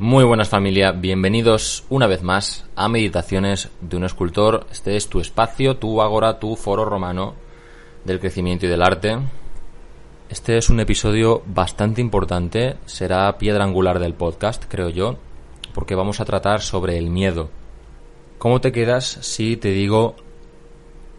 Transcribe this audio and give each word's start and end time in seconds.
Muy 0.00 0.22
buenas 0.22 0.48
familia, 0.48 0.92
bienvenidos 0.92 1.84
una 1.88 2.06
vez 2.06 2.22
más 2.22 2.64
a 2.76 2.88
Meditaciones 2.88 3.68
de 3.80 3.96
un 3.96 4.04
escultor. 4.04 4.64
Este 4.70 4.96
es 4.96 5.08
tu 5.08 5.18
espacio, 5.18 5.76
tu 5.78 6.00
agora, 6.00 6.38
tu 6.38 6.54
foro 6.54 6.84
romano 6.84 7.34
del 8.04 8.20
crecimiento 8.20 8.66
y 8.66 8.68
del 8.68 8.82
arte. 8.82 9.18
Este 10.28 10.56
es 10.56 10.70
un 10.70 10.78
episodio 10.78 11.42
bastante 11.46 12.00
importante, 12.00 12.76
será 12.86 13.36
piedra 13.38 13.64
angular 13.64 13.98
del 13.98 14.14
podcast, 14.14 14.66
creo 14.68 14.88
yo, 14.88 15.16
porque 15.74 15.96
vamos 15.96 16.20
a 16.20 16.24
tratar 16.24 16.60
sobre 16.60 16.96
el 16.96 17.10
miedo. 17.10 17.50
¿Cómo 18.38 18.60
te 18.60 18.70
quedas 18.70 19.04
si 19.04 19.56
te 19.56 19.72
digo 19.72 20.14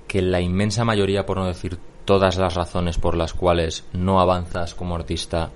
que 0.07 0.21
la 0.21 0.39
inmensa 0.39 0.85
mayoría, 0.85 1.25
por 1.25 1.35
no 1.35 1.47
decir 1.47 1.77
todas 2.05 2.37
las 2.37 2.53
razones 2.53 2.97
por 2.97 3.17
las 3.17 3.33
cuales 3.33 3.83
no 3.91 4.21
avanzas 4.21 4.73
como 4.73 4.95
artista 4.95 5.51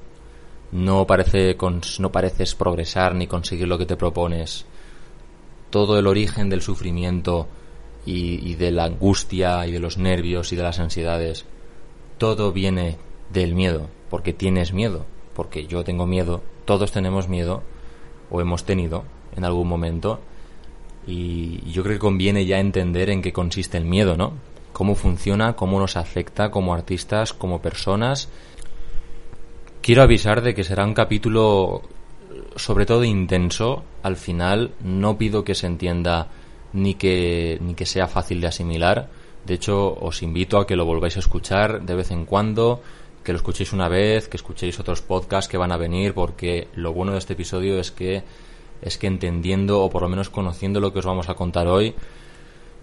no, 0.73 1.05
parece 1.05 1.55
no 1.99 2.11
pareces 2.11 2.55
progresar 2.55 3.13
ni 3.15 3.27
conseguir 3.27 3.67
lo 3.67 3.77
que 3.77 3.85
te 3.85 3.95
propones. 3.95 4.65
Todo 5.69 5.97
el 5.97 6.07
origen 6.07 6.49
del 6.49 6.61
sufrimiento 6.61 7.47
y, 8.05 8.49
y 8.49 8.55
de 8.55 8.71
la 8.71 8.85
angustia 8.85 9.65
y 9.67 9.71
de 9.71 9.79
los 9.79 9.97
nervios 9.97 10.51
y 10.51 10.55
de 10.55 10.63
las 10.63 10.79
ansiedades, 10.79 11.45
todo 12.17 12.51
viene 12.51 12.97
del 13.31 13.53
miedo, 13.53 13.87
porque 14.09 14.33
tienes 14.33 14.73
miedo, 14.73 15.05
porque 15.35 15.67
yo 15.67 15.83
tengo 15.83 16.05
miedo, 16.05 16.41
todos 16.65 16.91
tenemos 16.91 17.27
miedo 17.27 17.63
o 18.31 18.41
hemos 18.41 18.65
tenido 18.65 19.03
en 19.35 19.45
algún 19.45 19.67
momento 19.67 20.19
y 21.05 21.69
yo 21.71 21.83
creo 21.83 21.95
que 21.95 21.99
conviene 21.99 22.45
ya 22.45 22.59
entender 22.59 23.09
en 23.09 23.21
qué 23.21 23.33
consiste 23.33 23.77
el 23.77 23.85
miedo, 23.85 24.15
¿no? 24.15 24.33
Cómo 24.71 24.95
funciona, 24.95 25.55
cómo 25.55 25.79
nos 25.79 25.97
afecta 25.97 26.49
como 26.49 26.73
artistas, 26.73 27.33
como 27.33 27.61
personas 27.61 28.29
Quiero 29.83 30.01
avisar 30.01 30.41
de 30.41 30.55
que 30.55 30.63
será 30.63 30.85
un 30.85 30.93
capítulo 30.93 31.81
sobre 32.55 32.85
todo 32.85 33.03
intenso. 33.03 33.83
Al 34.01 34.15
final 34.15 34.71
no 34.81 35.17
pido 35.17 35.43
que 35.43 35.55
se 35.55 35.67
entienda 35.67 36.29
ni 36.71 36.93
que, 36.93 37.57
ni 37.59 37.73
que 37.73 37.85
sea 37.85 38.07
fácil 38.07 38.39
de 38.39 38.47
asimilar. 38.47 39.09
De 39.45 39.55
hecho, 39.55 39.93
os 39.93 40.23
invito 40.23 40.57
a 40.57 40.65
que 40.65 40.77
lo 40.77 40.85
volváis 40.85 41.17
a 41.17 41.19
escuchar 41.19 41.81
de 41.81 41.95
vez 41.95 42.11
en 42.11 42.23
cuando, 42.23 42.81
que 43.25 43.33
lo 43.33 43.35
escuchéis 43.35 43.73
una 43.73 43.89
vez, 43.89 44.29
que 44.29 44.37
escuchéis 44.37 44.79
otros 44.79 45.01
podcasts 45.01 45.51
que 45.51 45.57
van 45.57 45.73
a 45.73 45.77
venir, 45.77 46.13
porque 46.13 46.69
lo 46.75 46.93
bueno 46.93 47.11
de 47.11 47.17
este 47.17 47.33
episodio 47.33 47.77
es 47.77 47.91
que 47.91 48.23
es 48.81 48.97
que 48.97 49.07
entendiendo 49.07 49.81
o 49.81 49.89
por 49.89 50.03
lo 50.03 50.07
menos 50.07 50.29
conociendo 50.29 50.79
lo 50.79 50.93
que 50.93 50.99
os 50.99 51.05
vamos 51.05 51.27
a 51.27 51.33
contar 51.33 51.67
hoy, 51.67 51.93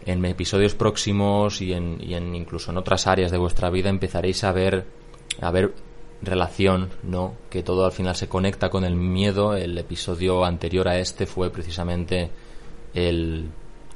en 0.04 0.22
episodios 0.26 0.74
próximos 0.74 1.62
y 1.62 1.72
en, 1.72 1.96
y 1.98 2.12
en 2.12 2.34
incluso 2.34 2.72
en 2.72 2.76
otras 2.76 3.06
áreas 3.06 3.30
de 3.30 3.38
vuestra 3.38 3.70
vida 3.70 3.88
empezaréis 3.88 4.44
a 4.44 4.52
ver 4.52 4.84
a 5.40 5.50
ver 5.50 5.72
relación, 6.22 6.90
¿no? 7.02 7.34
Que 7.48 7.62
todo 7.62 7.84
al 7.84 7.92
final 7.92 8.14
se 8.14 8.28
conecta 8.28 8.70
con 8.70 8.84
el 8.84 8.94
miedo. 8.94 9.54
El 9.56 9.76
episodio 9.78 10.44
anterior 10.44 10.88
a 10.88 10.98
este 10.98 11.26
fue 11.26 11.50
precisamente 11.50 12.30
el, 12.94 13.48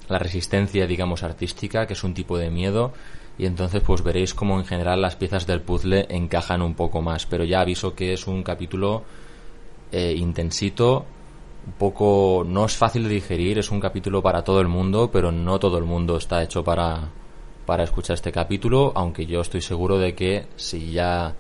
la 0.09 0.19
resistencia, 0.19 0.87
digamos, 0.87 1.23
artística, 1.23 1.87
que 1.87 1.95
es 1.95 2.05
un 2.05 2.15
tipo 2.15 2.39
de 2.39 2.51
miedo. 2.51 2.93
Y 3.37 3.47
entonces 3.47 3.83
pues 3.85 4.03
veréis 4.03 4.33
cómo 4.33 4.59
en 4.59 4.65
general 4.65 5.03
las 5.03 5.17
piezas 5.17 5.47
del 5.47 5.61
puzzle 5.61 6.07
encajan 6.09 6.63
un 6.63 6.75
poco 6.75 7.03
más. 7.03 7.27
Pero 7.27 7.45
ya 7.45 7.61
aviso 7.61 7.95
que 7.95 8.13
es 8.13 8.27
un 8.27 8.43
capítulo 8.43 9.03
eh, 9.93 10.15
intensito, 10.17 11.05
un 11.67 11.73
poco... 11.75 12.45
no 12.47 12.65
es 12.65 12.77
fácil 12.77 13.05
de 13.05 13.11
digerir, 13.11 13.59
es 13.59 13.71
un 13.71 13.81
capítulo 13.81 14.23
para 14.23 14.45
todo 14.45 14.61
el 14.61 14.69
mundo, 14.69 15.11
pero 15.13 15.33
no 15.33 15.59
todo 15.59 15.79
el 15.79 15.85
mundo 15.85 16.17
está 16.17 16.43
hecho 16.43 16.63
para, 16.63 17.09
para 17.67 17.85
escuchar 17.85 18.15
este 18.15 18.33
capítulo, 18.33 18.93
aunque 18.95 19.27
yo 19.27 19.41
estoy 19.41 19.63
seguro 19.63 19.99
de 19.99 20.15
que 20.15 20.47
si 20.57 20.93
ya 20.93 21.35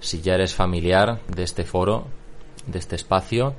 si 0.00 0.20
ya 0.20 0.34
eres 0.34 0.54
familiar 0.54 1.20
de 1.28 1.42
este 1.42 1.64
foro, 1.64 2.06
de 2.66 2.78
este 2.78 2.96
espacio, 2.96 3.54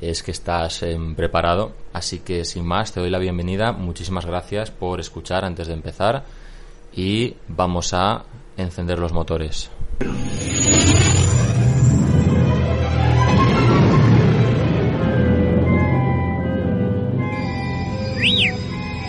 es 0.00 0.22
que 0.22 0.30
estás 0.30 0.82
em, 0.82 1.14
preparado. 1.14 1.72
Así 1.92 2.20
que 2.20 2.44
sin 2.44 2.64
más, 2.66 2.92
te 2.92 3.00
doy 3.00 3.10
la 3.10 3.18
bienvenida. 3.18 3.72
Muchísimas 3.72 4.26
gracias 4.26 4.70
por 4.70 5.00
escuchar 5.00 5.44
antes 5.44 5.66
de 5.68 5.74
empezar 5.74 6.24
y 6.94 7.34
vamos 7.48 7.92
a 7.94 8.24
encender 8.56 8.98
los 8.98 9.12
motores. 9.12 9.70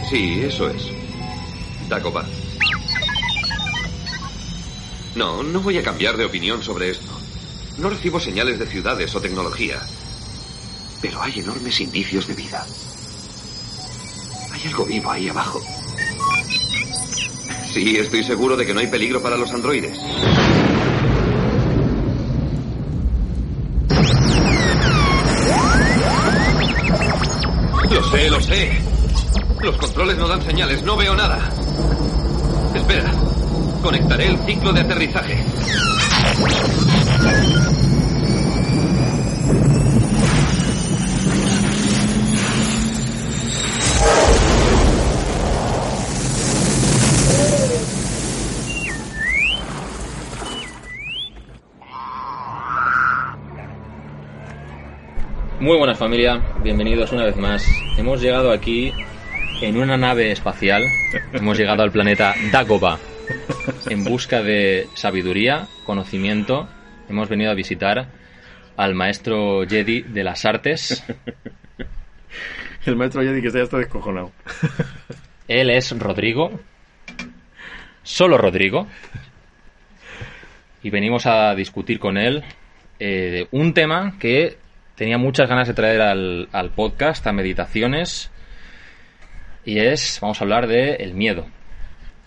Sí, 0.09 0.39
eso 0.41 0.69
es. 0.69 0.89
Dacopa. 1.89 2.25
No, 5.17 5.41
no 5.41 5.61
voy 5.61 5.79
a 5.79 5.83
cambiar 5.83 6.15
de 6.15 6.25
opinión 6.25 6.61
sobre 6.61 6.91
esto. 6.91 7.11
No 7.79 7.89
recibo 7.89 8.19
señales 8.19 8.59
de 8.59 8.67
ciudades 8.67 9.15
o 9.15 9.19
tecnología. 9.19 9.81
Pero 11.01 11.19
hay 11.23 11.39
enormes 11.39 11.81
indicios 11.81 12.27
de 12.27 12.35
vida. 12.35 12.63
Hay 14.51 14.61
algo 14.67 14.85
vivo 14.85 15.09
ahí 15.09 15.27
abajo. 15.27 15.59
Sí, 17.73 17.97
estoy 17.97 18.23
seguro 18.23 18.55
de 18.55 18.67
que 18.67 18.75
no 18.75 18.79
hay 18.79 18.87
peligro 18.87 19.19
para 19.19 19.37
los 19.37 19.51
androides. 19.51 19.97
Lo 27.89 28.11
sé, 28.11 28.29
lo 28.29 28.39
sé. 28.39 28.81
Los 29.61 29.77
controles 29.77 30.15
no 30.17 30.27
dan 30.27 30.43
señales, 30.43 30.83
no 30.83 30.95
veo 30.95 31.15
nada. 31.15 31.39
Espera. 32.75 33.11
Conectaré 33.81 34.27
el 34.27 34.37
ciclo 34.39 34.73
de 34.73 34.81
aterrizaje. 34.81 35.37
Muy 55.59 55.77
buenas 55.77 55.97
familia, 55.97 56.41
bienvenidos 56.63 57.11
una 57.11 57.25
vez 57.25 57.35
más. 57.37 57.65
Hemos 57.97 58.21
llegado 58.21 58.51
aquí 58.51 58.93
en 59.61 59.77
una 59.77 59.97
nave 59.97 60.31
espacial. 60.31 60.83
Hemos 61.33 61.57
llegado 61.57 61.83
al 61.83 61.91
planeta 61.91 62.33
Dagoba 62.51 62.97
en 63.89 64.03
busca 64.03 64.41
de 64.41 64.87
sabiduría, 64.93 65.67
conocimiento. 65.85 66.67
Hemos 67.09 67.29
venido 67.29 67.51
a 67.51 67.53
visitar 67.53 68.07
al 68.75 68.95
maestro 68.95 69.65
Jedi 69.67 70.01
de 70.01 70.23
las 70.23 70.45
artes. 70.45 71.03
El 72.85 72.95
maestro 72.95 73.21
Jedi 73.21 73.41
que 73.41 73.51
ya 73.51 73.61
está 73.61 73.77
descojonado. 73.77 74.31
Él 75.47 75.69
es 75.69 75.97
Rodrigo. 75.97 76.59
Solo 78.03 78.37
Rodrigo. 78.37 78.87
Y 80.83 80.89
venimos 80.89 81.25
a 81.25 81.53
discutir 81.55 81.99
con 81.99 82.17
él 82.17 82.43
eh, 82.99 83.47
un 83.51 83.73
tema 83.73 84.17
que 84.19 84.57
tenía 84.95 85.17
muchas 85.17 85.49
ganas 85.49 85.67
de 85.67 85.73
traer 85.73 86.01
al, 86.01 86.47
al 86.51 86.69
podcast, 86.71 87.25
a 87.27 87.33
meditaciones. 87.33 88.31
Y 89.65 89.79
es, 89.79 90.19
vamos 90.21 90.39
a 90.39 90.43
hablar 90.45 90.67
de 90.67 90.95
el 90.95 91.13
miedo 91.13 91.47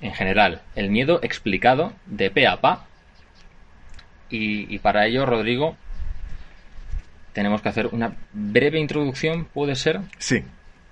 en 0.01 0.13
general, 0.13 0.63
el 0.77 0.91
miedo 0.91 1.21
explicado 1.23 1.93
de 2.07 2.31
pe 2.31 2.47
a 2.47 2.61
pa. 2.61 2.87
Y, 4.33 4.79
para 4.79 5.07
ello, 5.07 5.27
Rodrigo, 5.27 5.77
tenemos 7.33 7.63
que 7.63 7.69
hacer 7.69 7.89
una 7.89 8.13
breve 8.33 8.79
introducción, 8.79 9.45
¿puede 9.45 9.75
ser? 9.75 10.03
Sí. 10.19 10.45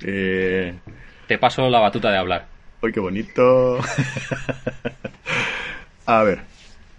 Eh, 0.04 0.74
Te 1.28 1.38
paso 1.38 1.70
la 1.70 1.78
batuta 1.78 2.10
de 2.10 2.18
hablar. 2.18 2.46
¡Uy, 2.82 2.92
qué 2.92 2.98
bonito! 2.98 3.78
a 6.06 6.22
ver, 6.24 6.40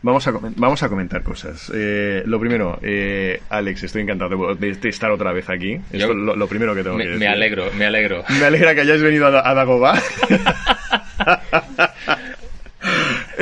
vamos 0.02 0.26
a, 0.28 0.32
vamos 0.32 0.82
a 0.82 0.88
comentar 0.88 1.24
cosas. 1.24 1.70
Eh, 1.76 2.24
lo 2.26 2.40
primero, 2.40 2.80
eh, 2.84 3.42
Alex, 3.50 3.84
estoy 3.84 4.04
encantado 4.04 4.56
de, 4.56 4.70
estar 4.70 5.12
otra 5.12 5.34
vez 5.34 5.50
aquí. 5.50 5.82
Es 5.92 6.08
lo, 6.08 6.48
primero 6.48 6.74
que 6.74 6.84
tengo 6.84 6.96
me, 6.96 7.04
que 7.04 7.10
decir. 7.10 7.20
Me 7.20 7.28
alegro, 7.28 7.70
me 7.74 7.86
alegro. 7.86 8.24
Me 8.40 8.46
alegra 8.46 8.74
que 8.74 8.82
hayáis 8.82 9.02
venido 9.02 9.28
a, 9.28 9.50
a 9.50 9.54
Dagoba. 9.54 10.02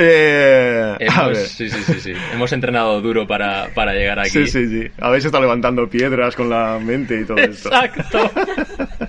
Eh, 0.00 0.96
Hemos, 1.00 1.38
sí, 1.38 1.68
sí, 1.68 1.82
sí, 1.82 2.00
sí. 2.00 2.12
Hemos 2.32 2.52
entrenado 2.52 3.00
duro 3.00 3.26
para, 3.26 3.68
para, 3.74 3.92
llegar 3.92 4.20
aquí. 4.20 4.30
Sí, 4.30 4.46
sí, 4.46 4.68
sí. 4.68 4.90
Habéis 5.00 5.24
estado 5.24 5.42
levantando 5.42 5.88
piedras 5.88 6.36
con 6.36 6.48
la 6.48 6.78
mente 6.78 7.20
y 7.20 7.24
todo 7.24 7.38
esto. 7.38 7.68
Exacto. 7.68 8.30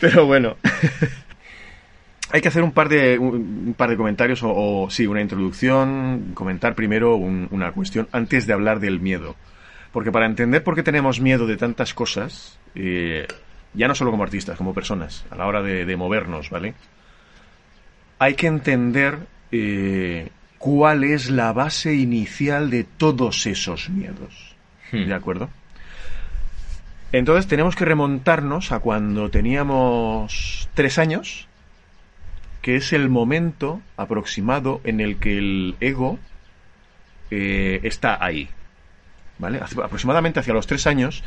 Pero 0.00 0.26
bueno. 0.26 0.56
Hay 2.30 2.40
que 2.40 2.48
hacer 2.48 2.62
un 2.64 2.72
par 2.72 2.88
de, 2.88 3.16
un, 3.18 3.74
par 3.76 3.90
de 3.90 3.96
comentarios 3.96 4.40
o, 4.42 4.88
sí, 4.90 5.06
una 5.06 5.20
introducción, 5.20 6.32
comentar 6.34 6.74
primero 6.74 7.14
una 7.14 7.70
cuestión 7.70 8.08
antes 8.10 8.46
de 8.46 8.52
hablar 8.52 8.80
del 8.80 8.98
miedo. 8.98 9.36
Porque 9.92 10.10
para 10.10 10.26
entender 10.26 10.64
por 10.64 10.74
qué 10.74 10.82
tenemos 10.82 11.20
miedo 11.20 11.46
de 11.46 11.56
tantas 11.56 11.94
cosas, 11.94 12.58
eh, 12.74 13.28
ya 13.72 13.86
no 13.86 13.94
solo 13.94 14.10
como 14.10 14.24
artistas, 14.24 14.58
como 14.58 14.74
personas, 14.74 15.24
a 15.30 15.36
la 15.36 15.46
hora 15.46 15.62
de, 15.62 15.84
de 15.84 15.96
movernos, 15.96 16.50
¿vale? 16.50 16.74
Hay 18.18 18.34
que 18.34 18.46
entender 18.46 19.18
eh, 19.52 20.30
cuál 20.58 21.04
es 21.04 21.30
la 21.30 21.52
base 21.52 21.94
inicial 21.94 22.70
de 22.70 22.84
todos 22.84 23.46
esos 23.46 23.90
miedos. 23.90 24.54
Hmm. 24.92 25.06
¿De 25.06 25.14
acuerdo? 25.14 25.50
Entonces 27.12 27.46
tenemos 27.46 27.76
que 27.76 27.84
remontarnos 27.84 28.72
a 28.72 28.80
cuando 28.80 29.30
teníamos 29.30 30.68
tres 30.74 30.98
años, 30.98 31.46
que 32.60 32.74
es 32.74 32.92
el 32.92 33.08
momento 33.08 33.82
aproximado 33.96 34.80
en 34.82 35.00
el 35.00 35.18
que 35.18 35.38
el 35.38 35.76
ego 35.80 36.18
eh, 37.30 37.78
está 37.84 38.24
ahí. 38.24 38.48
¿Vale? 39.38 39.60
Aproximadamente 39.60 40.40
hacia 40.40 40.54
los 40.54 40.66
tres 40.66 40.86
años, 40.86 41.22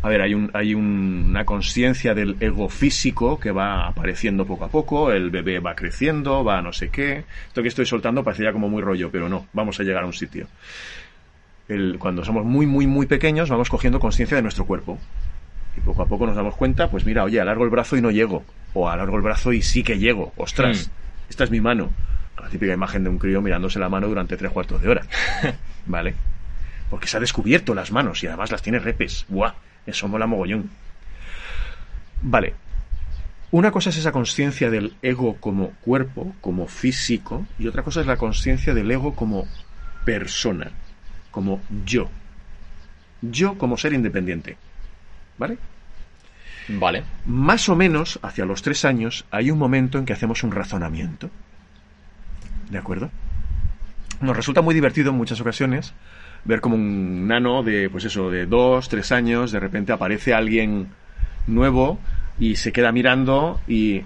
a 0.00 0.08
ver, 0.08 0.22
hay, 0.22 0.34
un, 0.34 0.50
hay 0.54 0.74
un- 0.74 1.26
una 1.30 1.44
conciencia 1.44 2.14
del 2.14 2.36
ego 2.40 2.68
físico 2.68 3.38
que 3.40 3.50
va 3.50 3.86
apareciendo 3.88 4.46
poco 4.46 4.64
a 4.64 4.68
poco, 4.68 5.10
el 5.12 5.30
bebé 5.30 5.58
va 5.58 5.74
creciendo, 5.74 6.44
va 6.44 6.58
a 6.58 6.62
no 6.62 6.72
sé 6.72 6.88
qué. 6.88 7.24
Esto 7.48 7.62
que 7.62 7.68
estoy 7.68 7.84
soltando 7.86 8.22
parecería 8.22 8.52
como 8.52 8.68
muy 8.68 8.80
rollo, 8.82 9.10
pero 9.10 9.28
no, 9.28 9.46
vamos 9.52 9.80
a 9.80 9.82
llegar 9.82 10.04
a 10.04 10.06
un 10.06 10.12
sitio. 10.12 10.46
El- 11.68 11.98
cuando 11.98 12.24
somos 12.24 12.44
muy, 12.44 12.66
muy, 12.66 12.86
muy 12.86 13.06
pequeños, 13.06 13.50
vamos 13.50 13.68
cogiendo 13.68 13.98
conciencia 14.00 14.36
de 14.36 14.42
nuestro 14.42 14.64
cuerpo. 14.64 14.98
Y 15.76 15.80
poco 15.80 16.02
a 16.02 16.06
poco 16.06 16.26
nos 16.26 16.34
damos 16.36 16.54
cuenta, 16.56 16.88
pues 16.90 17.04
mira, 17.04 17.24
oye, 17.24 17.40
alargo 17.40 17.64
el 17.64 17.70
brazo 17.70 17.96
y 17.96 18.00
no 18.00 18.10
llego. 18.10 18.44
O 18.74 18.88
alargo 18.88 19.16
el 19.16 19.22
brazo 19.22 19.52
y 19.52 19.62
sí 19.62 19.82
que 19.82 19.98
llego. 19.98 20.32
Ostras, 20.36 20.88
Mm. 20.88 21.30
esta 21.30 21.44
es 21.44 21.50
mi 21.50 21.60
mano. 21.60 21.90
La 22.40 22.48
típica 22.48 22.72
imagen 22.72 23.02
de 23.04 23.10
un 23.10 23.18
crío 23.18 23.42
mirándose 23.42 23.78
la 23.78 23.88
mano 23.88 24.06
durante 24.08 24.36
tres 24.36 24.50
cuartos 24.52 24.80
de 24.80 24.88
hora. 24.88 25.02
¿Vale? 25.86 26.14
Porque 26.88 27.06
se 27.06 27.16
ha 27.16 27.20
descubierto 27.20 27.74
las 27.74 27.90
manos 27.92 28.22
y 28.22 28.28
además 28.28 28.50
las 28.50 28.62
tiene 28.62 28.78
repes. 28.78 29.24
¡Buah! 29.28 29.52
Eso 29.86 30.08
mola 30.08 30.26
mogollón. 30.26 30.70
Vale. 32.22 32.54
Una 33.50 33.70
cosa 33.70 33.90
es 33.90 33.96
esa 33.96 34.12
conciencia 34.12 34.70
del 34.70 34.94
ego 35.00 35.36
como 35.40 35.70
cuerpo, 35.80 36.34
como 36.42 36.68
físico, 36.68 37.46
y 37.58 37.66
otra 37.66 37.82
cosa 37.82 38.02
es 38.02 38.06
la 38.06 38.18
conciencia 38.18 38.74
del 38.74 38.90
ego 38.90 39.14
como 39.14 39.46
persona, 40.04 40.70
como 41.30 41.62
yo. 41.84 42.10
Yo 43.22 43.56
como 43.56 43.78
ser 43.78 43.94
independiente. 43.94 44.58
¿Vale? 45.38 45.56
Vale. 46.68 47.04
Más 47.24 47.70
o 47.70 47.76
menos, 47.76 48.18
hacia 48.22 48.44
los 48.44 48.60
tres 48.60 48.84
años, 48.84 49.24
hay 49.30 49.50
un 49.50 49.58
momento 49.58 49.98
en 49.98 50.04
que 50.04 50.12
hacemos 50.12 50.42
un 50.42 50.52
razonamiento. 50.52 51.30
¿De 52.70 52.76
acuerdo? 52.76 53.10
Nos 54.20 54.36
resulta 54.36 54.60
muy 54.60 54.74
divertido 54.74 55.10
en 55.10 55.16
muchas 55.16 55.40
ocasiones 55.40 55.94
ver 56.44 56.60
como 56.60 56.76
un 56.76 57.26
nano 57.28 57.62
de, 57.62 57.88
pues 57.90 58.04
eso, 58.04 58.30
de 58.30 58.46
dos, 58.46 58.88
tres 58.88 59.12
años, 59.12 59.52
de 59.52 59.60
repente 59.60 59.92
aparece 59.92 60.34
alguien 60.34 60.88
nuevo 61.46 61.98
y 62.38 62.56
se 62.56 62.72
queda 62.72 62.92
mirando 62.92 63.60
y 63.68 64.02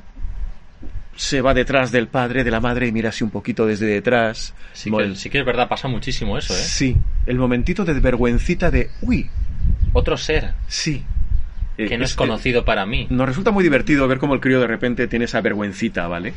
se 1.14 1.42
va 1.42 1.52
detrás 1.54 1.92
del 1.92 2.08
padre, 2.08 2.42
de 2.42 2.50
la 2.50 2.60
madre 2.60 2.86
y 2.88 2.92
mira 2.92 3.10
así 3.10 3.22
un 3.22 3.30
poquito 3.30 3.66
desde 3.66 3.86
detrás. 3.86 4.54
Sí 4.72 4.90
que, 4.90 5.14
sí 5.14 5.28
que 5.30 5.40
es 5.40 5.44
verdad, 5.44 5.68
pasa 5.68 5.88
muchísimo 5.88 6.38
eso, 6.38 6.54
¿eh? 6.54 6.56
Sí, 6.56 6.96
el 7.26 7.36
momentito 7.36 7.84
de 7.84 7.92
vergüencita 8.00 8.70
de, 8.70 8.88
uy, 9.02 9.28
Otro 9.92 10.16
ser 10.16 10.54
sí. 10.68 11.02
Eh, 11.78 11.86
que 11.86 11.96
no 11.96 12.04
es 12.04 12.10
este- 12.10 12.18
conocido 12.18 12.64
para 12.64 12.84
mí. 12.86 13.06
Nos 13.10 13.26
resulta 13.26 13.50
muy 13.50 13.62
divertido 13.64 14.06
ver 14.08 14.18
cómo 14.18 14.34
el 14.34 14.40
crío 14.40 14.60
de 14.60 14.66
repente 14.66 15.06
tiene 15.06 15.26
esa 15.26 15.40
vergüencita, 15.40 16.06
¿vale? 16.06 16.32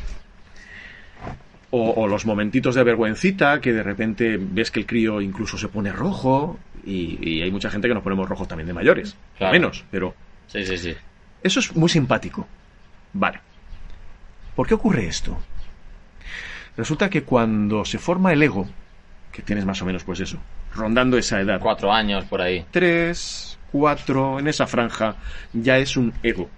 O, 1.70 1.90
o 1.90 2.06
los 2.06 2.24
momentitos 2.26 2.74
de 2.76 2.84
vergüencita 2.84 3.60
que 3.60 3.72
de 3.72 3.82
repente 3.82 4.38
ves 4.40 4.70
que 4.70 4.80
el 4.80 4.86
crío 4.86 5.20
incluso 5.20 5.58
se 5.58 5.66
pone 5.68 5.90
rojo 5.92 6.58
y, 6.84 7.18
y 7.20 7.42
hay 7.42 7.50
mucha 7.50 7.70
gente 7.70 7.88
que 7.88 7.94
nos 7.94 8.04
ponemos 8.04 8.28
rojos 8.28 8.46
también 8.46 8.68
de 8.68 8.72
mayores. 8.72 9.16
Claro. 9.36 9.52
Menos, 9.52 9.84
pero 9.90 10.14
Sí, 10.46 10.64
sí, 10.64 10.78
sí. 10.78 10.94
eso 11.42 11.58
es 11.60 11.74
muy 11.74 11.88
simpático. 11.88 12.46
Vale. 13.12 13.40
¿Por 14.54 14.66
qué 14.68 14.74
ocurre 14.74 15.06
esto? 15.06 15.36
Resulta 16.76 17.10
que 17.10 17.22
cuando 17.24 17.84
se 17.84 17.98
forma 17.98 18.32
el 18.32 18.42
ego, 18.42 18.68
que 19.32 19.42
tienes 19.42 19.64
más 19.64 19.80
o 19.82 19.86
menos 19.86 20.04
pues 20.04 20.20
eso, 20.20 20.38
rondando 20.74 21.18
esa 21.18 21.40
edad, 21.40 21.58
Cuatro 21.60 21.92
años 21.92 22.24
por 22.26 22.40
ahí. 22.42 22.64
tres, 22.70 23.58
cuatro, 23.72 24.38
en 24.38 24.46
esa 24.48 24.66
franja, 24.66 25.16
ya 25.52 25.78
es 25.78 25.96
un 25.96 26.12
ego. 26.22 26.48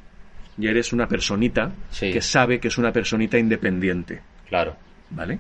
Ya 0.57 0.71
eres 0.71 0.93
una 0.93 1.07
personita 1.09 1.73
Sí. 1.91 2.13
que 2.13 2.21
sabe 2.21 2.59
que 2.61 2.69
es 2.69 2.79
una 2.79 2.93
personita 2.93 3.39
independiente. 3.39 4.21
Claro. 4.49 4.77
¿Vale? 5.11 5.39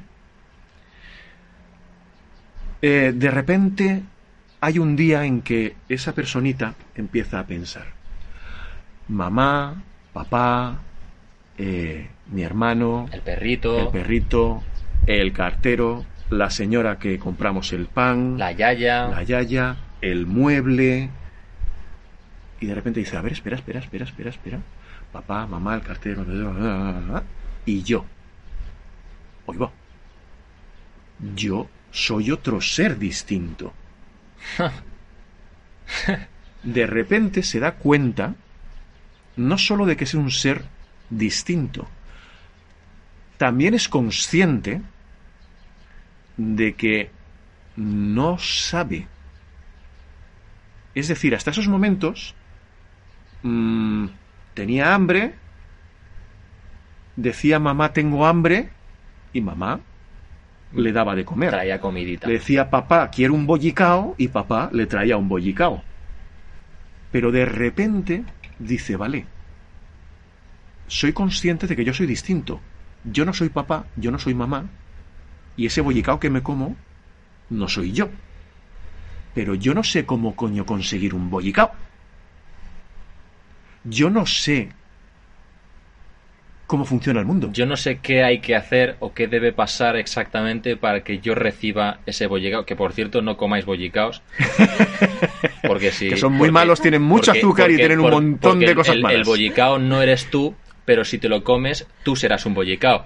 Eh, 2.80 3.12
de 3.14 3.30
repente 3.30 4.02
hay 4.60 4.78
un 4.78 4.96
día 4.96 5.24
en 5.24 5.42
que 5.42 5.76
esa 5.88 6.14
personita 6.14 6.74
empieza 6.94 7.40
a 7.40 7.46
pensar. 7.46 7.86
Mamá, 9.08 9.82
papá, 10.12 10.78
eh, 11.56 12.08
mi 12.30 12.42
hermano, 12.42 13.08
El 13.12 13.20
perrito, 13.22 13.78
el 13.78 13.88
perrito, 13.88 14.62
el 15.06 15.32
cartero, 15.32 16.04
la 16.30 16.50
señora 16.50 16.98
que 16.98 17.18
compramos 17.18 17.72
el 17.72 17.86
pan, 17.86 18.38
la 18.38 18.52
yaya. 18.52 19.08
la 19.08 19.22
yaya, 19.22 19.76
el 20.00 20.26
mueble. 20.26 21.10
Y 22.60 22.66
de 22.66 22.74
repente 22.74 23.00
dice, 23.00 23.16
a 23.16 23.22
ver, 23.22 23.32
espera, 23.32 23.56
espera, 23.56 23.80
espera, 23.80 24.04
espera, 24.04 24.30
espera. 24.30 24.58
Papá, 25.12 25.46
mamá, 25.46 25.74
el 25.76 25.82
cartero, 25.82 26.24
y 27.64 27.82
yo. 27.82 28.04
Oiga, 29.48 29.70
yo 31.34 31.70
soy 31.90 32.30
otro 32.30 32.60
ser 32.60 32.98
distinto. 32.98 33.72
De 36.62 36.86
repente 36.86 37.42
se 37.42 37.58
da 37.58 37.76
cuenta 37.76 38.34
no 39.36 39.56
solo 39.56 39.86
de 39.86 39.96
que 39.96 40.04
es 40.04 40.12
un 40.12 40.30
ser 40.30 40.66
distinto, 41.08 41.88
también 43.38 43.72
es 43.72 43.88
consciente 43.88 44.82
de 46.36 46.74
que 46.74 47.10
no 47.76 48.38
sabe. 48.38 49.06
Es 50.94 51.08
decir, 51.08 51.34
hasta 51.34 51.52
esos 51.52 51.68
momentos 51.68 52.34
mm, 53.44 54.08
tenía 54.52 54.94
hambre, 54.94 55.36
decía 57.16 57.58
mamá 57.58 57.94
tengo 57.94 58.26
hambre 58.26 58.76
y 59.32 59.40
mamá 59.40 59.80
le 60.74 60.92
daba 60.92 61.14
de 61.14 61.24
comer. 61.24 61.50
Traía 61.50 61.80
comidita. 61.80 62.26
Le 62.26 62.34
decía 62.34 62.70
papá 62.70 63.10
quiero 63.10 63.34
un 63.34 63.46
bollicao 63.46 64.14
y 64.18 64.28
papá 64.28 64.70
le 64.72 64.86
traía 64.86 65.16
un 65.16 65.28
bollicao. 65.28 65.82
Pero 67.10 67.32
de 67.32 67.46
repente 67.46 68.24
dice, 68.58 68.96
vale, 68.96 69.24
soy 70.88 71.12
consciente 71.12 71.66
de 71.66 71.76
que 71.76 71.84
yo 71.84 71.94
soy 71.94 72.06
distinto. 72.06 72.60
Yo 73.04 73.24
no 73.24 73.32
soy 73.32 73.48
papá, 73.48 73.86
yo 73.96 74.10
no 74.10 74.18
soy 74.18 74.34
mamá, 74.34 74.64
y 75.56 75.66
ese 75.66 75.80
bollicao 75.80 76.20
que 76.20 76.30
me 76.30 76.42
como 76.42 76.76
no 77.50 77.68
soy 77.68 77.92
yo. 77.92 78.08
Pero 79.34 79.54
yo 79.54 79.72
no 79.72 79.84
sé 79.84 80.04
cómo 80.04 80.36
coño 80.36 80.66
conseguir 80.66 81.14
un 81.14 81.30
bollicao. 81.30 81.72
Yo 83.84 84.10
no 84.10 84.26
sé 84.26 84.70
cómo 86.68 86.84
funciona 86.84 87.18
el 87.18 87.26
mundo. 87.26 87.50
Yo 87.52 87.66
no 87.66 87.76
sé 87.76 87.98
qué 88.00 88.22
hay 88.22 88.38
que 88.38 88.54
hacer 88.54 88.94
o 89.00 89.12
qué 89.12 89.26
debe 89.26 89.52
pasar 89.52 89.96
exactamente 89.96 90.76
para 90.76 91.02
que 91.02 91.18
yo 91.18 91.34
reciba 91.34 91.98
ese 92.06 92.28
bollicao. 92.28 92.64
Que 92.64 92.76
por 92.76 92.92
cierto, 92.92 93.20
no 93.22 93.36
comáis 93.36 93.64
bollicaos. 93.64 94.22
Porque 95.66 95.90
si. 95.90 96.08
que 96.10 96.16
son 96.16 96.32
muy 96.32 96.40
porque- 96.48 96.52
malos, 96.52 96.80
tienen 96.80 97.02
mucho 97.02 97.26
porque- 97.32 97.38
azúcar 97.40 97.70
y 97.70 97.74
porque- 97.74 97.86
tienen 97.88 98.00
un 98.00 98.10
montón 98.10 98.60
de 98.60 98.74
cosas 98.74 98.94
el, 98.96 99.02
malas. 99.02 99.18
El 99.18 99.24
bollicao 99.24 99.78
no 99.78 100.00
eres 100.02 100.30
tú, 100.30 100.54
pero 100.84 101.04
si 101.04 101.18
te 101.18 101.28
lo 101.28 101.42
comes, 101.44 101.86
tú 102.02 102.16
serás 102.16 102.46
un 102.46 102.54
bollicao. 102.54 103.04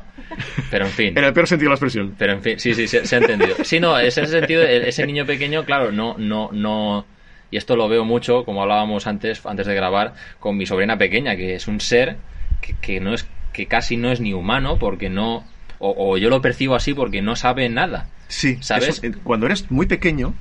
Pero 0.70 0.86
en 0.86 0.90
fin. 0.92 1.12
En 1.18 1.24
el 1.24 1.32
peor 1.32 1.46
sentido 1.46 1.68
de 1.68 1.70
la 1.70 1.74
expresión. 1.76 2.14
Pero 2.18 2.32
en 2.32 2.42
fin, 2.42 2.58
sí, 2.58 2.74
sí, 2.74 2.86
se, 2.88 3.06
se 3.06 3.16
ha 3.16 3.18
entendido. 3.18 3.56
Sí, 3.64 3.80
no, 3.80 3.98
en 3.98 4.06
ese 4.06 4.26
sentido, 4.26 4.62
el- 4.62 4.82
ese 4.84 5.06
niño 5.06 5.24
pequeño, 5.24 5.64
claro, 5.64 5.92
no, 5.92 6.14
no, 6.18 6.50
no. 6.52 7.06
Y 7.50 7.56
esto 7.58 7.76
lo 7.76 7.88
veo 7.88 8.04
mucho, 8.04 8.44
como 8.44 8.62
hablábamos 8.62 9.06
antes, 9.06 9.44
antes 9.46 9.66
de 9.66 9.74
grabar, 9.74 10.14
con 10.40 10.56
mi 10.56 10.66
sobrina 10.66 10.96
pequeña, 10.96 11.36
que 11.36 11.54
es 11.54 11.68
un 11.68 11.80
ser 11.80 12.16
que, 12.62 12.74
que 12.80 12.98
no 13.00 13.12
es, 13.14 13.26
que 13.52 13.66
casi 13.66 13.96
no 13.96 14.10
es 14.10 14.20
ni 14.20 14.32
humano, 14.32 14.78
porque 14.78 15.08
no. 15.10 15.44
O, 15.78 15.94
o 16.12 16.16
yo 16.18 16.30
lo 16.30 16.40
percibo 16.40 16.74
así 16.76 16.94
porque 16.94 17.22
no 17.22 17.34
sabe 17.36 17.68
nada. 17.68 18.06
Sí, 18.28 18.56
¿Sabes? 18.60 18.88
eso, 18.98 19.06
eh, 19.06 19.12
cuando 19.24 19.46
eres 19.46 19.70
muy 19.70 19.86
pequeño, 19.86 20.34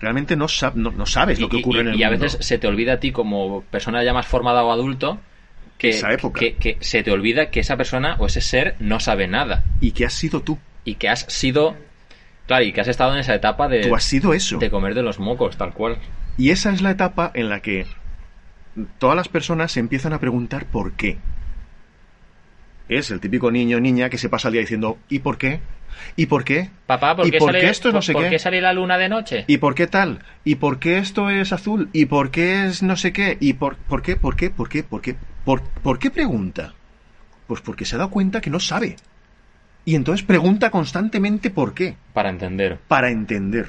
realmente 0.00 0.34
no, 0.36 0.46
sab- 0.46 0.74
no, 0.74 0.90
no 0.90 1.04
sabes 1.06 1.38
lo 1.38 1.48
que 1.48 1.56
ocurre 1.58 1.78
y, 1.78 1.80
en 1.82 1.88
el 1.88 1.94
y 1.96 2.02
a 2.02 2.10
mundo. 2.10 2.24
veces 2.24 2.46
se 2.46 2.58
te 2.58 2.66
olvida 2.66 2.94
a 2.94 3.00
ti 3.00 3.12
como 3.12 3.62
persona 3.70 4.02
ya 4.02 4.12
más 4.14 4.26
formada 4.26 4.64
o 4.64 4.72
adulto 4.72 5.20
que, 5.78 5.90
Esa 5.90 6.12
época. 6.12 6.40
que, 6.40 6.54
que 6.54 6.76
se 6.80 7.02
te 7.02 7.10
olvida 7.10 7.50
que 7.50 7.60
esa 7.60 7.76
persona 7.76 8.16
o 8.18 8.26
ese 8.26 8.40
ser 8.40 8.74
no 8.80 9.00
sabe 9.00 9.28
nada 9.28 9.64
¿Y 9.80 9.92
qué 9.92 10.06
has 10.06 10.14
sido 10.14 10.40
tú? 10.40 10.58
y 10.84 10.94
que 10.94 11.08
has 11.10 11.20
sido 11.28 11.76
claro 12.46 12.64
y 12.64 12.72
que 12.72 12.80
has 12.80 12.88
estado 12.88 13.12
en 13.12 13.20
esa 13.20 13.34
etapa 13.34 13.68
de, 13.68 13.82
Tú 13.82 13.94
has 13.94 14.04
sido 14.04 14.32
eso. 14.34 14.58
de 14.58 14.70
comer 14.70 14.94
de 14.94 15.02
los 15.02 15.18
mocos 15.18 15.56
tal 15.56 15.72
cual 15.74 15.98
Y 16.38 16.50
esa 16.50 16.72
es 16.72 16.80
la 16.82 16.90
etapa 16.90 17.30
en 17.34 17.48
la 17.50 17.60
que 17.60 17.86
todas 18.98 19.16
las 19.16 19.28
personas 19.28 19.72
se 19.72 19.80
empiezan 19.80 20.12
a 20.14 20.18
preguntar 20.20 20.64
por 20.66 20.92
qué. 20.92 21.18
Es 22.90 23.12
el 23.12 23.20
típico 23.20 23.52
niño 23.52 23.76
o 23.76 23.80
niña 23.80 24.10
que 24.10 24.18
se 24.18 24.28
pasa 24.28 24.48
el 24.48 24.52
día 24.52 24.60
diciendo 24.62 24.98
¿y 25.08 25.20
por 25.20 25.38
qué? 25.38 25.60
¿Y 26.16 26.26
por 26.26 26.44
qué? 26.44 26.70
papá 26.86 27.14
¿por 27.14 27.26
¿Y 27.26 27.30
qué, 27.30 27.38
por 27.38 27.48
sale, 27.50 27.60
qué 27.60 27.70
esto 27.70 27.92
no 27.92 28.02
sé 28.02 28.12
por 28.12 28.24
qué? 28.24 28.30
qué 28.30 28.38
sale 28.40 28.60
la 28.60 28.72
luna 28.72 28.98
de 28.98 29.08
noche? 29.08 29.44
¿Y 29.46 29.58
por 29.58 29.76
qué 29.76 29.86
tal? 29.86 30.24
¿Y 30.44 30.56
por 30.56 30.80
qué 30.80 30.98
esto 30.98 31.30
es 31.30 31.52
azul? 31.52 31.88
¿Y 31.92 32.06
por 32.06 32.32
qué 32.32 32.66
es 32.66 32.82
no 32.82 32.96
sé 32.96 33.12
qué? 33.12 33.36
¿Y 33.38 33.52
por, 33.52 33.76
por 33.76 34.02
qué? 34.02 34.16
¿Por 34.16 34.34
qué? 34.34 34.50
¿Por 34.50 34.68
qué? 34.68 34.82
¿Por 34.82 35.00
qué? 35.02 35.14
¿Por, 35.44 35.62
¿Por 35.62 36.00
qué 36.00 36.10
pregunta? 36.10 36.74
Pues 37.46 37.60
porque 37.60 37.84
se 37.84 37.94
ha 37.94 37.98
dado 37.98 38.10
cuenta 38.10 38.40
que 38.40 38.50
no 38.50 38.58
sabe. 38.58 38.96
Y 39.84 39.94
entonces 39.94 40.26
pregunta 40.26 40.70
constantemente 40.70 41.50
por 41.50 41.74
qué. 41.74 41.94
para 42.12 42.28
entender 42.28 42.78
para 42.88 43.10
entender. 43.10 43.68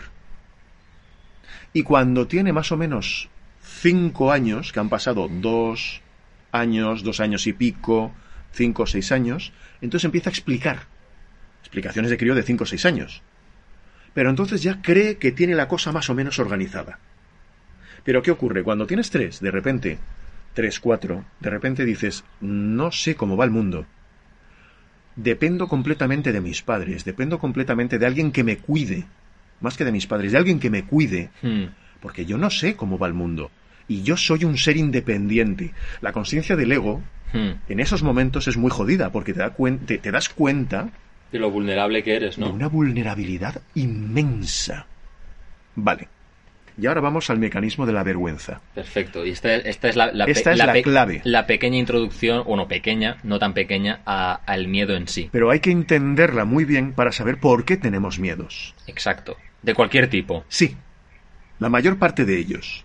Y 1.73 1.83
cuando 1.83 2.27
tiene 2.27 2.53
más 2.53 2.71
o 2.71 2.77
menos 2.77 3.29
cinco 3.61 4.31
años, 4.31 4.73
que 4.73 4.79
han 4.79 4.89
pasado 4.89 5.29
dos 5.29 6.01
años, 6.51 7.03
dos 7.03 7.19
años 7.19 7.47
y 7.47 7.53
pico, 7.53 8.11
cinco 8.51 8.83
o 8.83 8.87
seis 8.87 9.11
años, 9.11 9.53
entonces 9.81 10.05
empieza 10.05 10.29
a 10.29 10.33
explicar. 10.33 10.83
Explicaciones 11.61 12.11
de 12.11 12.17
crío 12.17 12.35
de 12.35 12.43
cinco 12.43 12.63
o 12.63 12.67
seis 12.67 12.85
años. 12.85 13.21
Pero 14.13 14.29
entonces 14.29 14.61
ya 14.61 14.81
cree 14.81 15.17
que 15.17 15.31
tiene 15.31 15.55
la 15.55 15.67
cosa 15.67 15.91
más 15.91 16.09
o 16.09 16.13
menos 16.15 16.37
organizada. 16.39 16.99
Pero 18.03 18.21
¿qué 18.21 18.31
ocurre? 18.31 18.63
Cuando 18.63 18.87
tienes 18.87 19.09
tres, 19.09 19.39
de 19.39 19.51
repente, 19.51 19.99
tres, 20.53 20.79
cuatro, 20.79 21.23
de 21.39 21.49
repente 21.49 21.85
dices, 21.85 22.23
no 22.41 22.91
sé 22.91 23.15
cómo 23.15 23.37
va 23.37 23.45
el 23.45 23.51
mundo. 23.51 23.85
Dependo 25.15 25.67
completamente 25.67 26.31
de 26.31 26.41
mis 26.41 26.61
padres, 26.61 27.03
dependo 27.05 27.37
completamente 27.39 27.99
de 27.99 28.05
alguien 28.05 28.31
que 28.31 28.43
me 28.43 28.57
cuide, 28.57 29.05
más 29.59 29.77
que 29.77 29.85
de 29.85 29.91
mis 29.91 30.07
padres, 30.07 30.31
de 30.31 30.37
alguien 30.37 30.59
que 30.59 30.69
me 30.69 30.83
cuide, 30.85 31.29
Hmm. 31.41 31.65
porque 31.99 32.25
yo 32.25 32.37
no 32.37 32.49
sé 32.49 32.75
cómo 32.75 32.97
va 32.97 33.07
el 33.07 33.13
mundo. 33.13 33.51
Y 33.87 34.03
yo 34.03 34.15
soy 34.17 34.45
un 34.45 34.57
ser 34.57 34.77
independiente. 34.77 35.73
La 36.01 36.13
conciencia 36.13 36.55
del 36.55 36.71
ego, 36.71 37.01
Hmm. 37.33 37.51
en 37.69 37.79
esos 37.79 38.03
momentos, 38.03 38.47
es 38.47 38.57
muy 38.57 38.69
jodida, 38.71 39.11
porque 39.11 39.33
te, 39.33 39.39
da 39.39 39.53
te- 39.85 39.97
te 39.97 40.11
das 40.11 40.29
cuenta 40.29 40.89
De 41.31 41.39
lo 41.39 41.49
vulnerable 41.51 42.03
que 42.03 42.15
eres, 42.15 42.35
de 42.35 42.41
¿no? 42.41 42.51
una 42.51 42.67
vulnerabilidad 42.67 43.61
inmensa. 43.75 44.85
Vale. 45.75 46.07
Y 46.77 46.87
ahora 46.87 47.01
vamos 47.01 47.29
al 47.29 47.37
mecanismo 47.37 47.85
de 47.85 47.93
la 47.93 48.01
vergüenza. 48.03 48.61
Perfecto. 48.73 49.25
Y 49.25 49.31
esta, 49.31 49.53
esta 49.55 49.89
es 49.89 49.95
la, 49.95 50.07
Esta 50.25 50.53
es 50.53 50.57
la 50.57 50.81
clave. 50.81 51.21
La 51.25 51.45
pequeña 51.45 51.77
introducción, 51.77 52.43
o 52.45 52.55
no 52.55 52.67
pequeña, 52.67 53.17
no 53.23 53.39
tan 53.39 53.53
pequeña, 53.53 53.99
a- 54.05 54.39
al 54.45 54.67
miedo 54.67 54.95
en 54.95 55.07
sí. 55.07 55.29
Pero 55.31 55.51
hay 55.51 55.59
que 55.59 55.71
entenderla 55.71 56.45
muy 56.45 56.65
bien 56.65 56.93
para 56.93 57.11
saber 57.11 57.39
por 57.39 57.65
qué 57.65 57.77
tenemos 57.77 58.19
miedos. 58.19 58.73
Exacto. 58.87 59.37
De 59.61 59.73
cualquier 59.75 60.09
tipo. 60.09 60.43
Sí, 60.47 60.75
la 61.59 61.69
mayor 61.69 61.97
parte 61.99 62.25
de 62.25 62.37
ellos. 62.39 62.83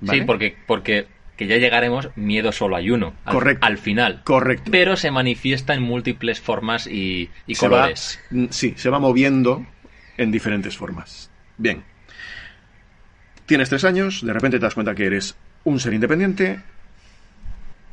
¿vale? 0.00 0.18
Sí, 0.20 0.24
porque, 0.26 0.56
porque 0.66 1.06
que 1.38 1.46
ya 1.46 1.56
llegaremos, 1.56 2.10
miedo 2.16 2.50
solo 2.50 2.76
hay 2.76 2.90
uno. 2.90 3.14
Al, 3.24 3.34
Correcto. 3.34 3.66
Al 3.66 3.78
final. 3.78 4.22
Correcto. 4.24 4.70
Pero 4.72 4.96
se 4.96 5.12
manifiesta 5.12 5.72
en 5.72 5.82
múltiples 5.82 6.40
formas 6.40 6.86
y, 6.88 7.30
y 7.46 7.54
Se 7.54 7.60
colores. 7.60 8.20
sí, 8.50 8.74
se 8.76 8.90
va 8.90 8.98
moviendo 8.98 9.64
en 10.16 10.32
diferentes 10.32 10.76
formas. 10.76 11.30
Bien. 11.56 11.84
Tienes 13.46 13.68
tres 13.68 13.84
años, 13.84 14.26
de 14.26 14.32
repente 14.32 14.58
te 14.58 14.64
das 14.64 14.74
cuenta 14.74 14.94
que 14.96 15.06
eres 15.06 15.36
un 15.64 15.78
ser 15.78 15.94
independiente 15.94 16.60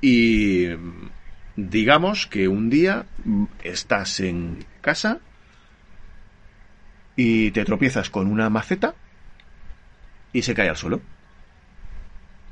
y 0.02 0.68
mm, 0.68 1.10
digamos 1.56 2.26
que 2.26 2.48
un 2.48 2.70
día 2.72 3.06
mm, 3.24 3.46
estás 3.64 4.20
en 4.22 4.66
casa 4.82 5.20
y 7.16 7.52
te 7.52 7.64
tropiezas 7.64 8.10
con 8.10 8.28
una 8.28 8.50
maceta 8.50 8.96
y 10.34 10.42
se 10.42 10.56
cae 10.56 10.68
al 10.68 10.78
suelo. 10.78 11.00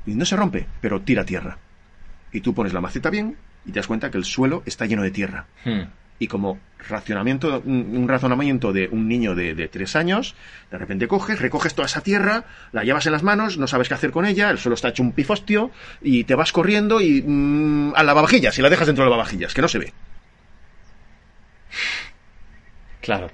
Y 0.06 0.14
no 0.14 0.24
se 0.24 0.36
rompe, 0.36 0.66
pero 0.80 1.00
tira 1.00 1.24
tierra. 1.24 1.58
Y 2.32 2.40
tú 2.40 2.54
pones 2.54 2.72
la 2.72 2.80
maceta 2.80 3.10
bien 3.10 3.36
y 3.64 3.72
te 3.72 3.78
das 3.78 3.86
cuenta 3.86 4.10
que 4.10 4.18
el 4.18 4.24
suelo 4.24 4.62
está 4.66 4.86
lleno 4.86 5.02
de 5.02 5.10
tierra 5.10 5.46
Hmm. 5.64 5.82
y 6.18 6.26
como 6.28 6.58
racionamiento, 6.88 7.62
un, 7.64 7.96
un 7.96 8.08
razonamiento 8.08 8.72
de 8.72 8.88
un 8.88 9.08
niño 9.08 9.34
de, 9.34 9.54
de 9.54 9.68
tres 9.68 9.96
años, 9.96 10.34
de 10.70 10.76
repente 10.78 11.08
coges, 11.08 11.40
recoges 11.40 11.74
toda 11.74 11.86
esa 11.86 12.02
tierra, 12.02 12.44
la 12.72 12.84
llevas 12.84 13.06
en 13.06 13.12
las 13.12 13.22
manos, 13.22 13.56
no 13.56 13.66
sabes 13.66 13.88
qué 13.88 13.94
hacer 13.94 14.10
con 14.10 14.26
ella, 14.26 14.50
el 14.50 14.58
suelo 14.58 14.74
está 14.74 14.88
hecho 14.90 15.02
un 15.02 15.12
pifostio, 15.12 15.70
y 16.02 16.24
te 16.24 16.34
vas 16.34 16.52
corriendo 16.52 17.00
y 17.00 17.22
mm, 17.26 17.94
al 17.96 18.04
lavavajillas, 18.06 18.58
y 18.58 18.62
la 18.62 18.68
dejas 18.68 18.86
dentro 18.86 19.02
del 19.04 19.10
lavavajillas, 19.10 19.54
que 19.54 19.62
no 19.62 19.68
se 19.68 19.78
ve. 19.78 19.92
Claro, 23.00 23.30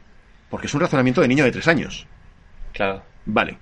Porque 0.48 0.66
es 0.66 0.74
un 0.74 0.80
razonamiento 0.80 1.20
de 1.20 1.28
niño 1.28 1.44
de 1.44 1.52
tres 1.52 1.68
años. 1.68 2.06
claro. 2.72 3.02
Vale. 3.26 3.58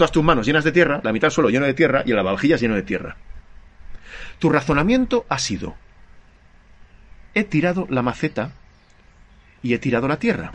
Todas 0.00 0.12
tus 0.12 0.24
manos 0.24 0.46
llenas 0.46 0.64
de 0.64 0.72
tierra, 0.72 1.02
la 1.04 1.12
mitad 1.12 1.26
del 1.26 1.32
suelo 1.32 1.50
lleno 1.50 1.66
de 1.66 1.74
tierra 1.74 2.02
y 2.06 2.12
el 2.12 2.16
lavavajillas 2.16 2.58
lleno 2.58 2.74
de 2.74 2.82
tierra. 2.82 3.18
Tu 4.38 4.48
razonamiento 4.48 5.26
ha 5.28 5.38
sido, 5.38 5.74
he 7.34 7.44
tirado 7.44 7.86
la 7.90 8.00
maceta 8.00 8.52
y 9.62 9.74
he 9.74 9.78
tirado 9.78 10.08
la 10.08 10.18
tierra. 10.18 10.52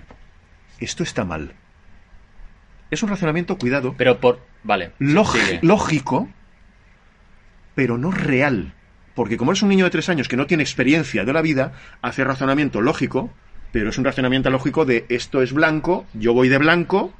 Esto 0.80 1.04
está 1.04 1.26
mal. 1.26 1.54
Es 2.90 3.04
un 3.04 3.10
razonamiento, 3.10 3.60
cuidado, 3.60 3.94
Pero 3.96 4.20
por... 4.20 4.40
Vale. 4.64 4.94
lógico, 4.98 6.28
pero 7.76 8.00
no 8.00 8.10
real. 8.10 8.74
Porque 9.14 9.38
como 9.38 9.52
eres 9.52 9.62
un 9.62 9.70
niño 9.70 9.86
de 9.86 9.92
tres 9.92 10.10
años 10.10 10.28
que 10.28 10.38
no 10.38 10.48
tiene 10.48 10.64
experiencia 10.64 11.24
de 11.24 11.34
la 11.34 11.44
vida, 11.44 11.74
hace 12.02 12.24
razonamiento 12.24 12.82
lógico, 12.82 13.32
pero 13.72 13.92
es 13.92 13.98
un 14.00 14.06
razonamiento 14.06 14.50
lógico 14.50 14.86
de 14.86 15.06
esto 15.10 15.44
es 15.44 15.54
blanco, 15.54 16.08
yo 16.16 16.34
voy 16.34 16.50
de 16.50 16.58
blanco, 16.58 17.14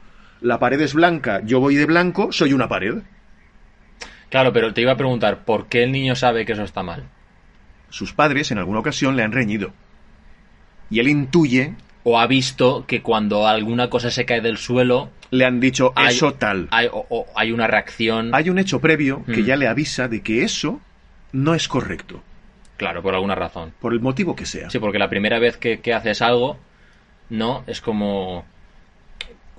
la 0.46 0.60
pared 0.60 0.80
es 0.82 0.94
blanca, 0.94 1.42
yo 1.44 1.60
voy 1.60 1.76
de 1.76 1.86
blanco, 1.86 2.32
soy 2.32 2.54
una 2.54 2.68
pared. 2.70 2.96
Claro, 4.30 4.52
pero 4.54 4.74
te 4.74 4.82
iba 4.82 4.92
a 4.94 4.98
preguntar, 4.98 5.44
¿por 5.46 5.68
qué 5.68 5.84
el 5.84 5.92
niño 5.92 6.16
sabe 6.16 6.46
que 6.46 6.54
eso 6.54 6.64
está 6.64 6.84
mal? 6.84 7.04
Sus 7.90 8.14
padres 8.14 8.52
en 8.52 8.58
alguna 8.58 8.80
ocasión 8.80 9.16
le 9.16 9.24
han 9.24 9.32
reñido. 9.32 9.72
Y 10.90 11.00
él 11.00 11.08
intuye, 11.08 11.74
O 12.08 12.20
ha 12.20 12.28
visto 12.28 12.86
que 12.86 13.02
cuando 13.02 13.48
alguna 13.48 13.90
cosa 13.90 14.12
se 14.12 14.26
cae 14.26 14.40
del 14.42 14.58
suelo, 14.58 15.10
le 15.32 15.44
han 15.46 15.60
dicho 15.60 15.92
hay, 15.96 16.16
eso 16.16 16.36
tal. 16.36 16.68
hay, 16.70 16.86
o- 16.92 17.06
o 17.10 17.26
hay 17.36 17.52
una 17.52 17.66
reacción. 17.66 18.30
Hay 18.36 18.52
un 18.52 18.60
hecho 18.60 18.80
previo 18.80 19.24
que 19.26 19.42
Mm. 19.42 19.46
ya 19.46 19.56
le 19.56 19.68
avisa 19.68 20.08
de 20.08 20.22
que 20.22 20.44
eso 20.44 20.80
no 21.32 21.56
es 21.56 21.68
correcto, 21.68 22.22
Claro, 22.78 23.02
por 23.02 23.16
alguna 23.16 23.34
razón. 23.34 23.74
por 23.80 23.92
el 23.94 24.02
motivo 24.02 24.36
que 24.36 24.46
sea. 24.46 24.70
Sí, 24.70 24.78
porque 24.78 25.00
la 25.00 25.10
primera 25.10 25.40
vez 25.40 25.58
que, 25.58 25.80
que 25.80 25.96
haces 25.96 26.22
algo, 26.22 26.60
no, 27.32 27.64
es 27.66 27.82
como. 27.82 28.46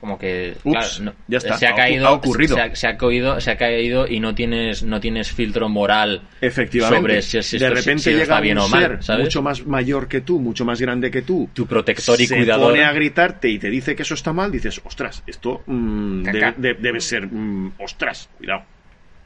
Como 0.00 0.18
que. 0.18 0.56
Ups, 0.62 0.72
claro, 0.98 1.04
no, 1.04 1.12
ya 1.26 1.38
está, 1.38 1.56
Se 1.56 1.66
ha 1.66 1.74
caído. 1.74 2.06
ha 2.06 2.12
ocurrido. 2.12 2.54
Se 2.54 2.60
ha, 2.60 2.76
se 2.76 2.86
ha 2.86 2.96
caído, 2.98 3.40
se 3.40 3.50
ha 3.50 3.56
caído 3.56 4.06
y 4.06 4.20
no 4.20 4.34
tienes, 4.34 4.82
no 4.82 5.00
tienes 5.00 5.32
filtro 5.32 5.68
moral 5.70 6.22
Efectivamente. 6.40 7.00
sobre 7.00 7.22
si, 7.22 7.42
si 7.42 7.58
de 7.58 7.64
esto- 7.66 7.74
repente 7.78 8.02
si 8.02 8.10
llega 8.10 8.22
está 8.24 8.40
bien 8.40 8.58
un 8.58 8.64
o 8.64 8.68
mal. 8.68 8.82
ser 8.82 9.02
¿sabes? 9.02 9.24
mucho 9.24 9.42
más 9.42 9.66
mayor 9.66 10.06
que 10.06 10.20
tú, 10.20 10.38
mucho 10.38 10.64
más 10.66 10.80
grande 10.80 11.10
que 11.10 11.22
tú. 11.22 11.48
Tu 11.54 11.66
protector 11.66 12.20
y 12.20 12.26
se 12.26 12.36
cuidador. 12.36 12.70
pone 12.72 12.84
a 12.84 12.92
gritarte 12.92 13.48
y 13.48 13.58
te 13.58 13.70
dice 13.70 13.96
que 13.96 14.02
eso 14.02 14.12
está 14.14 14.32
mal, 14.34 14.52
dices, 14.52 14.80
ostras, 14.84 15.22
esto 15.26 15.62
mm, 15.66 16.22
debe, 16.24 16.54
de- 16.58 16.74
debe 16.74 17.00
ser, 17.00 17.26
mm, 17.26 17.72
ostras, 17.78 18.28
cuidado. 18.36 18.64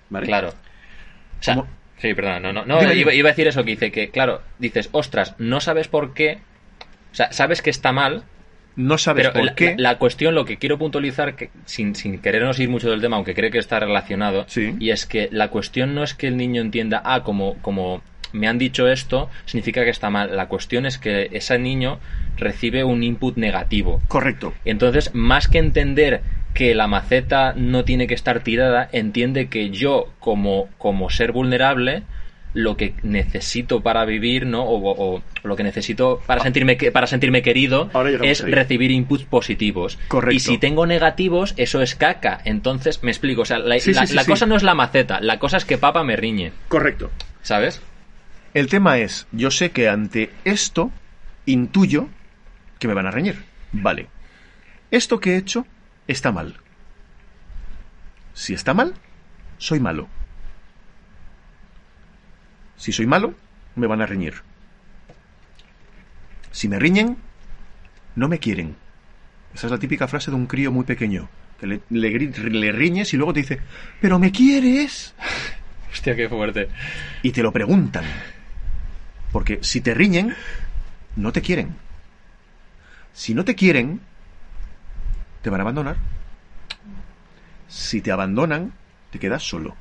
¿Vale? 0.08 0.26
Claro. 0.26 0.48
O 0.50 1.42
sea, 1.42 1.64
sí, 1.98 2.14
perdona, 2.14 2.38
no, 2.40 2.52
no, 2.52 2.64
no 2.64 2.80
Dime, 2.80 2.94
iba, 2.94 3.12
iba 3.12 3.28
a 3.28 3.32
decir 3.32 3.48
eso 3.48 3.64
que 3.64 3.70
dice 3.72 3.90
que, 3.90 4.10
claro, 4.10 4.40
dices, 4.58 4.88
ostras, 4.92 5.34
no 5.38 5.60
sabes 5.60 5.88
por 5.88 6.14
qué. 6.14 6.38
O 7.12 7.14
sea, 7.14 7.32
sabes 7.32 7.60
que 7.60 7.70
está 7.70 7.90
mal, 7.92 8.22
No 8.76 8.98
sabes 8.98 9.24
pero 9.28 9.32
por 9.34 9.44
la, 9.44 9.54
qué. 9.54 9.74
la- 9.76 9.90
la 9.92 9.98
cuestión, 9.98 10.34
lo 10.34 10.44
que 10.44 10.56
quiero 10.58 10.78
puntualizar, 10.78 11.34
que, 11.36 11.50
sin, 11.64 11.94
sin 11.94 12.18
querernos 12.18 12.58
ir 12.60 12.68
mucho 12.68 12.90
del 12.90 13.00
tema, 13.00 13.16
aunque 13.16 13.34
creo 13.34 13.50
que 13.50 13.58
está 13.58 13.80
relacionado, 13.80 14.44
Sí. 14.48 14.74
y 14.78 14.90
es 14.90 15.06
que 15.06 15.28
la 15.32 15.48
cuestión 15.48 15.94
no 15.94 16.02
es 16.02 16.14
que 16.14 16.28
el 16.28 16.36
niño 16.36 16.60
entienda, 16.62 17.02
ah, 17.04 17.22
como, 17.22 17.56
como 17.62 18.02
me 18.32 18.46
han 18.46 18.58
dicho 18.58 18.88
esto, 18.88 19.28
significa 19.44 19.82
que 19.84 19.90
está 19.90 20.08
mal. 20.08 20.36
La 20.36 20.46
cuestión 20.46 20.86
es 20.86 20.98
que 20.98 21.28
ese 21.32 21.58
niño 21.58 21.98
recibe 22.36 22.84
un 22.84 23.02
input 23.02 23.36
negativo. 23.36 24.00
Correcto. 24.08 24.54
Entonces, 24.64 25.10
más 25.14 25.48
que 25.48 25.58
entender 25.58 26.22
que 26.54 26.74
la 26.74 26.86
maceta 26.86 27.52
no 27.56 27.84
tiene 27.84 28.06
que 28.06 28.14
estar 28.14 28.40
tirada, 28.40 28.88
entiende 28.92 29.48
que 29.48 29.70
yo, 29.70 30.12
como, 30.20 30.68
como 30.78 31.10
ser 31.10 31.32
vulnerable, 31.32 32.02
lo 32.52 32.76
que 32.76 32.95
necesito 33.02 33.80
para 33.83 34.04
vivir, 34.04 34.45
¿no? 34.47 34.64
O, 34.64 34.78
o- 34.90 35.16
o 35.16 35.23
lo 35.45 35.57
que 35.57 35.62
necesito 35.62 36.21
para 36.26 36.42
sentirme 36.42 36.76
que- 36.76 36.90
para 36.90 37.07
sentirme 37.07 37.42
querido 37.42 37.90
es 38.23 38.40
recibir 38.45 38.90
inputs 38.90 39.25
positivos. 39.25 39.99
Correcto. 40.09 40.35
Y 40.35 40.40
si 40.40 40.59
tengo 40.59 40.85
negativos, 40.87 41.54
eso 41.57 41.80
es 41.80 41.95
caca. 41.95 42.40
Entonces, 42.45 43.02
me 43.04 43.11
explico. 43.12 43.42
O 43.42 43.45
sea, 43.45 43.59
la, 43.59 43.78
Sí, 43.78 43.92
la- 43.92 44.02
sí, 44.02 44.09
sí, 44.09 44.14
la 44.14 44.25
sí. 44.25 44.30
cosa 44.30 44.47
no 44.47 44.57
es 44.57 44.62
la 44.64 44.75
maceta, 44.75 45.21
la 45.21 45.38
cosa 45.38 45.57
es 45.59 45.64
que 45.64 45.78
papa 45.78 46.02
me 46.02 46.16
riñe. 46.16 46.52
Correcto. 46.69 47.11
¿Sabes? 47.42 47.80
El 48.52 48.66
tema 48.69 48.99
es, 48.99 49.28
yo 49.30 49.52
sé 49.52 49.71
que 49.71 49.88
ante 49.88 50.30
esto 50.45 50.90
intuyo 51.47 52.09
que 52.80 52.88
me 52.88 52.95
van 52.95 53.07
a 53.07 53.11
reñir. 53.12 53.45
Vale. 53.73 54.09
Esto 54.90 55.21
que 55.21 55.35
he 55.35 55.37
hecho 55.37 55.66
está 56.09 56.33
mal. 56.33 56.57
Si 58.35 58.54
está 58.54 58.75
mal, 58.75 58.95
soy 59.59 59.78
malo. 59.80 60.09
Si 62.80 62.92
soy 62.92 63.06
malo, 63.06 63.34
me 63.76 63.87
van 63.87 64.00
a 64.00 64.06
reñir. 64.06 64.37
Si 66.50 66.66
me 66.66 66.78
riñen, 66.78 67.18
no 68.16 68.26
me 68.26 68.38
quieren. 68.38 68.75
Esa 69.52 69.66
es 69.66 69.70
la 69.70 69.78
típica 69.78 70.08
frase 70.08 70.30
de 70.30 70.38
un 70.38 70.46
crío 70.46 70.72
muy 70.72 70.84
pequeño. 70.84 71.28
Que 71.60 71.66
le, 71.66 71.82
le 71.90 72.10
le 72.10 72.72
riñes 72.72 73.12
y 73.12 73.18
luego 73.18 73.34
te 73.34 73.40
dice, 73.40 73.60
pero 74.00 74.18
me 74.18 74.32
quieres. 74.32 75.14
Hostia, 75.92 76.16
qué 76.16 76.26
fuerte. 76.26 76.70
Y 77.22 77.32
te 77.32 77.42
lo 77.42 77.52
preguntan. 77.52 78.04
Porque 79.30 79.58
si 79.60 79.82
te 79.82 79.92
riñen, 79.92 80.34
no 81.16 81.32
te 81.32 81.42
quieren. 81.42 81.76
Si 83.12 83.34
no 83.34 83.44
te 83.44 83.54
quieren, 83.56 84.00
te 85.42 85.50
van 85.50 85.60
a 85.60 85.64
abandonar. 85.64 85.96
Si 87.68 88.00
te 88.00 88.10
abandonan, 88.10 88.72
te 89.10 89.18
quedas 89.18 89.42
solo. 89.42 89.76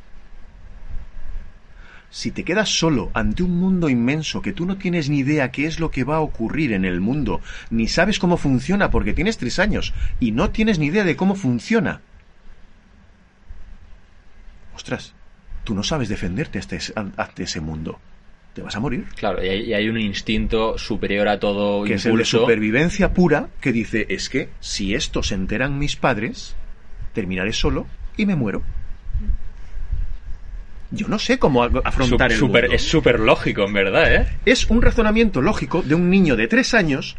Si 2.12 2.32
te 2.32 2.44
quedas 2.44 2.70
solo 2.70 3.12
ante 3.14 3.44
un 3.44 3.60
mundo 3.60 3.88
inmenso 3.88 4.42
que 4.42 4.54
tú 4.54 4.66
no 4.66 4.78
tienes 4.78 5.10
ni 5.10 5.20
idea 5.20 5.52
qué 5.52 5.66
es 5.66 5.80
lo 5.80 5.92
que 5.92 6.04
va 6.04 6.18
a 6.18 6.22
ocurrir 6.22 6.74
en 6.74 6.86
el 6.86 7.02
mundo, 7.02 7.42
ni 7.70 7.88
sabes 7.88 8.18
cómo 8.18 8.38
funciona 8.38 8.90
porque 8.90 9.14
tienes 9.14 9.38
tres 9.38 9.60
años 9.60 9.94
y 10.20 10.32
no 10.32 10.50
tienes 10.50 10.80
ni 10.80 10.88
idea 10.88 11.04
de 11.04 11.16
cómo 11.16 11.36
funciona. 11.36 12.02
Ostras, 14.76 15.14
tú 15.64 15.76
no 15.76 15.84
sabes 15.84 16.10
defenderte 16.10 16.60
ante 16.60 16.78
ese, 16.78 16.94
ante 16.96 17.44
ese 17.44 17.62
mundo. 17.62 18.00
Te 18.54 18.64
vas 18.64 18.76
a 18.76 18.80
morir. 18.80 19.06
Claro, 19.16 19.44
y 19.44 19.50
hay, 19.50 19.62
y 19.66 19.74
hay 19.74 19.88
un 19.88 20.00
instinto 20.00 20.80
superior 20.80 21.28
a 21.28 21.40
todo 21.40 21.84
Que 21.84 21.94
es 21.94 22.06
el 22.08 22.18
de 22.18 22.26
supervivencia 22.26 23.14
pura 23.14 23.50
que 23.62 23.72
dice, 23.72 24.08
es 24.10 24.30
que 24.30 24.50
si 24.60 24.96
esto 24.96 25.22
se 25.22 25.36
enteran 25.36 25.78
mis 25.78 25.96
padres, 25.96 26.56
terminaré 27.14 27.54
solo 27.54 27.86
y 28.18 28.26
me 28.26 28.36
muero. 28.36 28.64
Yo 30.92 31.08
no 31.08 31.20
sé 31.20 31.38
cómo 31.38 31.64
afrontar 31.64 32.32
Sup- 32.32 32.34
el 32.34 32.40
super- 32.40 32.64
mundo. 32.64 32.76
es 32.76 32.82
súper 32.90 33.20
lógico, 33.20 33.64
en 33.64 33.74
verdad, 33.74 34.14
¿eh? 34.16 34.28
Es 34.46 34.70
un 34.70 34.82
razonamiento 34.82 35.42
lógico 35.42 35.84
de 35.84 35.94
un 35.96 36.10
niño 36.10 36.36
de 36.36 36.48
tres 36.48 36.74
años, 36.74 37.18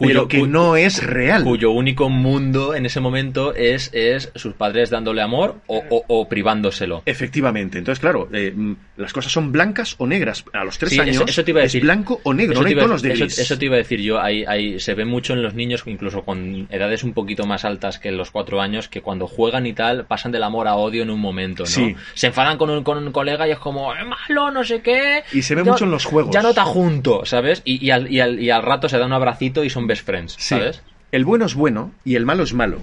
pero 0.00 0.28
que 0.28 0.42
no 0.46 0.76
es 0.76 1.04
real. 1.04 1.44
Cuyo 1.44 1.70
único 1.70 2.08
mundo 2.08 2.74
en 2.74 2.86
ese 2.86 3.00
momento 3.00 3.54
es, 3.54 3.90
es 3.92 4.30
sus 4.34 4.54
padres 4.54 4.90
dándole 4.90 5.22
amor 5.22 5.56
o, 5.66 5.82
o- 5.90 6.04
o 6.08 6.28
privándoselo. 6.28 7.02
Efectivamente. 7.06 7.78
Entonces, 7.78 8.00
claro, 8.00 8.28
eh, 8.32 8.52
mm, 8.54 8.72
las 8.96 9.12
cosas 9.12 9.32
son 9.32 9.52
blancas 9.52 9.94
o 9.98 10.06
negras. 10.06 10.44
A 10.52 10.64
los 10.64 10.78
tres 10.78 10.92
Sí, 10.92 11.00
años 11.00 11.16
eso, 11.16 11.24
eso 11.26 11.44
te 11.44 11.50
iba 11.50 11.60
a 11.60 11.62
decir. 11.64 11.80
es 11.80 11.84
blanco 11.84 12.20
o 12.24 12.34
negro, 12.34 12.54
Eso 12.54 12.62
no 12.62 12.68
hay 12.68 12.74
tonos 12.74 13.02
de 13.02 13.12
eso- 13.12 13.24
gris. 13.24 13.38
Eso, 13.38 13.58
te 13.58 13.64
iba 13.66 13.74
a 13.74 13.78
decir 13.78 14.00
yo. 14.00 14.20
Hay, 14.20 14.44
hay, 14.44 14.80
se 14.80 14.94
ve 14.94 15.04
mucho 15.04 15.32
en 15.34 15.42
los 15.42 15.54
niños, 15.54 15.82
incluso 15.86 16.22
con 16.22 16.66
edades 16.70 17.04
un 17.04 17.12
poquito 17.12 17.46
más 17.46 17.64
altas 17.64 17.98
que 17.98 18.10
los 18.10 18.30
cuatro 18.30 18.60
años, 18.60 18.88
que 18.88 19.02
cuando 19.02 19.26
juegan 19.26 19.66
y 19.66 19.72
tal, 19.72 20.06
pasan 20.06 20.32
del 20.32 20.42
amor 20.42 20.66
a 20.68 20.74
odio 20.76 21.02
en 21.02 21.10
un 21.10 21.20
momento, 21.20 21.62
¿no? 21.64 21.68
Sí. 21.68 21.94
Se 22.14 22.28
enfadan 22.28 22.58
con 22.58 22.70
un, 22.70 22.82
con 22.82 22.98
un 22.98 23.12
colega 23.12 23.46
y 23.48 23.52
es 23.52 23.58
como, 23.58 23.94
es 23.94 24.04
malo, 24.06 24.50
no 24.50 24.64
sé 24.64 24.80
qué. 24.82 25.22
Y 25.32 25.42
se 25.42 25.54
ve 25.54 25.64
mucho 25.64 25.84
en 25.84 25.90
los 25.90 26.04
juegos. 26.04 26.34
Ya 26.34 26.42
no 26.42 26.50
está 26.50 26.64
junto, 26.64 27.24
¿sabes? 27.24 27.62
Y, 27.64 27.84
y 27.84 27.90
al, 27.90 28.10
y, 28.10 28.20
al, 28.20 28.40
y 28.40 28.50
al 28.50 28.62
rato 28.62 28.88
se 28.88 28.98
da 28.98 29.06
un 29.06 29.12
abracito 29.12 29.64
y 29.64 29.70
son 29.70 29.86
best 29.90 30.06
friends, 30.06 30.32
Sí. 30.38 30.54
¿sabes? 30.54 30.82
El 31.12 31.24
bueno 31.24 31.44
es 31.46 31.54
bueno 31.54 31.92
y 32.04 32.14
el 32.14 32.24
malo 32.24 32.42
es 32.44 32.54
malo. 32.54 32.80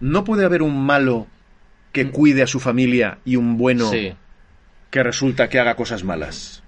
No 0.00 0.24
puede 0.24 0.44
haber 0.44 0.62
un 0.62 0.84
malo 0.84 1.26
que 1.92 2.10
cuide 2.10 2.42
a 2.42 2.46
su 2.46 2.60
familia 2.60 3.18
y 3.24 3.36
un 3.36 3.56
bueno 3.58 3.86
Mm. 3.88 3.90
Sí. 3.92 4.12
que 4.90 5.02
resulta 5.02 5.48
que 5.48 5.58
haga 5.60 5.74
cosas 5.76 6.04
malas. 6.04 6.62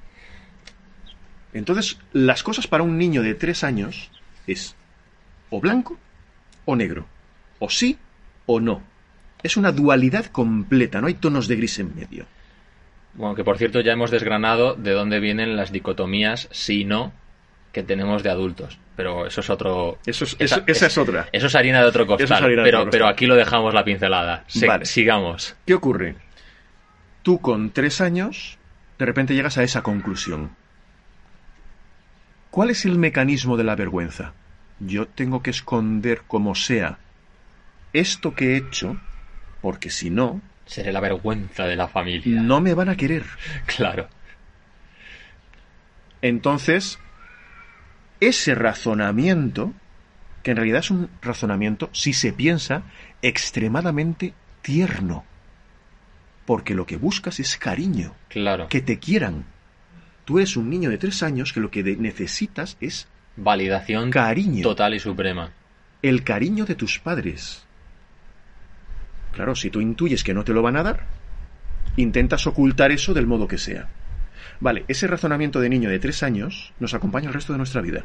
Entonces, 1.54 1.98
las 2.12 2.42
cosas 2.42 2.66
para 2.66 2.82
un 2.84 2.98
niño 2.98 3.22
de 3.22 3.34
tres 3.34 3.64
años 3.64 4.10
es 4.46 4.74
o 5.50 5.60
blanco 5.60 5.98
o 6.66 6.76
negro, 6.76 7.06
o 7.58 7.70
sí 7.70 7.96
o 8.46 8.60
no. 8.60 8.82
Es 9.42 9.56
una 9.56 9.72
dualidad 9.72 10.26
completa, 10.26 11.00
no 11.00 11.06
hay 11.06 11.14
tonos 11.14 11.48
de 11.48 11.56
gris 11.56 11.78
en 11.78 11.94
medio. 11.94 12.26
Bueno, 13.14 13.34
que 13.34 13.44
por 13.44 13.56
cierto 13.56 13.80
ya 13.80 13.92
hemos 13.92 14.10
desgranado 14.10 14.74
de 14.74 14.92
dónde 14.92 15.20
vienen 15.20 15.56
las 15.56 15.72
dicotomías 15.72 16.48
sí 16.50 16.82
y 16.82 16.84
no 16.84 17.12
que 17.78 17.84
tenemos 17.84 18.22
de 18.24 18.30
adultos. 18.30 18.76
Pero 18.96 19.26
eso 19.26 19.40
es 19.40 19.50
otro... 19.50 19.98
Eso 20.04 20.24
es- 20.24 20.36
eso- 20.40 20.62
esa 20.66 20.86
es 20.86 20.98
otra. 20.98 21.28
Eso 21.30 21.46
es 21.46 21.54
harina 21.54 21.80
de 21.80 21.86
otro 21.86 22.06
costal. 22.06 22.26
Es 22.50 22.56
de 22.56 22.62
pero, 22.64 22.78
otro 22.80 22.90
pero 22.90 23.04
costal. 23.04 23.12
aquí 23.12 23.26
lo 23.26 23.36
dejamos 23.36 23.72
la 23.72 23.84
pincelada. 23.84 24.42
Se- 24.48 24.66
Vale. 24.66 24.84
Sigamos. 24.84 25.54
¿Qué 25.64 25.74
ocurre? 25.74 26.16
Tú 27.22 27.40
con 27.40 27.70
tres 27.70 28.00
años, 28.00 28.58
de 28.98 29.06
repente 29.06 29.34
llegas 29.34 29.58
a 29.58 29.62
esa 29.62 29.82
conclusión. 29.82 30.50
¿Cuál 32.50 32.70
es 32.70 32.84
el 32.84 32.98
mecanismo 32.98 33.56
de 33.56 33.64
la 33.64 33.76
vergüenza? 33.76 34.32
Yo 34.80 35.06
tengo 35.06 35.42
que 35.42 35.50
esconder 35.50 36.22
como 36.26 36.54
sea 36.56 36.98
esto 37.92 38.34
que 38.34 38.54
he 38.54 38.56
hecho, 38.56 38.96
porque 39.60 39.90
si 39.90 40.10
no, 40.10 40.40
Seré 40.66 40.92
la 40.92 41.00
vergüenza 41.00 41.64
de 41.66 41.76
la 41.76 41.86
familia. 41.88 42.40
no 42.42 42.60
me 42.60 42.74
van 42.74 42.88
a 42.88 42.96
querer. 42.96 43.22
Claro. 43.66 44.08
Entonces, 46.22 46.98
ese 48.20 48.54
razonamiento, 48.54 49.72
que 50.42 50.50
en 50.52 50.56
realidad 50.56 50.80
es 50.80 50.90
un 50.90 51.08
razonamiento, 51.22 51.90
si 51.92 52.12
se 52.12 52.32
piensa, 52.32 52.82
extremadamente 53.22 54.34
tierno. 54.62 55.24
Porque 56.46 56.74
lo 56.74 56.86
que 56.86 56.96
buscas 56.96 57.40
es 57.40 57.56
cariño. 57.56 58.14
Claro. 58.28 58.68
que 58.68 58.80
te 58.80 58.98
quieran. 58.98 59.44
Tú 60.24 60.38
eres 60.38 60.56
un 60.56 60.68
niño 60.70 60.90
de 60.90 60.98
tres 60.98 61.22
años 61.22 61.52
que 61.52 61.60
lo 61.60 61.70
que 61.70 61.82
necesitas 61.82 62.76
es 62.80 63.08
Validación 63.36 64.10
cariño. 64.10 64.62
total 64.62 64.94
y 64.94 65.00
suprema. 65.00 65.52
El 66.02 66.24
cariño 66.24 66.64
de 66.64 66.74
tus 66.74 66.98
padres. 66.98 67.64
Claro, 69.32 69.54
si 69.54 69.70
tú 69.70 69.80
intuyes 69.80 70.24
que 70.24 70.34
no 70.34 70.44
te 70.44 70.52
lo 70.52 70.62
van 70.62 70.76
a 70.76 70.82
dar, 70.82 71.06
intentas 71.96 72.46
ocultar 72.46 72.90
eso 72.92 73.14
del 73.14 73.26
modo 73.26 73.46
que 73.46 73.58
sea. 73.58 73.88
Vale, 74.60 74.84
ese 74.88 75.06
razonamiento 75.06 75.60
de 75.60 75.68
niño 75.68 75.90
de 75.90 75.98
tres 75.98 76.22
años 76.22 76.72
nos 76.80 76.94
acompaña 76.94 77.28
el 77.28 77.34
resto 77.34 77.52
de 77.52 77.58
nuestra 77.58 77.80
vida. 77.80 78.02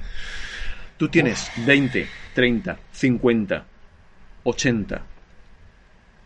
Tú 0.98 1.10
tienes 1.10 1.52
20, 1.66 2.08
30, 2.36 2.78
50, 2.92 3.66
80 4.44 5.02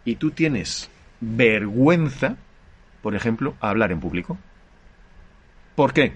y 0.03 0.15
tú 0.15 0.31
tienes 0.31 0.89
vergüenza, 1.21 2.35
por 3.01 3.15
ejemplo, 3.15 3.55
a 3.61 3.69
hablar 3.69 3.91
en 3.91 3.99
público. 3.99 4.37
¿Por 5.75 5.93
qué? 5.93 6.13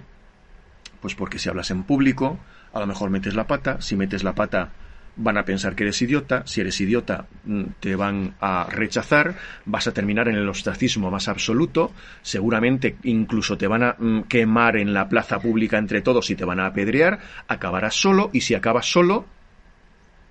Pues 1.02 1.16
porque 1.16 1.40
si 1.40 1.50
hablas 1.50 1.72
en 1.72 1.84
público, 1.84 2.40
a 2.74 2.80
lo 2.80 2.88
mejor 2.88 3.10
metes 3.10 3.34
la 3.34 3.48
pata, 3.48 3.82
si 3.82 3.96
metes 3.96 4.24
la 4.24 4.34
pata 4.34 4.72
van 5.18 5.38
a 5.38 5.44
pensar 5.46 5.76
que 5.76 5.84
eres 5.84 6.02
idiota, 6.02 6.44
si 6.46 6.62
eres 6.62 6.80
idiota 6.82 7.26
mm, 7.44 7.64
te 7.80 7.96
van 7.96 8.34
a 8.40 8.68
rechazar, 8.70 9.36
vas 9.66 9.88
a 9.88 9.94
terminar 9.94 10.28
en 10.30 10.36
el 10.36 10.48
ostracismo 10.50 11.12
más 11.12 11.28
absoluto, 11.28 11.92
seguramente 12.22 12.96
incluso 13.04 13.58
te 13.58 13.68
van 13.68 13.84
a 13.84 13.96
mm, 13.98 14.22
quemar 14.24 14.78
en 14.78 14.94
la 14.94 15.10
plaza 15.10 15.40
pública 15.40 15.78
entre 15.78 16.02
todos 16.02 16.30
y 16.30 16.36
te 16.36 16.46
van 16.46 16.60
a 16.60 16.68
apedrear, 16.68 17.20
acabarás 17.48 17.96
solo 17.96 18.30
y 18.34 18.42
si 18.42 18.56
acabas 18.56 18.86
solo, 18.86 19.26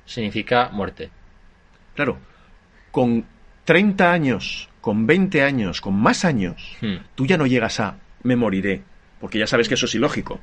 Significa 0.06 0.70
muerte. 0.72 1.10
claro, 1.94 2.18
con 2.90 3.24
30 3.64 4.10
años, 4.10 4.68
con 4.80 5.06
20 5.06 5.42
años, 5.42 5.80
con 5.80 5.94
más 5.94 6.24
años, 6.24 6.76
Hmm. 6.80 6.96
tú 7.14 7.26
ya 7.26 7.36
no 7.36 7.46
llegas 7.46 7.78
a 7.80 7.96
me 8.22 8.34
moriré, 8.36 8.82
porque 9.20 9.38
ya 9.38 9.46
sabes 9.46 9.68
que 9.68 9.74
eso 9.74 9.86
es 9.86 9.94
ilógico. 9.94 10.40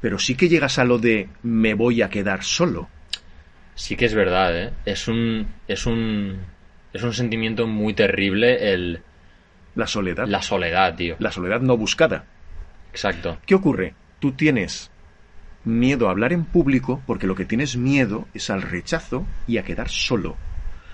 Pero 0.00 0.18
sí 0.18 0.34
que 0.34 0.48
llegas 0.48 0.78
a 0.78 0.84
lo 0.84 0.98
de 0.98 1.28
me 1.42 1.74
voy 1.74 2.02
a 2.02 2.10
quedar 2.10 2.44
solo. 2.44 2.88
Sí 3.76 3.94
que 3.94 4.06
es 4.06 4.14
verdad, 4.14 4.58
¿eh? 4.58 4.72
Es 4.84 5.06
un... 5.06 5.46
Es 5.68 5.86
un... 5.86 6.38
Es 6.92 7.02
un 7.02 7.12
sentimiento 7.12 7.66
muy 7.66 7.94
terrible 7.94 8.72
el... 8.72 9.00
La 9.74 9.86
soledad. 9.86 10.26
La 10.26 10.40
soledad, 10.42 10.96
tío. 10.96 11.16
La 11.18 11.30
soledad 11.30 11.60
no 11.60 11.76
buscada. 11.76 12.24
Exacto. 12.90 13.38
¿Qué 13.46 13.54
ocurre? 13.54 13.92
Tú 14.18 14.32
tienes 14.32 14.90
miedo 15.64 16.08
a 16.08 16.12
hablar 16.12 16.32
en 16.32 16.46
público 16.46 17.02
porque 17.06 17.26
lo 17.26 17.34
que 17.34 17.44
tienes 17.44 17.76
miedo 17.76 18.26
es 18.32 18.48
al 18.48 18.62
rechazo 18.62 19.26
y 19.46 19.58
a 19.58 19.64
quedar 19.64 19.90
solo. 19.90 20.36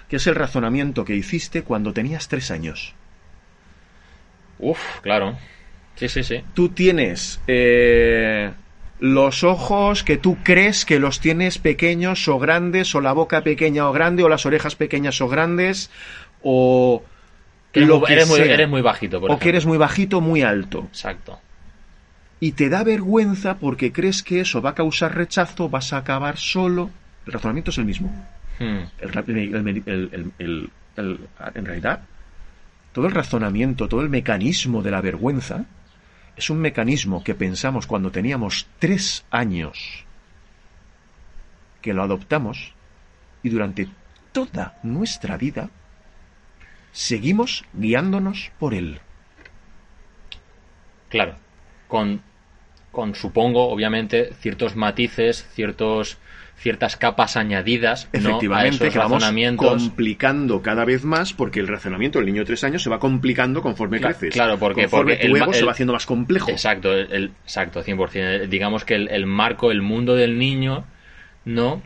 Que 0.09 0.17
es 0.17 0.27
el 0.27 0.35
razonamiento 0.35 1.05
que 1.05 1.15
hiciste 1.15 1.63
cuando 1.63 1.93
tenías 1.93 2.27
tres 2.27 2.51
años. 2.51 2.95
Uf, 4.59 5.01
claro. 5.03 5.39
Sí, 5.95 6.09
sí, 6.09 6.25
sí. 6.25 6.43
Tú 6.55 6.71
tienes 6.71 7.41
eh, 7.47 8.51
los 9.05 9.43
ojos 9.43 10.05
que 10.05 10.17
tú 10.17 10.37
crees 10.45 10.85
que 10.85 11.01
los 11.01 11.19
tienes 11.19 11.59
pequeños 11.59 12.29
o 12.29 12.39
grandes, 12.39 12.95
o 12.95 13.01
la 13.01 13.13
boca 13.13 13.43
pequeña 13.43 13.89
o 13.89 13.93
grande, 13.93 14.23
o 14.23 14.29
las 14.29 14.47
orejas 14.47 14.77
pequeñas 14.77 15.21
o 15.21 15.29
grandes, 15.29 15.91
o 16.43 17.03
Que 17.73 17.81
eres, 17.81 17.89
lo 17.89 17.99
muy, 17.99 18.07
que 18.07 18.13
eres, 18.13 18.29
muy, 18.29 18.37
sea. 18.39 18.55
eres 18.55 18.69
muy 18.69 18.81
bajito, 18.81 19.21
por 19.21 19.31
o 19.33 19.39
que 19.41 19.49
eres 19.49 19.67
muy 19.67 19.77
bajito, 19.77 20.21
muy 20.21 20.43
alto. 20.43 20.85
Exacto. 20.89 21.41
y 22.39 22.53
te 22.53 22.69
da 22.69 22.83
vergüenza 22.85 23.57
porque 23.59 23.93
crees 23.93 24.23
que 24.23 24.41
eso 24.41 24.61
va 24.63 24.71
a 24.71 24.75
causar 24.75 25.17
rechazo, 25.17 25.69
vas 25.69 25.93
a 25.93 25.99
acabar 25.99 26.37
solo. 26.37 26.91
El 27.27 27.33
razonamiento 27.33 27.71
es 27.71 27.79
el 27.79 27.85
mismo. 27.85 28.09
Hmm. 28.59 28.79
El- 28.97 30.71
en 31.55 31.65
realidad, 31.65 32.01
todo 32.93 33.07
el 33.07 33.13
razonamiento, 33.13 33.89
todo 33.89 34.03
el 34.03 34.09
mecanismo 34.11 34.83
de 34.83 34.91
la 34.91 35.01
vergüenza 35.01 35.65
es 36.43 36.51
un 36.51 36.59
mecanismo 36.59 37.23
que 37.23 37.37
pensamos 37.37 37.87
cuando 37.87 38.11
teníamos 38.11 38.67
tres 38.81 39.25
años, 39.31 40.05
que 41.81 41.95
lo 41.95 42.03
adoptamos 42.03 42.75
y 43.45 43.49
durante 43.49 43.89
toda 44.33 44.77
nuestra 44.83 45.37
vida 45.37 45.71
seguimos 46.91 47.65
guiándonos 47.73 48.51
por 48.59 48.75
él. 48.75 49.01
Claro. 51.11 51.37
Con, 51.87 52.23
con, 52.91 53.15
supongo, 53.15 53.69
obviamente, 53.69 54.35
ciertos 54.41 54.75
matices, 54.75 55.47
ciertos 55.55 56.19
ciertas 56.57 56.97
capas 56.97 57.37
añadidas 57.37 58.09
¿no? 58.13 58.19
a 58.19 58.23
Efectivamente, 58.23 58.77
esos 58.87 58.93
que 58.93 58.99
vamos 58.99 59.25
complicando 59.57 60.63
cada 60.63 60.85
vez 60.85 61.05
más 61.05 61.33
porque 61.33 61.59
el 61.61 61.67
razonamiento 61.69 62.19
del 62.21 62.27
niño 62.27 62.43
de 62.43 62.47
tres 62.47 62.63
años 62.65 62.83
se 62.83 62.91
va 62.91 62.99
complicando 63.01 63.63
conforme 63.63 63.99
Cla- 64.01 64.09
creces. 64.09 64.35
claro, 64.35 64.59
porque- 64.59 64.83
conforme 64.83 65.15
porque 65.15 65.29
tu 65.29 65.37
el 65.37 65.43
ego 65.43 65.53
se 65.53 65.65
va 65.65 65.73
haciendo 65.73 65.93
más 65.93 66.07
complejo. 66.07 66.51
Exacto, 66.51 66.93
el, 66.93 67.33
exacto, 67.45 67.83
100%. 67.83 68.47
Digamos 68.49 68.85
que 68.85 68.95
el, 68.95 69.09
el 69.09 69.27
marco, 69.27 69.73
el 69.73 69.83
mundo 69.83 70.15
del 70.15 70.39
niño, 70.39 70.85
¿no? 71.45 71.83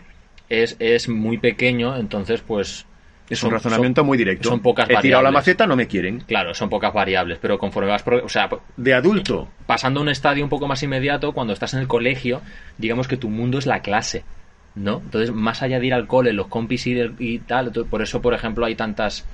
Es, 0.50 0.76
es 0.78 1.08
muy 1.08 1.38
pequeño, 1.38 1.96
entonces, 1.96 2.42
pues... 2.42 2.86
Es 3.30 3.38
son- 3.40 3.48
un 3.48 3.54
razonamiento 3.54 4.02
son- 4.02 4.06
muy 4.06 4.18
directo. 4.18 4.48
Son 4.50 4.60
pocas 4.60 4.84
He 4.84 4.88
tirado 4.88 5.22
la 5.22 5.30
variables. 5.30 5.32
maceta, 5.34 5.66
no 5.66 5.74
me 5.74 5.88
quieren. 5.88 6.20
Claro, 6.20 6.54
son 6.54 6.68
pocas 6.68 6.92
variables, 6.92 7.38
pero 7.40 7.58
conforme 7.58 7.88
vas... 7.90 8.04
O 8.22 8.28
sea, 8.28 8.48
De 8.76 8.94
adulto, 8.94 9.48
pasando 9.66 9.98
a 10.00 10.02
un 10.04 10.08
estadio 10.10 10.44
un 10.44 10.50
poco 10.50 10.68
más 10.68 10.82
inmediato, 10.84 11.32
cuando 11.32 11.52
estás 11.52 11.74
en 11.74 11.80
el 11.80 11.88
colegio, 11.88 12.42
digamos 12.78 13.08
que 13.08 13.16
tu 13.16 13.28
mundo 13.30 13.58
es 13.58 13.66
la 13.66 13.80
clase, 13.80 14.22
¿no? 14.76 15.00
Entonces, 15.04 15.32
más 15.34 15.62
allá 15.62 15.80
de 15.80 15.86
ir 15.86 15.94
al 15.94 16.06
cole, 16.06 16.32
los 16.32 16.46
compis 16.46 16.86
y, 16.86 17.38
tal, 17.40 17.72
por 17.90 18.02
eso, 18.02 18.22
por 18.22 18.34
ejemplo, 18.34 18.64
hay 18.66 18.74
tantas 18.76 19.24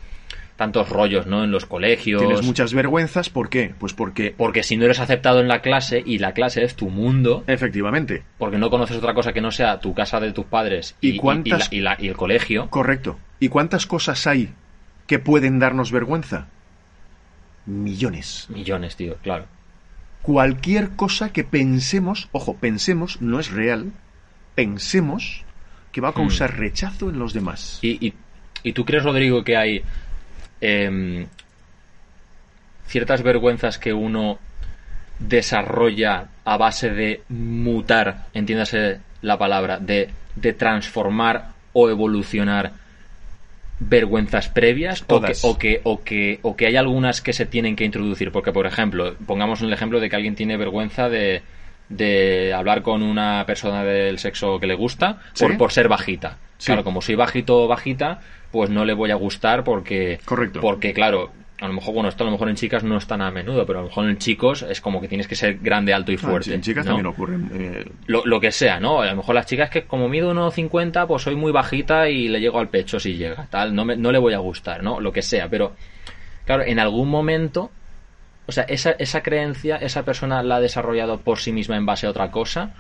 tantos 0.57 0.91
rollos, 0.91 1.27
¿no? 1.27 1.43
En 1.43 1.51
los 1.51 1.67
colegios. 1.67 2.23
Tienes 2.23 2.43
muchas 2.45 2.73
vergüenzas, 2.73 3.31
¿por 3.31 3.49
qué? 3.49 3.75
Pues 3.81 3.95
porque... 3.95 4.33
Porque 4.37 4.63
si 4.63 4.77
no 4.77 4.85
eres 4.85 5.01
aceptado 5.01 5.41
en 5.41 5.49
la 5.49 5.61
clase 5.61 6.03
y 6.07 6.19
la 6.19 6.35
clase 6.35 6.63
es 6.63 6.77
tu 6.77 6.89
mundo, 6.89 7.43
Efectivamente. 7.49 8.23
porque 8.39 8.59
no 8.59 8.71
conoces 8.71 8.97
otra 8.99 9.15
cosa 9.15 9.33
que 9.33 9.41
no 9.41 9.51
sea 9.51 9.81
tu 9.81 9.93
casa 9.95 10.21
de 10.21 10.31
tus 10.33 10.45
padres 10.45 10.95
¿Y 11.01 11.17
cuántas- 11.17 11.73
y 11.73 11.77
y 11.79 11.81
la- 11.81 11.97
y 11.99 12.07
el 12.07 12.17
colegio, 12.17 12.69
Correcto. 12.71 13.19
¿Y 13.41 13.49
cuántas 13.49 13.87
cosas 13.87 14.25
hay 14.29 14.51
que 15.09 15.19
pueden 15.19 15.59
darnos 15.59 15.91
vergüenza? 15.91 16.47
Millones. 17.67 18.47
millones, 18.51 18.95
tío, 18.97 19.17
claro. 19.23 19.47
Cualquier 20.21 20.91
cosa 20.91 21.33
que 21.33 21.45
pensemos, 21.45 22.29
ojo, 22.33 22.57
pensemos, 22.57 23.21
no 23.21 23.41
es 23.41 23.51
real, 23.51 23.91
pensemos 24.55 25.45
que 25.93 26.01
va 26.01 26.09
a 26.11 26.15
causar 26.15 26.57
rechazo 26.59 27.11
en 27.11 27.19
los 27.19 27.33
demás. 27.33 27.79
Y, 27.83 28.07
y- 28.07 28.15
y 28.63 28.73
tú 28.73 28.85
crees, 28.85 29.03
Rodrigo, 29.05 29.43
que 29.45 29.57
hay 29.57 29.83
em, 30.61 31.27
ciertas 32.87 33.23
vergüenzas 33.23 33.79
que 33.79 33.93
uno 33.93 34.39
desarrolla 35.19 36.27
a 36.45 36.57
base 36.57 36.91
de 36.91 37.23
mutar, 37.29 38.27
entiéndase 38.35 39.01
la 39.23 39.39
palabra, 39.39 39.79
de, 39.79 40.11
de 40.37 40.53
transformar 40.53 41.49
o 41.73 41.89
evolucionar 41.91 42.73
vergüenzas 43.81 44.49
previas 44.49 45.03
o 45.09 45.21
que, 45.21 45.33
o, 45.49 45.59
que, 45.59 45.81
o, 45.85 46.03
que, 46.05 46.39
o 46.43 46.57
que 46.57 46.67
hay 46.67 46.77
algunas 46.77 47.21
que 47.21 47.33
se 47.33 47.47
tienen 47.47 47.75
que 47.77 47.85
introducir. 47.85 48.31
Porque, 48.31 48.53
por 48.53 48.67
ejemplo, 48.67 49.15
pongamos 49.27 49.61
el 49.63 49.73
ejemplo 49.73 49.99
de 50.01 50.09
que 50.09 50.17
alguien 50.17 50.35
tiene 50.37 50.57
vergüenza 50.57 51.09
de, 51.09 51.43
de 51.97 52.53
hablar 52.55 52.83
con 52.83 53.03
una 53.03 53.45
persona 53.47 53.85
del 53.85 54.19
sexo 54.19 54.59
que 54.59 54.67
le 54.67 54.75
gusta 54.75 55.19
por, 55.39 55.51
¿Sí? 55.53 55.57
por 55.57 55.73
ser 55.73 55.89
bajita. 55.89 56.39
Sí. 56.59 56.67
Claro, 56.67 56.85
como 56.85 57.03
soy 57.03 57.15
bajito 57.17 57.65
o 57.65 57.69
bajita, 57.69 58.21
pues 58.51 58.71
no 58.71 58.85
le 58.85 58.95
voy 58.95 59.11
a 59.11 59.17
gustar 59.17 59.65
porque... 59.65 60.21
Correcto. 60.25 60.61
Porque, 60.61 60.93
claro, 60.93 61.31
a 61.61 61.67
lo 61.67 61.73
mejor, 61.75 61.95
bueno, 61.95 62.09
esto 62.09 62.23
a 62.23 62.27
lo 62.27 62.33
mejor 62.33 62.49
en 62.49 62.57
chicas 62.57 62.83
no 62.85 62.97
es 62.97 63.07
tan 63.07 63.21
a 63.23 63.31
menudo, 63.31 63.65
pero 63.67 63.79
a 63.79 63.83
lo 63.83 63.89
mejor 63.89 64.09
en 64.09 64.19
chicos 64.19 64.63
es 64.63 64.81
como 64.81 65.01
que 65.01 65.09
tienes 65.09 65.27
que 65.29 65.35
ser 65.37 65.59
grande, 65.59 65.93
alto 65.95 66.13
y 66.13 66.17
Ah, 66.17 66.19
fuerte. 66.19 66.55
en 66.55 66.61
chicas 66.61 66.85
¿no? 66.85 66.91
también 66.91 67.07
ocurren. 67.07 67.51
eh, 67.55 67.85
lo, 68.07 68.25
lo 68.27 68.41
que 68.41 68.53
sea, 68.53 68.79
¿no? 68.81 69.01
A 69.01 69.07
lo 69.07 69.17
mejor 69.17 69.35
las 69.35 69.47
chicas 69.47 69.71
que 69.71 69.83
como 69.85 70.09
mido 70.09 70.33
1,50, 70.35 71.07
pues 71.07 71.23
soy 71.23 71.35
muy 71.37 71.51
bajita 71.53 72.09
y 72.09 72.29
le 72.29 72.41
llego 72.41 72.59
al 72.59 72.69
pecho 72.69 72.99
si 73.01 73.15
llega, 73.15 73.47
tal, 73.51 73.75
no, 73.75 73.85
me- 73.85 73.97
no 73.97 74.13
le 74.13 74.19
voy 74.19 74.35
a 74.35 74.39
gustar, 74.39 74.83
¿no? 74.83 75.01
Lo 75.01 75.13
que 75.13 75.23
sea, 75.23 75.49
pero 75.49 75.75
claro, 76.45 76.63
en 76.65 76.79
algún 76.81 77.09
momento, 77.09 77.71
o 78.47 78.53
sea, 78.53 78.65
esa, 78.65 78.91
esa 78.93 79.23
creencia, 79.23 79.77
esa 79.77 80.05
persona 80.05 80.43
la 80.43 80.57
ha 80.57 80.61
desarrollado 80.61 81.19
por 81.21 81.39
sí 81.39 81.53
misma 81.53 81.77
en 81.77 81.87
base 81.87 82.07
a 82.07 82.11
otra 82.11 82.31
cosa, 82.31 82.71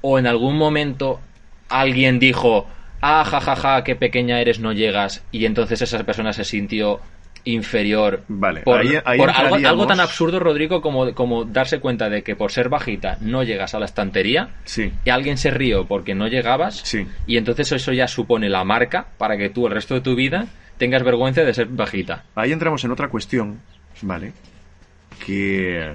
o 0.00 0.18
en 0.18 0.26
algún 0.26 0.56
momento 0.56 1.20
alguien 1.68 2.18
dijo, 2.18 2.66
ah, 3.00 3.24
jajaja, 3.24 3.84
qué 3.84 3.96
pequeña 3.96 4.40
eres, 4.40 4.60
no 4.60 4.72
llegas, 4.72 5.24
y 5.32 5.44
entonces 5.46 5.80
esa 5.82 6.02
persona 6.04 6.32
se 6.32 6.44
sintió 6.44 7.00
inferior 7.44 8.24
Vale, 8.28 8.60
por, 8.62 8.80
ahí- 8.80 8.98
ahí 9.04 9.18
por 9.18 9.30
algo, 9.30 9.54
algo 9.56 9.86
tan 9.86 10.00
absurdo, 10.00 10.38
Rodrigo, 10.38 10.82
como, 10.82 11.14
como 11.14 11.44
darse 11.44 11.80
cuenta 11.80 12.10
de 12.10 12.22
que 12.22 12.36
por 12.36 12.50
ser 12.52 12.68
bajita 12.68 13.16
no 13.20 13.42
llegas 13.42 13.74
a 13.74 13.78
la 13.78 13.86
estantería 13.86 14.50
sí. 14.64 14.92
y 15.04 15.10
alguien 15.10 15.38
se 15.38 15.50
rió 15.50 15.86
porque 15.86 16.14
no 16.14 16.26
llegabas 16.28 16.80
Sí. 16.84 17.06
y 17.26 17.36
entonces 17.38 17.70
eso 17.72 17.92
ya 17.92 18.08
supone 18.08 18.48
la 18.48 18.64
marca 18.64 19.06
para 19.16 19.36
que 19.38 19.48
tú 19.48 19.66
el 19.66 19.72
resto 19.72 19.94
de 19.94 20.00
tu 20.02 20.14
vida 20.14 20.46
tengas 20.76 21.02
vergüenza 21.02 21.42
de 21.42 21.54
ser 21.54 21.66
bajita. 21.66 22.24
Ahí 22.34 22.52
entramos 22.52 22.84
en 22.84 22.90
otra 22.90 23.08
cuestión, 23.08 23.60
¿vale? 24.02 24.32
Que 25.24 25.94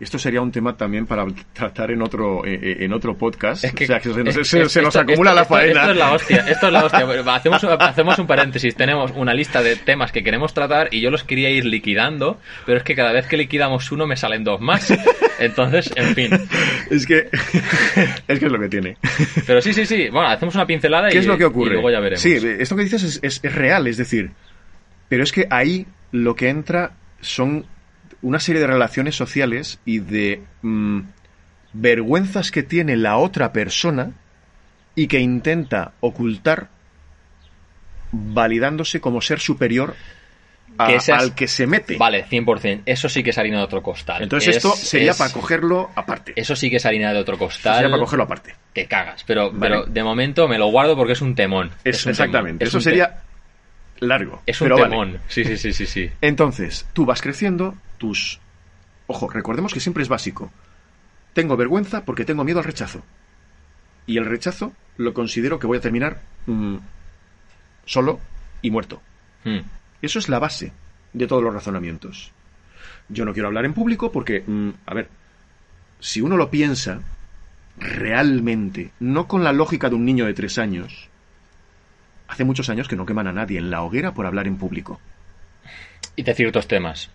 esto 0.00 0.18
sería 0.18 0.40
un 0.40 0.50
tema 0.50 0.76
también 0.76 1.06
para 1.06 1.24
tratar 1.52 1.92
en 1.92 2.02
otro 2.02 2.44
eh, 2.44 2.58
eh, 2.60 2.76
en 2.80 2.92
otro 2.92 3.16
podcast. 3.16 3.64
o 3.64 3.68
sea, 3.86 4.00
que 4.00 4.12
se, 4.12 4.24
nos- 4.24 4.36
es- 4.36 4.48
se- 4.48 4.62
es- 4.62 4.72
se 4.72 4.82
nos 4.82 4.88
esto- 4.96 4.98
acumula 5.00 5.30
esto- 5.30 5.34
la 5.40 5.44
faena. 5.44 5.80
Esto, 5.82 5.90
es 5.92 5.96
la 5.96 6.12
hostia, 6.12 6.36
esto 6.48 6.66
es 6.66 6.72
la 6.72 6.84
hostia. 6.84 7.06
Pero 7.06 7.30
Hacemos, 7.30 7.62
hacemos 7.64 8.18
un 8.18 8.26
paréntesis, 8.26 8.74
tenemos 8.74 9.12
una 9.14 9.32
lista 9.32 9.62
de 9.62 9.76
temas 9.76 10.10
que 10.10 10.24
queremos 10.24 10.52
tratar 10.54 10.88
y 10.92 11.00
yo 11.00 11.10
los 11.10 11.22
quería 11.22 11.50
ir 11.50 11.64
liquidando, 11.66 12.40
pero 12.66 12.78
es 12.78 12.84
que 12.84 12.96
cada 12.96 13.12
vez 13.12 13.26
que 13.28 13.36
liquidamos 13.36 13.92
uno 13.92 14.06
me 14.08 14.16
salen 14.16 14.42
dos 14.42 14.60
más. 14.60 14.92
Entonces, 15.38 15.92
en 15.94 16.14
fin. 16.16 16.30
Es 16.90 17.06
que 17.06 17.28
es 18.26 18.38
que 18.40 18.46
es 18.46 18.52
lo 18.52 18.58
que 18.58 18.68
tiene. 18.68 18.96
Pero 19.46 19.60
sí, 19.62 19.72
sí, 19.72 19.86
sí. 19.86 20.08
Bueno, 20.10 20.28
hacemos 20.28 20.54
una 20.56 20.66
pincelada 20.66 21.10
y, 21.10 21.12
¿Qué 21.12 21.18
es 21.18 21.26
lo 21.26 21.38
que 21.38 21.44
ocurre? 21.44 21.70
y 21.70 21.72
luego 21.74 21.90
ya 21.92 22.00
veremos. 22.00 22.20
Sí, 22.20 22.32
esto 22.58 22.74
que 22.74 22.82
dices 22.82 23.02
es, 23.04 23.20
es- 23.22 23.40
es 23.44 23.54
real, 23.54 23.86
es 23.86 23.98
decir, 23.98 24.32
pero 25.08 25.22
es 25.22 25.30
que 25.30 25.46
ahí 25.48 25.86
lo 26.10 26.34
que 26.34 26.48
entra 26.48 26.92
son 27.20 27.66
una 28.22 28.38
serie 28.40 28.60
de 28.60 28.66
relaciones 28.68 29.16
sociales 29.16 29.78
y 29.84 29.98
de 29.98 30.42
mm, 30.62 31.00
vergüenzas 31.74 32.50
que 32.50 32.62
tiene 32.62 32.96
la 32.96 33.16
otra 33.16 33.52
persona 33.52 34.12
y 34.94 35.06
que 35.08 35.20
intenta 35.20 35.92
ocultar 36.00 36.68
validándose 38.12 39.00
como 39.00 39.20
ser 39.20 39.40
superior 39.40 39.94
a- 40.78 40.86
Que 40.86 40.96
esas- 40.96 41.20
al 41.22 41.34
que 41.34 41.48
se 41.48 41.66
mete. 41.66 41.96
Vale, 41.96 42.24
100%. 42.24 42.82
Eso 42.86 43.08
sí 43.08 43.22
que 43.22 43.30
es 43.30 43.38
harina 43.38 43.58
de 43.58 43.64
otro 43.64 43.82
costal. 43.82 44.22
Entonces 44.22 44.50
Es- 44.50 44.56
esto 44.64 44.74
sería 44.74 45.10
es- 45.12 45.18
para 45.18 45.32
cogerlo 45.32 45.90
aparte. 45.94 46.32
Eso 46.36 46.56
sí 46.56 46.70
que 46.70 46.76
es 46.76 46.86
harina 46.86 47.12
de 47.12 47.18
otro 47.18 47.36
costal. 47.38 47.74
sería 47.76 47.90
para 47.90 48.00
cogerlo 48.02 48.24
aparte. 48.24 48.54
que 48.72 48.86
cagas. 48.86 49.22
Pero, 49.24 49.52
Vale. 49.52 49.60
pero 49.60 49.84
de 49.84 50.02
momento 50.02 50.48
me 50.48 50.56
lo 50.56 50.68
guardo 50.68 50.96
porque 50.96 51.12
es 51.12 51.20
un 51.20 51.34
temón. 51.34 51.70
Eso, 51.84 52.08
un 52.08 52.12
exactamente. 52.12 52.60
temón. 52.60 52.62
Es 52.62 52.68
Eso 52.68 52.80
sería 52.80 53.18
largo. 54.02 54.42
Es 54.46 54.60
un 54.60 54.66
pero 54.66 54.76
vale. 54.76 54.90
temón. 54.90 55.18
Sí, 55.28 55.44
sí, 55.44 55.56
sí, 55.56 55.72
sí, 55.72 55.86
sí. 55.86 56.10
Entonces, 56.20 56.86
tú 56.92 57.06
vas 57.06 57.22
creciendo, 57.22 57.74
tus... 57.98 58.40
Ojo, 59.06 59.28
recordemos 59.28 59.72
que 59.72 59.80
siempre 59.80 60.02
es 60.02 60.08
básico. 60.08 60.50
Tengo 61.32 61.56
vergüenza 61.56 62.04
porque 62.04 62.24
tengo 62.24 62.44
miedo 62.44 62.58
al 62.58 62.64
rechazo. 62.64 63.02
Y 64.06 64.18
el 64.18 64.26
rechazo 64.26 64.72
lo 64.96 65.14
considero 65.14 65.58
que 65.58 65.66
voy 65.66 65.78
a 65.78 65.80
terminar 65.80 66.20
mm, 66.46 66.76
solo 67.84 68.20
y 68.60 68.70
muerto. 68.70 69.00
Hmm. 69.44 69.60
Eso 70.00 70.18
es 70.18 70.28
la 70.28 70.38
base 70.38 70.72
de 71.12 71.26
todos 71.26 71.42
los 71.42 71.54
razonamientos. 71.54 72.32
Yo 73.08 73.24
no 73.24 73.32
quiero 73.32 73.48
hablar 73.48 73.64
en 73.64 73.74
público 73.74 74.12
porque, 74.12 74.42
mm, 74.46 74.70
a 74.86 74.94
ver, 74.94 75.08
si 76.00 76.20
uno 76.20 76.36
lo 76.36 76.50
piensa 76.50 77.00
realmente, 77.78 78.90
no 79.00 79.26
con 79.26 79.44
la 79.44 79.52
lógica 79.52 79.88
de 79.88 79.94
un 79.94 80.04
niño 80.04 80.26
de 80.26 80.34
tres 80.34 80.58
años, 80.58 81.08
hace 82.32 82.44
muchos 82.44 82.70
años 82.70 82.88
que 82.88 82.96
no 82.96 83.04
queman 83.04 83.26
a 83.26 83.32
nadie 83.32 83.58
en 83.58 83.70
la 83.70 83.82
hoguera 83.82 84.14
por 84.14 84.24
hablar 84.24 84.46
en 84.46 84.56
público. 84.56 84.98
Y 86.16 86.22
de 86.22 86.34
ciertos 86.34 86.66
temas. 86.66 87.10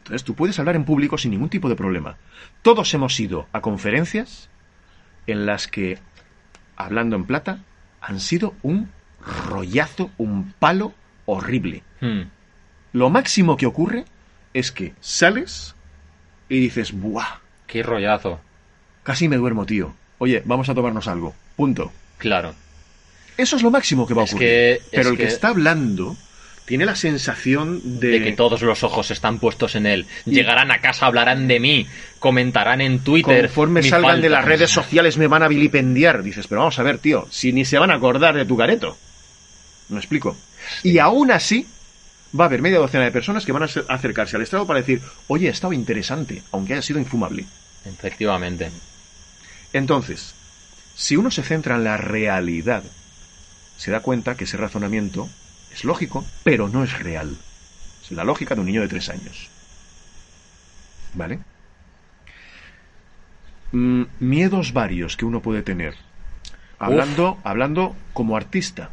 Entonces 0.00 0.24
tú 0.24 0.34
puedes 0.34 0.58
hablar 0.58 0.76
en 0.76 0.84
público 0.84 1.16
sin 1.16 1.30
ningún 1.30 1.48
tipo 1.48 1.70
de 1.70 1.74
problema. 1.74 2.16
Todos 2.60 2.92
hemos 2.92 3.18
ido 3.18 3.48
a 3.52 3.62
conferencias 3.62 4.50
en 5.26 5.46
las 5.46 5.68
que, 5.68 5.98
hablando 6.76 7.16
en 7.16 7.24
plata, 7.24 7.60
han 8.02 8.20
sido 8.20 8.54
un 8.60 8.90
rollazo, 9.48 10.10
un 10.18 10.52
palo 10.58 10.92
horrible. 11.24 11.82
Hmm. 12.02 12.24
Lo 12.92 13.08
máximo 13.08 13.56
que 13.56 13.66
ocurre 13.66 14.04
es 14.52 14.70
que 14.70 14.92
sales 15.00 15.74
y 16.50 16.60
dices, 16.60 16.92
¡buah! 16.92 17.38
Qué 17.66 17.82
rollazo. 17.82 18.38
Casi 19.02 19.28
me 19.28 19.36
duermo, 19.36 19.64
tío. 19.64 19.94
Oye, 20.18 20.42
vamos 20.44 20.68
a 20.68 20.74
tomarnos 20.74 21.08
algo. 21.08 21.34
Punto. 21.56 21.90
Claro. 22.18 22.54
Eso 23.40 23.56
es 23.56 23.62
lo 23.62 23.70
máximo 23.70 24.06
que 24.06 24.14
va 24.14 24.22
a 24.22 24.24
Es 24.26 24.30
ocurrir. 24.32 24.48
que- 24.48 24.82
Pero 24.90 25.10
el 25.10 25.16
que... 25.16 25.22
que- 25.24 25.28
está 25.28 25.48
hablando 25.48 26.16
tiene 26.64 26.84
la 26.86 26.94
sensación 26.94 27.80
de... 28.00 28.08
De 28.10 28.22
que 28.22 28.32
todos 28.32 28.62
los 28.62 28.84
ojos 28.84 29.10
están 29.10 29.38
puestos 29.40 29.74
en 29.74 29.86
él. 29.86 30.06
Llegarán 30.24 30.70
a 30.70 30.80
casa, 30.80 31.06
hablarán 31.06 31.48
de 31.48 31.58
mí, 31.58 31.86
comentarán 32.20 32.80
en 32.80 33.00
Twitter. 33.00 33.46
Conforme 33.46 33.82
salgan 33.82 34.10
falta. 34.12 34.22
de 34.22 34.28
las 34.28 34.44
redes 34.44 34.70
sociales 34.70 35.16
me 35.18 35.26
van 35.26 35.42
a 35.42 35.48
vilipendiar. 35.48 36.22
Dices, 36.22 36.46
pero 36.46 36.60
vamos 36.60 36.78
a 36.78 36.82
ver, 36.84 36.98
tío, 36.98 37.26
si 37.30 37.52
ni 37.52 37.64
se 37.64 37.78
van 37.78 37.90
a 37.90 37.94
acordar 37.94 38.36
de 38.36 38.44
tu 38.44 38.56
careto. 38.56 38.96
¿Me 39.88 39.98
explico? 39.98 40.36
Y 40.84 40.98
aún 40.98 41.32
así, 41.32 41.66
va 42.38 42.44
a 42.44 42.46
haber 42.46 42.62
media 42.62 42.78
docena 42.78 43.02
de 43.02 43.10
personas 43.10 43.44
que 43.44 43.50
van 43.50 43.64
a 43.64 43.68
se- 43.68 43.82
acercarse 43.88 44.36
al 44.36 44.42
estrado 44.42 44.64
para 44.64 44.78
decir, 44.78 45.00
oye, 45.26 45.48
ha 45.48 45.50
estado 45.50 45.72
interesante, 45.72 46.42
aunque 46.52 46.74
haya 46.74 46.82
sido 46.82 47.00
infumable. 47.00 47.46
Efectivamente. 47.84 48.70
Entonces, 49.72 50.34
si 50.94 51.16
uno 51.16 51.30
se 51.32 51.42
centra 51.42 51.74
en 51.76 51.82
la 51.84 51.96
realidad, 51.96 52.84
se 53.80 53.90
da 53.90 54.00
cuenta 54.00 54.34
que 54.36 54.44
ese 54.44 54.58
razonamiento 54.58 55.26
es 55.72 55.84
lógico, 55.84 56.22
pero 56.44 56.68
no 56.68 56.84
es 56.84 56.98
real. 56.98 57.34
Es 58.02 58.10
la 58.12 58.24
lógica 58.24 58.54
de 58.54 58.60
un 58.60 58.66
niño 58.66 58.82
de 58.82 58.88
tres 58.88 59.08
años. 59.08 59.48
¿Vale? 61.14 61.38
Mm, 63.72 64.02
miedos 64.18 64.74
varios 64.74 65.16
que 65.16 65.24
uno 65.24 65.40
puede 65.40 65.62
tener. 65.62 65.94
Hablando, 66.78 67.38
hablando 67.42 67.96
como 68.12 68.36
artista, 68.36 68.90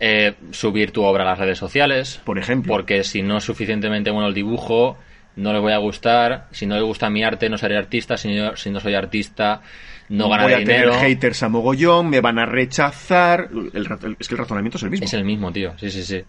Eh, 0.00 0.34
subir 0.50 0.90
tu 0.90 1.04
obra 1.04 1.22
a 1.22 1.26
las 1.26 1.38
redes 1.38 1.56
sociales. 1.58 2.20
por 2.24 2.38
ejemplo. 2.38 2.72
Porque 2.72 3.04
si 3.04 3.22
no 3.22 3.38
es 3.38 3.44
suficientemente 3.44 4.10
bueno 4.10 4.26
el 4.28 4.34
dibujo, 4.34 4.98
no 5.36 5.52
le 5.52 5.60
voy 5.60 5.72
a 5.72 5.78
gustar. 5.78 6.48
Si 6.50 6.66
no 6.66 6.74
le 6.74 6.82
gusta 6.82 7.08
mi 7.10 7.22
arte, 7.22 7.48
no 7.48 7.56
seré 7.58 7.78
artista. 7.78 8.16
Si 8.16 8.34
no, 8.34 8.56
si 8.56 8.70
no 8.70 8.80
soy 8.80 8.94
artista, 8.94 9.62
no 10.08 10.28
voy 10.28 10.36
ganaré 10.36 10.54
a 10.54 10.58
dinero. 10.58 10.92
tener 10.92 11.04
haters 11.08 11.42
a 11.42 11.48
mogollón, 11.48 12.08
me 12.10 12.20
van 12.20 12.38
a 12.38 12.46
rechazar. 12.46 13.48
El 13.52 13.70
el- 13.74 14.16
es 14.18 14.28
que 14.28 14.34
el 14.34 14.38
razonamiento 14.38 14.78
es 14.78 14.82
el 14.84 14.90
mismo. 14.90 15.04
Es 15.06 15.14
el 15.14 15.24
mismo, 15.24 15.52
tío. 15.52 15.72
Sí, 15.78 15.90
sí, 15.90 16.02
sí. 16.02 16.22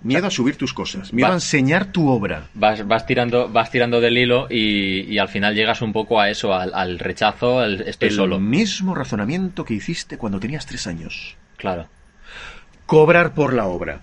Miedo 0.00 0.28
a 0.28 0.30
subir 0.30 0.56
tus 0.56 0.72
cosas, 0.72 1.12
miedo 1.12 1.26
Va- 1.26 1.32
a 1.34 1.36
enseñar 1.36 1.86
tu 1.86 2.08
obra. 2.08 2.44
Vas, 2.54 2.86
vas 2.86 3.04
tirando, 3.04 3.48
vas 3.48 3.68
tirando 3.72 4.00
del 4.00 4.16
hilo 4.16 4.46
y, 4.48 5.00
y 5.12 5.18
al 5.18 5.28
final 5.28 5.56
llegas 5.56 5.82
un 5.82 5.92
poco 5.92 6.20
a 6.20 6.30
eso, 6.30 6.54
al, 6.54 6.72
al 6.72 7.00
rechazo, 7.00 7.58
al 7.58 7.80
estoy 7.80 8.10
el 8.10 8.14
solo. 8.14 8.38
mismo 8.38 8.94
razonamiento 8.94 9.64
que 9.64 9.74
hiciste 9.74 10.16
cuando 10.16 10.38
tenías 10.38 10.66
tres 10.66 10.86
años. 10.86 11.36
Claro. 11.56 11.88
cobrar 12.86 13.34
por 13.34 13.52
la 13.52 13.66
obra. 13.66 14.00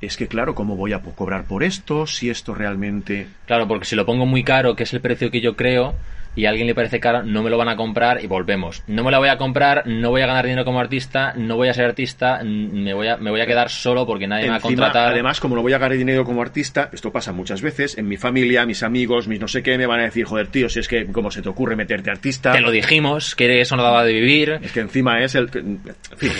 Es 0.00 0.16
que 0.16 0.26
claro, 0.26 0.56
¿cómo 0.56 0.74
voy 0.74 0.92
a 0.92 0.98
cobrar 0.98 1.44
por 1.44 1.62
esto? 1.62 2.08
Si 2.08 2.28
esto 2.28 2.52
realmente... 2.52 3.28
Claro, 3.46 3.68
porque 3.68 3.84
si 3.86 3.94
lo 3.94 4.04
pongo 4.04 4.26
muy 4.26 4.42
caro, 4.42 4.74
que 4.74 4.82
es 4.82 4.92
el 4.92 5.00
precio 5.00 5.30
que 5.30 5.40
yo 5.40 5.54
creo, 5.54 5.94
y 6.36 6.46
a 6.46 6.50
alguien 6.50 6.66
le 6.66 6.74
parece 6.74 6.98
caro, 7.00 7.22
no 7.22 7.42
me 7.42 7.50
lo 7.50 7.56
van 7.58 7.68
a 7.68 7.76
comprar 7.76 8.22
y 8.22 8.26
volvemos. 8.26 8.82
No 8.86 9.04
me 9.04 9.10
la 9.10 9.18
voy 9.18 9.28
a 9.28 9.36
comprar, 9.38 9.86
no 9.86 10.10
voy 10.10 10.22
a 10.22 10.26
ganar 10.26 10.44
dinero 10.44 10.64
como 10.64 10.80
artista, 10.80 11.32
no 11.36 11.56
voy 11.56 11.68
a 11.68 11.74
ser 11.74 11.84
artista, 11.84 12.40
me 12.44 12.92
voy 12.92 13.08
a, 13.08 13.16
me 13.16 13.30
voy 13.30 13.40
a 13.40 13.46
quedar 13.46 13.70
solo 13.70 14.04
porque 14.06 14.26
nadie 14.26 14.44
me 14.44 14.48
va 14.50 14.54
a 14.54 14.58
Encima, 14.58 14.68
contratar. 14.86 15.12
Además, 15.12 15.38
como 15.40 15.54
no 15.54 15.62
voy 15.62 15.72
a 15.72 15.78
ganar 15.78 15.96
dinero 15.96 16.24
como 16.24 16.42
artista, 16.42 16.90
esto 16.92 17.12
pasa 17.12 17.32
muchas 17.32 17.62
veces, 17.62 17.96
en 17.98 18.08
mi 18.08 18.16
familia, 18.16 18.66
mis 18.66 18.82
amigos, 18.82 19.28
mis 19.28 19.38
no 19.40 19.48
sé 19.48 19.62
qué, 19.62 19.78
me 19.78 19.86
van 19.86 20.00
a 20.00 20.04
decir, 20.04 20.24
joder, 20.24 20.48
tío, 20.48 20.68
si 20.68 20.80
es 20.80 20.88
que, 20.88 21.06
¿cómo 21.06 21.30
se 21.30 21.40
te 21.42 21.48
ocurre 21.48 21.76
meterte 21.76 22.10
artista? 22.10 22.52
Te 22.52 22.60
lo 22.60 22.70
dijimos, 22.70 23.34
que 23.34 23.60
eso 23.60 23.76
no 23.76 23.82
daba 23.82 24.04
de 24.04 24.12
vivir. 24.12 24.58
Es 24.62 24.72
que 24.72 24.80
encima 24.80 25.20
es 25.22 25.34
el... 25.36 25.48
En 25.54 25.78
fin, 26.16 26.32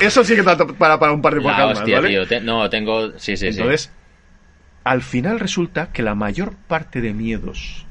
eso 0.00 0.24
sí 0.24 0.34
que 0.34 0.42
para, 0.42 0.98
para 0.98 1.12
un 1.12 1.22
par 1.22 1.34
de 1.34 1.40
podcasts 1.40 1.68
más, 1.70 1.78
hostia, 1.80 1.96
¿vale? 1.96 2.08
tío. 2.08 2.26
te- 2.26 2.40
no, 2.40 2.68
tengo. 2.68 3.10
Sí, 3.18 3.36
sí, 3.36 3.52
sí. 3.52 3.58
Entonces, 3.60 3.92
al 4.84 5.02
final 5.02 5.38
resulta 5.38 5.90
que 5.92 6.02
la 6.02 6.14
mayor 6.14 6.54
parte 6.66 7.00
de 7.00 7.12
miedos 7.12 7.86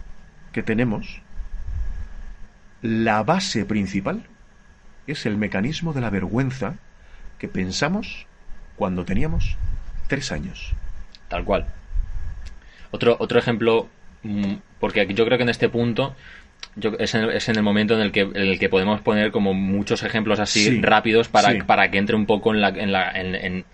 que 0.51 0.63
tenemos, 0.63 1.21
la 2.81 3.23
base 3.23 3.65
principal 3.65 4.23
es 5.07 5.25
el 5.25 5.37
mecanismo 5.37 5.93
de 5.93 6.01
la 6.01 6.09
vergüenza 6.09 6.75
que 7.37 7.47
pensamos 7.47 8.25
cuando 8.75 9.05
teníamos 9.05 9.57
tres 10.07 10.31
años. 10.31 10.73
Tal 11.27 11.43
cual. 11.43 11.65
Otro, 12.91 13.15
otro 13.19 13.39
ejemplo, 13.39 13.87
mm, 14.23 14.53
porque 14.79 15.07
yo 15.13 15.25
creo 15.25 15.37
que 15.37 15.43
en 15.43 15.49
este 15.49 15.69
punto 15.69 16.15
yo- 16.75 16.93
es, 16.99 17.13
en, 17.15 17.29
es 17.31 17.47
en 17.49 17.55
el 17.55 17.63
momento 17.63 17.93
en 17.95 18.01
el, 18.01 18.11
que, 18.11 18.21
en 18.21 18.35
el 18.35 18.59
que 18.59 18.69
podemos 18.69 19.01
poner 19.01 19.31
como 19.31 19.53
muchos 19.53 20.03
ejemplos 20.03 20.39
así 20.39 20.63
Sí, 20.65 20.81
rápidos 20.81 21.27
para, 21.29 21.51
sí. 21.51 21.59
para 21.65 21.89
que 21.91 21.97
entre 21.97 22.15
un 22.15 22.25
poco 22.25 22.53
en 22.53 22.61
la... 22.61 22.69
En 22.69 22.91
la 22.91 23.11
en- 23.11 23.65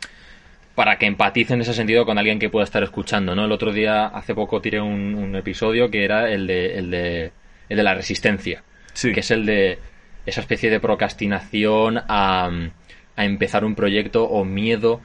para 0.78 1.00
que 1.00 1.08
empatice 1.08 1.56
en 1.56 1.62
ese 1.62 1.74
sentido 1.74 2.06
con 2.06 2.20
alguien 2.20 2.38
que 2.38 2.52
pueda 2.52 2.64
estar 2.64 2.84
escuchando, 2.84 3.34
¿no? 3.34 3.46
El 3.46 3.52
otro 3.52 3.74
día, 3.74 4.06
hace 4.06 4.36
poco, 4.36 4.62
tiré 4.62 4.80
un, 4.80 5.16
un 5.16 5.36
episodio 5.36 5.90
que 5.90 6.04
era 6.06 6.30
el 6.30 6.46
de, 6.46 6.78
el 6.78 6.92
de, 6.92 7.32
el 7.68 7.78
de 7.78 7.84
la 7.84 7.96
resistencia 7.96 8.62
Sí. 8.94 9.12
que 9.12 9.22
es 9.22 9.32
el 9.32 9.46
de 9.48 9.80
esa 10.28 10.42
especie 10.42 10.70
de 10.70 10.80
procrastinación 10.80 11.98
a, 12.08 12.50
a 13.16 13.26
empezar 13.26 13.66
un 13.66 13.74
proyecto 13.74 14.24
o 14.26 14.46
miedo 14.46 15.02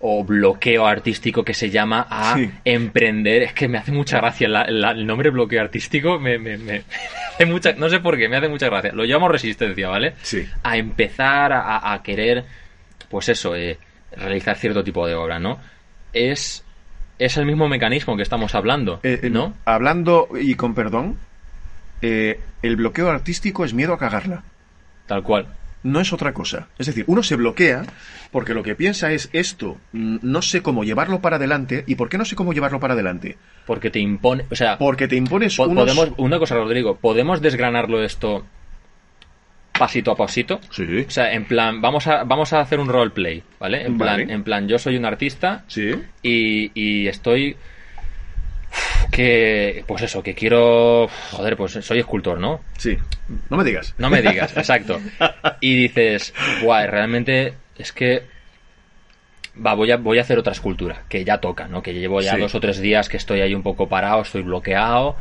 o 0.00 0.24
bloqueo 0.24 0.86
artístico 0.86 1.44
que 1.44 1.54
se 1.54 1.70
llama 1.70 2.04
a 2.10 2.34
Sí. 2.34 2.50
emprender. 2.64 3.42
Es 3.42 3.52
que 3.52 3.68
me 3.68 3.78
hace 3.78 3.92
mucha 3.92 4.18
gracia 4.18 4.48
la- 4.48 4.66
la- 4.68 4.90
el 4.90 5.06
nombre 5.06 5.30
bloqueo 5.30 5.60
artístico. 5.60 6.18
Me, 6.18 6.38
me- 6.38 6.58
me- 6.58 6.82
me 6.82 6.82
hace 7.34 7.46
mucha, 7.46 7.72
no 7.74 7.88
sé 7.88 8.00
por 8.00 8.18
qué, 8.18 8.28
me 8.28 8.36
hace 8.38 8.48
mucha 8.48 8.66
gracia. 8.66 8.90
Lo 8.92 9.04
llamo 9.04 9.28
resistencia, 9.28 9.88
¿vale? 9.88 10.14
Sí. 10.22 10.44
A 10.64 10.76
empezar 10.76 11.52
a, 11.52 11.60
a- 11.60 11.92
a 11.94 12.02
querer, 12.02 12.44
pues 13.08 13.28
eso, 13.28 13.54
eh, 13.54 13.78
realizar 14.16 14.56
cierto 14.56 14.82
tipo 14.84 15.06
de 15.06 15.14
obra, 15.14 15.38
¿no? 15.38 15.58
Es, 16.12 16.64
es 17.18 17.36
el 17.36 17.46
mismo 17.46 17.68
mecanismo 17.68 18.16
que 18.16 18.22
estamos 18.22 18.54
hablando, 18.54 19.00
Eh, 19.02 19.20
eh, 19.24 19.30
¿no? 19.30 19.54
Hablando 19.64 20.28
y 20.40 20.54
con 20.54 20.74
perdón, 20.74 21.16
eh, 22.02 22.40
el 22.62 22.76
bloqueo 22.76 23.10
artístico 23.10 23.64
es 23.64 23.74
miedo 23.74 23.94
a 23.94 23.98
cagarla. 23.98 24.42
Tal 25.06 25.22
cual. 25.22 25.46
no 25.84 25.98
es 25.98 26.12
otra 26.12 26.32
cosa. 26.32 26.68
Es 26.78 26.86
decir, 26.86 27.04
uno 27.08 27.24
se 27.24 27.34
bloquea 27.34 27.82
porque 28.30 28.54
lo 28.54 28.62
que 28.62 28.76
piensa 28.76 29.10
es 29.10 29.28
esto, 29.32 29.78
mm, 29.92 30.18
no 30.22 30.40
sé 30.40 30.62
cómo 30.62 30.84
llevarlo 30.84 31.20
para 31.20 31.36
adelante. 31.36 31.82
¿Y 31.88 31.96
por 31.96 32.08
qué 32.08 32.18
no 32.18 32.24
sé 32.24 32.36
cómo 32.36 32.52
llevarlo 32.52 32.78
para 32.78 32.94
adelante? 32.94 33.36
Porque 33.66 33.90
te 33.90 33.98
impone, 33.98 34.44
o 34.48 34.54
sea, 34.54 34.78
Porque 34.78 35.08
te 35.08 35.16
impones 35.16 35.56
Po- 35.56 35.64
unos... 35.64 35.84
Podemos, 35.84 36.12
una 36.18 36.38
cosa, 36.38 36.54
Rodrigo, 36.54 36.96
¿podemos 36.98 37.40
desgranarlo 37.42 38.04
esto 38.04 38.46
pasito 39.78 40.10
a 40.12 40.16
pasito? 40.16 40.60
Sí, 40.70 41.04
O 41.06 41.10
sea, 41.10 41.32
en 41.32 41.44
plan, 41.46 41.80
vamos 41.80 42.06
a, 42.06 42.24
vamos 42.24 42.52
a 42.52 42.60
hacer 42.60 42.78
un 42.80 42.88
roleplay, 42.88 43.42
¿vale? 43.58 43.82
En 43.86 43.98
plan, 43.98 44.20
Vale. 44.20 44.32
en 44.32 44.44
plan, 44.44 44.68
yo 44.68 44.78
soy 44.78 44.96
un 44.96 45.04
artista 45.04 45.64
sí. 45.68 45.92
y, 46.22 46.70
y 46.74 47.08
estoy 47.08 47.56
que, 49.10 49.84
pues 49.86 50.02
eso, 50.02 50.22
que 50.22 50.34
quiero, 50.34 51.08
joder, 51.32 51.56
pues 51.56 51.72
soy 51.72 51.98
escultor, 51.98 52.38
¿no? 52.40 52.60
Sí. 52.78 52.96
No 53.50 53.56
me 53.56 53.64
digas. 53.64 53.94
No 53.98 54.08
me 54.10 54.22
digas, 54.22 54.52
exacto. 54.56 55.00
Y 55.60 55.74
dices, 55.76 56.32
guay, 56.62 56.86
realmente 56.86 57.54
es 57.78 57.92
que 57.92 58.22
va, 59.64 59.74
voy 59.74 59.90
a, 59.90 59.96
voy 59.98 60.18
a 60.18 60.22
hacer 60.22 60.38
otra 60.38 60.52
escultura, 60.52 61.02
que 61.08 61.24
ya 61.24 61.38
toca, 61.38 61.68
¿no? 61.68 61.82
Que 61.82 61.92
llevo 61.92 62.20
ya 62.22 62.34
Sí. 62.34 62.40
dos 62.40 62.54
o 62.54 62.60
tres 62.60 62.80
días 62.80 63.08
que 63.08 63.18
estoy 63.18 63.40
ahí 63.40 63.54
un 63.54 63.62
poco 63.62 63.88
parado, 63.88 64.22
estoy 64.22 64.42
bloqueado 64.42 65.16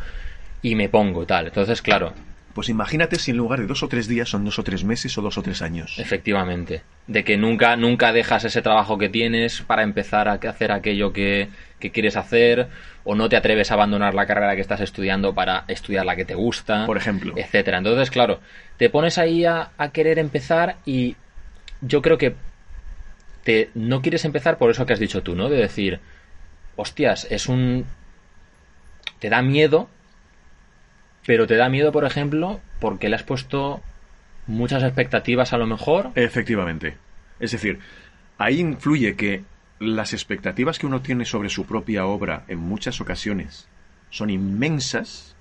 y 0.62 0.76
me 0.76 0.88
pongo 0.88 1.26
tal. 1.26 1.48
Entonces, 1.48 1.82
claro, 1.82 2.14
Pues 2.54 2.70
imagínate 2.70 3.18
si 3.18 3.32
en 3.32 3.38
lugar 3.38 3.60
de 3.60 3.68
dos 3.68 3.84
o 3.84 3.88
tres 3.88 4.08
días 4.08 4.30
son 4.30 4.44
dos 4.46 4.60
o 4.60 4.64
tres 4.64 4.84
meses 4.84 5.18
o 5.18 5.22
dos 5.22 5.38
o 5.38 5.42
tres 5.42 5.62
años. 5.62 5.98
efectivamente, 6.00 6.82
de 7.08 7.24
que 7.24 7.38
nunca, 7.38 7.76
nunca 7.76 8.12
dejas 8.12 8.44
ese 8.44 8.62
trabajo 8.62 8.98
que 8.98 9.10
tienes 9.10 9.62
para 9.62 9.84
empezar 9.84 10.28
a 10.28 10.34
hacer 10.34 10.72
aquello 10.72 11.14
que, 11.14 11.50
que 11.80 11.92
quieres 11.92 12.18
hacer, 12.18 12.68
o 13.04 13.16
no 13.16 13.30
te 13.30 13.36
atreves 13.38 13.72
a 13.72 13.76
abandonar 13.76 14.14
la 14.14 14.26
carrera 14.26 14.56
que 14.56 14.62
estás 14.62 14.82
estudiando 14.82 15.34
para 15.34 15.64
estudiar 15.68 16.06
la 16.06 16.16
que 16.16 16.26
te 16.26 16.36
gusta. 16.36 16.86
Por 16.86 16.98
ejemplo. 16.98 17.34
etcétera. 17.38 17.78
Entonces, 17.80 18.12
claro, 18.12 18.40
te 18.78 18.90
pones 18.90 19.18
ahí 19.18 19.46
a, 19.46 19.72
a 19.78 19.90
querer 19.92 20.20
empezar 20.20 20.78
y 20.86 21.16
yo 21.82 22.02
creo 22.02 22.18
que 22.18 22.36
te, 23.44 23.70
no 23.74 24.02
quieres 24.02 24.26
empezar 24.26 24.58
por 24.58 24.70
eso 24.70 24.86
que 24.86 24.94
has 24.94 25.00
dicho 25.00 25.24
tú, 25.24 25.36
¿no? 25.36 25.50
De 25.50 25.58
decir, 25.58 26.00
hostias, 26.76 27.28
es 27.32 27.48
un... 27.48 27.86
te 29.20 29.30
da 29.30 29.42
miedo, 29.42 29.90
pero 31.26 31.48
te 31.48 31.56
da 31.56 31.70
miedo, 31.70 31.92
por 31.92 32.06
ejemplo, 32.06 32.60
porque 32.80 33.10
le 33.10 33.16
has 33.16 33.24
puesto 33.24 33.82
muchas 34.48 34.84
expectativas 34.84 35.54
a 35.54 35.58
lo 35.58 35.68
mejor. 35.68 36.10
Efectivamente. 36.16 36.98
Es 37.40 37.52
decir, 37.52 37.80
ahí 38.38 38.60
influye 38.60 39.16
que 39.16 39.44
las 39.80 40.14
expectativas 40.14 40.78
que 40.80 40.86
uno 40.86 41.02
tiene 41.02 41.26
sobre 41.26 41.50
su 41.50 41.66
propia 41.66 42.06
obra 42.06 42.44
en 42.48 42.60
muchas 42.60 43.02
ocasiones 43.02 43.68
son 44.10 44.30
inmensas. 44.30 45.36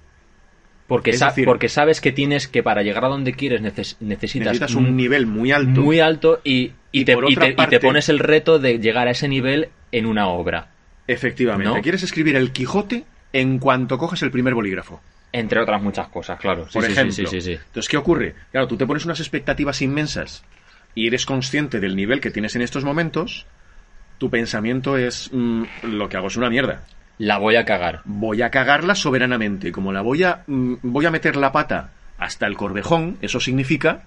Porque, 0.87 1.11
Es 1.11 1.19
sa- 1.21 1.29
decir- 1.29 1.45
porque 1.45 1.69
sabes 1.69 2.01
que 2.01 2.11
tienes 2.11 2.49
que 2.49 2.63
para 2.65 2.83
llegar 2.83 3.05
a 3.05 3.09
donde 3.09 3.33
quieres 3.35 3.63
neces- 3.63 3.97
necesitas, 4.01 4.49
Necesitas 4.55 4.75
un 4.75 4.97
nivel 4.97 5.27
muy 5.27 5.53
alto. 5.53 5.81
muy 5.83 6.01
alto 6.01 6.41
y, 6.43 6.73
y 6.91 7.03
Y 7.03 7.05
te, 7.05 7.13
y 7.29 7.79
pones 7.81 8.09
el 8.09 8.19
reto 8.19 8.59
de 8.59 8.79
llegar 8.81 9.07
a 9.07 9.13
ese 9.13 9.29
nivel 9.29 9.69
en 9.93 10.07
una 10.07 10.27
obra. 10.29 10.69
Efectivamente. 11.07 11.73
¿No? 11.77 11.81
Quieres 11.83 12.03
escribir 12.03 12.35
el 12.37 12.51
Quijote 12.53 13.05
en 13.33 13.59
cuanto 13.61 13.99
coges 13.99 14.23
el 14.23 14.31
primer 14.33 14.55
bolígrafo. 14.55 15.01
Entre 15.33 15.61
otras 15.61 15.81
muchas 15.81 16.09
cosas, 16.09 16.39
claro. 16.41 16.67
Por 16.73 16.85
sí, 16.85 16.93
ejemplo. 16.93 17.27
Sí, 17.31 17.41
sí. 17.41 17.53
Entonces, 17.53 17.89
¿qué 17.89 17.97
ocurre? 17.97 18.35
Claro, 18.51 18.67
tú 18.67 18.77
te 18.77 18.87
pones 18.87 19.05
unas 19.05 19.21
expectativas 19.21 19.81
inmensas 19.83 20.45
y 20.95 21.07
eres 21.07 21.27
consciente 21.27 21.81
del 21.81 21.95
nivel 21.97 22.21
que 22.21 22.31
tienes 22.31 22.57
en 22.57 22.63
estos 22.63 22.85
momentos, 22.85 23.47
tu 24.19 24.29
pensamiento 24.29 24.97
es 24.97 25.31
mm, 25.33 25.65
lo 25.83 26.09
que 26.09 26.17
hago 26.17 26.27
es 26.27 26.37
una 26.37 26.51
mierda. 26.51 26.83
La 27.19 27.39
voy 27.39 27.57
a 27.57 27.65
cagar. 27.65 28.01
Voy 28.05 28.43
a 28.43 28.51
cagarla 28.51 28.95
soberanamente. 28.95 29.73
Como 29.73 29.93
la 29.93 30.03
voy 30.03 30.25
a 30.25 30.43
mm, 30.47 30.77
voy 30.83 31.07
a 31.07 31.11
meter 31.11 31.37
la 31.37 31.53
pata 31.53 31.91
hasta 32.19 32.47
el 32.47 32.57
corvejón, 32.57 33.19
eso 33.23 33.41
significa 33.41 34.05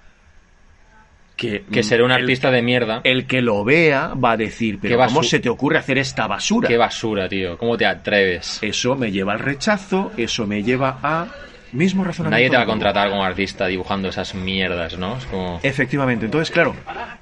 que 1.36 1.64
Que 1.64 1.82
mm, 1.82 1.84
seré 1.84 2.04
un 2.04 2.12
artista 2.12 2.52
de 2.52 2.62
mierda. 2.62 3.02
El 3.04 3.26
que 3.26 3.42
lo 3.42 3.64
vea 3.64 4.14
va 4.14 4.32
a 4.32 4.38
decir, 4.38 4.80
pero 4.82 4.98
¿cómo 4.98 5.24
se 5.24 5.40
te 5.40 5.50
ocurre 5.50 5.78
hacer 5.78 5.98
esta 5.98 6.28
basura? 6.28 6.68
Qué 6.68 6.78
basura, 6.78 7.28
tío. 7.28 7.58
¿Cómo 7.58 7.78
te 7.78 7.86
atreves? 7.86 8.60
Eso 8.62 8.96
me 8.96 9.12
lleva 9.12 9.34
al 9.34 9.40
rechazo, 9.40 10.12
eso 10.18 10.46
me 10.48 10.64
lleva 10.64 11.00
a 11.02 11.28
mismo 11.74 12.04
razonamiento. 12.04 12.36
Nadie 12.38 12.50
te 12.50 12.58
va 12.58 12.64
a 12.64 12.66
contratar 12.66 13.10
como 13.10 13.24
artista 13.24 13.68
dibujando 13.68 14.10
esas 14.10 14.36
mierdas, 14.36 14.98
¿no? 14.98 15.18
Es 15.18 15.26
como... 15.26 15.60
Efectivamente. 15.64 16.26
Entonces, 16.26 16.52
claro, 16.52 16.76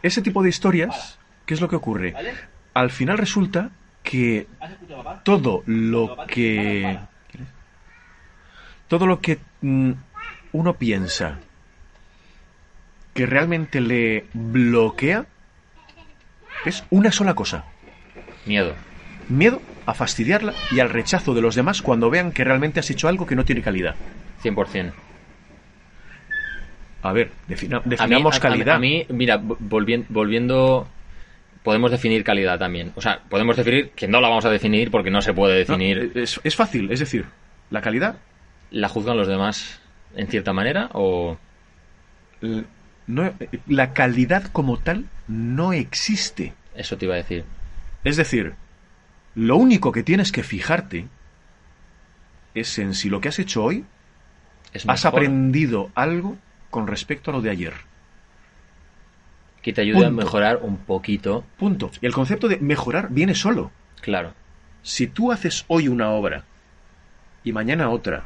ese 0.04 0.22
tipo 0.22 0.44
de 0.44 0.50
historias, 0.50 1.18
¿qué 1.46 1.54
es 1.54 1.62
lo 1.62 1.70
que 1.70 1.78
ocurre? 1.78 2.14
Al 2.74 2.92
final 2.92 3.18
resulta 3.18 3.72
que 4.04 4.48
todo 5.24 5.64
lo 5.66 6.18
que... 6.28 7.00
Todo 8.88 9.08
lo 9.08 9.22
que 9.22 9.40
mm, 9.62 9.92
uno 10.52 10.74
piensa 10.74 11.40
que 13.14 13.26
realmente 13.26 13.82
le 13.82 14.26
bloquea 14.34 15.26
es 16.64 16.84
una 16.90 17.12
sola 17.12 17.34
cosa. 17.34 17.66
Miedo. 18.46 18.76
Miedo 19.28 19.62
a 19.86 19.94
fastidiarla 19.94 20.56
y 20.70 20.80
al 20.80 20.90
rechazo 20.90 21.34
de 21.34 21.42
los 21.42 21.56
demás 21.56 21.82
cuando 21.82 22.10
vean 22.10 22.32
que 22.32 22.44
realmente 22.44 22.80
has 22.80 22.90
hecho 22.90 23.08
algo 23.08 23.26
que 23.26 23.36
no 23.36 23.46
tiene 23.46 23.62
calidad. 23.62 23.96
100%. 24.44 24.94
A 27.04 27.14
ver, 27.14 27.32
defina- 27.48 27.78
A 27.78 27.82
mí, 27.82 27.90
definamos 27.90 28.36
a- 28.36 28.38
a- 28.38 28.42
calidad. 28.42 28.76
A, 28.76 28.80
mí, 28.80 29.06
mira, 29.10 29.38
volviendo, 29.42 30.06
volviendo... 30.10 30.88
Podemos 31.64 31.92
definir 31.92 32.24
calidad 32.24 32.58
también. 32.58 32.92
O 32.96 33.02
sea, 33.02 33.20
podemos 33.30 33.56
definir, 33.56 33.90
que 33.92 34.08
no 34.08 34.20
la 34.20 34.30
vamos 34.30 34.46
a 34.46 34.50
definir 34.50 34.90
porque 34.90 35.12
no 35.12 35.22
se 35.22 35.34
puede 35.34 35.54
No, 35.54 35.78
definir. 35.78 36.12
es, 36.16 36.40
es 36.44 36.56
fácil, 36.56 36.92
es 36.92 37.00
decir, 37.00 37.26
la 37.70 37.82
calidad 37.82 38.16
¿La 38.72 38.88
juzgan 38.88 39.18
los 39.18 39.28
demás 39.28 39.80
en 40.16 40.28
cierta 40.28 40.54
manera 40.54 40.90
o...? 40.94 41.38
No, 43.14 43.34
la 43.68 43.94
calidad 43.94 44.44
como 44.52 44.78
tal 44.78 45.06
no 45.28 45.74
existe. 45.74 46.54
Eso 46.76 46.98
te 46.98 47.06
iba 47.06 47.16
a 47.16 47.18
decir. 47.18 47.44
Es 48.04 48.18
decir, 48.18 48.54
lo 49.36 49.58
único 49.58 49.92
que 49.92 50.04
tienes 50.04 50.32
que 50.32 50.44
fijarte 50.44 51.08
es 52.54 52.78
en 52.80 52.94
si 52.94 53.10
lo 53.10 53.22
que 53.22 53.30
has 53.30 53.40
hecho 53.40 53.64
hoy 53.64 53.86
Es 54.74 54.88
has 54.88 55.04
mejor. 55.06 55.20
aprendido 55.20 55.92
algo 55.96 56.38
con 56.70 56.88
respecto 56.88 57.32
a 57.32 57.34
lo 57.34 57.42
de 57.42 57.50
ayer. 57.50 57.74
Que 59.62 59.74
te 59.74 59.82
ayude 59.82 60.06
a 60.06 60.10
mejorar 60.10 60.60
un 60.62 60.78
poquito. 60.78 61.44
Punto. 61.58 61.92
Y 62.02 62.06
el 62.06 62.14
concepto 62.14 62.48
de 62.48 62.58
mejorar 62.58 63.10
viene 63.12 63.36
solo. 63.36 63.72
Claro. 64.02 64.34
Si 64.82 65.06
tú 65.08 65.32
haces 65.32 65.66
hoy 65.68 65.88
una 65.88 66.10
obra 66.10 66.46
y 67.44 67.52
mañana 67.52 67.90
otra, 67.90 68.24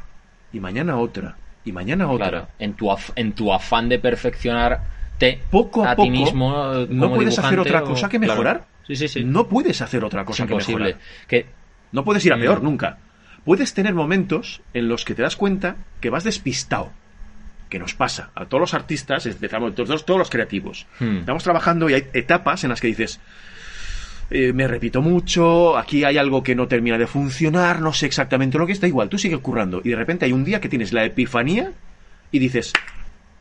y 0.53 0.59
mañana 0.61 0.95
otra, 0.97 1.35
y 1.65 1.71
mañana 1.71 2.07
otra, 2.09 2.29
Claro. 2.29 2.47
En 2.59 2.73
tu, 2.75 2.87
af- 2.87 3.11
en 3.15 3.33
tu 3.33 3.51
afán 3.51 3.89
de 3.89 3.99
perfeccionarte 3.99 5.39
poco 5.49 5.83
a, 5.83 5.91
a, 5.91 5.95
poco 5.95 6.05
ti 6.11 6.17
mismo. 6.19 6.73
no 6.89 7.13
puedes 7.13 7.37
hacer 7.39 7.59
otra 7.59 7.83
o- 7.83 7.85
cosa 7.85 8.07
que 8.09 8.17
claro. 8.19 8.33
mejorar. 8.33 8.65
Sí, 8.87 8.95
sí, 8.95 9.07
sí. 9.07 9.23
No 9.23 9.47
puedes 9.47 9.81
hacer 9.81 10.03
otra 10.03 10.21
es 10.21 10.27
cosa 10.27 10.45
que 10.45 10.55
mejorar. 10.55 10.97
Que, 11.27 11.47
No 11.91 12.03
puedes 12.03 12.23
ir 12.25 12.33
a 12.33 12.37
peor 12.37 12.61
nunca. 12.61 12.97
Puedes 13.43 13.73
tener 13.73 13.93
momentos 13.93 14.61
en 14.73 14.87
los 14.89 15.05
que 15.05 15.15
te 15.15 15.21
das 15.21 15.35
cuenta 15.35 15.75
que 16.01 16.09
vas 16.09 16.23
despistado. 16.23 16.91
Que 17.69 17.79
nos 17.79 17.95
pasa 17.95 18.29
a 18.35 18.45
todos 18.45 18.61
los 18.61 18.73
artistas, 18.75 19.25
empezamos 19.25 19.73
todos, 19.73 20.05
todos 20.05 20.19
los 20.19 20.29
creativos. 20.29 20.85
Hmm. 20.99 21.17
Estamos 21.17 21.43
trabajando 21.43 21.89
y 21.89 21.95
hay 21.95 22.07
etapas 22.13 22.63
en 22.63 22.69
las 22.69 22.79
que 22.79 22.87
dices, 22.87 23.19
eh, 24.31 24.53
me 24.53 24.67
repito 24.67 25.01
mucho, 25.01 25.77
aquí 25.77 26.03
hay 26.03 26.17
algo 26.17 26.41
que 26.43 26.55
no 26.55 26.67
termina 26.67 26.97
de 26.97 27.07
funcionar, 27.07 27.81
no 27.81 27.93
sé 27.93 28.05
exactamente 28.07 28.57
lo 28.57 28.65
que 28.65 28.73
está 28.73 28.87
igual, 28.87 29.09
tú 29.09 29.17
sigues 29.17 29.39
currando 29.39 29.81
y 29.83 29.89
de 29.89 29.95
repente 29.95 30.25
hay 30.25 30.31
un 30.33 30.43
día 30.43 30.59
que 30.59 30.69
tienes 30.69 30.93
la 30.93 31.05
epifanía 31.05 31.71
y 32.31 32.39
dices, 32.39 32.73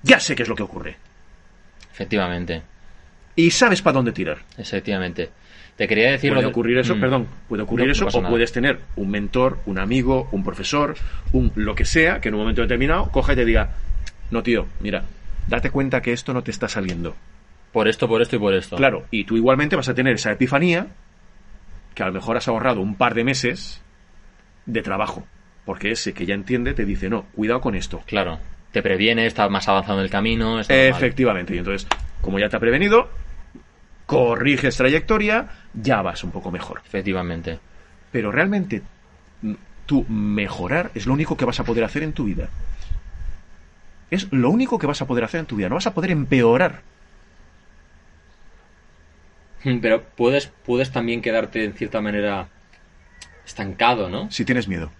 ya 0.02 0.20
sé 0.20 0.34
qué 0.36 0.42
es 0.42 0.48
lo 0.48 0.54
que 0.56 0.62
ocurre. 0.62 0.96
efectivamente. 1.92 2.62
Y 3.36 3.50
sabes 3.50 3.82
para 3.82 3.94
dónde 3.94 4.12
tirar. 4.12 4.38
Efectivamente. 4.58 5.30
Te 5.76 5.88
quería 5.88 6.12
decir 6.12 6.30
lo 6.30 6.36
Puede 6.36 6.46
de- 6.46 6.50
ocurrir 6.52 6.78
eso, 6.78 6.94
Mm. 6.96 7.00
perdón, 7.00 7.26
puede 7.48 7.62
ocurrir 7.64 7.86
No, 7.86 7.92
eso, 7.92 8.06
o 8.06 8.20
nada. 8.20 8.30
puedes 8.30 8.52
tener 8.52 8.78
un 8.94 9.10
mentor, 9.10 9.58
un 9.66 9.78
amigo, 9.80 10.28
un 10.30 10.44
profesor, 10.44 10.94
un 11.32 11.50
lo 11.56 11.74
que 11.74 11.84
sea, 11.84 12.20
que 12.20 12.28
en 12.28 12.34
un 12.34 12.40
momento 12.42 12.62
determinado 12.62 13.10
coja 13.10 13.32
y 13.32 13.36
te 13.36 13.44
diga, 13.44 13.70
no 14.30 14.42
tío, 14.44 14.66
mira, 14.80 15.04
date 15.48 15.70
cuenta 15.70 16.00
que 16.00 16.12
esto 16.12 16.32
no 16.32 16.42
te 16.44 16.52
está 16.52 16.68
saliendo. 16.68 17.16
Por 17.74 17.88
esto, 17.88 18.06
por 18.06 18.22
esto 18.22 18.36
y 18.36 18.38
por 18.38 18.54
esto. 18.54 18.76
Claro, 18.76 19.04
y 19.10 19.24
tú 19.24 19.36
igualmente 19.36 19.74
vas 19.74 19.88
a 19.88 19.94
tener 19.94 20.14
esa 20.14 20.30
epifanía 20.30 20.86
que 21.92 22.04
a 22.04 22.06
lo 22.06 22.12
mejor 22.12 22.36
has 22.36 22.46
ahorrado 22.46 22.80
un 22.80 22.94
par 22.94 23.14
de 23.14 23.24
meses 23.24 23.82
de 24.64 24.80
trabajo, 24.80 25.26
porque 25.64 25.90
ese 25.90 26.14
que 26.14 26.24
ya 26.24 26.34
entiende 26.34 26.72
te 26.72 26.84
dice, 26.84 27.08
no, 27.08 27.24
cuidado 27.34 27.60
con 27.60 27.74
esto. 27.74 28.00
Claro. 28.06 28.38
Te 28.70 28.80
previene, 28.80 29.26
estás 29.26 29.50
más 29.50 29.68
avanzado 29.68 29.98
en 29.98 30.04
el 30.04 30.10
camino. 30.10 30.60
está. 30.60 30.72
Efectivamente, 30.72 31.56
y 31.56 31.58
entonces, 31.58 31.88
como 32.20 32.38
ya 32.38 32.48
te 32.48 32.56
ha 32.56 32.60
prevenido, 32.60 33.10
corriges 34.06 34.76
trayectoria, 34.76 35.48
ya 35.72 36.00
vas 36.00 36.22
un 36.22 36.30
poco 36.30 36.52
mejor. 36.52 36.80
Efectivamente. 36.86 37.58
Pero 38.12 38.30
realmente 38.30 38.82
tú 39.84 40.04
mejorar 40.08 40.92
es 40.94 41.06
lo 41.06 41.12
único 41.12 41.36
que 41.36 41.44
vas 41.44 41.58
a 41.58 41.64
poder 41.64 41.82
hacer 41.82 42.04
en 42.04 42.12
tu 42.12 42.22
vida. 42.22 42.50
Es 44.12 44.32
lo 44.32 44.50
único 44.50 44.78
que 44.78 44.86
vas 44.86 45.02
a 45.02 45.08
poder 45.08 45.24
hacer 45.24 45.40
en 45.40 45.46
tu 45.46 45.56
vida. 45.56 45.68
No 45.68 45.74
vas 45.74 45.88
a 45.88 45.94
poder 45.94 46.12
empeorar. 46.12 46.94
Pero 49.80 50.02
puedes, 50.16 50.46
puedes 50.64 50.90
también 50.92 51.22
quedarte 51.22 51.64
en 51.64 51.72
cierta 51.74 52.00
manera 52.00 52.48
estancado, 53.44 54.08
¿no? 54.08 54.30
Si 54.30 54.44
tienes 54.44 54.68
miedo. 54.68 54.90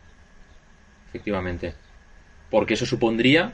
Efectivamente. 1.08 1.74
Porque 2.50 2.74
eso 2.74 2.86
supondría, 2.86 3.52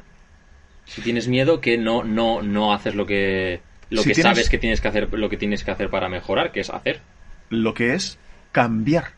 si 0.86 1.00
tienes 1.02 1.28
miedo, 1.28 1.60
que 1.60 1.78
no, 1.78 2.04
no, 2.04 2.42
no 2.42 2.72
haces 2.72 2.94
lo 2.94 3.06
que, 3.06 3.60
lo 3.90 4.02
Si 4.02 4.08
que 4.08 4.14
tienes- 4.14 4.32
sabes 4.34 4.48
que 4.50 4.58
tienes 4.58 4.80
que 4.80 4.88
hacer, 4.88 5.12
lo 5.12 5.28
que 5.28 5.36
tienes 5.36 5.64
que 5.64 5.70
hacer 5.70 5.90
para 5.90 6.08
mejorar, 6.08 6.52
que 6.52 6.60
es 6.60 6.70
hacer. 6.70 7.00
Lo 7.48 7.74
que 7.74 7.94
es 7.94 8.18
cambiar. 8.52 9.12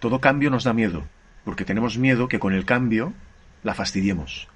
Todo 0.00 0.20
cambio 0.20 0.50
nos 0.50 0.64
da 0.64 0.72
miedo. 0.72 1.04
Porque 1.44 1.64
tenemos 1.64 1.98
miedo 1.98 2.28
que 2.28 2.38
con 2.38 2.54
el 2.54 2.64
cambio 2.64 3.12
la 3.62 3.74
fastidiemos. 3.74 4.48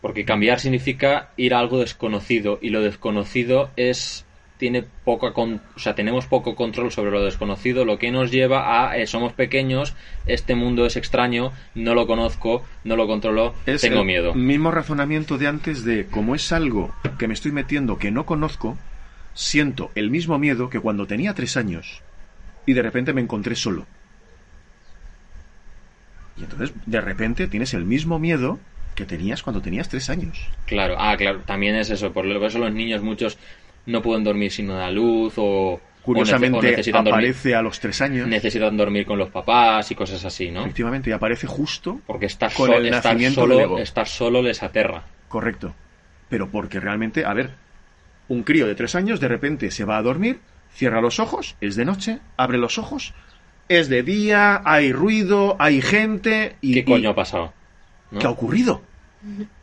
Porque 0.00 0.24
cambiar 0.24 0.60
significa 0.60 1.30
ir 1.36 1.54
a 1.54 1.58
algo 1.60 1.78
desconocido 1.78 2.58
y 2.60 2.70
lo 2.70 2.80
desconocido 2.80 3.70
es 3.76 4.24
tiene 4.60 4.82
poca 4.82 5.32
con- 5.32 5.60
o 5.74 5.80
sea, 5.80 5.94
tenemos 5.96 6.26
poco 6.26 6.54
control 6.54 6.92
sobre 6.92 7.10
lo 7.10 7.24
desconocido, 7.24 7.84
lo 7.84 7.98
que 7.98 8.12
nos 8.12 8.30
lleva 8.30 8.58
a 8.90 8.98
eh, 8.98 9.06
somos 9.08 9.32
pequeños, 9.32 9.96
este 10.26 10.54
mundo 10.54 10.86
es 10.86 10.96
extraño, 10.96 11.52
no 11.74 11.94
lo 11.94 12.06
conozco, 12.06 12.62
no 12.84 12.94
lo 12.94 13.08
controlo, 13.08 13.54
Es 13.66 13.82
tengo 13.82 14.00
el 14.00 14.06
miedo. 14.06 14.34
mismo 14.34 14.70
razonamiento 14.70 15.38
de 15.38 15.48
antes 15.48 15.84
de 15.84 16.06
como 16.06 16.34
es 16.34 16.52
algo 16.52 16.92
que 17.18 17.26
me 17.26 17.34
estoy 17.34 17.52
metiendo 17.52 17.98
que 17.98 18.10
no 18.12 18.26
conozco, 18.26 18.78
siento 19.34 19.90
el 19.96 20.10
mismo 20.10 20.38
miedo 20.38 20.68
que 20.70 20.78
cuando 20.78 21.06
tenía 21.06 21.34
tres 21.34 21.56
años 21.56 22.02
y 22.66 22.74
de 22.74 22.82
repente 22.82 23.12
me 23.14 23.22
encontré 23.22 23.56
solo. 23.56 23.86
Y 26.36 26.42
entonces 26.44 26.72
de 26.86 27.00
repente 27.00 27.48
tienes 27.48 27.74
el 27.74 27.84
mismo 27.84 28.18
miedo 28.18 28.60
que 28.94 29.04
tenías 29.06 29.42
cuando 29.42 29.62
tenías 29.62 29.88
tres 29.88 30.10
años. 30.10 30.50
Claro, 30.66 30.96
ah, 30.98 31.16
claro, 31.16 31.40
también 31.46 31.74
es 31.76 31.90
eso, 31.90 32.12
por 32.12 32.26
eso 32.26 32.58
los 32.58 32.72
niños 32.72 33.02
muchos 33.02 33.38
no 33.90 34.00
pueden 34.02 34.24
dormir 34.24 34.50
sin 34.50 34.70
una 34.70 34.90
luz 34.90 35.34
o 35.36 35.42
o 35.42 35.76
nece- 35.76 35.80
o 35.80 36.02
Curiosamente 36.02 36.70
necesitan 36.70 37.04
dormir, 37.04 37.12
aparece 37.30 37.54
a 37.54 37.60
los 37.62 37.78
tres 37.78 38.00
años. 38.00 38.26
necesitan 38.26 38.74
dormir 38.76 39.04
con 39.04 39.18
los 39.18 39.28
papás 39.28 39.90
y 39.90 39.94
cosas 39.94 40.24
así, 40.24 40.50
¿no? 40.50 40.62
Efectivamente, 40.62 41.10
y 41.10 41.12
aparece 41.12 41.46
justo 41.46 42.00
Porque 42.06 42.26
estar, 42.26 42.52
Con 42.54 42.72
el 42.72 42.86
estar 42.86 43.20
solo, 43.20 43.78
estar 43.78 44.08
solo 44.08 44.40
les 44.42 44.62
aterra. 44.62 45.04
Correcto. 45.28 45.74
Pero 46.30 46.48
porque 46.48 46.80
realmente, 46.80 47.24
a 47.26 47.34
ver, 47.34 47.50
un 48.28 48.42
crío 48.44 48.66
de 48.66 48.74
tres 48.74 48.94
años 48.94 49.20
de 49.20 49.28
repente 49.28 49.70
se 49.70 49.84
va 49.84 49.98
a 49.98 50.02
dormir, 50.02 50.40
cierra 50.72 51.00
los 51.02 51.20
ojos, 51.20 51.56
es 51.60 51.76
de 51.76 51.84
noche, 51.84 52.18
abre 52.36 52.56
los 52.58 52.78
ojos, 52.78 53.12
es 53.68 53.88
de 53.88 54.02
día, 54.02 54.62
hay 54.64 54.92
ruido, 54.92 55.56
hay 55.58 55.82
gente 55.82 56.56
y... 56.60 56.72
¿Qué 56.72 56.78
y- 56.80 56.84
coño 56.84 57.10
ha 57.10 57.14
pasado? 57.14 57.52
¿No? 58.10 58.20
¿Qué 58.20 58.26
ha 58.26 58.30
ocurrido? 58.30 58.82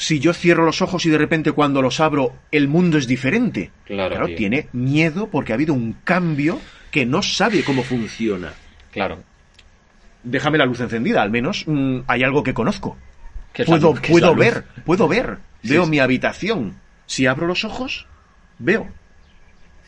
Si 0.00 0.20
yo 0.20 0.32
cierro 0.32 0.64
los 0.64 0.80
ojos 0.80 1.04
y 1.06 1.10
de 1.10 1.18
repente 1.18 1.50
cuando 1.50 1.82
los 1.82 1.98
abro 1.98 2.32
el 2.52 2.68
mundo 2.68 2.98
es 2.98 3.08
diferente. 3.08 3.72
Claro, 3.84 4.26
tío. 4.26 4.36
tiene 4.36 4.68
miedo 4.72 5.26
porque 5.28 5.52
ha 5.52 5.56
habido 5.56 5.74
un 5.74 5.94
cambio 6.04 6.60
que 6.92 7.04
no 7.04 7.20
sabe 7.20 7.64
cómo 7.64 7.82
funciona. 7.82 8.52
Claro. 8.92 9.18
Déjame 10.22 10.56
la 10.56 10.66
luz 10.66 10.78
encendida, 10.78 11.20
al 11.20 11.32
menos 11.32 11.64
mm, 11.66 12.02
hay 12.06 12.22
algo 12.22 12.44
que 12.44 12.54
conozco. 12.54 12.96
¿Qué 13.52 13.62
es 13.62 13.68
la 13.68 13.80
Puedo, 13.80 13.94
puedo 14.00 14.36
ver, 14.36 14.62
puedo 14.84 15.08
ver. 15.08 15.38
Sí, 15.62 15.70
veo 15.70 15.84
sí. 15.84 15.90
mi 15.90 15.98
habitación. 15.98 16.76
Si 17.06 17.26
abro 17.26 17.48
los 17.48 17.64
ojos, 17.64 18.06
veo. 18.60 18.86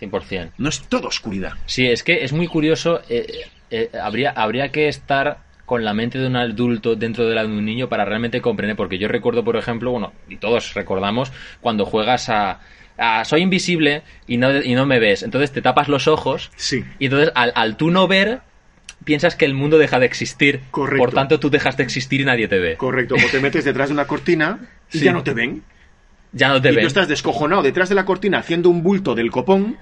100%. 0.01 0.51
No 0.59 0.69
es 0.71 0.81
toda 0.89 1.07
oscuridad. 1.07 1.53
Sí, 1.67 1.87
es 1.87 2.03
que 2.03 2.25
es 2.25 2.33
muy 2.33 2.49
curioso. 2.49 3.01
eh, 3.09 3.45
eh, 3.71 3.91
habría, 4.03 4.31
habría 4.31 4.73
que 4.73 4.89
estar 4.89 5.39
con 5.71 5.85
la 5.85 5.95
mente 5.95 6.19
de 6.19 6.27
un 6.27 6.35
adulto 6.35 6.97
dentro 6.97 7.29
de 7.29 7.33
la 7.37 7.43
de 7.43 7.47
un 7.49 7.65
niño 7.65 7.89
para 7.89 8.05
realmente 8.05 8.41
comprender. 8.41 8.77
Porque 8.77 8.99
yo 8.99 9.07
recuerdo, 9.07 9.45
por 9.45 9.57
ejemplo, 9.57 9.93
bueno, 9.93 10.13
y 10.29 10.37
todos 10.37 10.75
recordamos, 10.75 11.31
cuando 11.61 11.87
juegas 11.87 12.29
a. 12.29 12.59
soy 13.25 13.43
invisible 13.43 14.03
y 14.27 14.37
no, 14.37 14.61
y 14.61 14.75
no 14.75 14.85
me 14.85 14.99
ves. 14.99 15.23
Entonces 15.23 15.53
te 15.53 15.63
tapas 15.63 15.87
los 15.87 16.09
ojos 16.09 16.51
Sí. 16.57 16.85
y 16.99 17.05
entonces 17.05 17.31
al, 17.37 17.53
al 17.55 17.77
tú 17.77 17.93
no 17.93 18.09
ver, 18.09 18.41
piensas 19.05 19.37
que 19.37 19.45
el 19.45 19.55
mundo 19.55 19.79
deja 19.79 20.01
de 20.01 20.07
existir. 20.07 20.59
Correcto. 20.73 20.99
Por 21.05 21.13
tanto, 21.15 21.39
tú 21.39 21.51
dejas 21.51 21.77
de 21.77 21.85
existir 21.85 22.21
y 22.21 22.25
nadie 22.25 22.49
te 22.49 22.59
ve. 22.59 22.77
Correcto, 22.77 23.15
o 23.15 23.31
te 23.31 23.39
metes 23.39 23.65
detrás 23.65 23.91
de 23.91 23.95
una 23.95 24.07
cortina 24.09 24.59
y 24.93 24.99
Sí. 24.99 25.05
ya 25.05 25.13
no 25.13 25.23
te 25.23 25.35
ven. 25.35 25.63
Ya 26.33 26.49
no 26.49 26.61
te 26.61 26.71
y 26.73 26.75
ven. 26.75 26.83
tú 26.83 26.89
estás 26.89 27.07
descojonado 27.07 27.63
detrás 27.63 27.89
de 27.89 27.95
la 27.95 28.05
cortina 28.05 28.39
haciendo 28.39 28.71
un 28.71 28.83
bulto 28.83 29.15
del 29.15 29.31
copón 29.31 29.77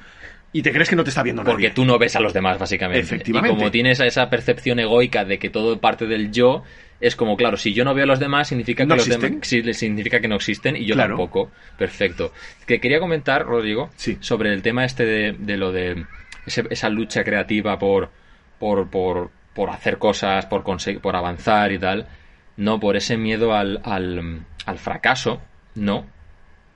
y 0.53 0.63
te 0.63 0.73
crees 0.73 0.89
que 0.89 0.97
no 0.97 1.05
te 1.05 1.11
está 1.11 1.23
viendo 1.23 1.43
nadie. 1.43 1.53
Porque 1.53 1.71
tú 1.71 1.85
no 1.85 1.99
ves 1.99 2.17
a 2.17 2.21
los 2.21 2.33
demás, 2.33 2.59
básicamente. 2.59 3.01
Efectivamente. 3.01 3.55
Y 3.55 3.57
como 3.59 3.71
tienes 3.71 4.01
esa 4.01 4.29
percepción 4.31 4.79
egoica 4.81 5.25
de 5.25 5.39
que 5.39 5.51
todo 5.51 5.79
parte 5.81 6.07
del 6.07 6.31
yo, 6.33 6.63
es 7.01 7.15
como, 7.17 7.37
claro, 7.37 7.57
si 7.57 7.73
yo 7.75 7.85
no 7.85 7.95
veo 7.95 8.05
a 8.05 8.07
los 8.07 8.19
demás, 8.19 8.49
significa 8.49 8.83
que 8.85 8.89
¿No 8.89 8.97
los 8.97 9.07
existen? 9.07 9.41
demás 9.41 9.77
significa 9.79 10.21
que 10.21 10.27
no 10.29 10.37
existen 10.37 10.75
y 10.77 10.85
yo 10.87 10.95
Claro. 10.95 11.11
tampoco. 11.17 11.51
Perfecto. 11.77 12.33
Que 12.67 12.81
quería 12.81 12.99
comentar, 12.99 13.45
Rodrigo, 13.45 13.91
Sí. 13.97 14.17
sobre 14.21 14.53
el 14.53 14.63
tema 14.63 14.85
este 14.85 15.05
de, 15.05 15.33
de 15.39 15.57
lo 15.57 15.71
de 15.71 16.07
ese- 16.47 16.67
esa 16.71 16.89
lucha 16.89 17.23
creativa 17.25 17.79
por, 17.79 18.11
por, 18.59 18.89
por, 18.91 19.31
por 19.55 19.71
hacer 19.71 19.99
cosas, 19.99 20.47
por, 20.47 20.63
conseguir, 20.65 21.01
por 21.01 21.15
avanzar 21.15 21.71
y 21.73 21.79
tal. 21.79 22.09
No, 22.57 22.81
por 22.81 22.97
ese 22.97 23.17
miedo 23.17 23.55
al, 23.55 23.81
al, 23.85 24.41
al 24.67 24.79
fracaso, 24.79 25.41
no. 25.77 26.07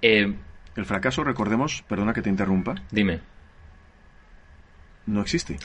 Eh, 0.02 0.32
El 0.76 0.84
fracaso, 0.84 1.24
recordemos, 1.24 1.82
perdona 1.88 2.12
que 2.14 2.22
te 2.22 2.28
interrumpa, 2.30 2.76
dime, 2.92 3.18
no 5.06 5.20
existe. 5.20 5.58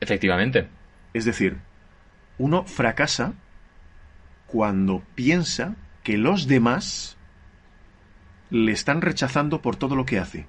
efectivamente. 0.00 0.68
Es 1.14 1.24
decir, 1.24 1.58
uno 2.38 2.64
fracasa 2.64 3.34
cuando 4.46 5.02
piensa 5.14 5.76
que 6.02 6.16
los 6.16 6.46
demás 6.46 7.16
le 8.50 8.72
están 8.72 9.00
rechazando 9.00 9.62
por 9.62 9.76
todo 9.76 9.96
lo 9.96 10.04
que 10.04 10.18
hace. 10.18 10.46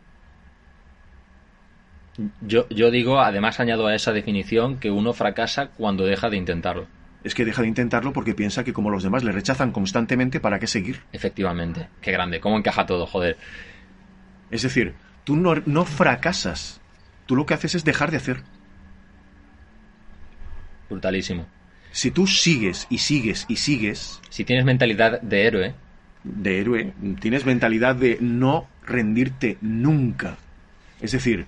Yo, 2.42 2.68
yo 2.70 2.92
digo, 2.92 3.20
además 3.20 3.60
añado 3.60 3.88
a 3.88 3.96
esa 3.96 4.12
definición 4.12 4.78
que 4.78 4.92
uno 4.92 5.14
fracasa 5.14 5.68
cuando 5.68 6.06
deja 6.06 6.30
de 6.30 6.38
intentarlo. 6.38 6.88
Es 7.24 7.34
que 7.34 7.46
deja 7.46 7.62
de 7.62 7.70
intentarlo 7.70 8.12
porque 8.12 8.36
piensa 8.36 8.64
que 8.64 8.74
como 8.74 8.90
los 8.90 9.04
demás 9.04 9.24
le 9.24 9.32
rechazan 9.32 9.72
constantemente, 9.72 10.40
¿para 10.40 10.60
qué 10.60 10.68
seguir? 10.68 11.02
Efectivamente. 11.14 11.88
Qué 12.02 12.12
grande. 12.12 12.40
¿Cómo 12.40 12.58
encaja 12.58 12.86
todo? 12.86 13.08
Joder. 13.08 13.38
Es 14.52 14.62
decir, 14.62 14.94
tú 15.24 15.36
no, 15.38 15.56
no 15.66 15.86
fracasas. 15.86 16.82
Tú 17.26 17.36
lo 17.36 17.46
que 17.46 17.54
haces 17.54 17.76
es 17.76 17.84
dejar 17.86 18.12
de 18.12 18.18
hacer. 18.18 18.44
Brutalísimo. 20.90 21.48
Si 21.92 22.12
tú 22.12 22.28
sigues 22.28 22.88
y 22.90 22.98
sigues 22.98 23.46
y 23.48 23.58
sigues 23.58 24.20
Si 24.30 24.44
tienes 24.46 24.66
mentalidad 24.66 25.22
de 25.22 25.46
héroe, 25.46 25.76
de 26.24 26.60
héroe, 26.60 26.94
tienes 27.20 27.46
mentalidad 27.46 27.96
de 27.96 28.18
no 28.20 28.68
rendirte 28.86 29.58
nunca. 29.62 30.38
Es 31.02 31.12
decir, 31.12 31.46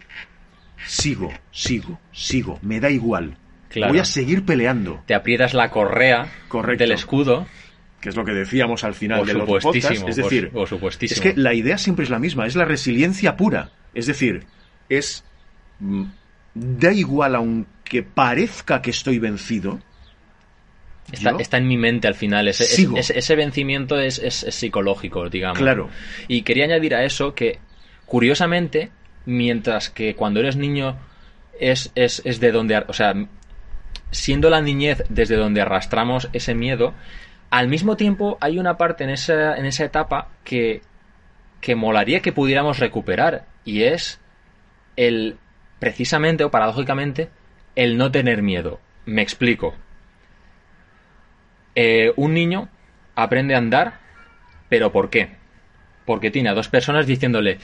sigo, 0.86 1.34
sigo, 1.52 2.00
sigo, 2.12 2.60
me 2.62 2.80
da 2.80 2.90
igual. 2.90 3.38
Claro. 3.70 3.92
Voy 3.92 4.00
a 4.00 4.06
seguir 4.06 4.46
peleando, 4.46 5.04
Te 5.06 5.16
aprietas 5.16 5.54
la 5.54 5.70
correa 5.70 6.32
Correcto. 6.48 6.84
del 6.84 6.92
escudo. 6.92 7.48
que 8.00 8.10
es 8.10 8.16
lo 8.16 8.24
que 8.24 8.34
decíamos 8.34 8.84
al 8.84 8.94
final 8.94 9.20
Por 9.20 9.28
de 9.28 9.34
los 9.34 9.46
supuestísimo, 9.46 9.90
podcasts. 9.90 10.10
Es 10.10 10.24
decir, 10.24 10.50
por 10.52 10.94
es 11.02 11.20
que 11.20 11.34
la 11.36 11.54
idea 11.54 11.78
siempre 11.78 12.04
es 12.04 12.10
la 12.10 12.20
misma, 12.20 12.46
es 12.46 12.56
la 12.56 12.66
resiliencia 12.66 13.36
pura. 13.36 13.72
Es 13.94 14.06
decir, 14.06 14.46
es... 14.90 15.24
Da 16.54 16.92
igual 16.94 17.36
aunque 17.36 18.04
parezca 18.04 18.82
que 18.82 18.92
estoy 18.92 19.20
vencido. 19.20 19.80
Está, 21.12 21.36
está 21.40 21.58
en 21.58 21.68
mi 21.68 21.78
mente 21.78 22.08
al 22.08 22.16
final. 22.16 22.48
Ese, 22.48 22.64
ese- 22.64 22.76
sigo. 22.76 22.98
ese- 22.98 23.18
ese 23.20 23.36
vencimiento 23.36 24.00
es, 24.00 24.18
es- 24.20 24.44
es 24.44 24.56
psicológico, 24.56 25.30
digamos. 25.30 25.60
Claro. 25.60 25.90
Y 26.28 26.42
quería 26.42 26.66
añadir 26.66 26.96
a 26.96 27.04
eso 27.04 27.36
que, 27.36 27.60
curiosamente, 28.06 28.90
mientras 29.26 29.90
que 29.90 30.16
cuando 30.16 30.40
eres 30.40 30.56
niño 30.56 30.98
es, 31.60 31.92
es, 31.96 32.22
es 32.26 32.40
de 32.40 32.52
donde... 32.52 32.78
O 32.88 32.94
sea, 32.94 33.14
siendo 34.12 34.50
la 34.50 34.62
niñez 34.62 35.04
desde 35.10 35.36
donde 35.36 35.62
arrastramos 35.62 36.30
ese 36.34 36.56
miedo, 36.56 36.94
al 37.52 37.68
mismo 37.68 37.98
tiempo 37.98 38.38
hay 38.42 38.58
una 38.58 38.78
parte 38.78 39.04
en 39.04 39.10
esa, 39.12 39.56
en 39.58 39.66
esa 39.66 39.84
etapa 39.86 40.30
que, 40.44 40.82
que 41.62 41.76
molaría 41.76 42.22
que 42.22 42.32
pudiéramos 42.34 42.80
recuperar. 42.80 43.46
Y 43.64 43.84
es 43.84 44.20
el, 44.96 45.38
precisamente 45.80 46.44
o 46.44 46.52
paradójicamente, 46.52 47.30
el 47.76 47.98
no 47.98 48.12
tener 48.12 48.42
miedo. 48.42 48.80
Me 49.06 49.22
explico. 49.22 49.76
Eh, 51.76 52.14
un 52.16 52.34
niño 52.34 52.70
aprende 53.16 53.56
a 53.56 53.58
andar, 53.58 54.00
pero 54.70 54.92
¿por 54.92 55.10
qué? 55.10 55.30
Porque 56.06 56.32
tiene 56.32 56.50
a 56.50 56.54
dos 56.54 56.70
personas 56.70 57.08
diciéndole 57.08 57.58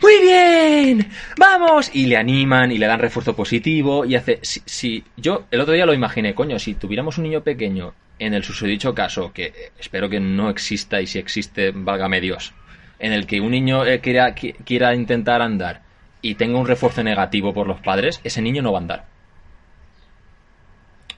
¡Muy 0.00 0.12
bien! 0.22 1.10
¡Vamos! 1.36 1.90
Y 1.94 2.06
le 2.06 2.16
animan 2.16 2.70
y 2.72 2.78
le 2.78 2.86
dan 2.86 3.00
refuerzo 3.00 3.34
positivo 3.34 4.04
y 4.04 4.14
hace... 4.14 4.38
Si, 4.42 5.04
yo 5.16 5.46
el 5.50 5.60
otro 5.60 5.74
día 5.74 5.84
lo 5.84 5.92
imaginé, 5.94 6.34
coño, 6.34 6.58
si 6.58 6.74
tuviéramos 6.74 7.18
un 7.18 7.24
niño 7.24 7.42
pequeño 7.42 7.94
en 8.20 8.34
el 8.34 8.44
susodicho 8.44 8.94
caso, 8.94 9.32
que 9.32 9.72
espero 9.78 10.08
que 10.08 10.20
no 10.20 10.48
exista 10.50 11.00
y 11.00 11.06
si 11.06 11.18
existe, 11.18 11.72
válgame 11.74 12.20
Dios, 12.20 12.54
en 12.98 13.12
el 13.12 13.26
que 13.26 13.40
un 13.40 13.50
niño 13.50 13.84
eh, 13.84 14.00
quiera, 14.00 14.34
qui- 14.34 14.56
quiera 14.64 14.94
intentar 14.94 15.42
andar 15.42 15.82
y 16.22 16.34
tenga 16.34 16.58
un 16.58 16.66
refuerzo 16.66 17.02
negativo 17.02 17.54
por 17.54 17.66
los 17.66 17.80
padres, 17.80 18.20
ese 18.24 18.42
niño 18.42 18.62
no 18.62 18.72
va 18.72 18.78
a 18.78 18.82
andar. 18.82 19.04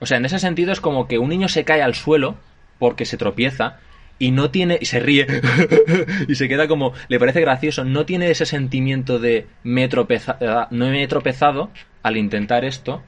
O 0.01 0.07
sea, 0.07 0.17
en 0.17 0.25
ese 0.25 0.39
sentido 0.39 0.73
es 0.73 0.81
como 0.81 1.07
que 1.07 1.19
un 1.19 1.29
niño 1.29 1.49
se 1.49 1.65
cae 1.65 1.83
al 1.83 1.95
suelo 1.95 2.37
porque 2.79 3.05
se 3.05 3.17
tropieza 3.17 3.79
y 4.19 4.31
no 4.31 4.51
tiene 4.51 4.79
y 4.81 4.87
se 4.87 5.01
ríe 5.01 5.27
y 6.29 6.35
se 6.35 6.49
queda 6.49 6.69
como 6.69 6.93
le 7.09 7.19
parece 7.19 7.41
gracioso, 7.41 7.85
no 7.85 8.07
tiene 8.07 8.31
ese 8.31 8.47
sentimiento 8.47 9.19
de 9.19 9.47
me 9.63 9.85
he 9.85 9.89
tropezado, 9.89 10.69
no 10.71 10.89
me 10.89 11.03
he 11.03 11.09
tropezado 11.09 11.71
al 12.03 12.17
intentar 12.17 12.65
esto, 12.65 13.03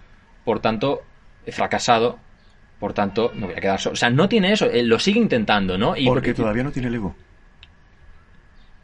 por 0.44 0.60
tanto 0.60 1.02
he 1.46 1.52
fracasado, 1.52 2.18
por 2.78 2.92
tanto 2.92 3.32
no 3.34 3.46
voy 3.46 3.56
a 3.56 3.60
quedar 3.60 3.80
solo. 3.80 3.94
O 3.94 3.96
sea, 3.96 4.10
no 4.10 4.28
tiene 4.28 4.52
eso, 4.52 4.68
lo 4.72 4.98
sigue 4.98 5.20
intentando, 5.20 5.78
¿no? 5.78 5.96
Y 5.96 6.06
Porque 6.06 6.34
todavía 6.34 6.62
no 6.62 6.72
tiene 6.72 6.88
el 6.88 6.96
ego. 6.96 7.14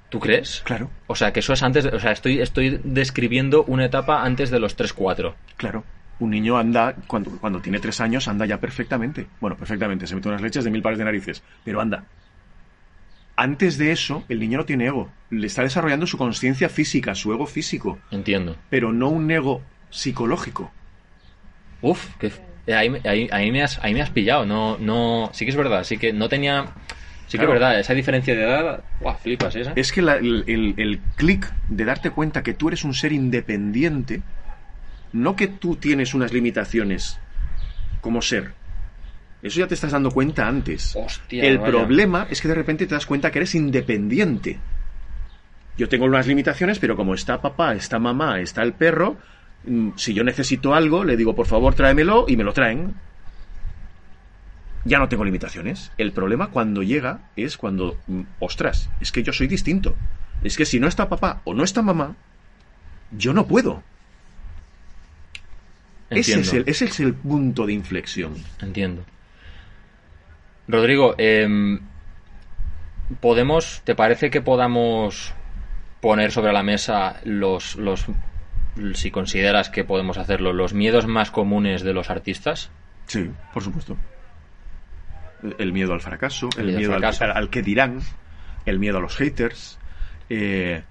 ¿Tú 0.08 0.20
crees? 0.20 0.62
Claro, 0.64 0.90
O 1.06 1.14
sea, 1.14 1.32
que 1.32 1.40
eso 1.40 1.52
es 1.52 1.62
antes, 1.62 1.84
de- 1.84 1.90
o 1.90 2.00
sea, 2.00 2.12
estoy 2.12 2.40
estoy 2.40 2.80
describiendo 2.82 3.64
una 3.64 3.84
etapa 3.84 4.22
antes 4.24 4.50
de 4.50 4.58
los 4.60 4.76
3-4. 4.76 5.34
claro. 5.56 5.84
Un 6.20 6.30
niño 6.30 6.58
anda, 6.58 6.96
cuando, 7.06 7.30
cuando 7.38 7.60
tiene 7.60 7.78
tres 7.78 8.00
años, 8.00 8.26
anda 8.26 8.44
ya 8.44 8.58
perfectamente. 8.58 9.28
Bueno, 9.40 9.56
perfectamente, 9.56 10.04
se 10.08 10.16
mete 10.16 10.28
unas 10.28 10.42
leches 10.42 10.64
de 10.64 10.70
mil 10.72 10.82
pares 10.82 10.98
de 10.98 11.04
narices, 11.04 11.44
pero 11.64 11.80
anda. 11.80 12.06
Antes 13.36 13.78
de 13.78 13.92
eso, 13.92 14.24
el 14.28 14.40
niño 14.40 14.58
no 14.58 14.64
tiene 14.64 14.86
ego. 14.86 15.12
Le 15.30 15.46
está 15.46 15.62
desarrollando 15.62 16.08
su 16.08 16.18
conciencia 16.18 16.68
física, 16.68 17.14
su 17.14 17.32
ego 17.32 17.46
físico, 17.46 17.98
Entiendo. 18.10 18.56
pero 18.68 18.92
no 18.92 19.08
un 19.10 19.30
ego 19.30 19.62
psicológico. 19.90 20.72
Uf, 21.82 22.16
que 22.16 22.32
eh, 22.66 22.74
ahí, 22.74 22.90
me- 22.90 23.00
ahí, 23.04 23.28
ahí 23.30 23.52
me 23.52 23.62
has, 23.62 23.78
ahí 23.84 23.94
me 23.94 24.02
has 24.02 24.10
pillado. 24.10 24.44
No, 24.44 24.76
no, 24.78 25.30
sí 25.32 25.44
que 25.44 25.50
es 25.52 25.56
verdad, 25.56 25.84
sí 25.84 25.98
que 25.98 26.12
no 26.12 26.28
tenía, 26.28 26.64
sí 27.28 27.38
que 27.38 27.44
es 27.44 27.50
verdad, 27.50 27.78
esa 27.78 27.94
diferencia 27.94 28.34
de 28.34 28.42
edad, 28.42 28.84
guau, 28.98 29.16
flipas 29.16 29.54
esa. 29.56 29.72
Es 29.74 29.92
que 29.92 30.02
la- 30.02 30.16
el, 30.16 30.44
el- 30.46 30.74
el 30.78 31.00
clic 31.16 31.52
de 31.68 31.84
darte 31.84 32.10
cuenta 32.10 32.42
que 32.42 32.54
tú 32.54 32.68
eres 32.68 32.84
un 32.84 32.94
ser 32.94 33.12
independiente, 33.12 34.22
no 35.12 35.36
que 35.36 35.46
tú 35.46 35.76
tienes 35.76 36.14
unas 36.14 36.32
limitaciones 36.32 37.18
como 38.00 38.22
ser. 38.22 38.54
Eso 39.42 39.60
ya 39.60 39.68
te 39.68 39.74
estás 39.74 39.92
dando 39.92 40.10
cuenta 40.10 40.48
antes. 40.48 40.96
Hostia, 40.96 41.44
el 41.44 41.58
vaya. 41.58 41.70
problema 41.72 42.26
es 42.30 42.40
que 42.40 42.48
de 42.48 42.54
repente 42.54 42.86
te 42.86 42.94
das 42.94 43.06
cuenta 43.06 43.30
que 43.30 43.38
eres 43.38 43.54
independiente. 43.54 44.60
Yo 45.76 45.88
tengo 45.88 46.06
unas 46.06 46.26
limitaciones, 46.26 46.78
pero 46.80 46.96
como 46.96 47.14
está 47.14 47.40
papá, 47.40 47.74
está 47.74 47.98
mamá, 48.00 48.40
está 48.40 48.62
el 48.64 48.74
perro, 48.74 49.18
mm, 49.62 49.90
si 49.96 50.12
yo 50.12 50.24
necesito 50.24 50.74
algo, 50.74 51.04
le 51.04 51.16
digo, 51.16 51.36
por 51.36 51.46
favor, 51.46 51.74
tráemelo 51.74 52.24
y 52.26 52.36
me 52.36 52.42
lo 52.44 52.52
traen. 52.52 52.94
Ya 54.88 54.98
no 54.98 55.08
tengo 55.08 55.24
limitaciones. 55.24 55.92
El 55.98 56.12
problema 56.12 56.48
cuando 56.48 56.82
llega 56.82 57.30
es 57.36 57.58
cuando, 57.58 57.98
mm, 58.06 58.22
ostras, 58.40 58.90
es 59.00 59.12
que 59.12 59.22
yo 59.22 59.32
soy 59.32 59.46
distinto. 59.46 59.94
Es 60.42 60.56
que 60.56 60.64
si 60.64 60.80
no 60.80 60.88
está 60.88 61.08
papá 61.08 61.42
o 61.44 61.52
no 61.52 61.62
está 61.62 61.82
mamá, 61.82 62.16
yo 63.10 63.34
no 63.34 63.46
puedo. 63.46 63.82
Ese 66.08 66.40
es, 66.40 66.54
el, 66.54 66.64
ese 66.66 66.86
es 66.86 67.00
el 67.00 67.12
punto 67.14 67.66
de 67.66 67.74
inflexión. 67.74 68.34
entiendo. 68.62 69.04
Rodrigo, 70.66 71.14
em, 71.18 71.80
podemos, 73.20 73.82
¿te 73.84 73.94
parece 73.94 74.30
que 74.30 74.40
podamos 74.40 75.34
poner 76.00 76.32
sobre 76.32 76.52
la 76.52 76.62
mesa 76.62 77.20
los, 77.24 77.76
los, 77.76 78.06
si 78.94 79.10
consideras 79.10 79.68
que 79.68 79.84
podemos 79.84 80.16
hacerlo, 80.16 80.54
los 80.54 80.72
miedos 80.72 81.06
más 81.06 81.30
comunes 81.30 81.82
de 81.82 81.92
los 81.92 82.08
artistas? 82.08 82.70
Sí, 83.06 83.30
por 83.52 83.62
supuesto. 83.62 83.96
El 85.58 85.72
miedo 85.72 85.92
al 85.92 86.00
fracaso, 86.00 86.48
el, 86.58 86.70
El 86.70 86.76
miedo 86.76 86.94
al 86.94 87.04
al, 87.04 87.14
fracaso. 87.14 87.38
al 87.38 87.50
que 87.50 87.62
dirán, 87.62 88.00
el 88.66 88.78
miedo 88.78 88.98
a 88.98 89.00
los 89.00 89.16
haters, 89.16 89.78
eh, 90.28 90.82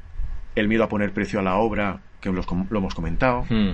el 0.55 0.67
miedo 0.67 0.83
a 0.83 0.89
poner 0.89 1.11
precio 1.11 1.39
a 1.39 1.43
la 1.43 1.55
obra, 1.55 1.99
que 2.21 2.31
los 2.31 2.47
lo 2.69 2.79
hemos 2.79 2.95
comentado, 2.95 3.45
Hmm, 3.49 3.73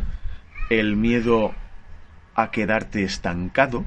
el 0.70 0.96
miedo 0.96 1.54
a 2.36 2.52
quedarte 2.52 3.04
estancado, 3.04 3.86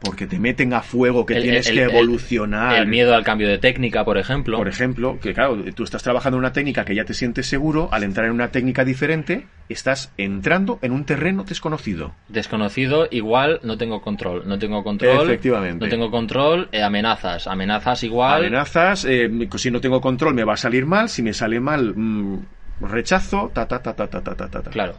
porque 0.00 0.26
te 0.26 0.38
meten 0.38 0.72
a 0.74 0.82
fuego 0.82 1.24
que 1.24 1.34
El- 1.34 1.42
tienes 1.42 1.68
el- 1.68 1.74
que 1.74 1.82
evolucionar. 1.84 2.78
El 2.78 2.86
miedo 2.86 3.14
al 3.14 3.24
cambio 3.24 3.48
de 3.48 3.58
técnica, 3.58 4.04
por 4.04 4.18
ejemplo. 4.18 4.56
Por 4.58 4.68
ejemplo, 4.68 5.18
que 5.20 5.32
claro, 5.32 5.62
tú 5.74 5.84
estás 5.84 6.02
trabajando 6.02 6.36
en 6.36 6.40
una 6.40 6.52
técnica 6.52 6.84
que 6.84 6.94
ya 6.94 7.04
te 7.04 7.14
sientes 7.14 7.46
seguro, 7.46 7.88
al 7.92 8.02
entrar 8.02 8.26
en 8.26 8.32
una 8.32 8.48
técnica 8.48 8.84
diferente, 8.84 9.46
estás 9.68 10.12
entrando 10.16 10.78
en 10.82 10.92
un 10.92 11.04
terreno 11.04 11.44
desconocido. 11.44 12.12
Desconocido, 12.28 13.08
igual 13.10 13.60
no 13.62 13.78
tengo 13.78 14.02
control. 14.02 14.42
No 14.46 14.58
tengo 14.58 14.84
control. 14.84 15.26
Efectivamente. 15.28 15.84
No 15.84 15.90
tengo 15.90 16.10
control, 16.10 16.68
eh, 16.72 16.82
amenazas. 16.82 17.46
Amenazas 17.46 18.02
igual. 18.04 18.40
Amenazas, 18.42 19.04
eh, 19.06 19.30
si 19.56 19.70
no 19.70 19.80
tengo 19.80 20.00
control 20.00 20.34
me 20.34 20.44
va 20.44 20.54
a 20.54 20.58
salir 20.58 20.86
mal, 20.86 21.08
si 21.08 21.22
me 21.22 21.32
sale 21.32 21.58
mal, 21.58 21.94
mm, 21.96 22.38
rechazo, 22.80 23.50
ta 23.54 23.66
ta 23.66 23.82
ta 23.82 23.94
ta 23.94 24.06
ta 24.08 24.20
ta 24.20 24.34
ta. 24.34 24.48
ta. 24.62 24.70
Claro. 24.70 24.94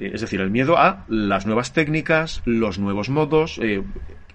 Eh, 0.00 0.10
Es 0.14 0.20
decir, 0.22 0.40
el 0.40 0.50
miedo 0.50 0.78
a 0.78 1.04
las 1.08 1.46
nuevas 1.46 1.72
técnicas, 1.72 2.40
los 2.44 2.78
nuevos 2.78 3.08
modos, 3.08 3.58
eh, 3.62 3.82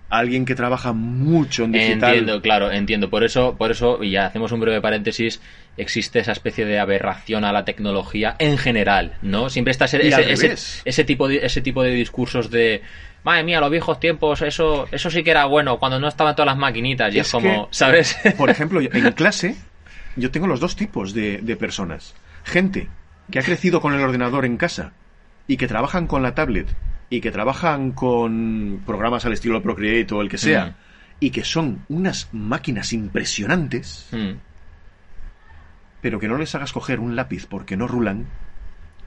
alguien 0.10 0.46
que 0.46 0.56
trabaja 0.56 0.94
mucho 0.94 1.64
en 1.66 1.72
digital. 1.74 2.14
Entiendo, 2.14 2.42
claro, 2.42 2.72
entiendo. 2.72 3.10
Por 3.10 3.24
eso, 3.24 3.56
por 3.58 3.72
eso, 3.72 4.04
y 4.04 4.12
ya 4.12 4.28
hacemos 4.28 4.52
un 4.52 4.60
breve 4.60 4.80
paréntesis, 4.80 5.42
existe 5.78 6.20
esa 6.20 6.32
especie 6.32 6.64
de 6.66 6.80
aberración 6.80 7.44
a 7.44 7.52
la 7.52 7.66
tecnología 7.66 8.36
en 8.40 8.58
general, 8.58 9.16
¿no? 9.22 9.50
Siempre 9.50 9.72
está 9.72 9.86
ese, 9.86 10.08
ese, 10.08 10.54
ese- 10.86 11.04
tipo 11.04 11.28
de, 11.28 11.46
ese 11.46 11.62
tipo 11.62 11.84
de 11.84 11.92
discursos 11.92 12.50
de 12.52 12.82
madre 13.24 13.44
mía, 13.44 13.60
los 13.60 13.72
viejos 13.72 14.00
tiempos, 14.00 14.42
eso, 14.44 14.88
eso 14.92 15.10
sí 15.10 15.24
que 15.24 15.32
era 15.32 15.46
bueno, 15.46 15.80
cuando 15.80 16.00
no 16.00 16.08
estaban 16.08 16.36
todas 16.36 16.48
las 16.48 16.58
maquinitas, 16.58 17.14
y 17.14 17.20
es, 17.20 17.26
Es 17.26 17.32
como, 17.32 17.68
que- 17.70 17.76
¿sabes? 17.76 18.16
Por 18.38 18.50
ejemplo, 18.52 18.80
en 18.82 19.12
clase 19.14 19.56
yo 20.16 20.30
tengo 20.32 20.46
los 20.48 20.60
dos 20.60 20.76
tipos 20.76 21.14
de, 21.14 21.40
de 21.42 21.56
personas. 21.58 22.14
Gente 22.44 22.88
que 23.32 23.40
ha 23.40 23.44
crecido 23.44 23.82
con 23.82 23.94
el 23.96 24.00
ordenador 24.02 24.46
en 24.46 24.56
casa 24.58 24.94
y 25.48 25.58
que 25.58 25.68
trabajan 25.68 26.08
con 26.08 26.24
la 26.24 26.34
tablet 26.36 26.68
y 27.10 27.22
que 27.22 27.32
trabajan 27.32 27.92
con 27.92 28.82
programas 28.86 29.26
al 29.26 29.34
estilo 29.34 29.62
Procreate 29.62 30.14
o 30.14 30.22
el 30.22 30.30
que 30.30 30.38
sea 30.40 30.66
Mm. 30.66 30.74
y 31.20 31.30
que 31.30 31.44
son 31.44 31.86
unas 31.88 32.30
máquinas 32.34 32.94
impresionantes, 32.94 34.10
Mm, 34.12 34.34
pero 36.02 36.20
que 36.20 36.28
no 36.28 36.38
les 36.38 36.54
hagas 36.56 36.72
coger 36.74 37.00
un 37.00 37.16
lápiz 37.16 37.46
porque 37.48 37.78
no 37.78 37.88
rulan. 37.88 38.26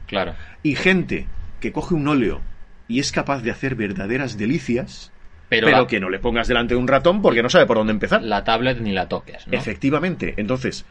claro. 0.07 0.35
Y 0.63 0.75
gente 0.75 1.27
que 1.61 1.73
coge 1.73 1.95
un 1.95 2.09
óleo 2.09 2.41
y 2.89 2.99
es 3.01 3.13
capaz 3.13 3.43
de 3.43 3.51
hacer 3.51 3.75
verdaderas 3.75 4.39
delicias, 4.39 5.13
Pero, 5.51 5.67
pero, 5.67 5.81
la, 5.83 5.87
que 5.87 6.01
no 6.01 6.09
le 6.11 6.19
pongas 6.19 6.49
delante 6.49 6.75
de 6.75 6.81
un 6.81 6.89
ratón 6.89 7.21
porque 7.23 7.43
no 7.43 7.51
sabe 7.51 7.67
por 7.67 7.77
dónde 7.77 7.93
empezar. 7.93 8.23
la 8.23 8.43
tablet 8.45 8.81
ni 8.81 8.93
la 8.93 9.09
toques, 9.09 9.47
¿no? 9.47 9.53
Efectivamente. 9.57 10.35
Entonces, 10.39 10.85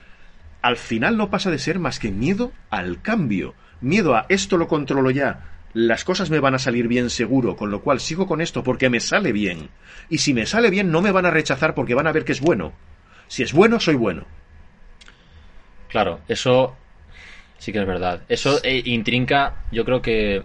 al 0.62 0.78
final 0.78 1.18
no 1.18 1.30
pasa 1.30 1.50
de 1.52 1.58
ser 1.60 1.80
más 1.80 2.00
que 2.00 2.12
miedo 2.12 2.52
al 2.70 3.02
cambio. 3.02 3.54
Miedo 3.82 4.16
a 4.16 4.26
esto 4.30 4.58
lo 4.58 4.68
controlo 4.68 5.12
ya. 5.12 5.46
Las 5.74 6.04
cosas 6.04 6.30
me 6.30 6.40
van 6.40 6.56
a 6.56 6.60
salir 6.60 6.88
bien 6.88 7.10
seguro, 7.10 7.56
con 7.56 7.70
lo 7.70 7.82
cual 7.82 8.00
sigo 8.00 8.26
con 8.26 8.42
esto 8.42 8.64
porque 8.64 8.90
me 8.90 9.00
sale 9.00 9.32
bien. 9.32 9.70
Y 10.10 10.18
si 10.20 10.34
me 10.34 10.46
sale 10.46 10.70
bien 10.70 10.92
no 10.92 11.02
me 11.02 11.12
van 11.12 11.26
a 11.26 11.32
rechazar 11.32 11.76
porque 11.76 11.94
van 11.94 12.08
a 12.08 12.12
ver 12.12 12.26
que 12.26 12.32
es 12.32 12.42
bueno. 12.42 12.74
Si 13.28 13.44
es 13.44 13.54
bueno, 13.54 13.80
soy 13.80 13.96
bueno. 13.96 14.26
Claro, 15.90 16.20
eso 16.28 16.76
sí 17.60 17.72
que 17.72 17.80
es 17.80 17.88
verdad. 17.88 18.22
Eso 18.30 18.60
eh, 18.64 18.82
intrinca, 18.86 19.56
yo 19.72 19.86
creo 19.86 20.02
que 20.02 20.44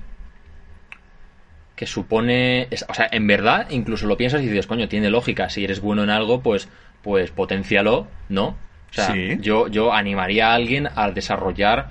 que 1.76 1.86
supone, 1.86 2.68
o 2.88 2.94
sea, 2.94 3.08
en 3.10 3.26
verdad, 3.26 3.66
incluso 3.70 4.06
lo 4.06 4.16
piensas 4.16 4.42
y 4.42 4.46
dices, 4.46 4.66
coño, 4.66 4.88
tiene 4.88 5.10
lógica. 5.10 5.48
Si 5.48 5.64
eres 5.64 5.80
bueno 5.80 6.04
en 6.04 6.10
algo, 6.10 6.40
pues, 6.42 6.68
pues 7.02 7.30
potencialo, 7.30 8.06
¿no? 8.28 8.48
O 8.48 8.56
sea, 8.92 9.06
Sí. 9.14 9.38
yo, 9.40 9.66
yo 9.68 9.92
animaría 9.92 10.50
a 10.52 10.54
alguien 10.54 10.88
a 10.94 11.10
desarrollar 11.10 11.90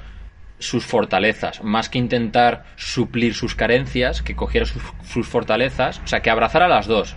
sus 0.62 0.86
fortalezas, 0.86 1.64
más 1.64 1.90
que 1.90 1.98
intentar 2.00 2.64
suplir 2.78 3.34
sus 3.34 3.56
carencias, 3.56 4.22
que 4.22 4.36
cogiera 4.36 4.66
sus, 4.66 4.82
sus 5.04 5.28
fortalezas, 5.28 6.00
o 6.04 6.08
sea, 6.08 6.22
que 6.22 6.30
abrazara 6.30 6.68
las 6.70 6.88
dos, 6.88 7.16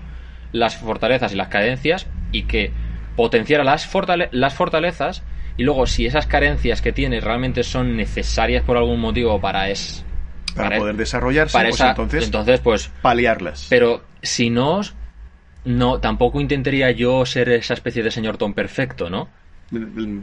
las 0.53 0.77
fortalezas 0.77 1.33
y 1.33 1.37
las 1.37 1.49
carencias, 1.49 2.07
y 2.33 2.43
que 2.43 2.73
potenciara 3.17 3.63
las, 3.63 3.87
fortale- 3.89 4.29
las 4.33 4.55
fortalezas, 4.55 5.23
y 5.57 5.63
luego 5.63 5.87
si 5.87 6.07
esas 6.07 6.27
carencias 6.27 6.81
que 6.83 6.93
tiene 6.93 7.21
realmente 7.21 7.63
son 7.63 7.97
necesarias 7.97 8.65
por 8.65 8.77
algún 8.77 8.99
motivo 9.01 9.41
para 9.41 9.69
es 9.71 10.05
Para, 10.57 10.69
para- 10.71 10.81
poder 10.81 10.97
desarrollarse, 10.97 11.53
para 11.53 11.69
pues 11.69 11.81
esa- 11.81 11.91
entonces, 11.91 12.25
entonces 12.25 12.61
pues 12.61 12.91
paliarlas. 13.03 13.67
pero 13.69 14.03
si 14.23 14.51
no 14.51 14.81
no 15.65 15.99
tampoco 16.01 16.41
intentaría 16.41 16.91
yo 16.91 17.25
ser 17.25 17.49
esa 17.51 17.75
especie 17.75 18.03
de 18.03 18.11
señor 18.11 18.37
Tom 18.37 18.53
perfecto 18.53 19.09
no 19.11 19.29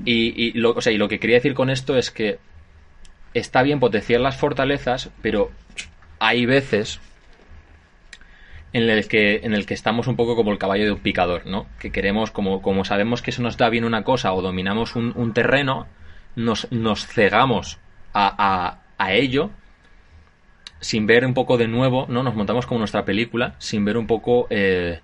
y, 0.06 0.34
y 0.48 0.52
lo, 0.54 0.72
o 0.72 0.82
sea, 0.82 0.92
y 0.94 0.98
lo 0.98 1.08
que 1.08 1.20
quería 1.20 1.38
decir 1.38 1.54
con 1.54 1.70
esto 1.70 1.98
es 1.98 2.12
que 2.12 2.38
está 3.34 3.64
bien 3.64 3.80
potenciar 3.80 4.22
las 4.22 4.38
fortalezas, 4.38 5.10
pero 5.22 5.52
hay 6.20 6.46
veces 6.46 7.00
en 8.74 8.90
el 8.90 9.08
que, 9.08 9.42
en 9.44 9.54
el 9.54 9.66
que 9.66 9.74
estamos 9.74 10.08
un 10.08 10.16
poco 10.16 10.36
como 10.36 10.52
el 10.52 10.58
caballo 10.58 10.86
de 10.86 10.92
un 10.94 11.00
picador, 11.00 11.46
¿no? 11.46 11.66
Que 11.80 11.92
queremos, 11.92 12.32
como, 12.32 12.62
como 12.62 12.86
sabemos 12.86 13.22
que 13.22 13.32
eso 13.32 13.42
nos 13.42 13.58
da 13.58 13.70
bien 13.70 13.84
una 13.84 14.04
cosa 14.04 14.34
o 14.34 14.42
dominamos 14.42 14.96
un, 14.96 15.14
un 15.16 15.34
terreno, 15.34 15.88
nos, 16.36 16.72
nos 16.72 17.06
cegamos 17.06 17.80
a, 18.14 18.78
a, 18.98 19.14
ello 19.14 19.50
sin 20.80 21.06
ver 21.08 21.26
un 21.26 21.34
poco 21.34 21.58
de 21.58 21.68
nuevo, 21.68 22.06
¿no? 22.08 22.24
Nos 22.24 22.36
montamos 22.36 22.66
como 22.66 22.80
nuestra 22.80 23.04
película, 23.04 23.56
sin 23.58 23.84
ver 23.84 23.98
un 23.98 24.08
poco 24.08 24.48
eh, 24.50 25.02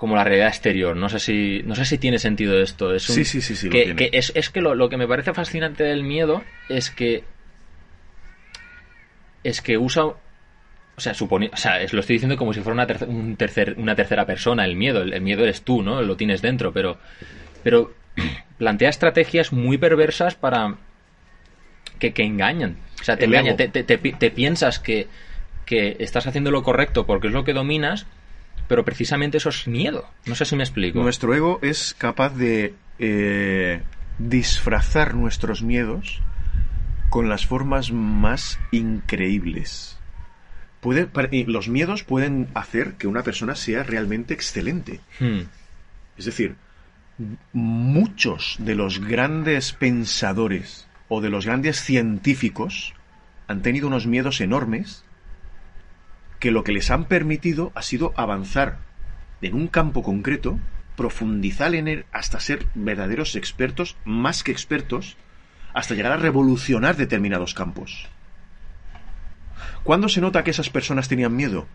como 0.00 0.16
la 0.16 0.24
realidad 0.24 0.48
exterior. 0.48 0.96
No 0.96 1.08
sé 1.10 1.20
si, 1.20 1.62
no 1.66 1.74
sé 1.76 1.84
si 1.84 1.98
tiene 1.98 2.18
sentido 2.18 2.58
esto. 2.60 2.94
Es 2.94 3.08
un- 3.10 3.14
Sí, 3.16 3.24
sí, 3.26 3.40
sí, 3.42 3.54
sí, 3.54 3.66
lo 3.66 3.72
que, 3.72 3.82
tiene. 3.84 3.96
que 4.10 4.18
es, 4.18 4.32
es 4.34 4.48
que 4.50 4.62
lo, 4.62 4.74
lo 4.74 4.88
que 4.88 4.96
me 4.96 5.06
parece 5.06 5.34
fascinante 5.34 5.84
del 5.84 6.02
miedo 6.02 6.42
es 6.70 6.90
que 6.90 7.22
es 9.44 9.60
que 9.62 9.78
usa 9.78 10.04
o 10.06 11.02
sea, 11.02 11.14
supone, 11.14 11.50
o 11.52 11.56
sea, 11.56 11.80
es- 11.80 11.92
lo 11.94 12.00
estoy 12.00 12.16
diciendo 12.16 12.36
como 12.36 12.52
si 12.52 12.60
fuera 12.60 12.74
una, 12.74 12.86
terce- 12.86 13.06
un 13.08 13.36
tercer, 13.36 13.74
una 13.78 13.94
tercera 13.94 14.26
persona 14.26 14.64
el 14.66 14.76
miedo. 14.76 15.00
El, 15.02 15.14
el 15.14 15.22
miedo 15.22 15.44
eres 15.44 15.62
tú, 15.62 15.82
¿no? 15.82 16.02
Lo 16.02 16.16
tienes 16.16 16.42
dentro, 16.42 16.72
pero, 16.72 16.98
pero 17.62 17.94
plantea 18.58 18.90
estrategias 18.90 19.50
muy 19.52 19.78
perversas 19.78 20.34
para 20.34 20.76
que, 21.98 22.12
que 22.12 22.22
engañan. 22.24 22.76
O 23.00 23.04
sea, 23.04 23.16
te 23.16 23.24
engañan, 23.26 23.56
te, 23.56 23.68
te- 23.68 23.82
te 23.84 23.96
te 23.96 24.30
piensas 24.30 24.78
que, 24.78 25.06
que 25.64 25.96
estás 26.00 26.26
haciendo 26.26 26.50
lo 26.50 26.62
correcto 26.62 27.06
porque 27.06 27.28
es 27.28 27.32
lo 27.32 27.44
que 27.44 27.54
dominas, 27.54 28.06
pero 28.70 28.84
precisamente 28.84 29.38
eso 29.38 29.48
es 29.48 29.66
miedo. 29.66 30.08
No 30.26 30.36
sé 30.36 30.44
si 30.44 30.54
me 30.54 30.62
explico. 30.62 31.02
Nuestro 31.02 31.34
ego 31.34 31.58
es 31.60 31.92
capaz 31.98 32.36
de 32.36 32.72
eh, 33.00 33.82
disfrazar 34.20 35.16
nuestros 35.16 35.60
miedos 35.64 36.20
con 37.08 37.28
las 37.28 37.46
formas 37.46 37.90
más 37.90 38.60
increíbles. 38.70 39.98
Puede, 40.78 41.08
los 41.48 41.68
miedos 41.68 42.04
pueden 42.04 42.46
hacer 42.54 42.94
que 42.94 43.08
una 43.08 43.24
persona 43.24 43.56
sea 43.56 43.82
realmente 43.82 44.34
excelente. 44.34 45.00
Hmm. 45.18 45.40
Es 46.16 46.26
decir, 46.26 46.54
muchos 47.52 48.54
de 48.60 48.76
los 48.76 49.00
grandes 49.00 49.72
pensadores 49.72 50.86
o 51.08 51.20
de 51.20 51.30
los 51.30 51.44
grandes 51.44 51.82
científicos 51.82 52.94
han 53.48 53.62
tenido 53.62 53.88
unos 53.88 54.06
miedos 54.06 54.40
enormes 54.40 55.04
que 56.40 56.50
lo 56.50 56.64
que 56.64 56.72
les 56.72 56.90
han 56.90 57.04
permitido 57.04 57.70
ha 57.74 57.82
sido 57.82 58.12
avanzar 58.16 58.78
en 59.42 59.54
un 59.54 59.68
campo 59.68 60.02
concreto, 60.02 60.58
profundizar 60.96 61.74
en 61.74 61.86
él 61.86 62.06
hasta 62.12 62.40
ser 62.40 62.66
verdaderos 62.74 63.36
expertos, 63.36 63.96
más 64.04 64.42
que 64.42 64.50
expertos, 64.50 65.16
hasta 65.72 65.94
llegar 65.94 66.12
a 66.12 66.16
revolucionar 66.16 66.96
determinados 66.96 67.54
campos. 67.54 68.08
¿Cuándo 69.84 70.08
se 70.08 70.20
nota 70.20 70.42
que 70.42 70.50
esas 70.50 70.70
personas 70.70 71.08
tenían 71.08 71.36
miedo? 71.36 71.66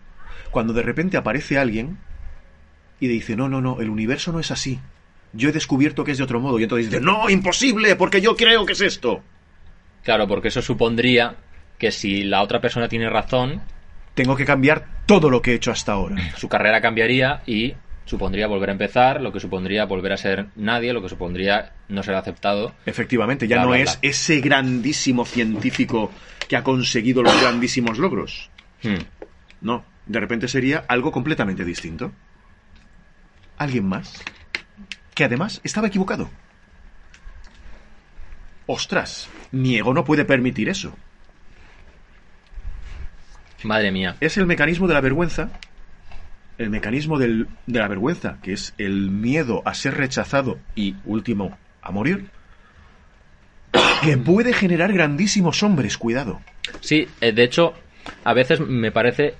Cuando 0.50 0.72
de 0.72 0.82
repente 0.82 1.16
aparece 1.16 1.58
alguien 1.58 1.98
y 3.00 3.08
dice, 3.08 3.36
no, 3.36 3.48
no, 3.48 3.60
no, 3.60 3.80
el 3.80 3.90
universo 3.90 4.32
no 4.32 4.40
es 4.40 4.50
así. 4.50 4.80
Yo 5.32 5.48
he 5.48 5.52
descubierto 5.52 6.04
que 6.04 6.12
es 6.12 6.18
de 6.18 6.24
otro 6.24 6.40
modo. 6.40 6.58
Y 6.58 6.64
entonces 6.64 6.90
dice, 6.90 7.02
no, 7.02 7.28
imposible, 7.30 7.96
porque 7.96 8.20
yo 8.20 8.36
creo 8.36 8.64
que 8.64 8.72
es 8.72 8.80
esto. 8.80 9.22
Claro, 10.02 10.26
porque 10.28 10.48
eso 10.48 10.62
supondría 10.62 11.36
que 11.78 11.90
si 11.90 12.22
la 12.22 12.42
otra 12.42 12.60
persona 12.60 12.88
tiene 12.88 13.10
razón, 13.10 13.60
Tengo 14.16 14.34
que 14.34 14.44
cambiar 14.44 14.86
todo 15.06 15.30
lo 15.30 15.40
que 15.42 15.52
he 15.52 15.54
hecho 15.54 15.70
hasta 15.70 15.92
ahora. 15.92 16.16
su 16.36 16.48
carrera 16.48 16.80
cambiaría 16.80 17.42
y 17.46 17.74
supondría 18.06 18.46
volver 18.48 18.70
a 18.70 18.72
empezar, 18.72 19.20
lo 19.20 19.30
que 19.32 19.38
supondría 19.40 19.84
volver 19.84 20.12
a 20.12 20.16
ser 20.16 20.46
nadie, 20.56 20.92
lo 20.92 21.02
que 21.02 21.08
supondría 21.08 21.74
no 21.88 22.02
ser 22.02 22.14
aceptado. 22.16 22.74
Efectivamente, 22.86 23.46
ya 23.46 23.56
Bla, 23.56 23.62
no 23.64 23.68
bla, 23.70 23.78
es 23.78 24.00
bla. 24.00 24.08
ese 24.10 24.40
grandísimo 24.40 25.24
científico 25.24 26.10
que 26.48 26.56
ha 26.56 26.64
conseguido 26.64 27.22
los 27.22 27.40
grandísimos 27.40 27.98
logros. 27.98 28.50
Hmm. 28.82 29.04
No, 29.60 29.84
de 30.06 30.18
repente 30.20 30.48
sería 30.48 30.84
algo 30.88 31.12
completamente 31.12 31.64
distinto. 31.64 32.12
Alguien 33.58 33.86
más 33.86 34.22
que 35.14 35.24
además 35.24 35.60
estaba 35.64 35.88
equivocado. 35.88 36.30
Ostras, 38.66 39.28
mi 39.52 39.76
ego 39.76 39.94
no 39.94 40.04
puede 40.04 40.24
permitir 40.24 40.68
eso. 40.68 40.94
Madre 43.62 43.90
mía. 43.90 44.16
Es 44.20 44.36
el 44.36 44.46
mecanismo 44.46 44.86
de 44.88 44.94
la 44.94 45.00
vergüenza, 45.00 45.50
el 46.58 46.70
mecanismo 46.70 47.18
del- 47.18 47.48
de 47.66 47.78
la 47.78 47.88
vergüenza, 47.88 48.38
que 48.42 48.52
es 48.52 48.74
el 48.78 49.10
miedo 49.10 49.62
a 49.64 49.74
ser 49.74 49.94
rechazado 49.94 50.58
y 50.74 50.94
último 51.04 51.56
a 51.82 51.90
morir, 51.90 52.26
que 54.02 54.16
puede 54.16 54.52
generar 54.52 54.92
grandísimos 54.92 55.62
hombres, 55.62 55.98
cuidado. 55.98 56.40
Sí, 56.80 57.08
eh, 57.20 57.32
de 57.32 57.42
hecho, 57.44 57.74
a 58.24 58.32
veces 58.34 58.60
me 58.60 58.90
parece... 58.92 59.34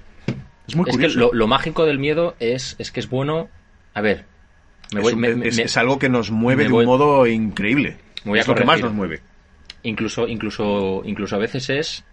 Es 0.68 0.74
muy 0.74 0.84
es 0.88 0.96
que 0.96 1.02
curioso. 1.04 1.18
lo, 1.18 1.32
lo 1.32 1.46
mágico 1.46 1.84
del 1.84 1.98
miedo 1.98 2.34
es, 2.40 2.74
es 2.78 2.90
que 2.90 3.00
es 3.00 3.08
bueno... 3.08 3.48
A 3.94 4.00
ver, 4.00 4.24
me 4.92 5.00
Es 5.00 5.04
voy, 5.04 5.12
un- 5.14 5.20
me- 5.20 5.48
es, 5.48 5.56
me- 5.56 5.62
es 5.64 5.76
algo 5.76 5.98
que 5.98 6.08
nos 6.08 6.30
mueve 6.30 6.64
de 6.64 6.70
voy- 6.70 6.84
un 6.84 6.86
modo 6.90 7.26
increíble. 7.26 7.96
Es 8.34 8.46
lo 8.48 8.54
que 8.54 8.64
más 8.64 8.80
nos 8.80 8.92
mueve. 8.92 9.20
incluso, 9.84 10.26
incluso, 10.26 11.02
incluso 11.04 11.36
a 11.36 11.38
veces 11.38 11.70
es... 11.70 12.04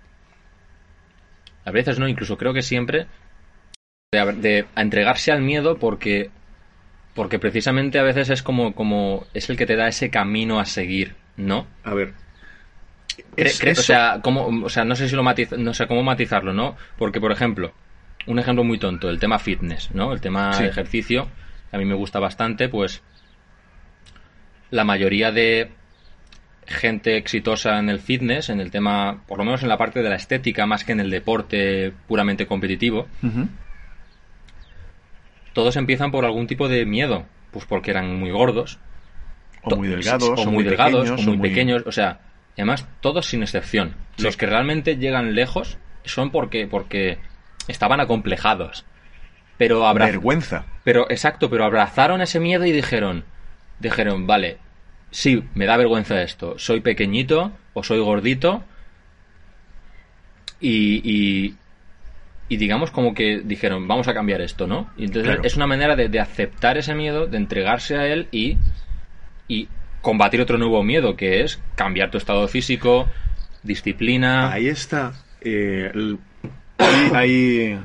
A 1.66 1.72
veces 1.72 2.00
no, 2.00 2.08
incluso 2.08 2.38
creo 2.38 2.54
que 2.54 2.62
siempre... 2.62 3.08
De, 4.14 4.32
de 4.34 4.66
a 4.76 4.82
entregarse 4.82 5.32
al 5.32 5.42
miedo 5.42 5.78
porque... 5.78 6.30
Porque 7.16 7.38
precisamente 7.40 8.00
a 8.00 8.04
veces 8.04 8.30
es 8.30 8.42
como, 8.44 8.74
como... 8.74 9.26
Es 9.34 9.50
el 9.50 9.58
que 9.58 9.66
te 9.66 9.76
da 9.76 9.88
ese 9.88 10.10
camino 10.10 10.60
a 10.60 10.66
seguir, 10.66 11.16
¿no? 11.38 11.68
A 11.84 11.94
ver. 11.94 12.14
Es- 13.38 13.62
cre- 13.62 13.70
eso- 13.72 13.82
o, 13.82 13.84
sea, 13.84 14.20
¿cómo, 14.24 14.66
o 14.66 14.70
sea, 14.70 14.84
no 14.84 14.96
sé 14.96 15.08
si 15.08 15.16
lo 15.16 15.24
matiz- 15.24 15.56
no 15.58 15.74
sé 15.74 15.88
cómo 15.88 16.02
matizarlo, 16.04 16.54
¿no? 16.54 16.76
Porque, 16.98 17.20
por 17.22 17.32
ejemplo, 17.32 17.72
un 18.26 18.40
ejemplo 18.40 18.64
muy 18.64 18.78
tonto, 18.80 19.10
el 19.10 19.20
tema 19.20 19.38
fitness, 19.40 19.92
¿no? 19.94 20.12
El 20.14 20.22
tema 20.22 20.54
Sí. 20.54 20.64
de 20.64 20.70
ejercicio, 20.70 21.28
que 21.70 21.76
a 21.76 21.80
mí 21.80 21.86
me 21.86 21.94
gusta 21.96 22.20
bastante, 22.20 22.70
pues 22.70 23.02
la 24.72 24.84
mayoría 24.84 25.32
de 25.32 25.72
gente 26.68 27.18
exitosa 27.18 27.80
en 27.80 27.90
el 27.90 28.00
fitness, 28.00 28.50
en 28.50 28.60
el 28.60 28.72
tema, 28.72 29.22
por 29.28 29.38
lo 29.38 29.46
menos 29.46 29.64
en 29.64 29.70
la 29.70 29.78
parte 29.78 30.02
de 30.02 30.10
la 30.10 30.16
estética, 30.16 30.66
más 30.66 30.84
que 30.84 30.92
en 30.94 31.00
el 31.00 31.10
deporte 31.10 31.94
puramente 32.08 32.46
competitivo, 32.48 33.08
todos 35.54 35.76
empiezan 35.76 36.12
por 36.12 36.26
algún 36.26 36.48
tipo 36.48 36.68
de 36.68 36.86
miedo, 36.86 37.26
pues 37.52 37.66
porque 37.66 37.92
eran 37.92 38.16
muy 38.20 38.32
gordos, 38.32 38.80
O 39.62 39.76
muy 39.76 39.88
delgados, 39.88 40.40
o 40.40 40.52
muy 40.52 40.64
delgados, 40.64 41.10
pequeños, 41.10 41.28
o 41.28 41.30
muy 41.32 41.50
pequeños, 41.50 41.84
o 41.86 41.92
sea, 41.92 42.20
además 42.58 42.86
todos 43.02 43.28
sin 43.28 43.44
excepción. 43.44 43.96
Sí. 44.18 44.24
Los 44.24 44.36
que 44.38 44.46
realmente 44.46 44.98
llegan 44.98 45.36
lejos 45.36 45.78
son 46.04 46.32
porque 46.32 46.68
porque 46.68 47.20
estaban 47.68 48.00
acomplejados. 48.02 48.86
Pero 49.58 49.86
abra- 49.88 50.08
Vergüenza. 50.08 50.66
pero 50.84 51.10
exacto, 51.10 51.50
pero 51.50 51.64
abrazaron 51.64 52.22
ese 52.22 52.40
miedo 52.40 52.66
y 52.66 52.72
dijeron 52.72 53.24
dijeron, 53.80 54.26
vale, 54.28 54.58
sí, 55.14 55.44
me 55.56 55.66
da 55.66 55.78
vergüenza 55.78 56.22
esto. 56.22 56.60
Soy 56.60 56.82
pequeñito 56.82 57.52
o 57.74 57.84
soy 57.84 58.00
gordito 58.00 58.64
y, 60.60 61.02
y, 61.04 61.56
y 62.50 62.58
digamos 62.58 62.92
como 62.92 63.14
que 63.14 63.42
dijeron, 63.44 63.88
vamos 63.88 64.08
a 64.08 64.14
cambiar 64.14 64.42
esto, 64.42 64.68
¿no? 64.68 64.90
Y 64.98 65.06
entonces 65.06 65.32
Claro. 65.34 65.44
es 65.46 65.56
una 65.56 65.68
manera 65.68 65.96
de, 65.96 66.10
de 66.10 66.20
aceptar 66.20 66.78
ese 66.78 66.96
miedo, 66.96 67.28
de 67.28 67.38
entregarse 67.38 67.96
a 67.96 68.08
él 68.08 68.28
y, 68.32 68.58
y 69.48 69.68
combatir 70.02 70.42
otro 70.42 70.58
nuevo 70.58 70.84
miedo, 70.84 71.16
que 71.16 71.42
es 71.44 71.60
cambiar 71.76 72.12
tu 72.12 72.18
estado 72.18 72.48
físico, 72.48 73.08
disciplina. 73.64 74.52
Ahí 74.52 74.68
está. 74.68 75.14
eh, 75.42 75.92
el- 75.94 76.18
hay- 77.14 77.80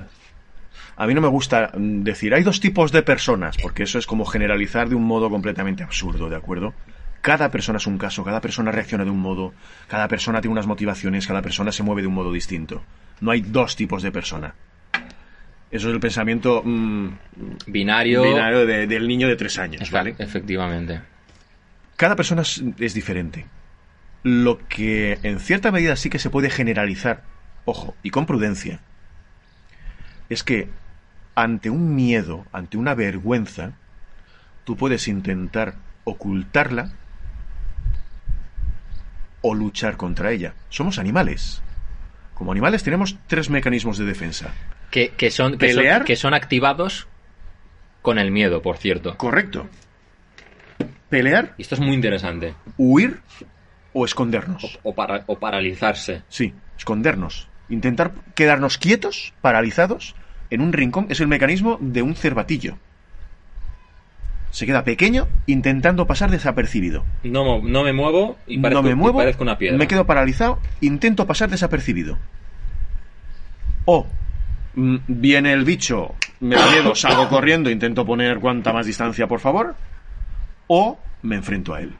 a 0.96 1.06
mí 1.06 1.14
no 1.14 1.20
me 1.20 1.28
gusta 1.28 1.70
decir, 1.76 2.34
hay 2.34 2.42
dos 2.42 2.58
tipos 2.60 2.90
de 2.90 3.02
personas, 3.02 3.56
porque 3.58 3.84
eso 3.84 3.98
es 3.98 4.06
como 4.06 4.24
generalizar 4.24 4.88
de 4.88 4.96
un 4.96 5.04
modo 5.04 5.30
completamente 5.30 5.82
absurdo, 5.84 6.28
¿de 6.28 6.36
acuerdo? 6.36 6.74
Cada 7.20 7.50
persona 7.50 7.78
es 7.78 7.86
un 7.86 7.98
caso, 7.98 8.24
cada 8.24 8.40
persona 8.40 8.70
reacciona 8.72 9.04
de 9.04 9.10
un 9.10 9.20
modo, 9.20 9.52
cada 9.88 10.08
persona 10.08 10.40
tiene 10.40 10.52
unas 10.52 10.66
motivaciones, 10.66 11.26
cada 11.26 11.42
persona 11.42 11.72
se 11.72 11.82
mueve 11.82 12.02
de 12.02 12.08
un 12.08 12.14
modo 12.14 12.32
distinto. 12.32 12.82
No 13.20 13.30
hay 13.32 13.40
dos 13.40 13.76
tipos 13.76 14.02
de 14.02 14.12
persona. 14.12 14.54
Eso 15.70 15.88
es 15.88 15.94
el 15.94 16.00
pensamiento 16.00 16.62
mm, 16.64 17.08
Binario. 17.66 18.22
binario 18.22 18.64
de- 18.66 18.86
del 18.86 19.06
niño 19.06 19.28
de 19.28 19.36
tres 19.36 19.58
años, 19.58 19.90
¿vale? 19.90 20.14
Efectivamente. 20.18 21.00
Cada 21.96 22.16
persona 22.16 22.42
es, 22.42 22.62
es 22.78 22.94
diferente. 22.94 23.46
Lo 24.22 24.58
que 24.68 25.18
en 25.22 25.40
cierta 25.40 25.70
medida 25.72 25.96
sí 25.96 26.08
que 26.10 26.18
se 26.18 26.30
puede 26.30 26.48
generalizar, 26.50 27.22
ojo, 27.64 27.94
y 28.02 28.10
con 28.10 28.24
prudencia, 28.26 28.80
es 30.28 30.42
que 30.42 30.68
ante 31.34 31.70
un 31.70 31.94
miedo, 31.94 32.46
ante 32.52 32.76
una 32.78 32.94
vergüenza, 32.94 33.72
tú 34.64 34.76
puedes 34.76 35.06
intentar 35.08 35.74
ocultarla 36.04 36.90
o 39.42 39.54
luchar 39.54 39.96
contra 39.96 40.32
ella. 40.32 40.54
Somos 40.68 40.98
animales. 40.98 41.62
Como 42.34 42.52
animales 42.52 42.82
tenemos 42.82 43.16
tres 43.26 43.50
mecanismos 43.50 43.98
de 43.98 44.04
defensa. 44.04 44.52
Que, 44.90 45.10
que 45.10 45.30
son, 45.30 45.58
que, 45.58 45.68
son, 45.72 45.76
Pelear. 45.76 46.04
que 46.04 46.16
son 46.16 46.34
activados 46.34 47.06
con 48.02 48.18
el 48.18 48.30
miedo, 48.30 48.62
por 48.62 48.76
cierto. 48.78 49.16
Correcto. 49.16 49.68
Pelear, 51.08 51.54
Y 51.56 51.62
esto 51.62 51.74
es 51.74 51.80
muy 51.80 51.94
interesante. 51.94 52.54
huir 52.76 53.20
o 53.92 54.04
escondernos. 54.04 54.78
O, 54.82 54.94
para- 54.94 55.24
o 55.26 55.38
paralizarse. 55.38 56.22
Sí, 56.28 56.54
escondernos. 56.76 57.48
Intentar 57.70 58.12
quedarnos 58.34 58.78
quietos, 58.78 59.32
paralizados, 59.40 60.14
en 60.50 60.60
un 60.60 60.72
rincón 60.72 61.06
es 61.10 61.20
el 61.20 61.28
mecanismo 61.28 61.78
de 61.80 62.02
un 62.02 62.14
cervatillo. 62.14 62.78
Se 64.58 64.66
queda 64.66 64.82
pequeño 64.82 65.28
intentando 65.46 66.08
pasar 66.08 66.32
desapercibido. 66.32 67.04
No, 67.22 67.62
no 67.62 67.84
me 67.84 67.92
muevo 67.92 68.38
y 68.48 68.58
parezco, 68.58 68.82
no 68.82 68.88
me 68.88 68.96
muevo, 68.96 69.20
y 69.20 69.22
parezco 69.22 69.44
una 69.44 69.56
piedra. 69.56 69.78
me 69.78 69.86
quedo 69.86 70.04
paralizado, 70.04 70.58
intento 70.80 71.28
pasar 71.28 71.48
desapercibido. 71.48 72.18
O 73.84 74.04
mm, 74.74 74.96
viene 75.06 75.52
el 75.52 75.62
bicho, 75.62 76.16
me 76.40 76.56
da 76.56 76.72
miedo, 76.72 76.96
salgo 76.96 77.28
corriendo, 77.28 77.70
intento 77.70 78.04
poner 78.04 78.40
cuanta 78.40 78.72
más 78.72 78.84
distancia, 78.84 79.28
por 79.28 79.38
favor. 79.38 79.76
O 80.66 80.98
me 81.22 81.36
enfrento 81.36 81.72
a 81.72 81.80
él. 81.80 81.94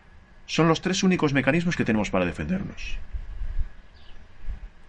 Son 0.47 0.67
los 0.67 0.81
tres 0.81 1.05
únicos 1.05 1.33
mecanismos 1.33 1.77
que 1.77 1.85
tenemos 1.85 2.11
para 2.11 2.27
defendernos. 2.27 2.99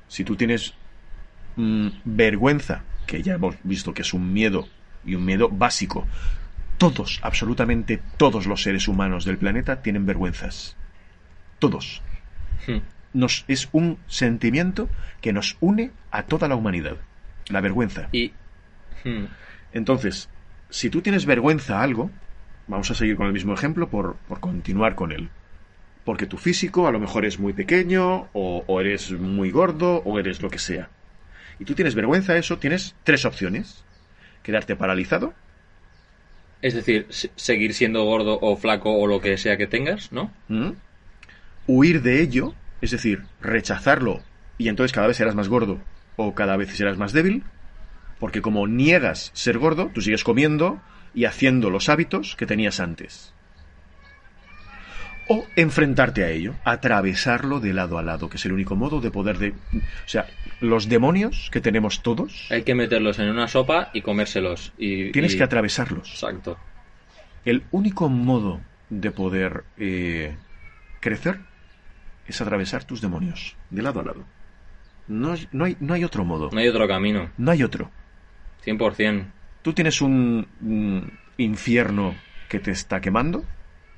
Si 0.07 0.23
tú 0.23 0.35
tienes 0.35 0.73
mm, 1.55 1.89
vergüenza, 2.03 2.81
que 3.05 3.21
ya 3.21 3.35
hemos 3.35 3.57
visto 3.61 3.93
que 3.93 4.01
es 4.01 4.11
un 4.15 4.33
miedo 4.33 4.67
y 5.05 5.13
un 5.13 5.23
miedo 5.23 5.49
básico, 5.49 6.07
todos, 6.79 7.19
absolutamente 7.21 8.01
todos 8.17 8.47
los 8.47 8.63
seres 8.63 8.87
humanos 8.87 9.25
del 9.25 9.37
planeta 9.37 9.83
tienen 9.83 10.07
vergüenzas. 10.07 10.75
Todos. 11.59 12.01
Hmm. 12.65 12.79
Nos, 13.13 13.43
es 13.47 13.69
un 13.73 13.99
sentimiento 14.07 14.89
que 15.21 15.33
nos 15.33 15.57
une 15.59 15.91
a 16.09 16.23
toda 16.23 16.47
la 16.47 16.55
humanidad. 16.55 16.95
La 17.49 17.61
vergüenza. 17.61 18.07
Y. 18.13 18.31
hmm, 19.03 19.25
Entonces, 19.73 20.29
si 20.69 20.89
tú 20.89 21.01
tienes 21.01 21.25
vergüenza 21.25 21.79
a 21.79 21.83
algo, 21.83 22.09
vamos 22.67 22.89
a 22.89 22.95
seguir 22.95 23.17
con 23.17 23.27
el 23.27 23.33
mismo 23.33 23.53
ejemplo 23.53 23.89
por, 23.89 24.15
por 24.27 24.39
continuar 24.39 24.95
con 24.95 25.11
él. 25.11 25.29
Porque 26.05 26.27
tu 26.27 26.37
físico 26.37 26.87
a 26.87 26.91
lo 26.91 26.99
mejor 26.99 27.25
es 27.25 27.39
muy 27.39 27.51
pequeño, 27.51 28.29
o, 28.33 28.63
o 28.65 28.79
eres 28.79 29.11
muy 29.11 29.51
gordo, 29.51 29.97
o 30.05 30.17
eres 30.17 30.41
lo 30.41 30.49
que 30.49 30.59
sea. 30.59 30.89
Y 31.59 31.65
tú 31.65 31.73
tienes 31.73 31.93
vergüenza 31.93 32.33
a 32.33 32.37
eso, 32.37 32.57
tienes 32.57 32.95
tres 33.03 33.25
opciones. 33.25 33.83
Quedarte 34.43 34.77
paralizado, 34.77 35.33
Es 36.61 36.73
decir, 36.73 37.05
se- 37.09 37.29
seguir 37.35 37.73
siendo 37.73 38.03
gordo 38.03 38.37
o 38.41 38.55
flaco 38.57 38.93
o 38.97 39.07
lo 39.07 39.21
que 39.21 39.37
sea 39.37 39.57
que 39.57 39.67
tengas, 39.67 40.11
¿no? 40.11 40.31
¿Mm? 40.47 40.71
Huir 41.67 42.01
de 42.01 42.21
ello, 42.21 42.53
es 42.81 42.91
decir, 42.91 43.23
rechazarlo 43.41 44.21
y 44.57 44.67
entonces 44.69 44.91
cada 44.93 45.07
vez 45.07 45.17
serás 45.17 45.35
más 45.35 45.47
gordo 45.49 45.79
o 46.17 46.35
cada 46.35 46.57
vez 46.57 46.69
serás 46.75 46.97
más 46.97 47.13
débil, 47.13 47.43
porque 48.19 48.41
como 48.41 48.67
niegas 48.67 49.31
ser 49.33 49.57
gordo, 49.57 49.89
tú 49.93 50.01
sigues 50.01 50.23
comiendo 50.23 50.81
y 51.13 51.25
haciendo 51.25 51.69
los 51.69 51.87
hábitos 51.89 52.35
que 52.35 52.45
tenías 52.45 52.79
antes. 52.79 53.33
O 55.31 55.45
enfrentarte 55.55 56.23
a 56.23 56.29
ello, 56.31 56.55
atravesarlo 56.63 57.59
de 57.59 57.71
lado 57.71 57.99
a 57.99 58.01
lado, 58.03 58.29
que 58.29 58.37
es 58.37 58.45
el 58.45 58.51
único 58.51 58.75
modo 58.75 58.99
de 58.99 59.11
poder 59.11 59.37
de... 59.37 59.49
O 59.51 60.07
sea, 60.07 60.25
los 60.59 60.89
demonios 60.89 61.49
que 61.51 61.61
tenemos 61.61 62.01
todos, 62.01 62.47
Hay 62.49 62.63
que 62.63 62.73
meterlos 62.73 63.19
en 63.19 63.29
una 63.29 63.47
sopa 63.47 63.91
y 63.93 64.01
comérselos. 64.01 64.73
Y, 64.79 65.11
tienes 65.11 65.35
y- 65.35 65.37
que 65.37 65.43
atravesarlos. 65.43 66.09
Exacto. 66.09 66.57
El 67.45 67.63
único 67.71 68.09
modo 68.09 68.59
de 68.89 69.11
poder 69.11 69.65
eh, 69.77 70.35
crecer 70.99 71.39
es 72.27 72.41
atravesar 72.41 72.83
tus 72.85 72.99
demonios, 72.99 73.55
de 73.69 73.83
lado 73.83 73.99
a 73.99 74.03
lado. 74.05 74.25
No, 75.07 75.33
hay- 75.33 75.47
no 75.51 75.65
hay, 75.65 75.77
no 75.79 75.93
hay 75.93 76.03
otro 76.03 76.25
modo. 76.25 76.49
No 76.51 76.59
hay 76.59 76.67
otro 76.69 76.87
camino. 76.87 77.29
No 77.37 77.51
hay 77.51 77.61
otro. 77.61 77.91
100%. 78.65 79.25
Tú 79.61 79.73
tienes 79.73 80.01
un, 80.01 80.47
un 80.61 81.11
infierno 81.37 82.15
que 82.47 82.59
te 82.59 82.71
está 82.71 82.99
quemando. 82.99 83.43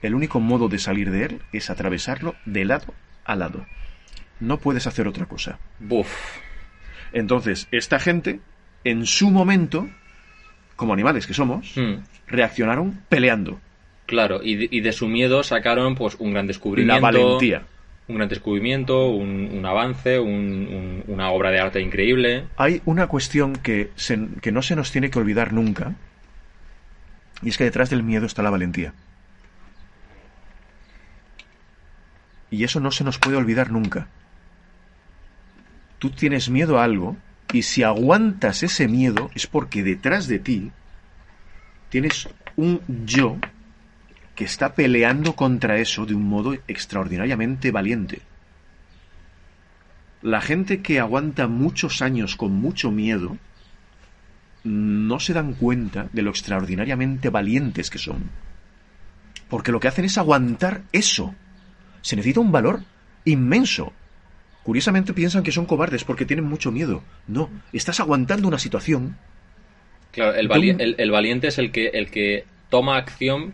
El 0.02 0.16
único 0.16 0.39
modo 0.39 0.68
de 0.68 0.80
salir 0.80 1.12
de 1.12 1.26
él 1.26 1.41
es 1.54 1.70
atravesarlo 1.70 2.36
de 2.45 2.66
lado 2.66 2.93
a 3.26 3.36
lado. 3.36 3.66
No 4.39 4.58
puedes 4.58 4.88
hacer 4.88 5.08
otra 5.08 5.26
cosa. 5.28 5.60
Buf. 5.80 6.10
Entonces, 7.14 7.68
esta 7.72 7.99
gente, 7.99 8.39
en 8.84 9.06
su 9.06 9.30
momento, 9.30 9.88
como 10.76 10.93
animales 10.93 11.28
que 11.28 11.34
somos, 11.34 11.74
Hmm. 11.76 12.02
reaccionaron 12.28 13.02
peleando. 13.10 13.60
Claro, 14.08 14.41
y 14.43 14.56
de, 14.56 14.68
y 14.72 14.82
de 14.82 14.91
su 14.91 15.08
miedo 15.08 15.43
sacaron 15.43 15.95
pues 15.95 16.16
un 16.20 16.34
gran 16.34 16.47
descubrimiento. 16.47 16.95
La 16.95 16.99
valentía. 17.02 17.64
Un 18.08 18.16
gran 18.18 18.28
descubrimiento, 18.28 19.08
un, 19.10 19.49
un 19.54 19.66
avance, 19.66 20.20
un- 20.20 20.28
un- 20.28 21.04
una 21.08 21.30
obra 21.30 21.52
de 21.52 21.60
arte 21.60 21.80
increíble. 21.82 22.45
Hay 22.58 22.82
una 22.86 23.08
cuestión 23.08 23.54
que, 23.56 23.91
se- 23.95 24.28
que 24.41 24.52
no 24.52 24.62
se 24.64 24.76
nos 24.76 24.91
tiene 24.91 25.10
que 25.12 25.20
olvidar 25.20 25.54
nunca, 25.54 25.93
y 27.43 27.49
es 27.49 27.58
que 27.58 27.64
detrás 27.64 27.89
del 27.89 28.04
miedo 28.04 28.26
está 28.26 28.41
la 28.41 28.49
valentía. 28.49 28.93
Y 32.52 32.64
eso 32.64 32.80
no 32.80 32.91
se 32.91 33.04
nos 33.04 33.18
puede 33.18 33.38
olvidar 33.38 33.72
nunca. 33.72 34.08
Tú 35.97 36.12
tienes 36.12 36.49
miedo 36.49 36.78
a 36.78 36.84
algo, 36.84 37.18
y 37.54 37.64
si 37.64 37.84
aguantas 37.84 38.62
ese 38.62 38.88
miedo 38.88 39.32
es 39.34 39.47
porque 39.47 39.84
detrás 39.84 40.28
de 40.28 40.39
ti 40.39 40.72
tienes 41.89 42.30
un 42.56 42.82
yo 43.06 43.38
que 44.36 44.45
está 44.45 44.74
peleando 44.74 45.36
contra 45.36 45.78
eso 45.78 46.06
de 46.06 46.14
un 46.14 46.24
modo 46.24 46.54
extraordinariamente 46.68 47.72
valiente. 47.72 48.22
La 50.22 50.39
gente 50.39 50.82
que 50.82 50.99
aguanta 50.99 51.47
muchos 51.47 52.02
años 52.02 52.36
con 52.36 52.54
mucho 52.54 52.91
miedo 52.91 53.38
no 54.64 55.20
se 55.20 55.34
dan 55.34 55.54
cuenta 55.54 56.08
de 56.14 56.22
lo 56.22 56.30
extraordinariamente 56.30 57.30
valientes 57.30 57.89
que 57.89 57.97
son. 57.97 58.30
Porque 59.49 59.72
lo 59.72 59.80
que 59.80 59.88
hacen 59.88 60.06
es 60.06 60.18
aguantar 60.18 60.84
eso. 60.91 61.36
Se 62.02 62.16
necesita 62.16 62.39
un 62.39 62.52
valor 62.52 62.82
inmenso. 63.26 63.93
Curiosamente 64.64 65.14
piensan 65.14 65.43
que 65.43 65.52
son 65.52 65.66
cobardes 65.66 66.04
porque 66.04 66.26
tienen 66.26 66.45
mucho 66.45 66.72
miedo. 66.72 67.02
No, 67.28 67.49
estás 67.74 67.99
aguantando 67.99 68.47
una 68.47 68.60
situación. 68.60 69.18
Claro, 70.12 70.36
el, 70.36 70.47
De 70.47 70.54
vali- 70.54 70.72
un- 70.72 70.82
el- 70.82 70.95
el 70.97 71.12
valiente 71.12 71.47
es 71.47 71.58
el 71.58 71.72
que, 71.72 71.88
el 71.88 72.12
que 72.12 72.45
toma 72.70 72.97
acción 72.97 73.54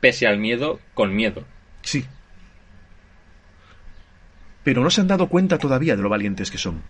pese 0.00 0.26
al 0.26 0.38
miedo 0.38 0.80
con 0.94 1.14
miedo. 1.14 1.44
Sí. 1.82 2.04
Pero 4.62 4.82
no 4.82 4.90
se 4.90 5.00
han 5.00 5.08
dado 5.08 5.28
cuenta 5.28 5.58
todavía 5.58 5.96
de 5.96 6.02
lo 6.02 6.08
valientes 6.08 6.50
que 6.50 6.58
son. 6.58 6.82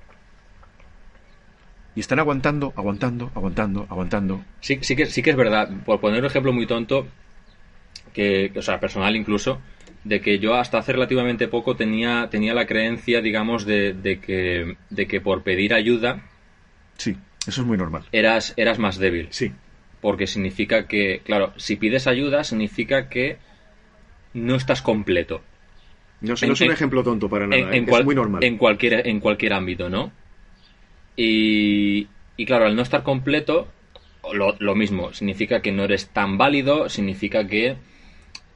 Y 1.97 2.01
están 2.01 2.19
aguantando, 2.19 2.73
aguantando, 2.77 3.31
aguantando, 3.35 3.87
aguantando. 3.89 4.43
Sí, 4.61 4.79
sí, 4.83 4.97
que, 4.97 5.07
sí 5.07 5.23
que 5.23 5.31
es 5.31 5.37
verdad, 5.37 5.71
por 5.85 6.01
poner 6.01 6.21
un 6.21 6.27
ejemplo 6.27 6.53
muy 6.53 6.67
tonto, 6.67 7.07
que, 8.13 8.53
o 8.57 8.63
sea, 8.63 8.81
personal 8.81 9.15
incluso, 9.15 9.61
de 10.05 10.21
que 10.21 10.39
yo 10.39 10.55
hasta 10.55 10.79
hace 10.79 10.93
relativamente 10.93 11.49
poco 11.49 11.77
tenía, 11.77 12.29
tenía 12.31 12.53
la 12.55 12.67
creencia, 12.67 13.21
digamos, 13.23 13.65
de, 13.65 13.93
de 13.95 14.21
que, 14.21 14.77
de 14.91 15.07
que 15.07 15.21
por 15.21 15.43
pedir 15.43 15.73
ayuda 15.75 16.23
Sí, 16.99 17.17
eso 17.47 17.63
es 17.63 17.67
muy 17.67 17.77
normal. 17.79 18.05
eras, 18.13 18.53
eras 18.57 18.79
más 18.79 18.99
débil. 18.99 19.29
Sí, 19.31 19.53
Porque 20.01 20.27
significa 20.27 20.87
que, 20.87 21.21
claro, 21.25 21.53
si 21.57 21.77
pides 21.77 22.07
ayuda, 22.07 22.45
significa 22.45 23.09
que 23.09 23.39
no 24.35 24.55
estás 24.57 24.83
completo. 24.83 25.43
no, 26.21 26.35
En- 26.41 26.49
no 26.49 26.53
es 26.53 26.61
un 26.61 26.67
en- 26.67 26.73
ejemplo 26.73 27.03
tonto 27.03 27.29
para 27.31 27.47
nada, 27.47 27.63
en, 27.63 27.75
¿eh? 27.75 27.77
en 27.79 27.87
cual- 27.87 28.03
es 28.03 28.05
muy 28.07 28.15
normal. 28.15 28.45
En 28.45 28.59
cualquier, 28.59 29.07
en 29.09 29.21
cualquier 29.21 29.55
ámbito, 29.55 29.89
¿no? 29.89 30.13
Y, 31.17 32.09
y 32.37 32.45
claro, 32.47 32.67
al 32.67 32.77
no 32.77 32.83
estar 32.83 33.03
completo, 33.03 33.69
lo, 34.33 34.57
lo 34.59 34.75
mismo, 34.75 35.13
significa 35.13 35.61
que 35.63 35.73
no 35.73 35.85
eres 35.85 36.09
tan 36.09 36.37
válido, 36.39 36.89
significa 36.89 37.47
que, 37.47 37.77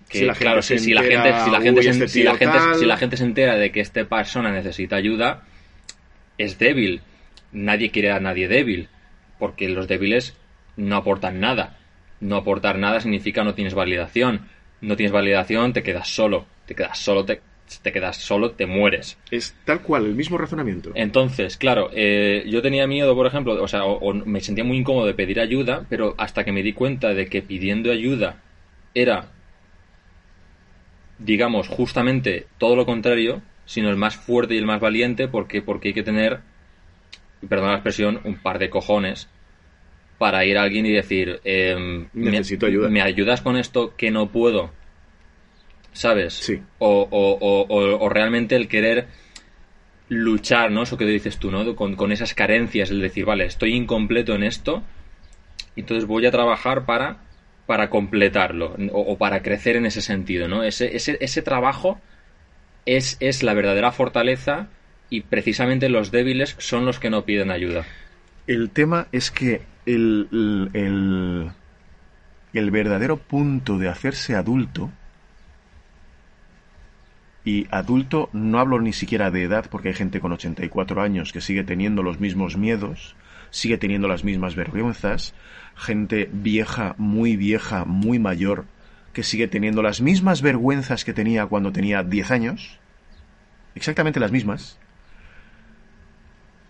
que 0.08 0.18
Si 0.18 0.24
la 0.24 0.34
gente 0.34 0.44
claro, 0.44 0.62
se 0.62 0.78
si, 0.78 0.92
la 0.94 1.02
gente, 1.02 1.32
si 1.44 1.50
la 1.50 1.60
gente, 1.60 1.80
"Uy, 1.80 1.84
se, 1.84 1.90
este 1.90 2.08
si 2.08 2.22
la 2.22 2.34
gente, 2.36 2.58
tal". 2.58 2.74
si 2.76 2.86
la 2.86 2.96
gente 2.96 3.16
se 3.16 3.24
entera 3.24 3.56
de 3.56 3.70
que 3.72 3.80
esta 3.80 4.04
persona 4.04 4.50
necesita 4.50 4.96
ayuda, 4.96 5.44
es 6.38 6.58
débil. 6.58 7.02
Nadie 7.52 7.90
quiere 7.90 8.10
a 8.12 8.20
nadie 8.20 8.48
débil, 8.48 8.88
porque 9.38 9.68
los 9.68 9.88
débiles 9.88 10.36
no 10.76 10.96
aportan 10.96 11.40
nada. 11.40 11.76
No 12.20 12.36
aportar 12.36 12.78
nada 12.78 13.00
significa 13.00 13.44
no 13.44 13.54
tienes 13.54 13.74
validación. 13.74 14.48
no 14.80 14.94
tienes 14.96 15.12
validación, 15.12 15.72
te 15.72 15.82
quedas 15.82 16.08
solo. 16.08 16.46
Te 16.66 16.74
quedas 16.76 16.98
solo, 16.98 17.24
te, 17.24 17.40
te 17.82 17.90
quedas 17.92 18.16
solo, 18.18 18.52
te 18.52 18.64
mueres. 18.66 19.18
Es 19.30 19.56
tal 19.64 19.80
cual, 19.82 20.06
el 20.06 20.14
mismo 20.14 20.38
razonamiento. 20.38 20.92
Entonces, 20.94 21.56
claro, 21.56 21.90
eh, 21.92 22.44
yo 22.46 22.62
tenía 22.62 22.86
miedo, 22.86 23.14
por 23.16 23.26
ejemplo, 23.26 23.60
o 23.60 23.66
sea, 23.66 23.84
o, 23.84 23.98
o 23.98 24.14
me 24.14 24.40
sentía 24.40 24.62
muy 24.64 24.76
incómodo 24.76 25.06
de 25.06 25.14
pedir 25.14 25.40
ayuda, 25.40 25.84
pero 25.88 26.14
hasta 26.18 26.44
que 26.44 26.52
me 26.52 26.62
di 26.62 26.72
cuenta 26.74 27.12
de 27.14 27.26
que 27.26 27.42
pidiendo 27.42 27.90
ayuda 27.90 28.36
era, 28.94 29.32
digamos, 31.18 31.68
justamente 31.68 32.46
todo 32.58 32.76
lo 32.76 32.86
contrario, 32.86 33.42
sino 33.66 33.90
el 33.90 33.96
más 33.96 34.16
fuerte 34.16 34.54
y 34.54 34.58
el 34.58 34.66
más 34.66 34.80
valiente, 34.80 35.28
porque, 35.28 35.62
porque 35.62 35.88
hay 35.88 35.94
que 35.94 36.02
tener, 36.02 36.40
y 37.42 37.46
perdona 37.46 37.72
la 37.72 37.76
expresión, 37.78 38.20
un 38.24 38.36
par 38.36 38.58
de 38.58 38.70
cojones 38.70 39.28
para 40.18 40.44
ir 40.44 40.58
a 40.58 40.62
alguien 40.62 40.86
y 40.86 40.90
decir, 40.92 41.40
em, 41.44 42.08
Necesito 42.12 42.66
me, 42.66 42.72
ayuda. 42.72 42.88
¿me 42.88 43.02
ayudas 43.02 43.40
con 43.40 43.56
esto 43.56 43.94
que 43.96 44.10
no 44.10 44.30
puedo? 44.30 44.70
¿Sabes? 45.92 46.34
Sí. 46.34 46.60
O, 46.78 47.08
o- 47.10 47.38
o- 47.40 47.66
o- 47.68 48.04
o 48.04 48.08
realmente 48.08 48.56
el 48.56 48.68
querer 48.68 49.08
luchar, 50.08 50.70
¿no? 50.70 50.82
Eso 50.82 50.96
que 50.96 51.04
dices 51.04 51.38
tú, 51.38 51.50
¿no? 51.50 51.74
Con, 51.76 51.96
con 51.96 52.12
esas 52.12 52.34
carencias, 52.34 52.90
el 52.90 53.00
decir, 53.00 53.24
vale, 53.24 53.44
estoy 53.44 53.74
incompleto 53.74 54.34
en 54.34 54.42
esto, 54.42 54.82
entonces 55.76 56.06
voy 56.06 56.24
a 56.26 56.30
trabajar 56.30 56.86
para, 56.86 57.18
para 57.68 57.90
completarlo, 57.90 58.76
o, 58.92 59.18
para 59.18 59.42
crecer 59.42 59.76
en 59.76 59.86
ese 59.86 60.02
sentido, 60.02 60.48
¿no? 60.48 60.64
Ese, 60.64 60.96
ese, 60.96 61.18
ese 61.20 61.42
trabajo 61.42 62.00
es, 62.86 63.18
es 63.20 63.42
la 63.42 63.54
verdadera 63.54 63.92
fortaleza 63.92 64.68
y 65.10 65.22
precisamente 65.22 65.88
los 65.90 66.10
débiles 66.10 66.56
son 66.58 66.86
los 66.86 66.98
que 67.00 67.10
no 67.10 67.24
piden 67.26 67.50
ayuda. 67.52 67.84
El 68.48 68.70
tema 68.70 69.06
es 69.12 69.30
que 69.30 69.62
el, 69.86 70.28
el- 70.74 71.50
el 72.52 72.70
verdadero 72.70 73.16
punto 73.16 73.78
de 73.78 73.88
hacerse 73.88 74.34
adulto, 74.36 74.90
y 77.44 77.66
adulto 77.70 78.28
no 78.32 78.58
hablo 78.58 78.80
ni 78.80 78.92
siquiera 78.92 79.30
de 79.30 79.44
edad, 79.44 79.66
porque 79.70 79.88
hay 79.88 79.94
gente 79.94 80.20
con 80.20 80.32
84 80.32 81.00
años 81.00 81.32
que 81.32 81.40
sigue 81.40 81.64
teniendo 81.64 82.02
los 82.02 82.20
mismos 82.20 82.56
miedos, 82.56 83.16
sigue 83.50 83.78
teniendo 83.78 84.06
las 84.08 84.22
mismas 84.24 84.54
vergüenzas, 84.54 85.34
gente 85.78 86.28
vieja, 86.32 86.94
muy 86.98 87.36
vieja, 87.36 87.84
muy 87.84 88.18
mayor, 88.18 88.66
que 89.12 89.22
sigue 89.22 89.48
teniendo 89.48 89.80
las 89.80 90.00
mismas 90.00 90.42
vergüenzas 90.42 91.04
que 91.04 91.12
tenía 91.12 91.46
cuando 91.46 91.72
tenía 91.72 92.02
10 92.02 92.30
años, 92.32 92.78
exactamente 93.74 94.20
las 94.20 94.32
mismas. 94.32 94.78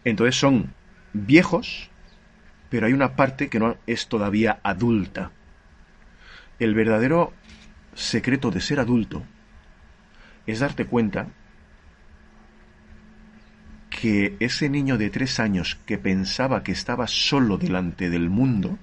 Entonces 0.04 0.36
son 0.36 0.72
viejos, 1.14 1.90
pero 2.68 2.86
hay 2.86 2.92
una 2.92 3.16
parte 3.16 3.48
que 3.48 3.58
no 3.58 3.76
es 3.86 4.08
todavía 4.08 4.60
adulta. 4.62 5.30
El 6.58 6.74
verdadero 6.74 7.32
secreto 7.94 8.50
de 8.50 8.60
ser 8.60 8.78
adulto 8.78 9.24
es 10.46 10.60
darte 10.60 10.84
cuenta 10.84 11.28
que 13.90 14.36
ese 14.38 14.68
niño 14.68 14.96
de 14.98 15.10
tres 15.10 15.40
años 15.40 15.78
que 15.86 15.98
pensaba 15.98 16.62
que 16.62 16.72
estaba 16.72 17.06
solo 17.06 17.56
delante 17.56 18.10
del 18.10 18.30
mundo 18.30 18.78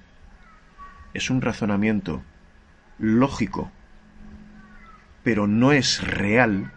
es 1.16 1.30
un 1.30 1.40
razonamiento 1.42 2.22
lógico, 2.98 3.70
pero 5.22 5.46
no 5.46 5.72
es 5.72 6.02
real 6.06 6.70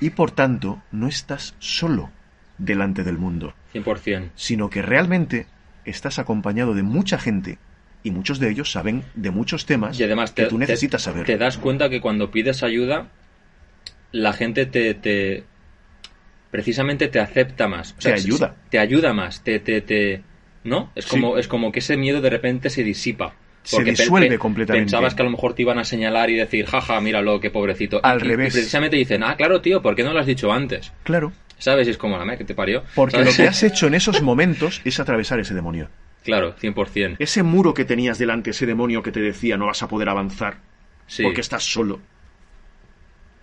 y 0.00 0.10
por 0.10 0.30
tanto 0.30 0.82
no 0.92 1.06
estás 1.08 1.54
solo 1.58 2.10
delante 2.58 3.04
del 3.04 3.18
mundo 3.18 3.54
100%. 3.74 4.30
sino 4.34 4.70
que 4.70 4.82
realmente 4.82 5.46
estás 5.84 6.18
acompañado 6.18 6.74
de 6.74 6.82
mucha 6.82 7.18
gente 7.18 7.58
y 8.02 8.10
muchos 8.10 8.38
de 8.38 8.50
ellos 8.50 8.70
saben 8.72 9.02
de 9.14 9.30
muchos 9.30 9.66
temas 9.66 9.98
Y 9.98 10.04
además 10.04 10.32
que 10.32 10.44
te, 10.44 10.48
tú 10.48 10.58
necesitas 10.58 11.02
te- 11.02 11.04
saber. 11.04 11.26
Te 11.26 11.36
das 11.38 11.58
cuenta 11.58 11.88
que 11.90 12.00
cuando 12.00 12.30
pides 12.30 12.62
ayuda, 12.62 13.08
la 14.12 14.32
gente 14.32 14.64
te, 14.66 14.94
te- 14.94 15.44
precisamente 16.50 17.08
te 17.08 17.20
acepta 17.20 17.68
más. 17.68 17.92
O 17.92 18.00
Te 18.00 18.12
ayuda. 18.12 18.54
Te 18.70 18.78
ayuda 18.78 19.12
más. 19.12 19.42
Te, 19.42 19.58
te, 19.58 19.80
te- 19.80 20.22
¿no? 20.66 20.90
Es 20.94 21.04
Sí. 21.06 21.10
como, 21.10 21.38
es 21.38 21.48
como 21.48 21.72
que 21.72 21.78
ese 21.78 21.96
miedo 21.96 22.20
de 22.20 22.30
repente 22.30 22.68
se 22.70 22.82
disipa. 22.84 23.34
Se 23.62 23.76
Porque 23.76 23.92
pe- 23.94 24.02
disuelve 24.02 24.38
completamente. 24.38 24.84
Pensabas 24.84 25.14
que 25.14 25.22
a 25.22 25.24
lo 25.24 25.30
mejor 25.32 25.54
te 25.54 25.62
iban 25.62 25.78
a 25.78 25.84
señalar 25.84 26.30
y 26.30 26.34
decir, 26.36 26.66
jaja, 26.66 27.00
míralo, 27.00 27.40
qué 27.40 27.50
pobrecito. 27.50 28.00
Al 28.04 28.20
y- 28.20 28.28
revés. 28.28 28.54
Y 28.54 28.58
precisamente 28.58 28.96
dicen, 28.96 29.24
ah, 29.24 29.34
claro, 29.36 29.60
tío, 29.60 29.82
¿por 29.82 29.96
qué 29.96 30.04
no 30.04 30.12
lo 30.12 30.20
has 30.20 30.26
dicho 30.26 30.52
antes? 30.52 30.92
Claro, 31.02 31.32
¿Sabes? 31.58 31.88
Y 31.88 31.90
es 31.90 31.96
como 31.96 32.18
la 32.18 32.24
me 32.26 32.36
que 32.36 32.44
te 32.44 32.54
parió. 32.54 32.82
porque 32.94 33.16
¿sabes? 33.16 33.38
lo 33.38 33.44
que 33.44 33.48
has 33.48 33.62
hecho 33.62 33.86
en 33.86 33.94
esos 33.94 34.20
momentos 34.22 34.82
es 34.84 35.00
atravesar 35.00 35.40
ese 35.40 35.54
demonio. 35.54 35.88
Claro, 36.22 36.54
100%. 36.60 37.16
Ese 37.18 37.42
muro 37.42 37.72
que 37.72 37.84
tenías 37.86 38.18
delante, 38.18 38.50
ese 38.50 38.66
demonio 38.66 39.02
que 39.02 39.10
te 39.10 39.20
decía 39.20 39.56
no 39.56 39.66
vas 39.66 39.82
a 39.82 39.88
poder 39.88 40.08
avanzar 40.10 40.58
Sí. 41.06 41.22
porque 41.22 41.40
estás 41.40 41.62
solo. 41.64 41.98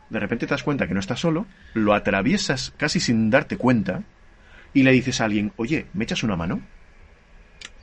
De 0.09 0.19
repente 0.19 0.45
te 0.45 0.51
das 0.51 0.61
cuenta 0.63 0.88
que 0.88 0.93
no 0.93 0.99
estás 0.99 1.19
solo, 1.19 1.47
lo 1.74 1.93
atraviesas 1.93 2.71
casi 2.78 2.99
sin 2.99 3.30
darte 3.32 3.57
cuenta 3.57 4.03
y 4.76 4.84
le 4.84 4.91
dices 4.91 5.19
a 5.21 5.26
alguien, 5.26 5.51
oye, 5.55 5.88
¿me 5.93 6.03
echas 6.03 6.21
una 6.24 6.36
mano? 6.36 6.61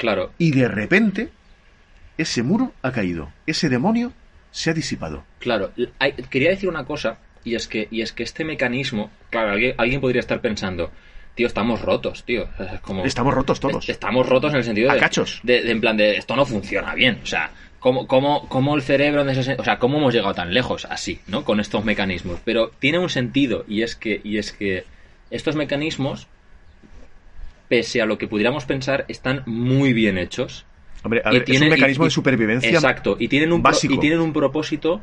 Claro, 0.00 0.32
Y 0.38 0.50
de 0.52 0.66
repente 0.66 1.28
ese 2.16 2.42
muro 2.42 2.72
ha 2.82 2.90
caído, 2.90 3.30
ese 3.46 3.68
demonio 3.68 4.12
se 4.50 4.70
ha 4.70 4.72
disipado. 4.74 5.24
Claro, 5.38 5.72
hay- 5.98 6.12
quería 6.30 6.48
decir 6.50 6.68
una 6.70 6.84
cosa, 6.86 7.18
y 7.44 7.54
es 7.54 7.68
que, 7.68 7.86
y 7.90 8.00
es 8.00 8.12
que 8.12 8.22
este 8.22 8.44
mecanismo, 8.44 9.10
claro, 9.28 9.52
alguien, 9.52 9.74
alguien 9.76 10.00
podría 10.00 10.20
estar 10.20 10.40
pensando, 10.40 10.90
tío, 11.34 11.46
estamos 11.46 11.82
rotos, 11.82 12.24
tío. 12.24 12.48
Es 12.58 12.80
como, 12.80 13.04
Estamos 13.04 13.34
rotos 13.34 13.60
todos. 13.60 13.84
est- 13.84 13.90
Estamos 13.90 14.26
rotos 14.26 14.52
en 14.52 14.58
el 14.58 14.64
sentido 14.64 14.90
de, 14.92 14.98
cachos. 14.98 15.40
de, 15.42 15.62
de 15.62 15.70
en 15.70 15.80
plan 15.82 15.96
de 15.98 16.16
esto 16.16 16.34
no 16.34 16.44
funciona 16.46 16.94
bien. 16.94 17.20
O 17.22 17.26
sea, 17.26 17.50
¿cómo, 17.78 18.06
cómo, 18.06 18.48
cómo 18.48 18.74
el 18.76 18.82
cerebro 18.82 19.20
en 19.22 19.28
ese 19.28 19.54
o 19.58 19.64
sea, 19.64 19.78
cómo 19.78 19.98
hemos 19.98 20.14
llegado 20.14 20.34
tan 20.34 20.52
lejos 20.54 20.86
así, 20.86 21.20
¿no? 21.26 21.44
Con 21.44 21.60
estos 21.60 21.84
mecanismos. 21.84 22.40
Pero 22.44 22.70
tiene 22.78 22.98
un 22.98 23.08
sentido, 23.10 23.64
y 23.68 23.82
es 23.82 23.96
que, 23.96 24.20
y 24.24 24.38
es 24.38 24.52
que 24.52 24.84
estos 25.30 25.56
mecanismos, 25.56 26.26
pese 27.70 28.02
a 28.02 28.06
lo 28.06 28.18
que 28.18 28.26
pudiéramos 28.28 28.64
pensar, 28.66 29.04
están 29.08 29.44
muy 29.46 29.92
bien 29.94 30.18
hechos. 30.18 30.66
Hombre, 31.04 31.22
a 31.24 31.30
ver, 31.30 31.44
es 31.46 31.60
un 31.62 31.68
mecanismo 31.70 32.04
y- 32.04 32.08
de 32.08 32.10
supervivencia. 32.10 32.68
Exacto, 32.70 33.16
y 33.18 33.28
tienen 33.28 33.52
un, 33.52 33.62
pro- 33.62 33.70
básico. 33.70 33.94
y 33.94 33.98
tienen 33.98 34.18
un 34.20 34.32
propósito 34.34 35.00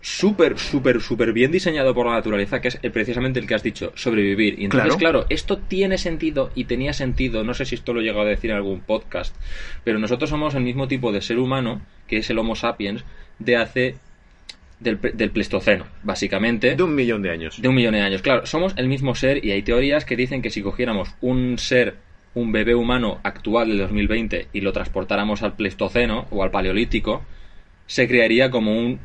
súper, 0.00 0.58
súper, 0.58 1.00
súper 1.00 1.32
bien 1.32 1.50
diseñado 1.50 1.94
por 1.94 2.04
la 2.06 2.12
naturaleza, 2.12 2.60
que 2.60 2.68
es 2.68 2.78
precisamente 2.92 3.40
el 3.40 3.46
que 3.46 3.54
has 3.54 3.62
dicho, 3.62 3.90
sobrevivir. 3.96 4.60
Y 4.60 4.64
entonces, 4.66 4.96
Claro. 4.96 4.98
claro. 5.22 5.26
esto 5.30 5.56
tiene 5.58 5.96
sentido 5.96 6.50
y 6.54 6.64
tenía 6.64 6.92
sentido, 6.92 7.42
no 7.42 7.54
sé 7.54 7.64
si 7.64 7.74
esto 7.74 7.94
lo 7.94 8.00
he 8.00 8.04
llegado 8.04 8.26
a 8.26 8.28
decir 8.28 8.50
en 8.50 8.56
algún 8.56 8.80
podcast, 8.80 9.34
pero 9.82 9.98
nosotros 9.98 10.28
somos 10.28 10.54
el 10.54 10.62
mismo 10.62 10.88
tipo 10.88 11.10
de 11.10 11.22
ser 11.22 11.38
humano, 11.38 11.80
que 12.06 12.18
es 12.18 12.28
el 12.28 12.38
Homo 12.38 12.54
sapiens, 12.54 13.02
de 13.38 13.56
hace... 13.56 13.94
del, 14.80 14.98
del 15.00 15.30
Pleistoceno, 15.30 15.86
básicamente 16.02 16.74
De 16.76 16.82
un 16.82 16.94
millón 16.94 17.22
de 17.22 17.30
años. 17.30 17.60
de 17.60 17.68
un 17.68 17.74
millón 17.74 17.94
de 17.94 18.00
años. 18.00 18.22
Claro, 18.22 18.46
somos 18.46 18.74
el 18.76 18.88
mismo 18.88 19.14
ser 19.14 19.44
y 19.44 19.52
hay 19.52 19.62
teorías 19.62 20.04
que 20.04 20.16
dicen 20.16 20.42
que 20.42 20.50
si 20.50 20.62
cogiéramos 20.62 21.14
un 21.20 21.58
ser, 21.58 21.96
un 22.34 22.52
bebé 22.52 22.74
humano 22.74 23.20
actual 23.22 23.68
del 23.68 23.78
2020 23.78 24.48
y 24.52 24.60
lo 24.60 24.72
transportáramos 24.72 25.42
al 25.42 25.54
Pleistoceno 25.54 26.26
o 26.30 26.42
al 26.42 26.50
Paleolítico, 26.50 27.24
se 27.86 28.08
crearía 28.08 28.50
como 28.50 28.78
un 28.78 29.00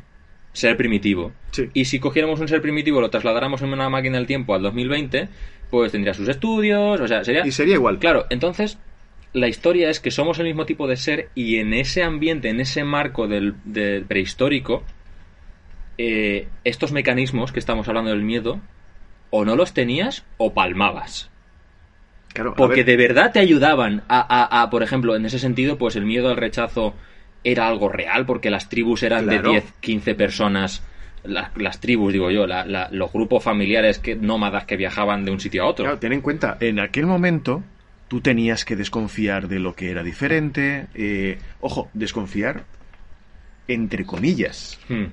ser 0.52 0.76
primitivo. 0.76 1.32
Sí. 1.52 1.68
Y 1.74 1.84
si 1.84 2.00
cogiéramos 2.00 2.40
un 2.40 2.48
ser 2.48 2.60
primitivo 2.60 2.98
y 2.98 3.02
lo 3.02 3.10
trasladáramos 3.10 3.62
en 3.62 3.72
una 3.72 3.88
máquina 3.88 4.18
del 4.18 4.26
tiempo 4.26 4.54
al 4.54 4.62
2020, 4.62 5.28
pues 5.70 5.92
tendría 5.92 6.14
sus 6.14 6.28
estudios, 6.28 7.00
o 7.00 7.08
sea, 7.08 7.24
sería... 7.24 7.46
Y 7.46 7.52
sería 7.52 7.74
igual. 7.74 7.98
Claro, 7.98 8.26
entonces 8.30 8.78
la 9.32 9.48
historia 9.48 9.90
es 9.90 10.00
que 10.00 10.10
somos 10.10 10.38
el 10.40 10.46
mismo 10.46 10.66
tipo 10.66 10.88
de 10.88 10.96
ser 10.96 11.28
y 11.34 11.56
en 11.56 11.72
ese 11.72 12.02
ambiente, 12.02 12.48
en 12.48 12.60
ese 12.60 12.82
marco 12.82 13.28
del, 13.28 13.54
del 13.64 14.04
prehistórico, 14.04 14.82
eh, 15.98 16.48
estos 16.64 16.92
mecanismos 16.92 17.52
que 17.52 17.58
estamos 17.58 17.88
hablando 17.88 18.10
del 18.10 18.22
miedo, 18.22 18.60
o 19.30 19.44
no 19.44 19.56
los 19.56 19.72
tenías 19.74 20.24
o 20.38 20.52
palmabas. 20.54 21.30
Claro, 22.32 22.54
Porque 22.54 22.84
ver, 22.84 22.86
de 22.86 22.96
verdad 22.96 23.32
te 23.32 23.40
ayudaban 23.40 24.02
a, 24.08 24.20
a- 24.20 24.62
a, 24.62 24.70
por 24.70 24.82
ejemplo, 24.82 25.16
en 25.16 25.24
ese 25.26 25.38
sentido, 25.38 25.78
pues 25.78 25.96
el 25.96 26.04
miedo 26.06 26.28
al 26.28 26.36
rechazo 26.36 26.94
era 27.42 27.66
algo 27.68 27.88
real, 27.88 28.24
porque 28.26 28.50
las 28.50 28.68
tribus 28.68 29.02
eran 29.02 29.24
Claro. 29.24 29.48
de 29.48 29.60
10, 29.60 29.72
15 29.80 30.14
personas. 30.14 30.82
La- 31.24 31.50
las 31.56 31.80
tribus, 31.80 32.12
digo 32.12 32.30
yo, 32.30 32.46
la- 32.46 32.64
la- 32.64 32.88
los 32.92 33.12
grupos 33.12 33.42
familiares 33.42 33.98
que, 33.98 34.14
nómadas 34.16 34.64
que 34.64 34.76
viajaban 34.76 35.24
de 35.24 35.32
un 35.32 35.40
sitio 35.40 35.64
a 35.64 35.66
otro. 35.66 35.84
claro, 35.84 35.98
ten 35.98 36.12
en 36.12 36.20
cuenta, 36.22 36.56
en 36.60 36.78
aquel 36.80 37.06
momento 37.06 37.62
tú 38.08 38.20
tenías 38.20 38.64
que 38.64 38.74
desconfiar 38.76 39.46
de 39.48 39.58
lo 39.58 39.74
que 39.74 39.90
era 39.90 40.02
diferente. 40.02 40.86
eh, 40.94 41.38
ojo, 41.60 41.90
desconfiar 41.94 42.64
entre 43.68 44.04
comillas. 44.04 44.78
Hmm. 44.88 45.06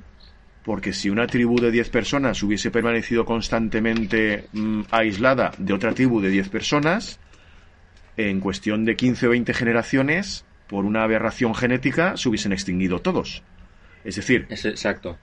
Porque 0.68 0.92
si 0.92 1.10
una 1.10 1.28
tribu 1.28 1.62
de 1.62 1.72
10 1.72 1.90
personas 1.92 2.44
hubiese 2.44 2.72
permanecido 2.72 3.24
constantemente 3.24 4.50
mm, 4.52 4.82
aislada 4.92 5.54
de 5.58 5.72
otra 5.72 5.94
tribu 5.94 6.20
de 6.20 6.30
10 6.30 6.50
personas, 6.50 7.22
en 8.18 8.42
cuestión 8.42 8.84
de 8.84 8.98
15 8.98 9.28
o 9.28 9.30
20 9.30 9.54
generaciones, 9.54 10.44
por 10.68 10.84
una 10.84 11.04
aberración 11.04 11.56
genética, 11.56 12.18
se 12.18 12.28
hubiesen 12.28 12.52
extinguido 12.52 13.00
todos. 13.00 13.44
Es 14.04 14.18
decir, 14.18 14.46
Es 14.50 14.66
exacto. 14.66 15.18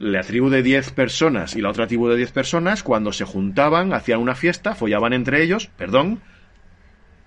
la 0.00 0.22
tribu 0.22 0.50
de 0.50 0.64
10 0.64 0.90
personas 0.90 1.54
y 1.54 1.60
la 1.60 1.70
otra 1.70 1.86
tribu 1.86 2.08
de 2.08 2.16
10 2.16 2.32
personas, 2.32 2.82
cuando 2.82 3.12
se 3.12 3.24
juntaban, 3.24 3.92
hacían 3.92 4.18
una 4.18 4.34
fiesta, 4.34 4.74
follaban 4.74 5.12
entre 5.12 5.44
ellos, 5.44 5.68
perdón, 5.76 6.20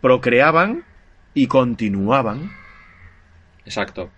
procreaban 0.02 0.84
y 1.34 1.48
continuaban, 1.48 2.52
Exacto. 3.66 4.12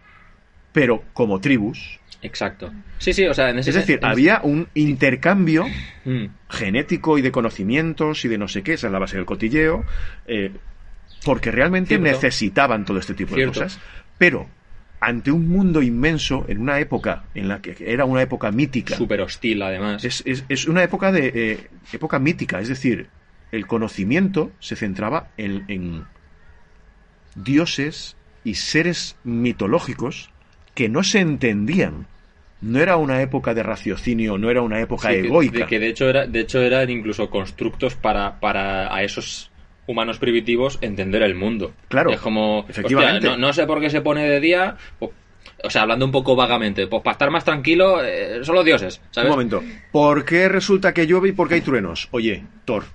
pero 0.73 1.03
como 1.13 1.39
tribus, 1.39 1.99
Exacto. 2.26 2.73
Sí, 2.97 3.13
sí, 3.13 3.26
o 3.26 3.34
sea, 3.34 3.49
en 3.49 3.59
ese 3.59 3.69
Es 3.69 3.76
decir, 3.76 3.99
en- 4.01 4.05
había 4.05 4.41
un 4.43 4.67
intercambio 4.73 5.67
Mm, 6.05 6.26
genético 6.49 7.17
y 7.17 7.21
de 7.21 7.32
conocimientos 7.32 8.26
y 8.26 8.28
de 8.28 8.38
no 8.38 8.47
sé 8.47 8.61
qué, 8.61 8.73
esa 8.73 8.88
es 8.88 8.93
la 8.93 8.99
base 8.99 9.17
del 9.17 9.26
cotilleo, 9.26 9.84
eh, 10.28 10.51
porque 11.23 11.49
realmente 11.49 11.97
Cierto. 11.97 12.03
necesitaban 12.03 12.86
todo 12.86 12.99
este 12.99 13.15
tipo 13.15 13.34
Cierto. 13.34 13.59
de 13.59 13.65
cosas. 13.65 13.80
Pero 14.19 14.47
ante 14.99 15.32
un 15.32 15.47
mundo 15.47 15.82
inmenso, 15.82 16.45
en 16.47 16.61
una 16.61 16.80
época 16.80 17.23
en 17.34 17.47
la 17.47 17.59
que 17.61 17.76
era 17.80 18.05
una 18.05 18.21
época 18.21 18.51
mítica, 18.51 18.95
Súper 18.95 19.21
hostil, 19.21 19.61
además. 19.63 20.03
es, 20.05 20.21
es- 20.26 20.43
es 20.47 20.67
una 20.67 20.84
época 20.84 21.11
de 21.11 21.32
eh, 21.34 21.69
época 21.91 22.19
mítica, 22.19 22.59
es 22.59 22.67
decir, 22.69 23.09
el 23.51 23.65
conocimiento 23.65 24.51
se 24.59 24.76
centraba 24.76 25.30
en, 25.38 25.63
en 25.67 26.03
dioses 27.36 28.15
y 28.43 28.55
seres 28.55 29.15
mitológicos 29.23 30.30
que 30.73 30.89
no 30.89 31.03
se 31.03 31.19
entendían. 31.19 32.07
No 32.61 32.79
era 32.79 32.97
una 32.97 33.21
época 33.21 33.53
de 33.53 33.61
raciocinio, 33.63 34.37
no 34.37 34.49
era 34.49 34.61
una 34.61 34.79
época 34.79 35.09
Sí, 35.09 35.15
egoica. 35.17 35.59
de 35.59 35.65
que 35.65 35.79
de 35.79 35.89
hecho 35.89 36.09
era, 36.09 36.25
de 36.25 36.39
hecho 36.39 36.61
eran 36.61 36.89
incluso 36.89 37.29
constructos 37.29 37.95
para, 37.95 38.39
para 38.39 38.93
a 38.95 39.03
esos 39.03 39.51
humanos 39.87 40.17
primitivos 40.17 40.79
entender 40.81 41.21
el 41.21 41.35
mundo. 41.35 41.73
Claro, 41.89 42.11
Es 42.11 42.19
como, 42.19 42.65
efectivamente. 42.67 43.17
hostia, 43.27 43.31
no, 43.31 43.37
no 43.47 43.53
sé 43.53 43.65
por 43.67 43.79
qué 43.81 43.89
se 43.89 44.01
pone 44.01 44.27
de 44.27 44.39
día, 44.39 44.75
pues, 44.97 45.11
o 45.63 45.69
sea, 45.69 45.83
hablando 45.83 46.05
un 46.05 46.11
poco 46.11 46.35
vagamente, 46.35 46.87
pues 46.87 47.03
para 47.03 47.11
estar 47.13 47.29
más 47.29 47.43
tranquilo, 47.45 48.03
eh, 48.03 48.39
son 48.43 48.55
los 48.55 48.65
dioses, 48.65 48.99
¿sabes? 49.11 49.29
Un 49.29 49.35
momento. 49.35 49.63
¿Por 49.91 50.25
qué 50.25 50.49
resulta 50.49 50.93
que 50.93 51.05
llueve 51.05 51.29
y 51.29 51.31
por 51.33 51.47
qué 51.47 51.55
hay 51.55 51.61
truenos? 51.61 52.07
Oye, 52.11 52.43
Thor. 52.65 52.85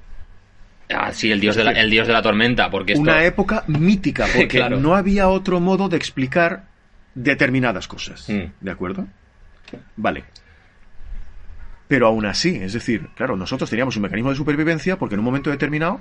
Ah, 0.93 1.13
sí, 1.13 1.31
el 1.31 1.39
dios 1.39 1.55
de 1.55 1.63
la, 1.63 1.71
el 1.73 1.89
dios 1.91 2.09
de 2.09 2.13
la 2.13 2.23
tormenta, 2.23 2.69
porque 2.71 2.95
esto... 2.95 3.03
Una 3.03 3.25
época 3.25 3.63
mítica, 3.69 4.27
porque 4.35 4.49
Claro. 4.59 4.81
no 4.81 4.97
había 4.97 5.29
otro 5.29 5.61
modo 5.61 5.89
de 5.89 5.97
explicar 5.97 6.65
determinadas 7.15 7.87
cosas. 7.87 8.29
Mm. 8.29 8.51
¿De 8.61 8.71
acuerdo? 8.71 9.07
Vale. 9.97 10.25
Pero 11.89 12.07
aún 12.07 12.25
así, 12.27 12.57
es 12.57 12.73
decir, 12.73 13.09
claro, 13.17 13.37
nosotros 13.37 13.69
teníamos 13.69 13.97
un 13.97 14.03
mecanismo 14.03 14.31
de 14.31 14.37
supervivencia 14.37 14.97
porque 14.97 15.15
en 15.15 15.19
un 15.21 15.25
momento 15.25 15.51
determinado 15.51 16.01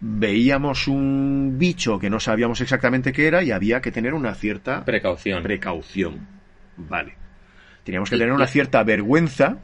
veíamos 0.00 0.86
un 0.86 1.54
bicho 1.56 1.98
que 1.98 2.10
no 2.10 2.20
sabíamos 2.20 2.60
exactamente 2.60 3.12
qué 3.12 3.26
era 3.26 3.42
y 3.42 3.50
había 3.50 3.80
que 3.80 3.90
tener 3.90 4.12
una 4.12 4.34
cierta 4.34 4.84
Precaución. 4.84 5.42
precaución. 5.42 6.26
Vale. 6.76 7.14
Teníamos 7.84 8.10
que 8.10 8.16
Y- 8.16 8.18
tener 8.18 8.34
una 8.34 8.46
cierta 8.46 8.82
vergüenza 8.82 9.58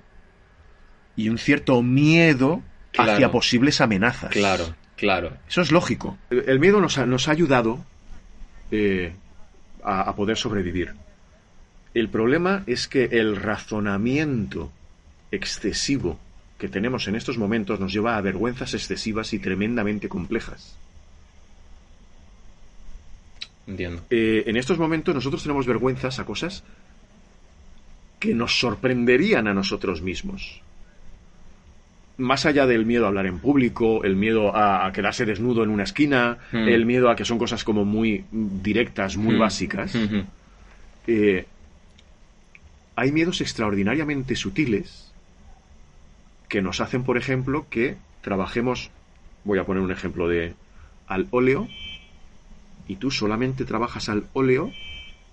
y 1.16 1.28
un 1.28 1.36
cierto 1.38 1.82
miedo 1.82 2.62
Claro. 2.93 3.12
hacia 3.12 3.30
posibles 3.30 3.80
amenazas. 3.82 4.30
Claro, 4.30 4.74
claro. 4.97 5.36
Eso 5.49 5.61
es 5.61 5.70
lógico. 5.72 6.16
El, 6.30 6.45
el 6.49 6.59
miedo 6.59 6.80
nos 6.80 6.97
ha, 6.99 7.05
nos 7.07 7.28
ha 7.28 7.32
ayudado 7.32 7.84
eh, 8.70 9.12
a, 9.84 10.03
a 10.03 10.14
poder 10.16 10.36
sobrevivir. 10.38 10.95
El 11.95 12.09
problema 12.09 12.62
es 12.66 12.86
que 12.88 13.05
el 13.05 13.36
razonamiento 13.36 14.70
excesivo 15.32 16.18
que 16.59 16.68
tenemos 16.68 17.09
en 17.09 17.14
estos 17.16 17.38
momentos 17.38 17.80
nos 17.80 17.93
lleva 17.93 18.16
a 18.16 18.20
vergüenzas 18.20 18.74
excesivas 18.74 19.32
y 19.32 19.38
tremendamente 19.38 20.09
complejas. 20.09 20.76
Entiendo. 23.66 24.03
Eh, 24.11 24.45
en 24.47 24.57
estos 24.57 24.78
momentos 24.78 25.14
nosotros 25.14 25.43
tenemos 25.43 25.66
vergüenzas 25.66 26.18
a 26.18 26.24
cosas 26.24 26.62
que 28.18 28.34
nos 28.34 28.59
sorprenderían 28.59 29.47
a 29.49 29.55
nosotros 29.55 30.03
mismos. 30.03 30.61
Más 32.18 32.45
allá 32.45 32.66
del 32.66 32.84
miedo 32.84 33.07
a 33.07 33.09
hablar 33.09 33.24
en 33.26 33.38
público, 33.38 34.05
el 34.05 34.14
miedo 34.16 34.55
a, 34.55 34.86
a 34.86 34.93
quedarse 34.93 35.24
desnudo 35.24 35.62
en 35.64 35.70
una 35.70 35.84
esquina, 35.84 36.36
Hmm. 36.53 36.68
el 36.68 36.84
miedo 36.84 37.09
a 37.09 37.16
que 37.16 37.24
son 37.24 37.38
cosas 37.38 37.64
como 37.64 37.84
muy 37.86 38.24
directas, 38.30 39.16
muy 39.16 39.36
Mm. 39.36 39.38
básicas, 39.38 39.95
Ujú. 39.95 40.24
eh, 41.07 41.47
hay 43.01 43.12
miedos 43.12 43.40
extraordinariamente 43.40 44.36
sutiles 44.36 45.11
que 46.51 46.61
nos 46.61 46.82
hacen, 46.82 47.03
por 47.03 47.16
ejemplo, 47.16 47.64
que 47.70 47.96
trabajemos, 48.20 48.90
voy 49.42 49.59
a 49.59 49.64
poner 49.64 49.82
un 49.82 49.90
ejemplo 49.90 50.28
de 50.28 50.53
al 51.07 51.26
óleo, 51.30 51.66
y 52.86 52.96
tú 52.96 53.11
solamente 53.11 53.64
trabajas 53.64 54.11
al 54.11 54.26
óleo 54.34 54.70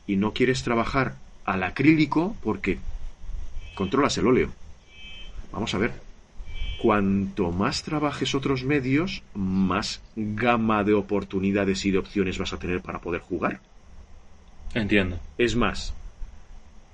y 0.05 0.15
no 0.15 0.31
quieres 0.31 0.63
trabajar 0.63 1.15
al 1.43 1.61
acrílico 1.61 2.37
porque 2.41 2.79
controlas 3.75 4.17
el 4.17 4.27
óleo. 4.27 4.49
Vamos 5.51 5.73
a 5.73 5.77
ver, 5.77 5.91
cuanto 6.81 7.51
más 7.51 7.83
trabajes 7.83 8.33
otros 8.33 8.63
medios, 8.63 9.23
más 9.33 9.99
gama 10.15 10.85
de 10.85 10.93
oportunidades 10.93 11.83
y 11.83 11.91
de 11.91 11.97
opciones 11.97 12.37
vas 12.37 12.53
a 12.53 12.59
tener 12.59 12.79
para 12.79 12.99
poder 12.99 13.19
jugar. 13.19 13.59
Entiendo. 14.73 15.19
Es 15.37 15.57
más, 15.57 15.93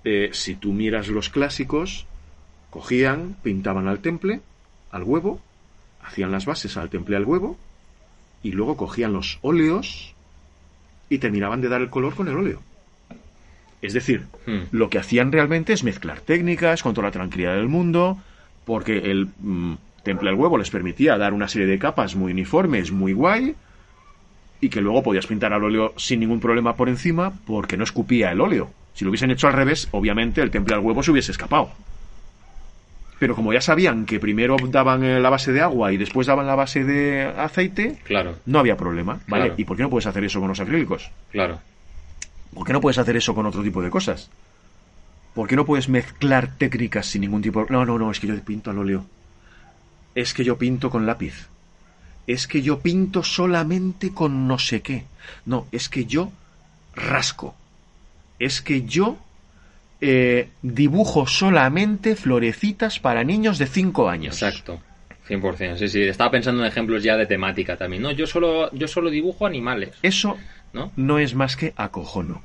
eh, 0.03 0.29
si 0.33 0.55
tú 0.55 0.73
miras 0.73 1.07
los 1.07 1.29
clásicos, 1.29 2.05
cogían, 2.69 3.35
pintaban 3.43 3.87
al 3.87 3.99
temple, 3.99 4.41
al 4.91 5.03
huevo, 5.03 5.41
hacían 6.03 6.31
las 6.31 6.45
bases 6.45 6.77
al 6.77 6.89
temple 6.89 7.15
al 7.15 7.25
huevo, 7.25 7.57
y 8.41 8.51
luego 8.51 8.75
cogían 8.77 9.13
los 9.13 9.39
óleos 9.41 10.13
y 11.09 11.19
terminaban 11.19 11.61
de 11.61 11.69
dar 11.69 11.81
el 11.81 11.89
color 11.89 12.15
con 12.15 12.27
el 12.27 12.35
óleo. 12.35 12.61
Es 13.81 13.93
decir, 13.93 14.25
Hmm. 14.45 14.63
lo 14.71 14.89
que 14.89 14.97
hacían 14.97 15.31
realmente 15.31 15.73
es 15.73 15.83
mezclar 15.83 16.21
técnicas 16.21 16.83
con 16.83 16.93
toda 16.93 17.07
la 17.07 17.11
tranquilidad 17.11 17.55
del 17.55 17.69
mundo, 17.69 18.17
porque 18.65 18.97
el 18.97 19.27
mm, 19.39 19.73
temple 20.03 20.29
al 20.29 20.35
huevo 20.35 20.57
les 20.57 20.69
permitía 20.69 21.17
dar 21.17 21.33
una 21.33 21.47
serie 21.47 21.67
de 21.67 21.79
capas 21.79 22.15
muy 22.15 22.31
uniformes, 22.31 22.91
muy 22.91 23.13
guay, 23.13 23.55
y 24.61 24.69
que 24.69 24.81
luego 24.81 25.03
podías 25.03 25.27
pintar 25.27 25.53
al 25.53 25.63
óleo 25.63 25.93
sin 25.97 26.19
ningún 26.21 26.39
problema 26.39 26.75
por 26.75 26.89
encima, 26.89 27.33
porque 27.45 27.77
no 27.77 27.83
escupía 27.83 28.31
el 28.31 28.41
óleo. 28.41 28.69
Si 28.93 29.03
lo 29.03 29.09
hubiesen 29.09 29.31
hecho 29.31 29.47
al 29.47 29.53
revés, 29.53 29.87
obviamente 29.91 30.41
el 30.41 30.51
temple 30.51 30.75
al 30.75 30.81
huevo 30.81 31.01
se 31.03 31.11
hubiese 31.11 31.31
escapado. 31.31 31.71
Pero 33.19 33.35
como 33.35 33.53
ya 33.53 33.61
sabían 33.61 34.05
que 34.05 34.19
primero 34.19 34.57
daban 34.69 35.03
eh, 35.03 35.19
la 35.19 35.29
base 35.29 35.51
de 35.53 35.61
agua 35.61 35.93
y 35.93 35.97
después 35.97 36.27
daban 36.27 36.45
la 36.45 36.55
base 36.55 36.83
de 36.83 37.23
aceite, 37.23 37.99
Claro, 38.03 38.35
no 38.45 38.59
había 38.59 38.75
problema, 38.75 39.19
¿vale? 39.27 39.45
Claro. 39.45 39.55
¿Y 39.57 39.63
por 39.65 39.77
qué 39.77 39.83
no 39.83 39.89
puedes 39.89 40.07
hacer 40.07 40.23
eso 40.25 40.39
con 40.39 40.49
los 40.49 40.59
acrílicos? 40.59 41.09
claro. 41.31 41.59
¿Por 42.53 42.67
qué 42.67 42.73
no 42.73 42.81
puedes 42.81 42.99
hacer 42.99 43.15
eso 43.17 43.33
con 43.33 43.47
otro 43.47 43.63
tipo 43.63 43.81
de 43.81 43.89
cosas? 43.89 44.29
¿Por 45.33 45.47
qué 45.47 45.55
no 45.55 45.65
puedes 45.65 45.89
mezclar 45.89 46.51
técnicas 46.55 47.07
sin 47.07 47.21
ningún 47.21 47.41
tipo 47.41 47.61
de... 47.65 47.71
No, 47.71 47.83
no, 47.83 47.97
no, 47.97 48.11
es 48.11 48.19
que 48.19 48.27
yo 48.27 48.39
pinto 48.43 48.69
al 48.69 48.77
óleo. 48.77 49.05
Es 50.13 50.35
que 50.35 50.43
yo 50.43 50.55
pinto 50.59 50.91
con 50.91 51.07
lápiz. 51.07 51.47
Es 52.27 52.45
que 52.45 52.61
yo 52.61 52.79
pinto 52.79 53.23
solamente 53.23 54.13
con 54.13 54.47
no 54.47 54.59
sé 54.59 54.81
qué. 54.81 55.05
No, 55.47 55.65
es 55.71 55.89
que 55.89 56.05
yo 56.05 56.31
rasco. 56.95 57.55
Es 58.45 58.61
que 58.61 58.83
yo 58.83 59.17
eh, 60.01 60.49
dibujo 60.61 61.27
solamente 61.27 62.15
florecitas 62.15 62.99
para 62.99 63.23
niños 63.23 63.57
de 63.57 63.67
5 63.67 64.09
años. 64.09 64.41
Exacto. 64.41 64.81
100%. 65.29 65.77
Sí, 65.77 65.87
sí. 65.87 66.01
Estaba 66.01 66.31
pensando 66.31 66.61
en 66.61 66.67
ejemplos 66.67 67.01
ya 67.03 67.15
de 67.15 67.25
temática 67.25 67.77
también. 67.77 68.01
No, 68.03 68.11
yo 68.11 68.27
solo, 68.27 68.69
yo 68.73 68.87
solo 68.89 69.09
dibujo 69.09 69.45
animales, 69.45 69.91
Eso 70.01 70.37
¿no? 70.73 70.91
no 70.97 71.19
es 71.19 71.33
más 71.35 71.55
que 71.55 71.73
acojono. 71.77 72.41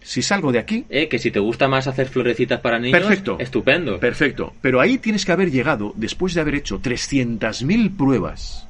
Si 0.00 0.22
salgo 0.22 0.52
de 0.52 0.60
aquí, 0.60 0.86
Eh, 0.88 1.08
que 1.08 1.18
si 1.18 1.30
te 1.30 1.40
gusta 1.40 1.68
más 1.68 1.86
hacer 1.88 2.08
florecitas 2.08 2.60
para 2.60 2.78
niños, 2.78 2.98
Perfecto. 2.98 3.36
estupendo. 3.40 3.98
Perfecto. 4.00 4.54
Pero 4.62 4.80
ahí 4.80 4.96
tienes 4.98 5.26
que 5.26 5.32
haber 5.32 5.50
llegado, 5.50 5.92
después 5.96 6.32
de 6.32 6.40
haber 6.40 6.54
hecho 6.54 6.80
300.000 6.80 7.94
pruebas, 7.96 8.66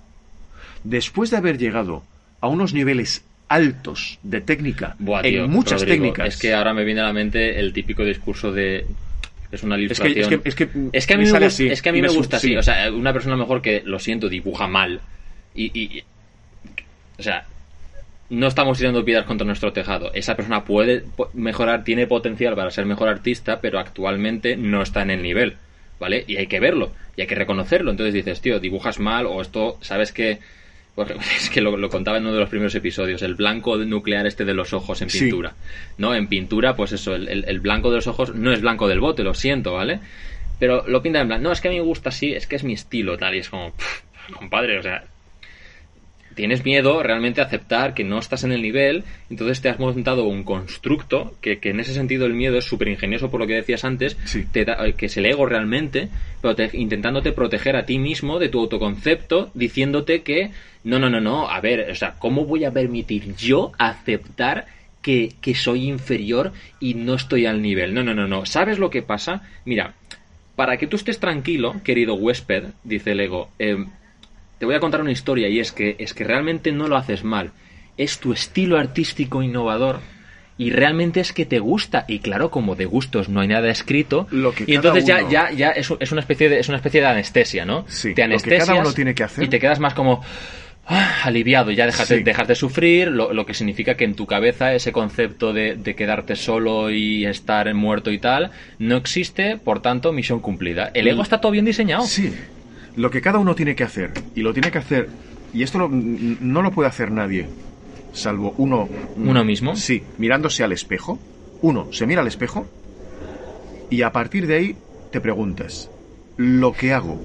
después 0.82 1.30
de 1.30 1.36
haber 1.36 1.58
llegado 1.58 2.02
a 2.40 2.48
unos 2.48 2.72
niveles 2.72 3.22
altos 3.48 4.18
de 4.22 4.40
técnica 4.40 4.96
Buah, 4.98 5.22
tío, 5.22 5.44
en 5.44 5.50
muchas 5.50 5.80
Rodrigo, 5.82 6.02
técnicas. 6.04 6.28
Es 6.28 6.36
que 6.40 6.54
ahora 6.54 6.74
me 6.74 6.84
viene 6.84 7.00
a 7.00 7.04
la 7.04 7.12
mente 7.12 7.58
el 7.60 7.72
típico 7.72 8.04
discurso 8.04 8.52
de. 8.52 8.86
Es 9.52 9.62
una 9.62 9.76
es 9.76 9.98
que, 10.00 10.08
ilustración. 10.08 10.42
es 10.44 10.54
que, 10.54 10.64
es 10.64 10.70
que, 10.72 10.88
Es 10.92 11.06
que 11.06 11.14
a 11.14 11.16
mí 11.16 11.22
me 11.24 11.26
me, 11.26 11.32
sale 11.32 11.46
gusta, 11.46 11.54
así, 11.64 11.68
es 11.68 11.82
que 11.82 11.88
a 11.88 11.92
mí 11.92 12.02
me 12.02 12.08
gusta 12.08 12.36
así. 12.38 12.48
sí. 12.48 12.56
O 12.56 12.62
sea, 12.62 12.92
una 12.92 13.12
persona 13.12 13.36
mejor 13.36 13.62
que, 13.62 13.82
lo 13.84 13.98
siento, 13.98 14.28
dibuja 14.28 14.66
mal. 14.66 15.00
Y, 15.54 15.66
y- 15.66 15.98
y- 15.98 16.04
O 17.18 17.22
sea, 17.22 17.44
no 18.28 18.48
estamos 18.48 18.76
tirando 18.78 19.04
piedras 19.04 19.24
contra 19.24 19.46
nuestro 19.46 19.72
tejado. 19.72 20.12
Esa 20.12 20.34
persona 20.34 20.64
puede 20.64 21.04
mejorar, 21.32 21.84
tiene 21.84 22.06
potencial 22.08 22.56
para 22.56 22.70
ser 22.72 22.84
mejor 22.86 23.08
artista, 23.08 23.60
pero 23.60 23.78
actualmente 23.78 24.56
no 24.56 24.82
está 24.82 25.02
en 25.02 25.10
el 25.10 25.22
nivel. 25.22 25.56
¿Vale? 26.00 26.24
Y 26.26 26.36
hay 26.36 26.46
que 26.48 26.60
verlo. 26.60 26.92
Y 27.16 27.22
hay 27.22 27.26
que 27.26 27.36
reconocerlo. 27.36 27.90
Entonces 27.92 28.12
dices, 28.12 28.40
tío, 28.42 28.58
dibujas 28.60 28.98
mal 28.98 29.24
o 29.26 29.40
esto, 29.40 29.78
¿sabes 29.80 30.12
qué? 30.12 30.40
Es 31.36 31.50
que 31.50 31.60
lo, 31.60 31.76
lo 31.76 31.88
contaba 31.90 32.16
en 32.18 32.24
uno 32.24 32.32
de 32.34 32.40
los 32.40 32.48
primeros 32.48 32.74
episodios, 32.74 33.22
el 33.22 33.34
blanco 33.34 33.76
nuclear 33.76 34.26
este 34.26 34.44
de 34.44 34.54
los 34.54 34.72
ojos 34.72 35.02
en 35.02 35.10
Sí. 35.10 35.20
pintura. 35.20 35.54
¿No? 35.98 36.14
En 36.14 36.26
pintura, 36.26 36.74
pues 36.74 36.92
eso, 36.92 37.14
el, 37.14 37.28
el- 37.28 37.44
el 37.46 37.60
blanco 37.60 37.90
de 37.90 37.96
los 37.96 38.06
ojos 38.06 38.34
no 38.34 38.52
es 38.52 38.60
blanco 38.60 38.88
del 38.88 39.00
bote, 39.00 39.22
lo 39.22 39.34
siento, 39.34 39.74
¿vale? 39.74 40.00
Pero 40.58 40.84
lo 40.88 41.02
pintan 41.02 41.22
en 41.22 41.28
blanco. 41.28 41.42
No, 41.44 41.52
es 41.52 41.60
que 41.60 41.68
a 41.68 41.70
mí 41.70 41.76
me 41.76 41.82
gusta 41.84 42.08
así, 42.08 42.32
es 42.32 42.46
que 42.46 42.56
es 42.56 42.64
mi 42.64 42.72
estilo, 42.72 43.18
tal. 43.18 43.34
Y 43.34 43.38
es 43.40 43.50
como, 43.50 43.72
pff, 43.72 44.02
compadre, 44.32 44.78
o 44.78 44.82
sea, 44.82 45.04
tienes 46.34 46.64
miedo 46.66 47.02
realmente 47.02 47.40
a 47.40 47.44
aceptar 47.44 47.94
que 47.94 48.04
no 48.04 48.18
estás 48.18 48.44
en 48.44 48.52
el 48.52 48.60
nivel, 48.60 49.04
entonces 49.30 49.62
te 49.62 49.70
has 49.70 49.78
montado 49.78 50.24
un 50.24 50.44
constructo 50.44 51.34
que, 51.40 51.60
que 51.60 51.70
en 51.70 51.80
ese 51.80 51.94
sentido 51.94 52.26
el 52.26 52.34
miedo 52.34 52.58
es 52.58 52.64
súper 52.66 52.88
ingenioso 52.88 53.30
por 53.30 53.40
lo 53.40 53.46
que 53.46 53.54
decías 53.54 53.84
antes, 53.86 54.18
Sí. 54.24 54.44
te 54.52 54.66
da- 54.66 54.76
que 54.98 55.06
es 55.06 55.16
el 55.16 55.24
ego 55.24 55.46
realmente, 55.46 56.08
pero 56.42 56.54
te- 56.54 56.70
intentándote 56.74 57.32
proteger 57.32 57.74
a 57.76 57.86
ti 57.86 57.98
mismo 57.98 58.38
de 58.38 58.50
tu 58.50 58.60
autoconcepto, 58.60 59.50
diciéndote 59.54 60.20
que 60.22 60.50
no, 60.86 60.98
no, 60.98 61.10
no, 61.10 61.20
no, 61.20 61.48
a 61.50 61.60
ver, 61.60 61.90
o 61.90 61.94
sea, 61.94 62.14
¿cómo 62.18 62.44
voy 62.44 62.64
a 62.64 62.70
permitir 62.70 63.34
yo 63.36 63.72
aceptar 63.78 64.66
que, 65.02 65.34
que 65.40 65.54
soy 65.54 65.86
inferior 65.88 66.52
y 66.80 66.94
no 66.94 67.14
estoy 67.14 67.46
al 67.46 67.62
nivel. 67.62 67.94
No, 67.94 68.02
no, 68.02 68.12
no, 68.14 68.26
no. 68.26 68.44
¿Sabes 68.44 68.78
lo 68.80 68.90
que 68.90 69.02
pasa? 69.02 69.42
Mira, 69.64 69.94
para 70.56 70.76
que 70.78 70.86
tú 70.88 70.96
estés 70.96 71.20
tranquilo, 71.20 71.76
querido 71.84 72.14
huésped, 72.14 72.64
dice 72.82 73.12
el 73.12 73.20
ego, 73.20 73.50
eh, 73.60 73.84
te 74.58 74.66
voy 74.66 74.74
a 74.74 74.80
contar 74.80 75.00
una 75.02 75.12
historia 75.12 75.48
y 75.48 75.60
es 75.60 75.70
que, 75.70 75.94
es 76.00 76.12
que 76.14 76.24
realmente 76.24 76.72
no 76.72 76.88
lo 76.88 76.96
haces 76.96 77.22
mal. 77.22 77.52
Es 77.96 78.18
tu 78.18 78.32
estilo 78.32 78.78
artístico 78.78 79.42
innovador 79.44 80.00
y 80.58 80.70
realmente 80.70 81.20
es 81.20 81.32
que 81.32 81.46
te 81.46 81.58
gusta 81.60 82.04
y 82.08 82.18
claro 82.20 82.50
como 82.50 82.74
de 82.74 82.86
gustos 82.86 83.28
no 83.28 83.40
hay 83.42 83.48
nada 83.48 83.68
escrito 83.70 84.26
Lo 84.30 84.52
que 84.54 84.64
y 84.66 84.74
entonces 84.74 85.04
ya 85.04 85.18
uno- 85.20 85.30
ya 85.30 85.50
ya 85.52 85.68
es, 85.70 85.92
es 86.00 86.10
una 86.12 86.20
especie 86.22 86.48
de 86.48 86.58
es 86.58 86.68
una 86.68 86.78
especie 86.78 87.00
de 87.02 87.06
anestesia 87.06 87.66
no 87.66 87.84
Sí, 87.88 88.14
te 88.14 88.22
lo 88.22 88.28
que 88.28 88.34
anestesias 88.36 88.66
cada 88.68 88.80
uno 88.80 88.92
tiene 88.94 89.14
que 89.14 89.22
hacer. 89.22 89.44
y 89.44 89.48
te 89.48 89.60
quedas 89.60 89.78
más 89.80 89.92
como 89.92 90.24
ah, 90.86 91.22
aliviado 91.24 91.70
ya 91.70 91.86
dejas, 91.86 92.08
de, 92.08 92.18
Sí. 92.18 92.22
dejas 92.22 92.48
de 92.48 92.54
sufrir 92.54 93.08
lo, 93.08 93.32
lo 93.32 93.44
que 93.46 93.54
significa 93.54 93.96
que 93.96 94.04
en 94.04 94.14
tu 94.14 94.26
cabeza 94.26 94.72
ese 94.74 94.92
concepto 94.92 95.52
de, 95.52 95.74
de 95.76 95.94
quedarte 95.94 96.36
solo 96.36 96.90
y 96.90 97.26
estar 97.26 97.72
muerto 97.74 98.10
y 98.10 98.18
tal 98.18 98.50
no 98.78 98.96
existe 98.96 99.56
por 99.58 99.80
tanto 99.82 100.12
misión 100.12 100.40
cumplida 100.40 100.90
el 100.94 101.08
ego 101.08 101.22
está 101.22 101.40
todo 101.40 101.52
bien 101.52 101.64
diseñado 101.64 102.02
Sí, 102.06 102.32
lo 102.94 103.10
que 103.10 103.20
cada 103.20 103.38
uno 103.38 103.54
tiene 103.54 103.74
que 103.76 103.84
hacer, 103.84 104.12
y 104.34 104.40
lo 104.42 104.52
tiene 104.54 104.70
que 104.70 104.78
hacer, 104.78 105.10
y 105.52 105.62
esto 105.62 105.78
lo- 105.78 105.88
no 105.90 106.62
lo 106.62 106.70
puede 106.70 106.88
hacer 106.88 107.10
nadie, 107.10 107.46
salvo 108.12 108.54
uno. 108.56 108.88
¿Uno 109.16 109.44
mismo? 109.44 109.76
Sí, 109.76 110.02
mirándose 110.16 110.64
al 110.64 110.72
espejo. 110.72 111.18
Uno 111.60 111.88
se 111.92 112.06
mira 112.06 112.22
al 112.22 112.26
espejo, 112.26 112.66
y 113.90 114.00
a 114.00 114.12
partir 114.12 114.46
de 114.46 114.54
ahí 114.56 114.76
te 115.10 115.20
preguntas, 115.20 115.90
lo 116.38 116.72
que 116.72 116.94
hago, 116.94 117.20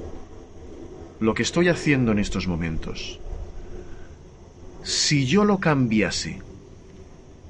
lo 1.20 1.34
que 1.34 1.44
estoy 1.44 1.70
haciendo 1.70 2.12
en 2.12 2.20
estos 2.20 2.48
momentos, 2.48 3.20
si 4.84 5.26
yo 5.26 5.46
lo 5.46 5.60
cambiase, 5.60 6.42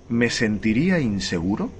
¿me 0.07 0.29
sentiría 0.29 0.99
inseguro? 0.99 1.71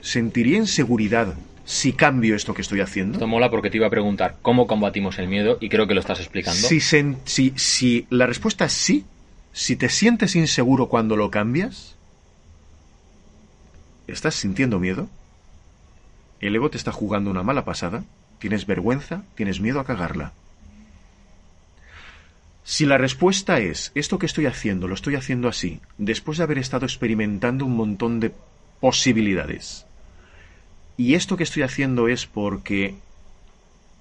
¿Sentiría 0.00 0.56
inseguridad 0.56 1.34
si 1.64 1.92
cambio 1.92 2.34
esto 2.34 2.54
que 2.54 2.62
estoy 2.62 2.80
haciendo? 2.80 3.14
esto 3.18 3.26
mola 3.26 3.50
porque 3.50 3.70
te 3.70 3.76
iba 3.76 3.86
a 3.86 3.90
preguntar 3.90 4.38
cómo 4.42 4.66
combatimos 4.66 5.18
el 5.18 5.28
miedo 5.28 5.58
y 5.60 5.68
creo 5.68 5.86
que 5.86 5.94
lo 5.94 6.00
estás 6.00 6.20
explicando 6.20 6.66
Si, 6.66 6.76
sen- 6.78 7.16
si, 7.26 7.52
si 7.56 8.06
la 8.10 8.26
respuesta 8.26 8.64
es 8.64 8.72
sí, 8.72 9.04
si 9.52 9.76
te 9.76 9.88
sientes 9.88 10.34
inseguro 10.36 10.88
cuando 10.88 11.16
lo 11.16 11.30
cambias, 11.30 11.96
¿estás 14.06 14.34
sintiendo 14.34 14.78
miedo? 14.80 15.08
¿El 16.40 16.56
ego 16.56 16.70
te 16.70 16.78
está 16.78 16.92
jugando 16.92 17.30
una 17.30 17.42
mala 17.42 17.64
pasada? 17.64 18.04
¿Tienes 18.38 18.66
vergüenza? 18.66 19.22
¿Tienes 19.36 19.60
miedo 19.60 19.78
a 19.80 19.84
cagarla? 19.84 20.32
Si 22.70 22.86
la 22.86 22.98
respuesta 22.98 23.58
es, 23.58 23.90
esto 23.96 24.20
que 24.20 24.26
estoy 24.26 24.46
haciendo, 24.46 24.86
lo 24.86 24.94
estoy 24.94 25.16
haciendo 25.16 25.48
así, 25.48 25.80
después 25.98 26.38
de 26.38 26.44
haber 26.44 26.58
estado 26.58 26.86
experimentando 26.86 27.64
un 27.64 27.74
montón 27.74 28.20
de 28.20 28.30
posibilidades, 28.78 29.86
y 30.96 31.14
esto 31.14 31.36
que 31.36 31.42
estoy 31.42 31.64
haciendo 31.64 32.06
es 32.06 32.26
porque 32.26 32.94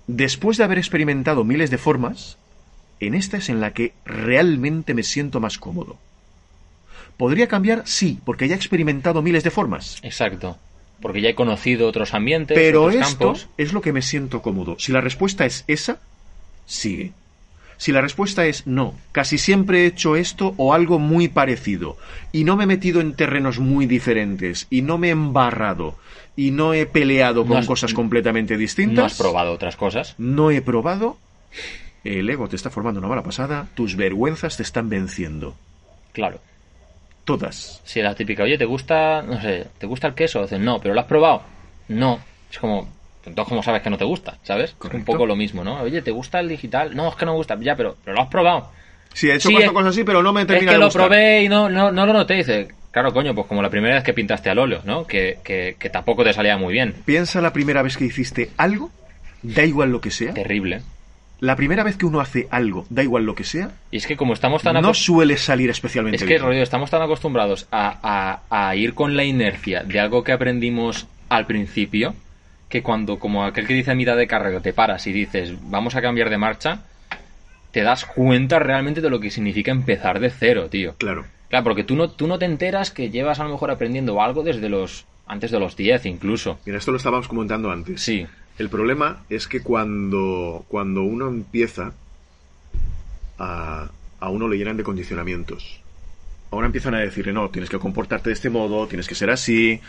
después 0.05 0.57
de 0.57 0.65
haber 0.65 0.77
experimentado 0.77 1.43
miles 1.43 1.71
de 1.71 1.79
formas, 1.79 2.37
en 2.99 3.15
esta 3.15 3.37
es 3.37 3.49
en 3.49 3.59
la 3.59 3.73
que 3.73 3.93
realmente 4.05 4.93
me 4.93 5.01
siento 5.01 5.39
más 5.39 5.57
cómodo. 5.57 5.97
¿Podría 7.17 7.47
cambiar? 7.47 7.87
Sí, 7.87 8.19
porque 8.23 8.47
ya 8.47 8.53
he 8.53 8.57
experimentado 8.57 9.23
miles 9.23 9.43
de 9.43 9.49
formas. 9.49 9.97
exacto 10.03 10.59
porque 11.01 11.21
ya 11.21 11.29
he 11.29 11.35
conocido 11.35 11.87
otros 11.87 12.13
ambientes 12.13 12.55
Pero 12.55 12.83
otros 12.83 13.01
esto 13.01 13.17
campos 13.17 13.49
es 13.57 13.73
lo 13.73 13.81
que 13.81 13.93
me 13.93 14.03
siento 14.03 14.43
cómodo. 14.43 14.75
Si 14.77 14.91
la 14.91 15.01
respuesta 15.01 15.45
es 15.47 15.63
esa, 15.65 16.01
sigue. 16.67 17.13
Si 17.79 17.91
la 17.91 18.01
respuesta 18.01 18.45
es 18.45 18.67
no, 18.67 18.93
casi 19.11 19.37
siempre 19.39 19.79
he 19.83 19.85
hecho 19.87 20.15
esto 20.15 20.53
o 20.57 20.73
algo 20.73 20.99
muy 20.99 21.29
parecido, 21.29 21.97
y 22.31 22.43
no 22.43 22.55
me 22.55 22.65
he 22.65 22.67
metido 22.67 22.99
en 23.01 23.13
terrenos 23.15 23.57
muy 23.59 23.85
diferentes, 23.87 24.67
y 24.69 24.81
no 24.83 24.97
me 24.97 25.07
he 25.07 25.11
embarrado, 25.11 25.95
y 26.35 26.51
no 26.51 26.73
he 26.73 26.85
peleado 26.85 27.43
con 27.43 27.53
No 27.53 27.57
has- 27.59 27.65
cosas 27.65 27.93
completamente 27.93 28.57
distintas, 28.57 28.97
no 28.97 29.05
has 29.05 29.17
probado 29.17 29.53
otras 29.53 29.75
cosas 29.77 30.13
no 30.17 30.51
he 30.51 30.61
probado, 30.61 31.17
el 32.03 32.29
ego 32.29 32.47
te 32.49 32.57
está 32.57 32.69
formando 32.69 32.99
una 32.99 33.07
mala 33.09 33.23
pasada, 33.23 33.67
tus 33.75 33.95
vergüenzas 33.95 34.57
te 34.57 34.63
están 34.63 34.89
venciendo. 34.89 35.55
claro 36.13 36.39
Todas. 37.25 37.81
Si 37.85 38.01
la 38.01 38.15
típica, 38.15 38.41
oye, 38.43 38.57
¿te 38.57 38.65
gusta, 38.65 39.21
no 39.21 39.39
sé, 39.39 39.67
¿te 39.77 39.85
gusta 39.85 40.07
el 40.07 40.15
queso? 40.15 40.41
Dices, 40.41 40.59
no, 40.59 40.79
pero 40.81 40.95
¿lo 40.95 40.99
has 41.01 41.05
probado? 41.05 41.43
No. 41.87 42.19
Es 42.51 42.57
como, 42.57 42.89
entonces, 43.29 43.49
¿cómo 43.49 43.63
sabes 43.63 43.81
que 43.81 43.89
no 43.89 43.97
te 43.97 44.05
gusta? 44.05 44.37
¿Sabes? 44.43 44.71
Es 44.71 44.73
un 44.73 44.79
Correcto. 44.79 45.11
poco 45.13 45.25
lo 45.25 45.35
mismo, 45.35 45.63
¿no? 45.63 45.81
Oye, 45.81 46.01
¿te 46.01 46.11
gusta 46.11 46.39
el 46.39 46.49
digital? 46.49 46.95
No, 46.95 47.09
es 47.09 47.15
que 47.15 47.25
no 47.25 47.31
me 47.31 47.37
gusta. 47.37 47.57
Ya, 47.59 47.75
pero, 47.75 47.95
pero 48.03 48.15
lo 48.15 48.21
has 48.23 48.27
probado. 48.29 48.71
Sí, 49.13 49.29
he 49.29 49.35
hecho 49.35 49.47
Sí, 49.49 49.53
cuatro 49.53 49.71
es- 49.71 49.73
cosas 49.73 49.89
así, 49.91 50.03
pero 50.03 50.21
no 50.21 50.31
me 50.33 50.41
Es 50.41 50.47
termina 50.47 50.71
que 50.71 50.75
de 50.75 50.79
lo 50.79 50.85
gustar. 50.87 51.07
probé 51.07 51.43
y 51.43 51.49
no, 51.49 51.69
no, 51.69 51.91
no 51.91 52.05
lo 52.05 52.13
noté. 52.13 52.35
Dice, 52.35 52.67
claro, 52.91 53.11
coño, 53.13 53.33
pues 53.33 53.47
como 53.47 53.61
la 53.61 53.69
primera 53.69 53.95
vez 53.95 54.03
que 54.03 54.13
pintaste 54.13 54.49
al 54.49 54.59
óleo, 54.59 54.81
¿no? 54.85 55.07
Que, 55.07 55.39
que, 55.43 55.75
que 55.79 55.89
tampoco 55.89 56.23
te 56.23 56.33
salía 56.33 56.57
muy 56.57 56.73
bien. 56.73 56.93
Piensa 57.05 57.41
la 57.41 57.51
primera 57.53 57.81
vez 57.81 57.97
que 57.97 58.05
hiciste 58.05 58.51
algo, 58.57 58.91
da 59.41 59.63
igual 59.63 59.91
lo 59.91 59.99
que 60.01 60.11
sea. 60.11 60.33
Terrible. 60.33 60.81
La 61.41 61.55
primera 61.55 61.83
vez 61.83 61.95
que 61.95 62.05
uno 62.05 62.19
hace 62.19 62.49
algo, 62.51 62.85
da 62.89 63.01
igual 63.01 63.23
lo 63.23 63.33
que 63.33 63.45
sea, 63.45 63.71
Y 63.91 63.97
es 63.97 64.05
que 64.05 64.17
como 64.17 64.33
estamos 64.33 64.61
tan 64.61 64.73
no 64.81 64.93
suele 64.93 65.37
salir 65.37 65.69
especialmente 65.69 66.17
Es 66.17 66.23
que, 66.23 66.33
bien. 66.33 66.41
rollo, 66.41 66.61
estamos 66.61 66.89
tan 66.89 67.01
acostumbrados 67.01 67.65
a, 67.71 68.41
a- 68.51 68.67
a 68.67 68.75
ir 68.75 68.93
con 68.93 69.15
la 69.15 69.23
inercia 69.23 69.83
de 69.83 70.01
algo 70.01 70.25
que 70.25 70.33
aprendimos 70.33 71.07
al 71.29 71.45
principio, 71.45 72.13
que 72.69 72.83
cuando, 72.83 73.17
como 73.17 73.43
aquel 73.43 73.65
que 73.67 73.73
dice 73.73 73.91
a 73.91 73.95
mitad 73.95 74.15
de 74.15 74.27
carrera, 74.27 74.61
te 74.61 74.73
paras 74.73 75.05
y 75.07 75.11
dices, 75.11 75.53
vamos 75.69 75.95
a 75.95 76.01
cambiar 76.01 76.29
de 76.29 76.37
marcha, 76.37 76.83
te 77.71 77.81
das 77.81 78.05
cuenta 78.05 78.59
realmente 78.59 79.01
de 79.01 79.09
lo 79.09 79.19
que 79.19 79.31
significa 79.31 79.71
empezar 79.71 80.19
de 80.19 80.29
cero, 80.29 80.69
tío. 80.69 80.93
Claro. 80.97 81.25
Claro, 81.49 81.63
porque 81.63 81.83
tú 81.83 81.95
no, 81.95 82.11
tú 82.11 82.27
no 82.27 82.37
te 82.37 82.45
enteras 82.45 82.91
que 82.91 83.09
llevas 83.09 83.39
a 83.39 83.43
lo 83.43 83.49
mejor 83.49 83.71
aprendiendo 83.71 84.21
algo 84.21 84.43
desde 84.43 84.69
los... 84.69 85.05
antes 85.25 85.49
de 85.49 85.59
los 85.59 85.75
10 85.75 86.05
incluso. 86.05 86.59
Mira, 86.65 86.77
esto 86.77 86.91
lo 86.91 86.97
estábamos 86.97 87.27
comentando 87.27 87.71
antes. 87.71 88.01
Sí, 88.01 88.27
El 88.59 88.69
problema 88.69 89.23
es 89.29 89.47
que 89.47 89.61
cuando, 89.61 90.63
cuando 90.67 91.01
uno 91.01 91.27
empieza, 91.27 91.93
a, 93.39 93.89
a 94.19 94.29
uno 94.29 94.47
le 94.47 94.57
llenan 94.57 94.77
de 94.77 94.83
condicionamientos. 94.83 95.81
Ahora 96.51 96.67
empiezan 96.67 96.93
a 96.93 96.99
decirle, 96.99 97.33
no, 97.33 97.49
tienes 97.49 97.69
que 97.69 97.79
comportarte 97.79 98.29
de 98.29 98.33
este 98.33 98.51
modo, 98.51 98.85
tienes 98.87 99.07
que 99.07 99.15
ser 99.15 99.31
así. 99.31 99.81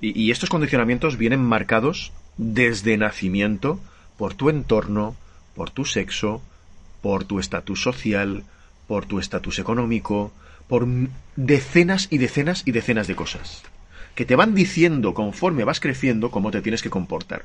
Y, 0.00 0.18
y 0.18 0.30
estos 0.30 0.48
condicionamientos 0.48 1.18
vienen 1.18 1.40
marcados 1.40 2.12
desde 2.36 2.96
nacimiento 2.96 3.80
por 4.16 4.34
tu 4.34 4.50
entorno, 4.50 5.16
por 5.54 5.70
tu 5.70 5.84
sexo, 5.84 6.42
por 7.00 7.24
tu 7.24 7.38
estatus 7.38 7.82
social, 7.82 8.44
por 8.86 9.06
tu 9.06 9.18
estatus 9.18 9.58
económico, 9.58 10.32
por 10.68 10.86
decenas 11.36 12.08
y 12.10 12.18
decenas 12.18 12.62
y 12.66 12.72
decenas 12.72 13.06
de 13.06 13.16
cosas. 13.16 13.62
Que 14.14 14.24
te 14.24 14.36
van 14.36 14.54
diciendo 14.54 15.14
conforme 15.14 15.64
vas 15.64 15.80
creciendo 15.80 16.30
cómo 16.30 16.50
te 16.50 16.62
tienes 16.62 16.82
que 16.82 16.90
comportar 16.90 17.44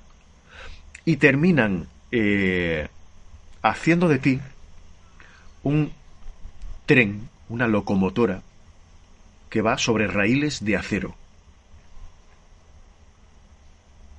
y 1.05 1.15
terminan 1.15 1.87
eh, 2.11 2.89
haciendo 3.61 4.09
de 4.09 4.19
ti 4.19 4.39
un 5.63 5.91
tren, 6.85 7.29
una 7.49 7.67
locomotora 7.67 8.41
que 9.49 9.61
va 9.61 9.77
sobre 9.77 10.07
raíles 10.07 10.63
de 10.63 10.75
acero, 10.75 11.15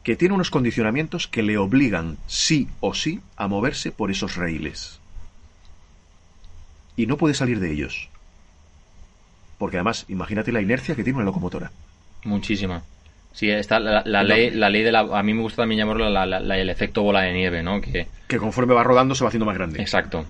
que 0.09 0.17
tiene 0.17 0.35
unos 0.35 0.49
condicionamientos 0.51 1.29
que 1.29 1.43
le 1.43 1.59
obligan 1.59 2.17
sí 2.27 2.67
o 2.81 2.95
sí 2.95 3.21
a 3.37 3.47
moverse 3.47 3.93
por 3.93 4.11
esos 4.11 4.37
raíles. 4.37 5.01
Y 6.97 7.05
no 7.05 7.19
puede 7.19 7.35
salir 7.35 7.61
de 7.61 7.71
ellos. 7.71 8.09
Porque 9.59 9.77
además, 9.77 10.07
imagínate 10.09 10.51
la 10.51 10.63
inercia 10.63 10.95
que 10.95 11.05
tiene 11.05 11.19
una 11.19 11.27
locomotora. 11.27 11.71
muchísima. 12.25 12.83
Sí, 13.35 13.51
está 13.51 13.79
la, 13.81 14.03
la 14.07 14.23
No. 14.23 14.29
ley, 14.31 14.49
la 14.51 14.71
ley 14.71 14.83
de 14.83 14.93
la... 14.93 15.01
A 15.01 15.23
mí 15.23 15.35
me 15.35 15.43
gusta 15.43 15.61
también 15.61 15.81
llamarlo 15.81 16.09
la- 16.09 16.25
el 16.57 16.71
efecto 16.71 17.03
bola 17.03 17.21
de 17.21 17.35
nieve, 17.35 17.63
¿no? 17.63 17.83
Que, 17.83 18.07
Que 18.29 18.39
conforme 18.39 18.73
va 18.73 18.83
rodando 18.85 19.15
se 19.15 19.25
va 19.25 19.29
haciendo 19.29 19.45
más 19.45 19.57
grande. 19.59 19.79
exacto. 19.83 20.25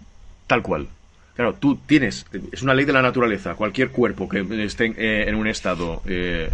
Tal 0.48 0.60
cual. 0.62 0.88
Claro, 1.36 1.54
tú 1.54 1.76
tienes, 1.86 2.26
es 2.50 2.62
una 2.62 2.74
ley 2.74 2.84
de 2.84 2.92
la 2.94 3.00
naturaleza, 3.02 3.54
cualquier 3.54 3.90
cuerpo 3.90 4.28
que 4.28 4.44
esté 4.64 4.86
eh, 4.96 5.28
en 5.28 5.36
un 5.36 5.46
estado 5.46 6.02
eh, 6.04 6.50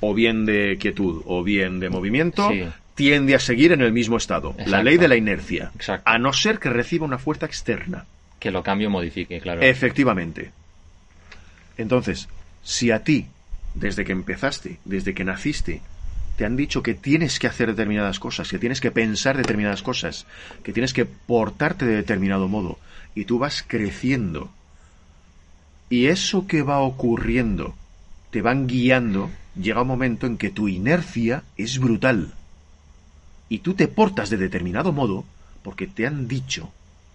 o 0.00 0.14
bien 0.14 0.44
de 0.46 0.76
quietud 0.78 1.22
o 1.26 1.42
bien 1.42 1.80
de 1.80 1.88
movimiento, 1.90 2.50
Sí. 2.50 2.64
tiende 2.94 3.34
a 3.34 3.38
seguir 3.38 3.72
en 3.72 3.80
el 3.80 3.92
mismo 3.92 4.16
estado. 4.16 4.54
La 4.66 4.82
ley 4.82 4.96
de 4.96 5.08
la 5.08 5.16
inercia. 5.16 5.70
Exacto. 5.74 6.10
A 6.10 6.18
no 6.18 6.32
ser 6.32 6.58
que 6.58 6.70
reciba 6.70 7.04
una 7.04 7.18
fuerza 7.18 7.46
externa. 7.46 8.04
Que 8.38 8.50
lo 8.50 8.62
cambio 8.62 8.90
modifique, 8.90 9.40
claro. 9.40 9.62
Efectivamente. 9.62 10.50
Entonces, 11.78 12.28
si 12.62 12.90
a 12.90 13.02
ti, 13.04 13.26
desde 13.74 14.04
que 14.04 14.12
empezaste, 14.12 14.78
desde 14.84 15.14
que 15.14 15.24
naciste, 15.24 15.82
te 16.36 16.44
han 16.44 16.56
dicho 16.56 16.82
que 16.82 16.94
tienes 16.94 17.38
que 17.38 17.46
hacer 17.46 17.68
determinadas 17.68 18.18
cosas, 18.18 18.48
que 18.48 18.58
tienes 18.58 18.80
que 18.80 18.90
pensar 18.90 19.36
determinadas 19.36 19.82
cosas, 19.82 20.26
que 20.62 20.72
tienes 20.72 20.92
que 20.92 21.06
portarte 21.06 21.86
de 21.86 21.96
determinado 21.96 22.48
modo, 22.48 22.78
y 23.14 23.24
tú 23.24 23.38
vas 23.38 23.64
creciendo, 23.66 24.50
y 25.88 26.06
eso 26.06 26.46
que 26.46 26.62
va 26.62 26.80
ocurriendo 26.80 27.74
te 28.30 28.42
van 28.42 28.66
guiando, 28.66 29.30
llega 29.60 29.82
un 29.82 29.88
momento 29.88 30.26
en 30.26 30.36
que 30.38 30.50
tu 30.50 30.68
inercia 30.68 31.42
es 31.56 31.78
brutal. 31.78 32.32
Y 33.48 33.58
tú 33.58 33.74
te 33.74 33.88
portas 33.88 34.30
de 34.30 34.36
determinado 34.36 34.92
modo 34.92 35.24
porque 35.62 35.86
te 35.86 36.06
han 36.06 36.28
dicho 36.28 36.72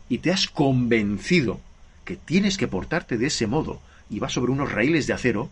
y 0.10 0.20
te 0.20 0.32
has 0.32 0.48
convencido 0.48 1.60
que 2.06 2.16
tienes 2.16 2.58
que 2.58 2.68
portarte 2.68 3.18
de 3.18 3.28
ese 3.28 3.48
modo 3.48 3.82
y 4.10 4.20
vas 4.20 4.34
sobre 4.34 4.52
unos 4.52 4.72
raíles 4.72 5.08
de 5.08 5.14
acero 5.14 5.50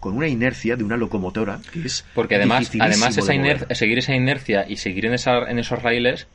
con 0.00 0.16
una 0.16 0.28
inercia 0.28 0.76
de 0.76 0.84
una 0.84 0.96
locomotora 0.96 1.60
que 1.72 1.86
es 1.86 2.04
Porque 2.14 2.34
además, 2.36 2.70
además 2.78 3.14
de 3.16 3.22
esa 3.22 3.32
iner- 3.34 3.74
seguir 3.74 3.98
esa 3.98 4.14
inercia 4.14 4.68
y 4.68 4.76
seguir 4.76 5.06
en, 5.06 5.14
esa, 5.14 5.50
en 5.50 5.58
esos 5.58 5.82
raíles 5.82 6.26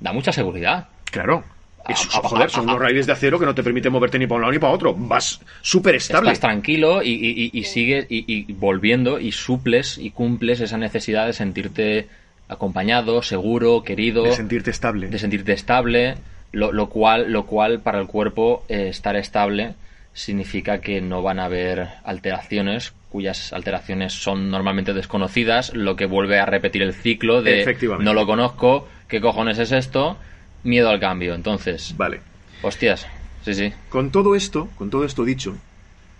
da 0.00 0.12
mucha 0.12 0.32
seguridad. 0.32 0.88
Claro. 1.06 1.44
Ah, 1.86 2.20
joder, 2.22 2.50
son 2.50 2.64
unos 2.64 2.78
raíles 2.80 3.06
de 3.06 3.12
acero 3.12 3.38
que 3.38 3.44
no 3.46 3.54
te 3.54 3.62
permiten 3.62 3.92
moverte 3.92 4.18
ni 4.18 4.26
para 4.26 4.36
un 4.36 4.42
lado 4.42 4.52
ni 4.52 4.58
para 4.58 4.72
otro. 4.72 4.94
Vas 4.94 5.40
súper 5.60 5.94
estable. 5.96 6.30
Estás 6.32 6.40
tranquilo 6.40 7.02
y, 7.02 7.10
y, 7.10 7.50
y- 7.52 7.58
y 7.58 7.64
sigues 7.64 8.06
y, 8.08 8.24
y 8.26 8.52
volviendo 8.54 9.18
y 9.20 9.32
suples 9.32 9.98
y 9.98 10.10
cumples 10.10 10.60
esa 10.60 10.78
necesidad 10.78 11.26
de 11.26 11.32
sentirte 11.34 12.08
acompañado, 12.48 13.22
seguro, 13.22 13.82
querido, 13.82 14.24
De 14.24 14.32
sentirte 14.32 14.70
estable. 14.70 15.08
de 15.08 15.18
sentirte 15.18 15.52
estable, 15.52 16.14
lo, 16.52 16.72
lo 16.72 16.88
cual, 16.88 17.30
lo 17.32 17.46
cual 17.46 17.80
para 17.80 17.98
el 18.00 18.06
cuerpo 18.06 18.64
eh, 18.68 18.88
estar 18.88 19.16
estable 19.16 19.74
significa 20.12 20.80
que 20.80 21.00
no 21.00 21.22
van 21.22 21.40
a 21.40 21.46
haber 21.46 21.88
alteraciones 22.04 22.92
cuyas 23.10 23.52
alteraciones 23.52 24.12
son 24.12 24.50
normalmente 24.50 24.92
desconocidas, 24.92 25.72
lo 25.74 25.96
que 25.96 26.06
vuelve 26.06 26.38
a 26.38 26.46
repetir 26.46 26.82
el 26.82 26.94
ciclo 26.94 27.42
de 27.42 27.64
no 28.00 28.12
lo 28.14 28.26
conozco, 28.26 28.88
¿qué 29.08 29.20
cojones 29.20 29.58
es 29.58 29.70
esto? 29.72 30.16
Miedo 30.64 30.88
al 30.90 30.98
cambio. 31.00 31.34
Entonces, 31.34 31.94
Vale. 31.96 32.20
hostias, 32.62 33.06
sí, 33.44 33.54
sí. 33.54 33.72
Con 33.90 34.10
todo 34.10 34.34
esto, 34.34 34.68
con 34.76 34.90
todo 34.90 35.04
esto 35.04 35.24
dicho, 35.24 35.56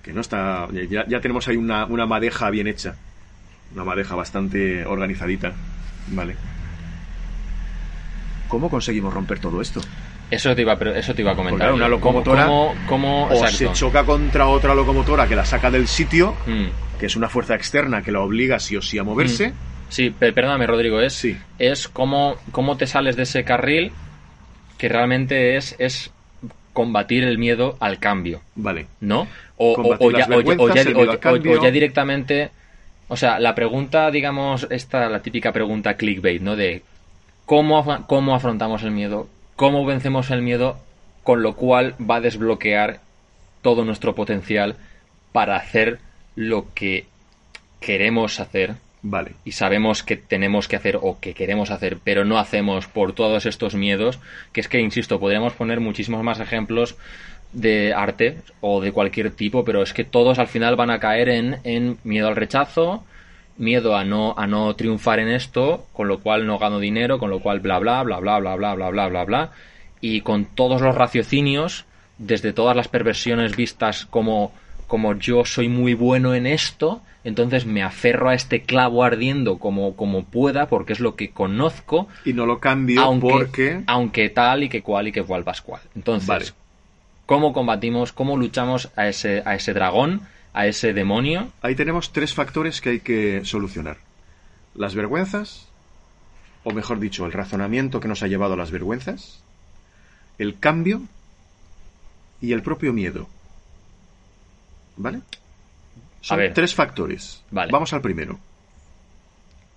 que 0.02 0.12
no 0.12 0.20
está. 0.20 0.68
Ya, 0.90 1.04
ya 1.08 1.20
tenemos 1.20 1.48
ahí 1.48 1.56
una, 1.56 1.86
una 1.86 2.06
madeja 2.06 2.50
bien 2.50 2.66
hecha. 2.68 2.94
Una 3.74 3.84
madeja 3.84 4.14
bastante 4.14 4.84
organizadita. 4.86 5.52
Vale. 6.08 6.36
¿Cómo 8.48 8.68
conseguimos 8.70 9.12
romper 9.12 9.38
todo 9.40 9.60
esto? 9.60 9.80
Eso 10.30 10.54
te 10.54 10.62
iba, 10.62 10.76
pre- 10.78 10.98
eso 10.98 11.14
te 11.14 11.22
iba 11.22 11.32
a 11.32 11.36
comentar. 11.36 11.58
Claro, 11.60 11.74
una 11.74 11.84
¿Cómo- 11.86 11.96
locomotora 11.96 12.46
¿Cómo, 12.46 12.74
cómo, 12.88 13.26
O 13.28 13.46
se 13.48 13.72
choca 13.72 14.04
contra 14.04 14.46
otra 14.46 14.74
locomotora 14.74 15.26
que 15.26 15.36
la 15.36 15.44
saca 15.44 15.70
del 15.70 15.86
sitio, 15.88 16.34
Mm. 16.46 16.98
que 16.98 17.06
es 17.06 17.16
una 17.16 17.28
fuerza 17.28 17.54
externa 17.54 18.02
que 18.02 18.12
la 18.12 18.20
obliga 18.20 18.58
sí 18.58 18.76
o 18.76 18.82
sí 18.82 18.98
a 18.98 19.04
moverse. 19.04 19.52
Sí, 19.88 20.10
pe- 20.10 20.32
perdóname, 20.32 20.66
Rodrigo, 20.66 21.00
es, 21.00 21.14
Sí. 21.14 21.36
es 21.58 21.88
cómo, 21.88 22.36
cómo 22.52 22.76
te 22.76 22.86
sales 22.86 23.16
de 23.16 23.22
ese 23.24 23.44
carril 23.44 23.92
que 24.84 24.88
realmente 24.90 25.56
es, 25.56 25.74
es 25.78 26.10
combatir 26.74 27.24
el 27.24 27.38
miedo 27.38 27.78
al 27.80 27.98
cambio, 27.98 28.42
Vale. 28.54 28.86
¿no? 29.00 29.26
O, 29.56 29.72
o- 29.72 29.74
Combatir 29.76 30.08
o 30.08 30.10
ya, 30.10 30.18
cambio. 30.26 30.40
o- 31.70 31.72
directamente... 31.72 32.50
O 33.08 33.16
sea, 33.16 33.38
la 33.38 33.54
pregunta, 33.54 34.10
digamos, 34.10 34.66
esta, 34.68 35.08
la 35.08 35.20
típica 35.22 35.52
pregunta 35.52 35.94
clickbait, 35.94 36.42
¿no? 36.42 36.54
De 36.54 36.82
cómo, 37.46 38.04
cómo 38.06 38.34
afrontamos 38.34 38.82
el 38.82 38.90
miedo, 38.90 39.26
cómo 39.56 39.86
vencemos 39.86 40.30
el 40.30 40.42
miedo, 40.42 40.76
con 41.22 41.42
lo 41.42 41.54
cual 41.54 41.94
va 41.98 42.16
a 42.16 42.20
desbloquear 42.20 43.00
todo 43.62 43.86
nuestro 43.86 44.14
potencial 44.14 44.76
para 45.32 45.56
hacer 45.56 45.98
lo 46.36 46.66
que 46.74 47.06
queremos 47.80 48.38
hacer 48.38 48.74
Vale. 49.06 49.32
y 49.44 49.52
sabemos 49.52 50.02
que 50.02 50.16
tenemos 50.16 50.66
que 50.66 50.76
hacer 50.76 50.98
o 51.00 51.20
que 51.20 51.34
queremos 51.34 51.70
hacer, 51.70 51.98
pero 52.02 52.24
no 52.24 52.38
hacemos 52.38 52.86
por 52.86 53.12
todos 53.12 53.44
estos 53.44 53.74
miedos, 53.74 54.18
que 54.50 54.62
es 54.62 54.68
que, 54.68 54.80
insisto, 54.80 55.20
podríamos 55.20 55.52
poner 55.52 55.78
muchísimos 55.78 56.22
más 56.22 56.40
ejemplos 56.40 56.96
de 57.52 57.92
arte 57.92 58.38
o 58.62 58.80
de 58.80 58.92
cualquier 58.92 59.30
tipo, 59.30 59.62
pero 59.62 59.82
es 59.82 59.92
que 59.92 60.04
todos 60.04 60.38
al 60.38 60.46
final 60.46 60.74
van 60.76 60.88
a 60.88 61.00
caer 61.00 61.28
en, 61.28 61.58
en 61.64 61.98
miedo 62.02 62.28
al 62.28 62.36
rechazo, 62.36 63.04
miedo 63.58 63.94
a 63.94 64.04
no, 64.04 64.34
a 64.38 64.46
no 64.46 64.74
triunfar 64.74 65.18
en 65.18 65.28
esto, 65.28 65.86
con 65.92 66.08
lo 66.08 66.20
cual 66.20 66.46
no 66.46 66.58
gano 66.58 66.78
dinero, 66.78 67.18
con 67.18 67.28
lo 67.28 67.40
cual 67.40 67.60
bla 67.60 67.78
bla 67.78 68.02
bla 68.04 68.20
bla 68.20 68.38
bla 68.38 68.56
bla 68.56 68.74
bla 68.74 68.88
bla 68.88 69.08
bla 69.08 69.24
bla, 69.24 69.50
y 70.00 70.22
con 70.22 70.46
todos 70.46 70.80
los 70.80 70.94
raciocinios, 70.94 71.84
desde 72.16 72.54
todas 72.54 72.74
las 72.74 72.88
perversiones 72.88 73.54
vistas 73.54 74.06
como, 74.06 74.54
como 74.86 75.12
yo 75.14 75.44
soy 75.44 75.68
muy 75.68 75.92
bueno 75.92 76.34
en 76.34 76.46
esto, 76.46 77.02
entonces 77.24 77.64
me 77.64 77.82
aferro 77.82 78.28
a 78.28 78.34
este 78.34 78.62
clavo 78.62 79.02
ardiendo 79.02 79.58
como, 79.58 79.96
como 79.96 80.24
pueda, 80.24 80.68
porque 80.68 80.92
es 80.92 81.00
lo 81.00 81.16
que 81.16 81.30
conozco, 81.30 82.06
Y 82.24 82.34
no 82.34 82.44
lo 82.44 82.60
cambio 82.60 83.00
aunque, 83.00 83.28
porque. 83.28 83.82
aunque 83.86 84.28
tal 84.28 84.62
y 84.62 84.68
que 84.68 84.82
cual 84.82 85.08
y 85.08 85.12
que 85.12 85.22
cual 85.22 85.42
pascual. 85.42 85.80
Entonces, 85.96 86.28
Vale. 86.28 86.46
¿cómo 87.24 87.54
combatimos, 87.54 88.12
cómo 88.12 88.36
luchamos 88.36 88.90
a 88.94 89.08
ese, 89.08 89.42
a 89.46 89.54
ese 89.54 89.72
dragón, 89.72 90.20
a 90.52 90.66
ese 90.66 90.92
demonio? 90.92 91.50
Ahí 91.62 91.74
tenemos 91.74 92.12
tres 92.12 92.34
factores 92.34 92.82
que 92.82 92.90
hay 92.90 93.00
que 93.00 93.44
solucionar. 93.44 93.96
Las 94.74 94.94
vergüenzas, 94.94 95.66
o 96.62 96.72
mejor 96.72 97.00
dicho, 97.00 97.24
el 97.24 97.32
razonamiento 97.32 98.00
que 98.00 98.08
nos 98.08 98.22
ha 98.22 98.26
llevado 98.26 98.52
a 98.52 98.56
las 98.58 98.70
vergüenzas, 98.70 99.42
el 100.38 100.58
cambio 100.58 101.02
y 102.42 102.52
el 102.52 102.62
propio 102.62 102.92
miedo. 102.92 103.28
¿Vale? 104.96 105.20
Son 106.24 106.38
ver. 106.38 106.54
tres 106.54 106.74
factores. 106.74 107.42
Vale. 107.50 107.70
Vamos 107.70 107.92
al 107.92 108.00
primero. 108.00 108.38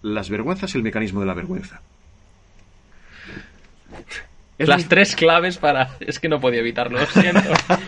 Las 0.02 0.30
vergüenzas 0.30 0.74
y 0.74 0.78
el 0.78 0.84
mecanismo 0.84 1.20
de 1.20 1.26
la 1.26 1.34
vergüenza. 1.34 1.82
Es 4.58 4.68
las 4.68 4.82
muy- 4.82 4.90
tres 4.90 5.16
claves 5.16 5.58
para... 5.58 5.90
Es 6.00 6.20
que 6.20 6.30
no 6.30 6.40
podía 6.40 6.62
evitarlo, 6.62 7.00
lo 7.00 7.06
siento. 7.06 7.42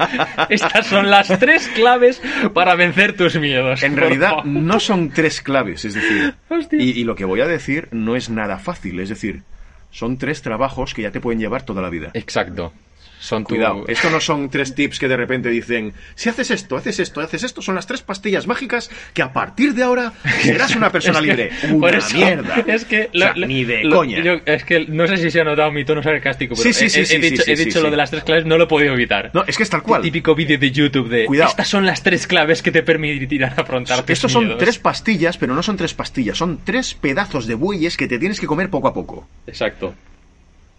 Estas 0.49 0.85
son 0.85 1.09
las 1.09 1.27
tres 1.39 1.67
claves 1.69 2.21
para 2.53 2.75
vencer 2.75 3.15
tus 3.15 3.35
miedos. 3.39 3.81
En 3.81 3.95
realidad 3.97 4.29
favor. 4.29 4.45
no 4.45 4.79
son 4.79 5.09
tres 5.09 5.41
claves, 5.41 5.85
es 5.85 5.95
decir, 5.95 6.35
y 6.73 7.03
lo 7.05 7.15
que 7.15 7.25
voy 7.25 7.41
a 7.41 7.47
decir 7.47 7.87
no 7.91 8.15
es 8.15 8.29
nada 8.29 8.59
fácil, 8.59 8.99
es 8.99 9.09
decir, 9.09 9.41
son 9.89 10.17
tres 10.17 10.41
trabajos 10.43 10.93
que 10.93 11.01
ya 11.01 11.11
te 11.11 11.19
pueden 11.21 11.39
llevar 11.39 11.63
toda 11.63 11.81
la 11.81 11.89
vida. 11.89 12.11
Exacto. 12.13 12.71
Son 13.19 13.43
tu... 13.43 13.55
Cuidado, 13.55 13.83
esto 13.89 14.09
no 14.09 14.21
son 14.21 14.49
tres 14.49 14.73
tips 14.73 14.97
que 14.97 15.09
de 15.09 15.17
repente 15.17 15.49
dicen, 15.49 15.93
si 16.15 16.29
haces 16.29 16.51
esto, 16.51 16.77
haces 16.77 16.99
esto, 16.99 17.19
haces 17.19 17.43
esto, 17.43 17.61
son 17.61 17.75
las 17.75 17.85
tres 17.85 18.01
pastillas 18.01 18.47
mágicas 18.47 18.89
que 19.13 19.21
a 19.21 19.33
partir 19.33 19.73
de 19.73 19.83
ahora 19.83 20.13
serás 20.41 20.73
una 20.75 20.89
persona 20.89 21.19
Es 21.19 21.25
libre. 21.25 21.49
Una 21.71 21.89
eso, 21.97 22.15
mierda. 22.15 22.63
Es 22.65 22.85
que... 22.85 23.09
O 23.13 23.17
sea, 23.17 23.33
lo- 23.33 23.41
lo- 23.41 23.47
ni 23.47 23.65
de 23.65 23.83
lo- 23.83 23.97
coña. 23.97 24.21
yo- 24.23 24.39
es 24.45 24.63
que 24.63 24.85
no 24.87 25.05
sé 25.05 25.17
si 25.17 25.29
se 25.31 25.41
ha 25.41 25.43
notado 25.43 25.69
mi 25.71 25.83
tono 25.83 26.01
sarcástico, 26.01 26.55
pero 26.55 26.63
Sí, 26.63 26.73
sí, 26.73 26.85
he- 26.85 27.05
sí, 27.05 27.15
he, 27.15 27.19
dicho, 27.19 27.43
he 27.45 27.55
dicho 27.57 27.81
lo 27.81 27.91
de 27.91 27.97
las 27.97 28.09
tres 28.09 28.23
claves, 28.23 28.45
no 28.45 28.57
lo 28.57 28.63
he 28.63 28.67
podido 28.67 28.93
evitar. 28.93 29.31
No, 29.33 29.43
es 29.45 29.57
que 29.57 29.63
es 29.63 29.69
tal 29.69 29.83
cual. 29.83 30.01
Típico 30.01 30.33
vídeo 30.33 30.57
de 30.57 30.71
YouTube 30.71 31.09
de... 31.09 31.25
Cuidado. 31.25 31.49
Estas 31.49 31.67
son 31.67 31.85
las 31.85 32.01
tres 32.01 32.25
claves 32.25 32.61
que 32.61 32.71
te 32.71 32.83
permitirán 32.83 33.53
afrontar 33.57 34.03
Estos 34.07 34.31
son 34.31 34.45
miedos". 34.45 34.59
tres 34.59 34.79
pastillas, 34.79 35.37
pero 35.37 35.53
no 35.53 35.61
son 35.61 35.75
tres 35.75 35.93
pastillas, 35.93 36.37
son 36.37 36.61
tres 36.63 36.93
pedazos 36.93 37.47
de 37.47 37.55
bueyes 37.55 37.97
que 37.97 38.07
te 38.07 38.17
tienes 38.17 38.39
que 38.39 38.47
comer 38.47 38.69
poco 38.69 38.87
a 38.87 38.93
poco. 38.93 39.27
Exacto. 39.45 39.93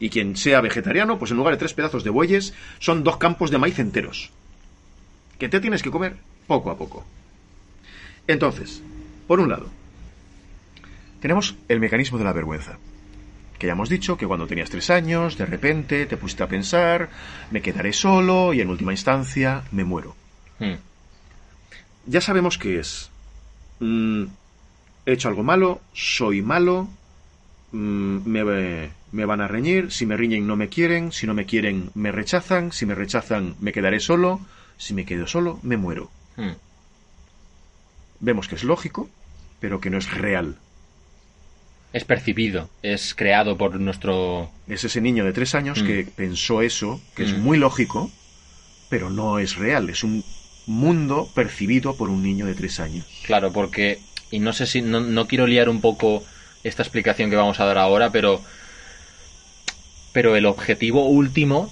Y 0.00 0.08
quien 0.10 0.36
sea 0.36 0.60
vegetariano, 0.60 1.18
pues 1.18 1.30
en 1.30 1.36
lugar 1.36 1.54
de 1.54 1.58
tres 1.58 1.74
pedazos 1.74 2.02
de 2.02 2.10
bueyes, 2.10 2.54
son 2.80 3.04
dos 3.04 3.18
campos 3.18 3.50
de 3.50 3.58
maíz 3.58 3.78
enteros. 3.78 4.30
Que 5.38 5.48
te 5.48 5.60
tienes 5.60 5.82
que 5.82 5.90
comer 5.90 6.16
poco 6.46 6.70
a 6.70 6.76
poco. 6.76 7.04
Entonces, 8.26 8.82
por 9.28 9.40
un 9.40 9.50
lado, 9.50 9.68
tenemos 11.20 11.54
el 11.68 11.80
mecanismo 11.80 12.18
de 12.18 12.24
la 12.24 12.32
vergüenza. 12.32 12.78
Que 13.58 13.66
ya 13.66 13.74
hemos 13.74 13.90
dicho 13.90 14.16
que 14.16 14.26
cuando 14.26 14.46
tenías 14.46 14.70
tres 14.70 14.88
años, 14.88 15.36
de 15.36 15.44
repente 15.44 16.06
te 16.06 16.16
pusiste 16.16 16.42
a 16.42 16.48
pensar, 16.48 17.10
me 17.50 17.60
quedaré 17.60 17.92
solo 17.92 18.54
y 18.54 18.62
en 18.62 18.70
última 18.70 18.92
instancia 18.92 19.64
me 19.70 19.84
muero. 19.84 20.16
Hmm. 20.58 20.76
Ya 22.06 22.22
sabemos 22.22 22.56
qué 22.56 22.78
es. 22.78 23.10
Mm, 23.80 24.24
he 25.04 25.12
hecho 25.12 25.28
algo 25.28 25.42
malo, 25.42 25.80
soy 25.92 26.40
malo, 26.40 26.88
mm, 27.72 28.18
me, 28.26 28.90
me 29.12 29.24
van 29.24 29.40
a 29.40 29.48
reñir, 29.48 29.90
si 29.90 30.06
me 30.06 30.16
riñen 30.16 30.46
no 30.46 30.56
me 30.56 30.68
quieren, 30.68 31.12
si 31.12 31.26
no 31.26 31.34
me 31.34 31.46
quieren 31.46 31.90
me 31.94 32.12
rechazan, 32.12 32.72
si 32.72 32.86
me 32.86 32.94
rechazan 32.94 33.56
me 33.60 33.72
quedaré 33.72 34.00
solo, 34.00 34.40
si 34.78 34.94
me 34.94 35.04
quedo 35.04 35.26
solo 35.26 35.58
me 35.62 35.76
muero. 35.76 36.10
Hmm. 36.36 36.52
Vemos 38.20 38.48
que 38.48 38.54
es 38.56 38.64
lógico, 38.64 39.08
pero 39.60 39.80
que 39.80 39.90
no 39.90 39.98
es 39.98 40.10
real. 40.12 40.56
Es 41.92 42.04
percibido, 42.04 42.70
es 42.82 43.14
creado 43.14 43.56
por 43.58 43.78
nuestro... 43.80 44.50
Es 44.68 44.84
ese 44.84 45.00
niño 45.00 45.24
de 45.24 45.32
tres 45.32 45.54
años 45.56 45.82
Mm. 45.82 45.86
que 45.86 46.04
pensó 46.04 46.62
eso, 46.62 47.00
que 47.16 47.24
es 47.24 47.32
Mm. 47.32 47.40
muy 47.42 47.58
lógico, 47.58 48.10
pero 48.88 49.10
no 49.10 49.38
es 49.40 49.56
real, 49.56 49.90
es 49.90 50.04
un 50.04 50.22
mundo 50.66 51.28
percibido 51.34 51.96
por 51.96 52.08
un 52.10 52.22
niño 52.22 52.46
de 52.46 52.54
tres 52.54 52.78
años. 52.78 53.06
Claro, 53.26 53.52
porque... 53.52 53.98
Y 54.30 54.38
no 54.38 54.52
sé 54.52 54.66
si... 54.66 54.82
No, 54.82 55.00
no 55.00 55.26
quiero 55.26 55.48
liar 55.48 55.68
un 55.68 55.80
poco 55.80 56.22
esta 56.62 56.82
explicación 56.84 57.28
que 57.30 57.36
vamos 57.36 57.58
a 57.58 57.64
dar 57.64 57.78
ahora, 57.78 58.10
pero... 58.10 58.40
Pero 60.12 60.36
el 60.36 60.46
objetivo 60.46 61.06
último, 61.06 61.70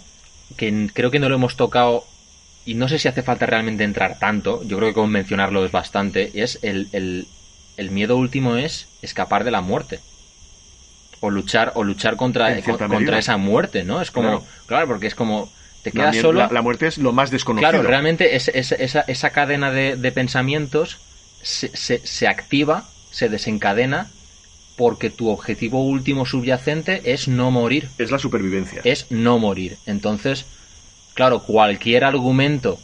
que 0.57 0.89
creo 0.93 1.11
que 1.11 1.19
no 1.19 1.29
lo 1.29 1.35
hemos 1.35 1.57
tocado, 1.57 2.05
y 2.65 2.75
no 2.75 2.89
sé 2.89 2.99
si 2.99 3.09
hace 3.09 3.23
falta 3.23 3.47
realmente 3.47 3.85
entrar 3.85 4.19
tanto, 4.19 4.63
yo 4.65 4.77
creo 4.77 4.89
que 4.91 4.95
con 4.95 5.11
mencionarlo 5.11 5.65
es 5.65 5.73
bastante, 5.73 6.31
es 6.43 6.59
el, 6.63 6.89
el, 6.93 7.27
el 7.77 7.91
miedo 7.91 8.17
último 8.17 8.57
es 8.57 8.87
escapar 9.03 9.45
de 9.45 9.51
la 9.51 9.61
muerte. 9.61 10.01
O 11.21 11.31
luchar, 11.31 11.73
o 11.75 11.83
luchar 11.83 12.17
contra, 12.17 12.61
contra 12.63 12.87
medida. 12.89 13.19
esa 13.19 13.37
muerte, 13.39 13.83
¿no? 13.83 14.01
Es 14.01 14.11
como, 14.13 14.29
Claro. 14.29 14.45
claro, 14.67 14.87
porque 14.87 15.09
es 15.09 15.17
como, 15.17 15.51
te 15.83 15.91
La, 15.91 16.03
quedas 16.03 16.17
mie- 16.17 16.21
solo. 16.21 16.39
la- 16.41 16.49
la 16.53 16.63
muerte 16.63 16.87
es 16.87 16.99
lo 16.99 17.13
más 17.13 17.31
desconocido. 17.33 17.71
Claro, 17.71 17.85
realmente 17.89 18.37
es- 18.37 18.49
es- 18.49 18.71
esa, 18.73 19.01
esa 19.01 19.31
cadena 19.31 19.73
de, 19.73 19.97
de 19.97 20.13
pensamientos 20.13 20.99
se, 21.43 21.77
se- 21.77 22.07
se 22.07 22.29
activa, 22.29 22.85
se 23.11 23.29
desencadena, 23.29 24.11
porque 24.79 25.11
tu 25.11 25.29
objetivo 25.29 25.83
último 25.83 26.25
subyacente 26.25 27.13
es 27.13 27.27
no 27.27 27.51
morir. 27.51 27.91
Es 27.99 28.13
la 28.13 28.19
supervivencia. 28.19 28.81
Es 28.85 29.11
no 29.11 29.39
morir. 29.39 29.77
Entonces, 29.85 30.47
claro, 31.15 31.41
cualquier 31.43 32.05
argumento 32.05 32.79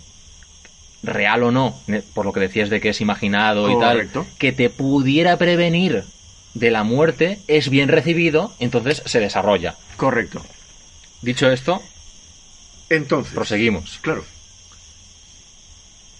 real 1.05 1.45
o 1.45 1.53
no, 1.53 1.79
por 2.13 2.27
lo 2.27 2.33
que 2.33 2.41
decías 2.41 2.69
de 2.69 2.81
que 2.81 2.89
es 2.89 3.01
imaginado 3.01 3.71
y 3.71 3.79
tal, 3.79 4.11
que 4.39 4.51
te 4.53 4.71
pudiera 4.71 5.37
prevenir 5.39 6.03
de 6.55 6.71
la 6.73 6.83
muerte, 6.83 7.39
es 7.47 7.69
bien 7.69 7.89
recibido, 7.89 8.53
entonces 8.59 9.03
se 9.07 9.21
desarrolla. 9.21 9.77
Correcto. 9.97 10.45
Dicho 11.23 11.49
esto, 11.49 11.81
Entonces, 12.91 13.35
proseguimos. 13.35 13.99
claro, 14.03 14.25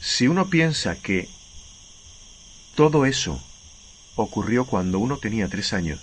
si 0.01 0.29
uno 0.29 0.47
piensa 0.47 0.97
que 0.97 1.29
todo 2.77 3.07
eso 3.07 3.41
ocurrió 4.17 4.65
cuando 4.65 4.99
uno 4.99 5.19
tenía 5.19 5.49
tres 5.49 5.73
años, 5.73 6.01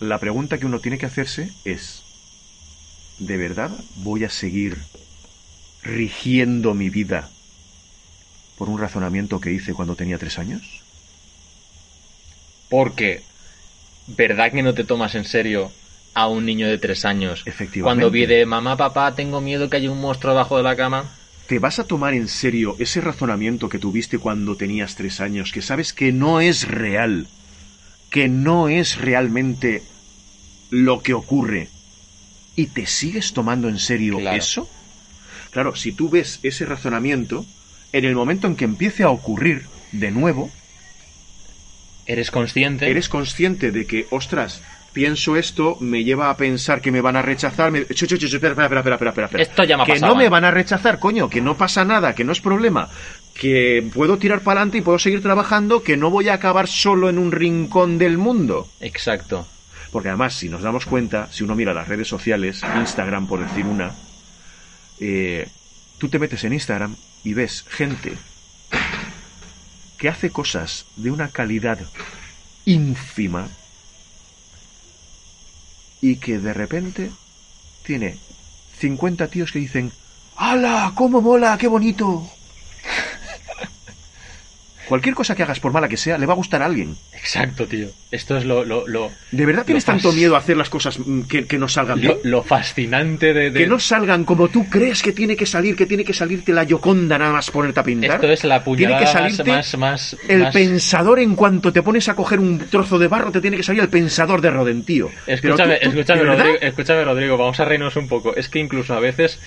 la 0.00 0.18
pregunta 0.18 0.58
que 0.58 0.66
uno 0.66 0.80
tiene 0.80 0.98
que 0.98 1.06
hacerse 1.06 1.50
es, 1.64 2.02
¿de 3.18 3.36
verdad 3.36 3.70
voy 3.96 4.24
a 4.24 4.30
seguir 4.30 4.78
rigiendo 5.82 6.74
mi 6.74 6.88
vida 6.88 7.28
por 8.56 8.68
un 8.68 8.78
razonamiento 8.78 9.40
que 9.40 9.52
hice 9.52 9.74
cuando 9.74 9.96
tenía 9.96 10.18
tres 10.18 10.38
años? 10.38 10.82
Porque, 12.70 13.22
¿verdad 14.06 14.52
que 14.52 14.62
no 14.62 14.74
te 14.74 14.84
tomas 14.84 15.14
en 15.14 15.24
serio 15.24 15.70
a 16.14 16.28
un 16.28 16.46
niño 16.46 16.66
de 16.68 16.78
tres 16.78 17.04
años? 17.04 17.42
Efectivamente. 17.44 17.82
Cuando 17.82 18.10
pide, 18.10 18.46
mamá, 18.46 18.76
papá, 18.76 19.14
tengo 19.14 19.40
miedo 19.40 19.68
que 19.68 19.76
haya 19.76 19.90
un 19.90 20.00
monstruo 20.00 20.32
debajo 20.32 20.56
de 20.56 20.62
la 20.62 20.76
cama. 20.76 21.04
¿Te 21.50 21.58
vas 21.58 21.80
a 21.80 21.84
tomar 21.88 22.14
en 22.14 22.28
serio 22.28 22.76
ese 22.78 23.00
razonamiento 23.00 23.68
que 23.68 23.80
tuviste 23.80 24.18
cuando 24.18 24.56
tenías 24.56 24.94
tres 24.94 25.20
años, 25.20 25.50
que 25.50 25.62
sabes 25.62 25.92
que 25.92 26.12
no 26.12 26.40
es 26.40 26.68
real, 26.68 27.26
que 28.08 28.28
no 28.28 28.68
es 28.68 29.00
realmente 29.00 29.82
lo 30.70 31.02
que 31.02 31.12
ocurre, 31.12 31.66
y 32.54 32.66
te 32.66 32.86
sigues 32.86 33.32
tomando 33.32 33.68
en 33.68 33.80
serio 33.80 34.18
Claro. 34.18 34.36
eso? 34.36 34.68
Claro, 35.50 35.74
si 35.74 35.90
tú 35.90 36.08
ves 36.08 36.38
ese 36.44 36.66
razonamiento, 36.66 37.44
en 37.92 38.04
el 38.04 38.14
momento 38.14 38.46
en 38.46 38.54
que 38.54 38.64
empiece 38.64 39.02
a 39.02 39.10
ocurrir 39.10 39.66
de 39.90 40.12
nuevo, 40.12 40.52
¿Eres 42.06 42.30
consciente? 42.30 42.88
eres 42.88 43.08
consciente 43.08 43.72
de 43.72 43.86
que, 43.86 44.06
ostras, 44.12 44.62
pienso 44.92 45.36
esto, 45.36 45.76
me 45.80 46.04
lleva 46.04 46.30
a 46.30 46.36
pensar 46.36 46.80
que 46.80 46.90
me 46.90 47.00
van 47.00 47.16
a 47.16 47.22
rechazar. 47.22 47.70
Me... 47.70 47.86
Chu, 47.86 48.06
chu, 48.06 48.16
chu, 48.16 48.28
chu, 48.28 48.36
espera, 48.36 48.52
espera, 48.52 48.80
espera, 48.80 48.96
espera, 48.96 49.26
espera. 49.26 49.42
Esto 49.42 49.64
ya 49.64 49.76
me 49.76 49.82
ha 49.84 49.86
Que 49.86 49.92
pasado, 49.94 50.12
no 50.12 50.18
me 50.18 50.26
¿eh? 50.26 50.28
van 50.28 50.44
a 50.44 50.50
rechazar, 50.50 50.98
coño, 50.98 51.28
que 51.28 51.40
no 51.40 51.56
pasa 51.56 51.84
nada, 51.84 52.14
que 52.14 52.24
no 52.24 52.32
es 52.32 52.40
problema, 52.40 52.88
que 53.34 53.88
puedo 53.94 54.18
tirar 54.18 54.40
para 54.40 54.60
adelante 54.60 54.78
y 54.78 54.82
puedo 54.82 54.98
seguir 54.98 55.22
trabajando, 55.22 55.82
que 55.82 55.96
no 55.96 56.10
voy 56.10 56.28
a 56.28 56.34
acabar 56.34 56.66
solo 56.68 57.08
en 57.08 57.18
un 57.18 57.32
rincón 57.32 57.98
del 57.98 58.18
mundo. 58.18 58.68
Exacto. 58.80 59.46
Porque 59.90 60.08
además, 60.08 60.34
si 60.34 60.48
nos 60.48 60.62
damos 60.62 60.86
cuenta, 60.86 61.28
si 61.32 61.42
uno 61.44 61.54
mira 61.56 61.74
las 61.74 61.88
redes 61.88 62.08
sociales, 62.08 62.62
Instagram 62.78 63.26
por 63.26 63.40
decir 63.40 63.66
una, 63.66 63.92
eh, 65.00 65.48
tú 65.98 66.08
te 66.08 66.18
metes 66.18 66.44
en 66.44 66.52
Instagram 66.52 66.94
y 67.24 67.34
ves 67.34 67.64
gente 67.68 68.14
que 69.98 70.08
hace 70.08 70.30
cosas 70.30 70.86
de 70.96 71.10
una 71.10 71.28
calidad 71.28 71.78
ínfima 72.64 73.48
y 76.00 76.16
que 76.16 76.38
de 76.38 76.52
repente 76.52 77.10
tiene 77.84 78.16
50 78.78 79.28
tíos 79.28 79.52
que 79.52 79.58
dicen 79.58 79.92
¡Hala! 80.36 80.92
¡Cómo 80.94 81.20
mola! 81.20 81.56
¡Qué 81.58 81.68
bonito! 81.68 82.28
Cualquier 84.90 85.14
cosa 85.14 85.34
que 85.36 85.42
hagas, 85.44 85.60
por 85.60 85.72
mala 85.72 85.88
que 85.88 85.96
sea, 85.96 86.18
le 86.18 86.26
va 86.26 86.32
a 86.34 86.36
gustar 86.36 86.60
a 86.62 86.66
alguien. 86.66 86.96
Exacto, 87.14 87.66
tío. 87.66 87.86
Esto 88.10 88.36
es 88.36 88.44
lo, 88.44 88.64
lo, 88.64 88.86
lo, 88.88 89.10
¿De 89.30 89.46
verdad 89.46 89.64
tienes 89.64 89.84
tanto 89.84 90.10
miedo 90.12 90.34
a 90.34 90.38
hacer 90.38 90.56
las 90.56 90.68
cosas 90.68 90.98
mm, 90.98 91.22
que, 91.22 91.46
que 91.46 91.58
no 91.58 91.68
salgan 91.68 92.00
bien? 92.00 92.14
lo, 92.24 92.30
lo 92.30 92.42
fascinante 92.42 93.32
de... 93.32 93.50
de- 93.52 93.60
Que 93.60 93.66
no 93.68 93.78
salgan 93.78 94.24
como 94.24 94.48
tú 94.48 94.68
crees 94.68 95.00
que 95.02 95.12
tiene 95.12 95.36
que 95.36 95.46
salir, 95.46 95.76
que 95.76 95.86
tiene 95.86 96.04
que 96.04 96.12
salirte 96.12 96.52
la 96.52 96.64
Yoconda 96.64 97.16
nada 97.18 97.32
más 97.32 97.50
ponerte 97.52 97.78
a 97.78 97.84
pintar. 97.84 98.16
Esto 98.16 98.26
es 98.32 98.42
la 98.44 98.64
Tiene 98.64 98.64
puñalada 98.64 98.98
que 98.98 99.04
más, 99.04 99.12
salirte 99.12 99.44
más, 99.44 99.78
más, 99.78 100.16
el 100.28 100.40
más- 100.42 100.52
pensador 100.52 101.20
en 101.20 101.36
cuanto 101.36 101.72
te 101.72 101.82
pones 101.82 102.08
a 102.08 102.14
coger 102.16 102.40
un 102.40 102.58
trozo 102.58 102.98
de 102.98 103.06
barro, 103.06 103.30
te 103.30 103.40
tiene 103.40 103.56
que 103.56 103.62
salir 103.62 103.80
el 103.82 103.88
pensador 103.88 104.40
de 104.40 104.50
Rodentío. 104.50 105.08
Escúchame, 105.26 105.76
tú- 105.78 105.92
tú- 105.92 106.00
escúchame. 106.00 106.22
Rodrigo, 106.24 106.58
escúchame, 106.60 107.04
Rodrigo, 107.04 107.36
vamos 107.38 107.60
a 107.60 107.64
reírnos 107.64 107.94
un 107.94 108.08
poco. 108.08 108.34
Es 108.34 108.48
que 108.48 108.58
incluso 108.58 108.92
a 108.94 108.98
veces 109.00 109.38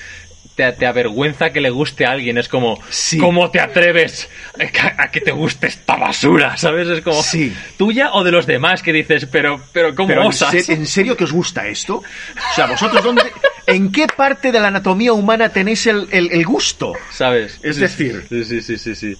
te, 0.55 0.71
te 0.73 0.85
avergüenza 0.85 1.51
que 1.51 1.61
le 1.61 1.69
guste 1.69 2.05
a 2.05 2.11
alguien. 2.11 2.37
Es 2.37 2.47
como, 2.47 2.77
Sí. 2.89 3.17
¿cómo 3.17 3.49
te 3.51 3.59
atreves 3.59 4.29
a, 4.59 5.03
a 5.03 5.11
que 5.11 5.21
te 5.21 5.31
guste 5.31 5.67
esta 5.67 5.95
basura? 5.95 6.57
¿Sabes? 6.57 6.87
Es 6.87 7.01
como, 7.01 7.21
Sí. 7.23 7.53
¿tuya 7.77 8.11
o 8.13 8.23
de 8.23 8.31
los 8.31 8.45
demás 8.45 8.81
que 8.83 8.93
dices, 8.93 9.25
pero, 9.25 9.59
pero 9.71 9.93
¿cómo 9.95 10.07
Pero 10.07 10.21
¿en, 10.21 10.27
osas? 10.27 10.69
¿en 10.69 10.85
serio 10.85 11.17
que 11.17 11.23
os 11.23 11.31
gusta 11.31 11.67
esto? 11.67 11.95
O 11.97 12.55
sea, 12.55 12.67
vosotros 12.67 13.03
dónde, 13.03 13.23
¿en 13.67 13.91
qué 13.91 14.07
parte 14.07 14.51
de 14.51 14.59
la 14.59 14.67
anatomía 14.67 15.13
humana 15.13 15.49
tenéis 15.49 15.87
el, 15.87 16.07
el- 16.11 16.31
el 16.31 16.45
gusto? 16.45 16.93
¿Sabes? 17.11 17.59
Es 17.63 17.75
Sí, 17.77 17.81
decir- 17.81 18.25
sí, 18.29 18.43
sí, 18.45 18.61
sí, 18.61 18.77
sí, 18.77 18.95
sí. 18.95 19.17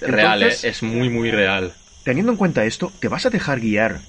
Real, 0.00 0.42
¿eh? 0.42 0.56
Es 0.62 0.82
muy, 0.82 1.08
muy 1.08 1.30
real. 1.30 1.72
Teniendo 2.02 2.32
en 2.32 2.38
cuenta 2.38 2.64
esto, 2.64 2.90
¿te 2.98 3.06
vas 3.06 3.24
a 3.26 3.30
dejar 3.30 3.60
guiar 3.60 4.00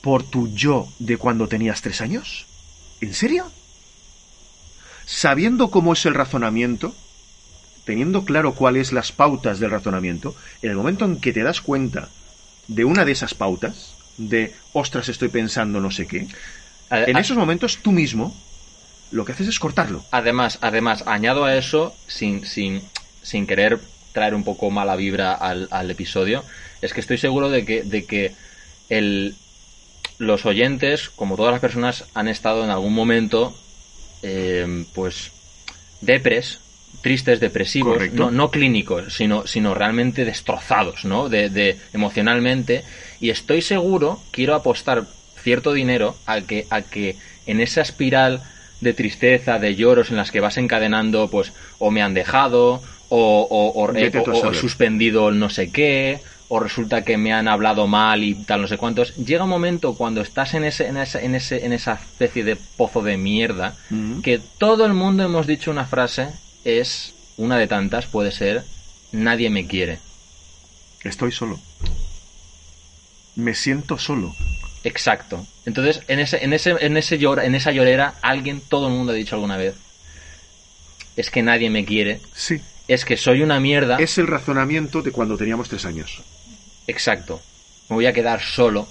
por 0.00 0.22
tu 0.22 0.48
yo 0.54 0.88
de 0.98 1.18
cuando 1.18 1.48
tenías 1.48 1.82
tres 1.82 2.00
años? 2.00 2.46
¿En 3.02 3.12
serio? 3.12 3.50
Sabiendo 5.06 5.70
cómo 5.70 5.92
es 5.92 6.06
el 6.06 6.14
razonamiento, 6.14 6.94
teniendo 7.84 8.24
claro 8.24 8.54
cuáles 8.54 8.92
las 8.92 9.12
pautas 9.12 9.58
del 9.58 9.70
razonamiento, 9.70 10.34
en 10.62 10.70
el 10.70 10.76
momento 10.76 11.04
en 11.04 11.20
que 11.20 11.32
te 11.32 11.42
das 11.42 11.60
cuenta 11.60 12.08
de 12.68 12.84
una 12.84 13.04
de 13.04 13.12
esas 13.12 13.34
pautas, 13.34 13.94
de 14.16 14.54
ostras, 14.72 15.08
estoy 15.08 15.28
pensando 15.28 15.80
no 15.80 15.90
sé 15.90 16.06
qué, 16.06 16.26
A- 16.90 17.04
en 17.04 17.16
a- 17.16 17.20
esos 17.20 17.36
momentos 17.36 17.78
tú 17.82 17.92
mismo 17.92 18.34
lo 19.10 19.24
que 19.24 19.32
haces 19.32 19.48
es 19.48 19.58
cortarlo. 19.58 20.02
Además, 20.10 20.58
además, 20.62 21.04
añado 21.06 21.44
a 21.44 21.56
eso, 21.56 21.94
sin, 22.06 22.44
sin, 22.46 22.82
sin 23.22 23.46
querer 23.46 23.78
traer 24.12 24.34
un 24.34 24.44
poco 24.44 24.70
mala 24.70 24.96
vibra 24.96 25.34
al, 25.34 25.68
al 25.70 25.90
episodio, 25.90 26.44
es 26.80 26.92
que 26.94 27.00
estoy 27.00 27.18
seguro 27.18 27.50
de 27.50 27.64
que, 27.64 27.82
de 27.82 28.04
que 28.04 28.32
el, 28.88 29.34
los 30.18 30.46
oyentes, 30.46 31.10
como 31.10 31.36
todas 31.36 31.52
las 31.52 31.60
personas, 31.60 32.04
han 32.14 32.28
estado 32.28 32.64
en 32.64 32.70
algún 32.70 32.94
momento, 32.94 33.54
eh, 34.26 34.84
pues, 34.94 35.30
depres, 36.00 36.58
tristes, 37.02 37.38
depresivos, 37.40 37.94
Correcto. 37.94 38.16
no, 38.24 38.30
no 38.30 38.50
clínicos, 38.50 39.14
sino, 39.14 39.46
sino 39.46 39.74
realmente 39.74 40.24
destrozados, 40.24 41.04
¿no? 41.04 41.28
De, 41.28 41.50
de- 41.50 41.76
emocionalmente. 41.92 42.82
Y 43.20 43.28
estoy 43.30 43.60
seguro, 43.60 44.20
quiero 44.30 44.54
apostar 44.54 45.04
cierto 45.42 45.72
dinero 45.74 46.16
a 46.26 46.40
que, 46.40 46.66
a 46.70 46.80
que 46.82 47.16
en 47.46 47.60
esa 47.60 47.82
espiral 47.82 48.42
de 48.80 48.94
tristeza, 48.94 49.58
de 49.58 49.74
lloros 49.74 50.10
en 50.10 50.16
las 50.16 50.30
que 50.30 50.40
vas 50.40 50.56
encadenando, 50.56 51.28
pues, 51.30 51.52
o 51.78 51.90
me 51.90 52.02
han 52.02 52.14
dejado, 52.14 52.82
o, 53.10 53.46
o, 53.50 53.70
o- 53.76 54.22
o- 54.32 54.40
suspendido 54.60 55.28
el 55.28 55.38
no 55.38 55.50
sé 55.50 55.70
qué, 55.70 56.20
o 56.48 56.60
resulta 56.60 57.02
que 57.02 57.16
me 57.16 57.32
han 57.32 57.48
hablado 57.48 57.86
mal 57.86 58.22
y 58.22 58.34
tal, 58.34 58.62
no 58.62 58.68
sé 58.68 58.76
cuántos. 58.76 59.14
Llega 59.16 59.44
un 59.44 59.50
momento 59.50 59.94
cuando 59.94 60.20
estás 60.20 60.54
en, 60.54 60.64
ese, 60.64 60.86
en, 60.86 60.96
esa, 60.98 61.20
en, 61.20 61.34
ese, 61.34 61.64
en 61.64 61.72
esa 61.72 61.94
especie 61.94 62.44
de 62.44 62.56
pozo 62.56 63.02
de 63.02 63.16
mierda, 63.16 63.76
que 64.22 64.40
todo 64.58 64.84
el 64.84 64.92
mundo 64.94 65.22
hemos 65.24 65.46
dicho 65.46 65.70
una 65.70 65.86
frase, 65.86 66.28
es, 66.64 67.14
una 67.36 67.56
de 67.58 67.66
tantas, 67.66 68.06
puede 68.06 68.30
ser, 68.30 68.64
nadie 69.12 69.48
me 69.50 69.66
quiere. 69.66 69.98
Estoy 71.02 71.32
solo. 71.32 71.58
Me 73.36 73.54
siento 73.54 73.98
solo. 73.98 74.34
Exacto. 74.84 75.46
Entonces, 75.66 76.02
en 76.08 76.20
ese, 76.20 76.44
en 76.44 76.52
ese, 76.52 76.70
en 76.80 76.96
ese 76.96 77.18
llora, 77.18 77.44
en 77.46 77.54
esa 77.54 77.72
llorera, 77.72 78.14
alguien, 78.22 78.60
todo 78.60 78.88
el 78.88 78.92
mundo 78.94 79.12
ha 79.12 79.16
dicho 79.16 79.34
alguna 79.34 79.56
vez, 79.56 79.74
es 81.16 81.30
que 81.30 81.42
nadie 81.42 81.70
me 81.70 81.84
quiere, 81.84 82.20
Sí. 82.34 82.60
es 82.86 83.04
que 83.04 83.16
soy 83.16 83.42
una 83.42 83.60
mierda. 83.60 83.96
Es 83.96 84.18
el 84.18 84.26
razonamiento 84.26 85.00
de 85.02 85.10
cuando 85.10 85.36
teníamos 85.38 85.68
tres 85.68 85.84
años. 85.86 86.22
Exacto. 86.86 87.40
Me 87.88 87.96
voy 87.96 88.06
a 88.06 88.12
quedar 88.12 88.40
solo 88.40 88.86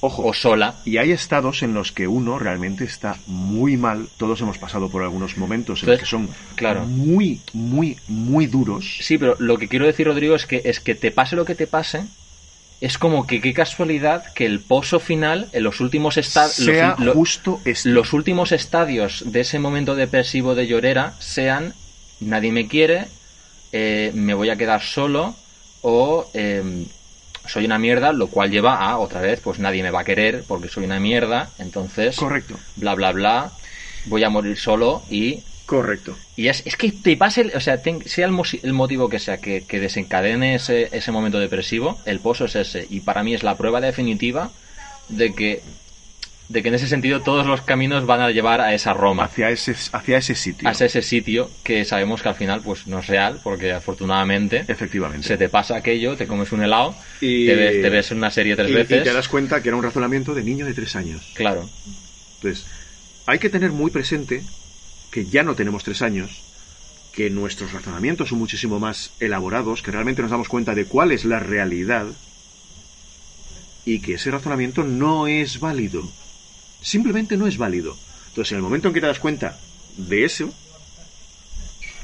Ojo. 0.00 0.26
o 0.26 0.34
sola. 0.34 0.74
Y 0.84 0.98
hay 0.98 1.12
estados 1.12 1.62
en 1.62 1.74
los 1.74 1.92
que 1.92 2.06
uno 2.06 2.38
realmente 2.38 2.84
está 2.84 3.16
muy 3.26 3.76
mal. 3.76 4.08
Todos 4.16 4.40
hemos 4.40 4.58
pasado 4.58 4.88
por 4.88 5.02
algunos 5.02 5.36
momentos 5.36 5.82
en 5.82 5.90
los 5.90 6.00
que 6.00 6.06
son 6.06 6.28
claro. 6.54 6.84
muy, 6.84 7.40
muy, 7.52 7.96
muy 8.08 8.46
duros. 8.46 8.98
Sí, 9.00 9.18
pero 9.18 9.36
lo 9.38 9.58
que 9.58 9.68
quiero 9.68 9.86
decir, 9.86 10.06
Rodrigo, 10.06 10.34
es 10.34 10.46
que, 10.46 10.62
es 10.64 10.80
que 10.80 10.94
te 10.94 11.10
pase 11.10 11.36
lo 11.36 11.44
que 11.44 11.54
te 11.54 11.66
pase, 11.66 12.04
es 12.80 12.98
como 12.98 13.26
que 13.26 13.40
qué 13.40 13.54
casualidad 13.54 14.32
que 14.34 14.44
el 14.44 14.60
pozo 14.60 15.00
final, 15.00 15.48
en 15.52 15.62
los 15.62 15.80
últimos 15.80 16.18
estadios... 16.18 16.54
sea 16.54 16.96
justo 17.14 17.60
esto. 17.64 17.88
los 17.88 18.12
últimos 18.12 18.52
estadios 18.52 19.24
de 19.26 19.40
ese 19.40 19.58
momento 19.58 19.94
depresivo 19.94 20.54
de 20.54 20.66
llorera 20.66 21.14
sean 21.18 21.74
nadie 22.20 22.52
me 22.52 22.68
quiere, 22.68 23.06
eh, 23.72 24.10
me 24.14 24.34
voy 24.34 24.50
a 24.50 24.56
quedar 24.56 24.82
solo 24.82 25.34
o 25.82 26.28
eh, 26.34 26.86
soy 27.48 27.64
una 27.64 27.78
mierda, 27.78 28.12
lo 28.12 28.28
cual 28.28 28.50
lleva 28.50 28.76
a 28.76 28.98
otra 28.98 29.20
vez, 29.20 29.40
pues 29.40 29.58
nadie 29.58 29.82
me 29.82 29.90
va 29.90 30.00
a 30.00 30.04
querer 30.04 30.44
porque 30.46 30.68
soy 30.68 30.84
una 30.84 31.00
mierda, 31.00 31.50
entonces 31.58 32.16
Correcto, 32.16 32.56
bla 32.76 32.94
bla 32.94 33.12
bla, 33.12 33.52
voy 34.06 34.24
a 34.24 34.30
morir 34.30 34.56
solo 34.56 35.02
y 35.10 35.40
correcto. 35.66 36.16
y 36.36 36.48
es, 36.48 36.62
es 36.64 36.76
que 36.76 36.92
te 36.92 37.16
pase, 37.16 37.52
o 37.54 37.60
sea, 37.60 37.80
sea 38.04 38.26
el, 38.26 38.36
el 38.62 38.72
motivo 38.72 39.08
que 39.08 39.18
sea 39.18 39.38
que, 39.38 39.64
que 39.64 39.80
desencadene 39.80 40.54
ese, 40.54 40.88
ese 40.92 41.12
momento 41.12 41.38
depresivo, 41.38 41.98
el 42.04 42.20
pozo 42.20 42.44
es 42.44 42.56
ese. 42.56 42.86
Y 42.88 43.00
para 43.00 43.22
mí 43.22 43.34
es 43.34 43.42
la 43.42 43.56
prueba 43.56 43.80
definitiva 43.80 44.50
de 45.08 45.34
que 45.34 45.62
de 46.48 46.62
que 46.62 46.68
en 46.68 46.74
ese 46.74 46.86
sentido 46.86 47.22
todos 47.22 47.46
los 47.46 47.62
caminos 47.62 48.06
van 48.06 48.20
a 48.20 48.30
llevar 48.30 48.60
a 48.60 48.72
esa 48.72 48.94
Roma. 48.94 49.24
Hacia 49.24 49.50
ese, 49.50 49.74
hacia 49.92 50.18
ese 50.18 50.34
sitio. 50.34 50.68
Hacia 50.68 50.86
ese 50.86 51.02
sitio 51.02 51.50
que 51.64 51.84
sabemos 51.84 52.22
que 52.22 52.28
al 52.28 52.34
final 52.36 52.62
pues 52.62 52.86
no 52.86 53.00
es 53.00 53.06
real, 53.08 53.40
porque 53.42 53.72
afortunadamente 53.72 54.64
Efectivamente. 54.68 55.26
se 55.26 55.36
te 55.36 55.48
pasa 55.48 55.76
aquello, 55.76 56.16
te 56.16 56.26
comes 56.26 56.52
un 56.52 56.62
helado, 56.62 56.96
Y- 57.20 57.46
te, 57.46 57.54
ves, 57.56 57.80
te 57.82 57.90
ves 57.90 58.10
una 58.12 58.30
serie 58.30 58.54
tres 58.54 58.70
y, 58.70 58.74
veces. 58.74 59.00
y 59.00 59.04
te 59.04 59.12
das 59.12 59.28
cuenta 59.28 59.60
que 59.62 59.68
era 59.68 59.76
un 59.76 59.82
razonamiento 59.82 60.34
de 60.34 60.44
niño 60.44 60.66
de 60.66 60.74
tres 60.74 60.94
años. 60.94 61.32
Claro, 61.34 61.68
Entonces, 62.34 62.66
hay 63.26 63.38
que 63.38 63.50
tener 63.50 63.72
muy 63.72 63.90
presente 63.90 64.44
que 65.10 65.24
ya 65.26 65.42
no 65.42 65.54
tenemos 65.56 65.82
tres 65.82 66.02
años, 66.02 66.44
que 67.12 67.30
nuestros 67.30 67.72
razonamientos 67.72 68.28
son 68.28 68.38
muchísimo 68.38 68.78
más 68.78 69.14
elaborados, 69.18 69.82
que 69.82 69.90
realmente 69.90 70.22
nos 70.22 70.30
damos 70.30 70.48
cuenta 70.48 70.74
de 70.74 70.84
cuál 70.86 71.10
es 71.12 71.24
la 71.24 71.40
realidad 71.40 72.06
y 73.84 74.00
que 74.00 74.14
ese 74.14 74.30
razonamiento 74.30 74.84
no 74.84 75.26
es 75.26 75.60
válido. 75.60 76.12
Simplemente 76.86 77.36
no 77.36 77.48
es 77.48 77.58
válido. 77.58 77.96
Entonces, 78.28 78.52
en 78.52 78.58
el 78.58 78.62
momento 78.62 78.86
en 78.86 78.94
que 78.94 79.00
te 79.00 79.08
das 79.08 79.18
cuenta 79.18 79.58
de 79.96 80.24
eso, 80.24 80.48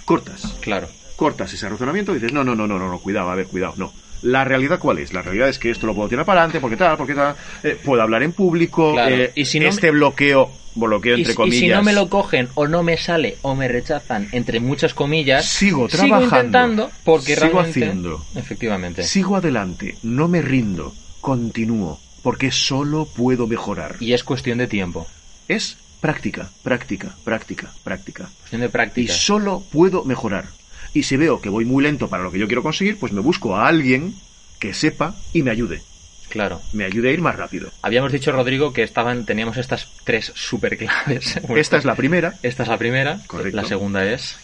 cortas. 0.04 0.56
claro. 0.60 0.88
Cortas 1.14 1.52
ese 1.52 1.68
razonamiento 1.68 2.10
y 2.10 2.14
dices, 2.16 2.32
no, 2.32 2.42
no, 2.42 2.56
no, 2.56 2.66
no, 2.66 2.80
no, 2.80 2.88
no, 2.90 2.98
cuidado, 2.98 3.30
a 3.30 3.36
ver, 3.36 3.46
cuidado, 3.46 3.74
no. 3.76 3.92
La 4.22 4.42
realidad 4.42 4.80
cuál 4.80 4.98
es? 4.98 5.12
La 5.12 5.22
realidad 5.22 5.48
es 5.48 5.60
que 5.60 5.70
esto 5.70 5.86
lo 5.86 5.94
puedo 5.94 6.08
tirar 6.08 6.24
para 6.24 6.40
adelante, 6.40 6.58
porque 6.58 6.76
tal, 6.76 6.96
porque 6.96 7.14
tal, 7.14 7.36
eh, 7.62 7.78
puedo 7.84 8.02
hablar 8.02 8.24
en 8.24 8.32
público, 8.32 8.92
Claro, 8.94 9.14
eh, 9.14 9.30
y 9.36 9.44
si 9.44 9.60
no 9.60 9.68
este 9.68 9.92
bloqueo, 9.92 10.50
bloqueo 10.74 11.16
Y, 11.16 11.20
entre 11.20 11.32
y 11.34 11.36
comillas. 11.36 11.60
si 11.60 11.68
no 11.68 11.82
me 11.84 11.92
lo 11.92 12.08
cogen 12.08 12.48
o 12.54 12.66
no 12.66 12.82
me 12.82 12.96
sale 12.96 13.36
o 13.42 13.54
me 13.54 13.68
rechazan, 13.68 14.28
entre 14.32 14.58
muchas 14.58 14.94
comillas, 14.94 15.46
Sigo 15.46 15.86
trabajando, 15.86 16.24
intentando 16.24 16.90
porque 17.04 17.36
sigo 17.36 17.40
realmente... 17.52 17.70
haciendo. 17.84 18.24
Efectivamente. 18.34 19.04
Sigo 19.04 19.36
adelante, 19.36 19.96
no 20.02 20.26
me 20.26 20.42
rindo, 20.42 20.92
continúo, 21.20 22.00
porque 22.22 22.50
solo 22.50 23.06
puedo 23.06 23.46
mejorar. 23.46 23.96
Y 24.00 24.12
es 24.12 24.24
cuestión 24.24 24.58
de 24.58 24.66
tiempo, 24.68 25.06
Es 25.48 25.76
práctica, 26.00 26.50
práctica, 26.62 27.14
práctica, 27.24 27.72
práctica. 27.84 28.28
cuestión 28.40 28.60
de 28.62 28.66
Y 28.68 28.70
práctica. 28.70 29.12
solo 29.12 29.62
puedo 29.70 30.04
mejorar. 30.04 30.46
Y 30.94 31.04
si 31.04 31.16
veo 31.16 31.40
que 31.40 31.48
voy 31.48 31.64
muy 31.64 31.82
lento 31.82 32.08
para 32.08 32.22
lo 32.22 32.30
que 32.32 32.38
yo 32.38 32.46
quiero 32.46 32.62
conseguir, 32.62 32.98
pues 32.98 33.12
me 33.12 33.20
busco 33.20 33.56
a 33.56 33.66
alguien 33.66 34.14
que 34.58 34.74
sepa 34.74 35.14
y 35.32 35.42
me 35.42 35.50
ayude. 35.50 35.82
Claro. 36.28 36.60
Me 36.72 36.84
ayude 36.84 37.10
a 37.10 37.12
ir 37.12 37.20
más 37.20 37.36
rápido. 37.36 37.70
Habíamos 37.82 38.10
dicho, 38.12 38.32
Rodrigo, 38.32 38.72
que 38.72 38.82
estaban, 38.82 39.26
teníamos 39.26 39.56
estas 39.58 39.88
tres 40.04 40.32
super 40.34 40.76
claves. 40.78 41.36
Esta 41.56 41.76
es 41.76 41.84
la 41.84 41.94
primera. 41.94 42.38
Esta 42.42 42.62
es 42.62 42.68
la 42.68 42.78
primera. 42.78 43.20
Correcto. 43.26 43.56
La 43.56 43.64
segunda 43.64 44.04
es. 44.10 44.36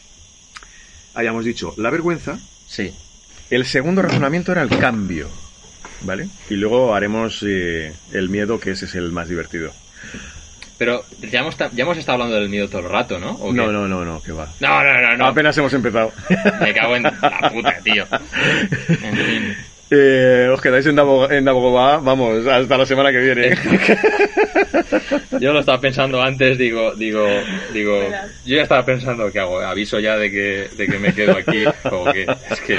Habíamos 1.15 1.45
dicho 1.45 1.73
la 1.77 1.91
vergüenza. 1.91 2.39
Sí. 2.67 2.93
El 3.51 3.65
segundo 3.65 4.03
razonamiento 4.03 4.53
era 4.53 4.63
el 4.63 4.69
cambio. 4.69 5.29
¿Vale? 6.03 6.29
Y 6.49 6.55
luego 6.55 6.95
haremos 6.95 7.45
eh, 7.47 7.93
el 8.12 8.29
miedo, 8.29 8.61
que 8.61 8.70
ese 8.70 8.85
es 8.85 8.95
el 8.95 9.11
más 9.12 9.29
divertido. 9.29 9.73
Pero 10.79 11.05
ya 11.20 11.41
hemos, 11.41 11.57
ya 11.59 11.83
hemos 11.83 11.99
estado 11.99 12.15
hablando 12.15 12.37
del 12.37 12.49
miedo 12.49 12.69
todo 12.69 12.83
el 12.83 12.89
rato, 12.89 13.19
¿no? 13.19 13.37
No, 13.53 13.73
no, 13.73 13.89
no, 13.89 14.05
no, 14.05 14.23
que 14.23 14.31
va. 14.31 14.49
No, 14.61 14.85
no, 14.85 15.01
no, 15.01 15.16
no. 15.16 15.27
Apenas 15.27 15.59
hemos 15.59 15.73
empezado. 15.75 16.12
Me 16.61 16.73
cago 16.73 16.95
en 16.95 17.03
la 17.03 17.51
puta, 17.53 17.75
tío. 17.83 18.07
En 19.03 19.16
fin. 19.16 19.57
Eh, 19.90 20.48
os 20.52 20.60
quedáis 20.60 20.85
en, 20.86 20.97
Dabogoba, 20.97 21.97
vamos, 21.98 22.47
hasta 22.47 22.77
la 22.77 22.85
semana 22.85 23.10
que 23.10 23.19
viene. 23.20 23.56
Yo 25.40 25.52
lo 25.52 25.60
estaba 25.60 25.81
pensando 25.81 26.20
antes, 26.20 26.59
digo, 26.59 26.94
digo, 26.94 27.27
digo, 27.73 28.02
yo 28.44 28.56
ya 28.56 28.62
estaba 28.62 28.85
pensando 28.85 29.31
que 29.31 29.39
hago, 29.39 29.60
aviso 29.60 29.98
ya 30.01 30.16
de 30.16 30.31
que, 30.31 30.69
de 30.77 30.86
que 30.89 30.98
me 30.98 31.15
quedo 31.15 31.36
aquí, 31.36 31.65
o 31.90 32.05
que, 32.12 32.23
es 32.51 32.60
que, 32.60 32.77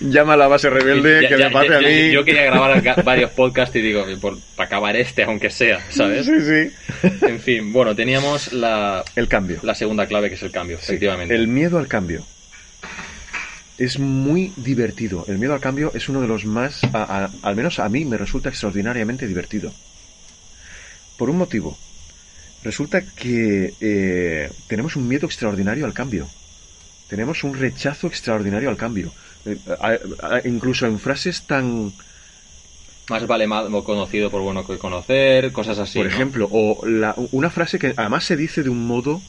Llama 0.00 0.34
a 0.34 0.36
la 0.36 0.48
base 0.48 0.70
rebelde, 0.70 1.22
Ya- 1.22 1.28
que 1.28 1.38
ya- 1.38 1.48
me 1.48 1.52
pase 1.52 1.68
yo, 1.68 1.76
a 1.76 1.80
mí. 1.80 2.10
yo 2.12 2.24
quería 2.24 2.44
grabar 2.44 3.02
varios 3.04 3.30
podcasts 3.32 3.74
y 3.76 3.80
digo, 3.80 4.04
por, 4.20 4.38
para 4.56 4.66
acabar 4.68 4.96
este, 4.96 5.24
aunque 5.24 5.50
sea, 5.50 5.80
¿sabes? 5.90 6.24
Sí, 6.26 6.40
sí. 6.40 6.70
En 7.26 7.40
fin, 7.40 7.72
bueno, 7.72 7.94
teníamos 7.94 8.52
la, 8.52 9.02
El 9.16 9.28
cambio. 9.28 9.58
la 9.62 9.74
segunda 9.74 10.06
clave 10.06 10.28
que 10.28 10.36
es 10.36 10.42
el 10.42 10.50
cambio, 10.52 10.78
Sí, 10.78 10.84
efectivamente. 10.92 11.34
El 11.34 11.48
miedo 11.48 11.78
al 11.78 11.88
cambio. 11.88 12.22
Es 13.80 13.98
muy 13.98 14.52
divertido. 14.56 15.24
El 15.26 15.38
miedo 15.38 15.54
al 15.54 15.60
cambio 15.60 15.90
es 15.94 16.08
uno 16.10 16.20
de 16.20 16.28
los 16.28 16.44
más, 16.44 16.84
a- 16.92 17.24
a- 17.24 17.30
al 17.42 17.56
menos 17.56 17.78
a 17.78 17.88
mí, 17.88 18.04
me 18.04 18.18
resulta 18.18 18.50
extraordinariamente 18.50 19.26
divertido. 19.26 19.72
Por 21.16 21.30
un 21.30 21.38
motivo. 21.38 21.78
Resulta 22.62 23.00
que 23.16 23.72
eh, 23.80 24.50
tenemos 24.68 24.96
un 24.96 25.08
miedo 25.08 25.24
extraordinario 25.26 25.86
al 25.86 25.94
cambio. 25.94 26.28
Tenemos 27.08 27.42
un 27.42 27.54
rechazo 27.54 28.06
extraordinario 28.06 28.68
al 28.68 28.76
cambio. 28.76 29.12
Eh, 29.46 29.56
a- 29.80 30.46
incluso 30.46 30.86
en 30.86 30.98
frases 30.98 31.42
tan, 31.46 31.92
Más 33.08 33.26
vale 33.26 33.46
mal 33.46 33.70
conocido 33.82 34.30
por 34.30 34.42
bueno 34.42 34.66
que 34.66 34.78
conocer, 34.78 35.52
cosas 35.52 35.78
así. 35.78 35.98
por 35.98 36.06
¿no? 36.06 36.12
ejemplo, 36.12 36.48
o 36.52 36.86
la- 36.86 37.14
una 37.32 37.48
frase 37.48 37.78
que 37.78 37.94
además 37.96 38.24
se 38.24 38.36
dice 38.36 38.62
de 38.62 38.68
un 38.68 38.86
modo 38.86 39.22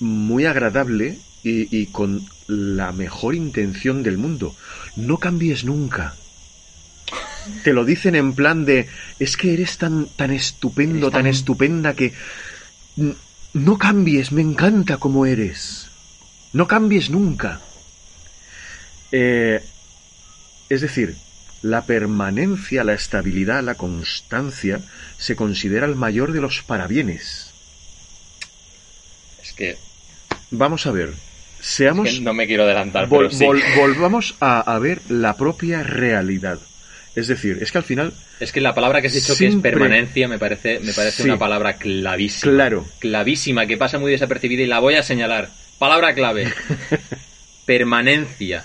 muy 0.00 0.46
agradable 0.46 1.18
y, 1.42 1.68
y 1.76 1.86
con 1.86 2.24
la 2.46 2.92
mejor 2.92 3.34
intención 3.34 4.02
del 4.02 4.18
mundo. 4.18 4.54
No 4.96 5.18
cambies 5.18 5.64
nunca. 5.64 6.14
Te 7.62 7.72
lo 7.72 7.84
dicen 7.84 8.14
en 8.14 8.32
plan 8.34 8.64
de, 8.64 8.88
es 9.18 9.36
que 9.36 9.52
eres 9.54 9.76
tan, 9.78 10.06
tan 10.16 10.30
estupendo, 10.30 11.06
Eres 11.08 11.12
tan 11.12 11.22
tan- 11.22 11.26
estupenda 11.26 11.94
que 11.94 12.12
no 13.52 13.78
cambies, 13.78 14.32
me 14.32 14.40
encanta 14.42 14.96
como 14.96 15.26
eres. 15.26 15.88
No 16.52 16.66
cambies 16.66 17.10
nunca. 17.10 17.60
Eh, 19.12 19.62
es 20.68 20.80
decir, 20.80 21.16
la 21.62 21.84
permanencia, 21.84 22.84
la 22.84 22.94
estabilidad, 22.94 23.62
la 23.62 23.74
constancia 23.74 24.80
se 25.18 25.36
considera 25.36 25.86
el 25.86 25.96
mayor 25.96 26.32
de 26.32 26.40
los 26.40 26.62
parabienes. 26.62 27.50
Es 29.42 29.52
que, 29.52 29.76
Vamos 30.50 30.86
a 30.86 30.92
ver, 30.92 31.12
seamos... 31.64 32.10
que 32.10 32.20
no 32.20 32.34
me 32.34 32.46
quiero 32.46 32.64
adelantar, 32.64 33.08
vol- 33.08 33.18
pero 33.28 33.30
sí. 33.30 33.44
vol- 33.44 33.62
volvamos 33.76 34.34
a, 34.40 34.60
a 34.60 34.78
ver 34.78 35.00
la 35.08 35.36
propia 35.36 35.82
realidad. 35.82 36.58
Es 37.14 37.28
decir, 37.28 37.58
es 37.62 37.70
que 37.70 37.78
al 37.78 37.84
final, 37.84 38.12
Es 38.40 38.50
que 38.50 38.60
la 38.60 38.74
palabra 38.74 39.00
que 39.00 39.06
has 39.06 39.12
dicho 39.14 39.32
que 39.34 39.36
Siempre- 39.38 39.70
es 39.70 39.74
permanencia 39.78 40.26
me 40.28 40.38
parece, 40.38 40.80
me 40.80 40.92
parece 40.92 41.22
Sí. 41.22 41.28
una 41.28 41.38
palabra 41.38 41.74
clavísima. 41.74 42.52
claro, 42.52 42.86
Clavísima, 42.98 43.66
que 43.66 43.76
pasa 43.76 43.98
muy 43.98 44.10
desapercibida 44.10 44.62
y 44.62 44.66
la 44.66 44.80
voy 44.80 44.94
a 44.94 45.02
señalar. 45.02 45.48
Palabra 45.78 46.14
clave. 46.14 46.52
permanencia. 47.66 48.64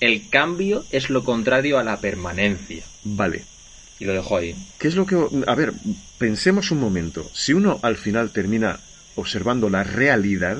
El 0.00 0.28
cambio 0.30 0.84
es 0.90 1.10
lo 1.10 1.24
contrario 1.24 1.78
a 1.78 1.84
la 1.84 1.98
permanencia. 2.00 2.82
vale. 3.04 3.44
Y 3.98 4.06
lo 4.06 4.14
dejo 4.14 4.38
ahí. 4.38 4.56
¿Qué 4.78 4.88
es 4.88 4.94
lo 4.94 5.04
que... 5.04 5.14
A 5.46 5.54
ver, 5.54 5.74
pensemos 6.16 6.70
un 6.70 6.80
momento. 6.80 7.30
Si 7.34 7.52
uno 7.52 7.78
al 7.82 7.98
final 7.98 8.30
termina 8.30 8.80
observando 9.14 9.68
la 9.68 9.84
realidad, 9.84 10.56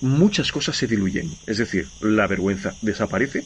muchas 0.00 0.52
cosas 0.52 0.76
se 0.76 0.86
diluyen. 0.86 1.30
Es 1.46 1.58
decir, 1.58 1.88
la 2.00 2.26
vergüenza 2.26 2.74
desaparece, 2.82 3.44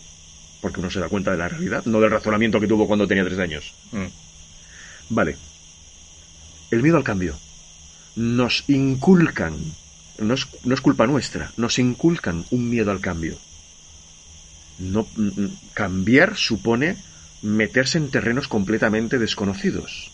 porque 0.61 0.81
uno 0.81 0.91
se 0.91 1.01
da 1.01 1.09
cuenta 1.09 1.31
de 1.31 1.39
la 1.39 1.49
realidad, 1.49 1.85
no 1.87 2.01
del 2.01 2.11
razonamiento 2.11 2.61
que 2.61 2.67
tuvo 2.67 2.87
cuando 2.87 3.07
tenía 3.07 3.25
tres 3.25 3.39
años. 3.39 3.73
Mm. 3.93 4.07
Vale. 5.11 5.37
El 6.71 6.83
miedo 6.83 6.97
al 6.97 7.05
cambio. 7.05 7.37
Nos 8.17 8.65
inculcan, 8.69 9.57
no 10.19 10.35
es, 10.35 10.47
no 10.65 10.75
es 10.75 10.81
culpa 10.81 11.07
nuestra, 11.07 11.53
nos 11.57 11.79
inculcan 11.79 12.45
un 12.51 12.69
miedo 12.69 12.91
al 12.91 13.01
cambio. 13.01 13.39
No, 14.79 15.07
mm, 15.17 15.47
cambiar 15.75 16.37
supone 16.37 16.97
meterse 17.43 17.99
en 17.99 18.11
terrenos 18.11 18.49
completamente 18.49 19.19
desconocidos. 19.19 20.11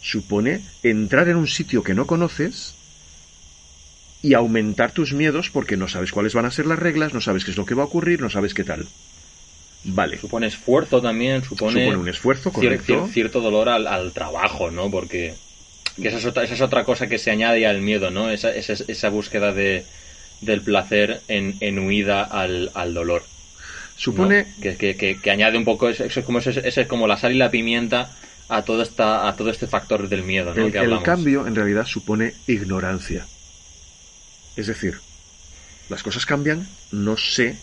Supone 0.00 0.62
entrar 0.82 1.28
en 1.28 1.36
un 1.36 1.46
sitio 1.46 1.82
que 1.82 1.94
no 1.94 2.06
conoces 2.06 2.74
y 4.22 4.34
aumentar 4.34 4.92
tus 4.92 5.12
miedos 5.12 5.50
porque 5.50 5.76
no 5.76 5.88
sabes 5.88 6.12
cuáles 6.12 6.34
van 6.34 6.44
a 6.46 6.50
ser 6.50 6.66
las 6.66 6.78
reglas, 6.78 7.12
no 7.12 7.20
sabes 7.20 7.44
qué 7.44 7.50
es 7.50 7.56
lo 7.56 7.66
que 7.66 7.74
va 7.74 7.82
a 7.82 7.86
ocurrir, 7.86 8.20
no 8.20 8.30
sabes 8.30 8.54
qué 8.54 8.64
tal. 8.64 8.86
Vale. 9.84 10.16
Supone 10.18 10.46
esfuerzo 10.46 11.02
también, 11.02 11.42
supone, 11.42 11.82
Supone 11.84 11.96
un 11.96 12.08
esfuerzo, 12.08 12.52
correcto. 12.52 13.06
cier- 13.06 13.10
cierto 13.12 13.40
dolor 13.40 13.68
al, 13.68 13.86
al 13.88 14.12
trabajo, 14.12 14.70
¿no? 14.70 14.90
Porque 14.90 15.34
que 16.00 16.08
esa, 16.08 16.18
es 16.18 16.24
otra, 16.24 16.44
esa 16.44 16.54
es 16.54 16.60
otra 16.60 16.84
cosa 16.84 17.08
que 17.08 17.18
se 17.18 17.30
añade 17.32 17.66
al 17.66 17.82
miedo, 17.82 18.10
¿no? 18.10 18.30
Esa, 18.30 18.54
esa, 18.54 18.74
esa 18.86 19.08
búsqueda 19.08 19.52
de, 19.52 19.84
del 20.40 20.60
placer 20.60 21.20
en, 21.26 21.56
en 21.60 21.80
huida 21.80 22.22
al, 22.22 22.70
al 22.74 22.94
dolor. 22.94 23.24
Supone 23.96 24.44
¿no? 24.56 24.62
que, 24.62 24.76
que, 24.76 24.96
que, 24.96 25.20
que 25.20 25.30
añade 25.30 25.58
un 25.58 25.64
poco, 25.64 25.88
eso, 25.88 26.04
es 26.04 26.16
como, 26.24 26.38
eso 26.38 26.50
es, 26.50 26.58
eso 26.58 26.80
es 26.80 26.86
como 26.86 27.06
la 27.08 27.16
sal 27.16 27.32
y 27.32 27.38
la 27.38 27.50
pimienta 27.50 28.08
a 28.48 28.62
todo, 28.62 28.82
esta, 28.82 29.28
a 29.28 29.34
todo 29.36 29.50
este 29.50 29.66
factor 29.66 30.08
del 30.08 30.22
miedo, 30.22 30.54
¿no? 30.54 30.66
El, 30.66 30.72
que 30.72 30.78
el 30.78 30.84
hablamos. 30.84 31.04
cambio 31.04 31.46
en 31.46 31.54
realidad 31.56 31.84
supone 31.86 32.34
ignorancia. 32.46 33.26
Es 34.56 34.66
decir, 34.66 35.00
las 35.88 36.02
cosas 36.02 36.26
cambian, 36.26 36.66
no 36.90 37.16
sé, 37.16 37.56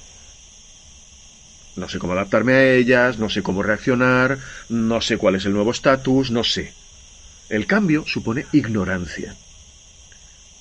no 1.76 1.88
sé 1.88 2.00
cómo 2.00 2.14
adaptarme 2.14 2.54
a 2.54 2.74
ellas, 2.74 3.20
no 3.20 3.30
sé 3.30 3.42
cómo 3.42 3.64
reaccionar, 3.64 4.40
no 4.70 5.02
sé 5.02 5.18
cuál 5.18 5.36
es 5.36 5.46
el 5.46 5.54
nuevo 5.54 5.72
estatus, 5.72 6.32
no 6.32 6.44
sé. 6.44 6.74
El 7.50 7.66
cambio 7.66 8.06
supone 8.06 8.46
ignorancia. 8.52 9.36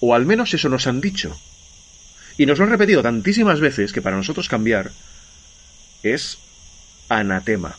O 0.01 0.15
al 0.15 0.27
menos 0.27 0.55
eso 0.55 0.69
nos 0.69 0.87
han 0.87 1.01
dicho. 1.01 1.39
Y 2.37 2.47
nos 2.47 2.59
lo 2.59 2.65
han 2.65 2.71
repetido 2.71 3.03
tantísimas 3.03 3.61
veces 3.61 3.93
que 3.93 4.01
para 4.01 4.17
nosotros 4.17 4.49
cambiar 4.49 4.93
es 6.03 6.39
anatema. 7.09 7.77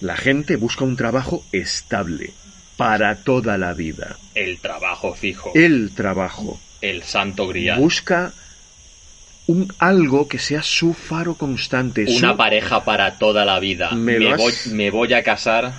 La 0.00 0.16
gente 0.16 0.56
busca 0.56 0.84
un 0.84 0.96
trabajo 0.96 1.44
estable 1.52 2.34
para 2.76 3.16
toda 3.16 3.56
la 3.58 3.72
vida. 3.74 4.16
El 4.34 4.58
trabajo 4.58 5.14
fijo. 5.14 5.52
El 5.54 5.92
trabajo. 5.94 6.60
El 6.80 7.02
santo 7.02 7.48
grial. 7.48 7.78
Busca 7.80 8.32
un 9.46 9.72
algo 9.78 10.26
que 10.28 10.38
sea 10.38 10.62
su 10.62 10.92
faro 10.92 11.34
constante. 11.36 12.04
Una 12.08 12.32
su- 12.32 12.36
pareja 12.36 12.84
para 12.84 13.16
toda 13.18 13.44
la 13.44 13.58
vida. 13.60 13.92
Me 13.92 14.18
Me, 14.18 14.20
lo 14.20 14.34
has- 14.34 14.38
voy, 14.38 14.52
me 14.72 14.90
voy 14.90 15.12
a 15.14 15.22
casar 15.22 15.72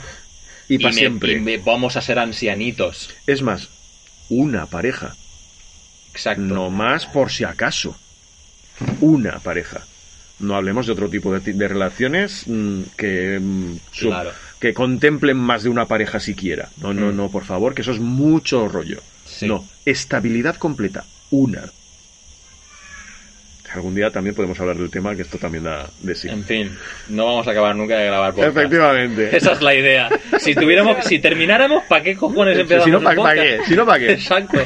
y 0.70 0.80
para 0.80 0.94
siempre. 0.94 1.34
y 1.34 1.40
me- 1.40 1.58
vamos 1.58 1.98
a 1.98 2.02
ser 2.02 2.18
ancianitos. 2.20 3.10
Es 3.28 3.42
más, 3.42 3.70
una 4.30 4.66
pareja. 4.66 5.16
Exacto. 6.14 6.42
No 6.42 6.70
más 6.70 7.06
por 7.06 7.32
si 7.32 7.44
acaso. 7.44 7.96
Una 9.02 9.40
pareja. 9.40 9.82
No 10.40 10.56
hablemos 10.56 10.86
de 10.86 10.94
otro 10.94 11.10
tipo 11.10 11.38
de, 11.38 11.68
relaciones 11.68 12.44
mm, 12.48 12.82
que, 12.96 13.40
mm, 13.40 13.76
su- 13.92 14.08
Claro. 14.08 14.32
Que 14.60 14.74
contemplen 14.74 15.38
más 15.38 15.64
de 15.64 15.70
una 15.70 15.86
pareja 15.86 16.20
siquiera. 16.20 16.70
No, 16.82 16.94
no, 16.94 17.12
Mm. 17.12 17.16
no, 17.16 17.30
por 17.30 17.44
favor, 17.46 17.74
que 17.76 17.82
eso 17.82 17.92
es 17.92 18.00
mucho 18.00 18.68
rollo. 18.68 19.02
Sí. 19.26 19.48
No, 19.48 19.68
estabilidad 19.86 20.56
completa. 20.56 21.06
Una. 21.32 21.64
Algún 23.74 23.94
día 23.94 24.10
también 24.10 24.34
podemos 24.34 24.60
hablar 24.60 24.78
del 24.78 24.90
tema, 24.90 25.14
que 25.16 25.22
esto 25.24 25.38
también 25.38 25.66
da 25.66 25.88
de 26.02 26.16
sí. 26.16 26.30
En 26.30 26.44
fin, 26.46 26.76
no 27.10 27.26
vamos 27.26 27.48
a 27.48 27.52
acabar 27.52 27.76
nunca 27.76 27.98
de 27.98 28.06
grabar 28.06 28.34
podcast. 28.34 28.58
Efectivamente. 28.58 29.30
Esa 29.38 29.52
es 29.52 29.62
la 29.62 29.76
idea. 29.76 30.10
Si 30.40 30.56
tuviéramos, 30.56 31.06
si 31.06 31.20
termináramos, 31.20 31.84
¿para 31.84 32.02
qué 32.02 32.16
cojones 32.16 32.56
Si 32.56 32.62
empezamos 32.62 32.90
no, 32.90 32.98
un 33.00 33.04
¿pa- 33.04 33.10
pa' 33.12 33.16
podcast? 33.18 33.38
qué? 33.42 33.60
Si 33.68 33.76
no, 33.76 33.86
¿pa' 33.86 34.00
qué? 34.00 34.12
Exacto. 34.14 34.58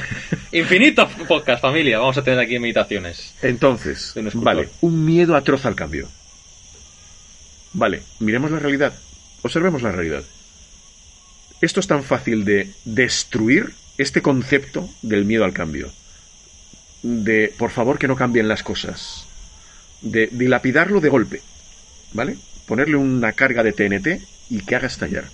Infinitos 0.53 1.09
podcast, 1.27 1.61
familia. 1.61 1.97
Vamos 1.99 2.17
a 2.19 2.23
tener 2.23 2.39
aquí 2.39 2.57
meditaciones. 2.59 3.33
Entonces, 3.41 4.13
un 4.15 4.43
vale, 4.43 4.69
un 4.81 5.03
miedo 5.03 5.35
atroz 5.35 5.65
al 5.65 5.75
cambio. 5.75 6.07
Vale, 7.73 8.03
miremos 8.19 8.51
la 8.51 8.59
realidad. 8.59 8.93
Observemos 9.41 9.81
la 9.81 9.91
realidad. 9.91 10.23
Esto 11.61 11.79
es 11.79 11.87
tan 11.87 12.03
fácil 12.03 12.45
de 12.45 12.71
destruir 12.85 13.73
este 13.97 14.21
concepto 14.21 14.89
del 15.01 15.25
miedo 15.25 15.45
al 15.45 15.53
cambio. 15.53 15.91
De, 17.03 17.53
por 17.57 17.71
favor, 17.71 17.99
que 17.99 18.07
no 18.07 18.15
cambien 18.15 18.47
las 18.47 18.63
cosas. 18.63 19.25
De 20.01 20.27
dilapidarlo 20.27 21.01
de 21.01 21.09
golpe. 21.09 21.41
¿Vale? 22.13 22.37
Ponerle 22.65 22.97
una 22.97 23.33
carga 23.33 23.63
de 23.63 23.73
TNT 23.73 24.21
y 24.49 24.61
que 24.61 24.75
haga 24.75 24.87
estallar. 24.87 25.25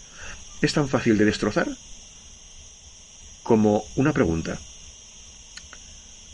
Es 0.61 0.73
tan 0.73 0.89
fácil 0.89 1.17
de 1.17 1.25
destrozar 1.25 1.67
como 3.43 3.85
una 3.95 4.11
pregunta. 4.11 4.59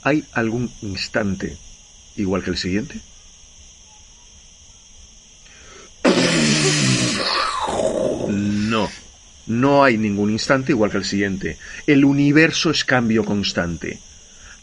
¿Hay 0.02 0.26
algún 0.34 0.72
instante 0.82 1.58
igual 2.16 2.44
que 2.44 2.50
el 2.50 2.58
siguiente? 2.58 3.00
No. 8.74 8.90
No 9.46 9.84
hay 9.84 9.98
ningún 9.98 10.32
instante 10.32 10.72
igual 10.72 10.90
que 10.90 10.98
el 10.98 11.06
siguiente. 11.06 11.58
El 11.86 12.04
universo 12.06 12.72
es 12.72 12.84
cambio 12.84 13.24
constante. 13.24 14.00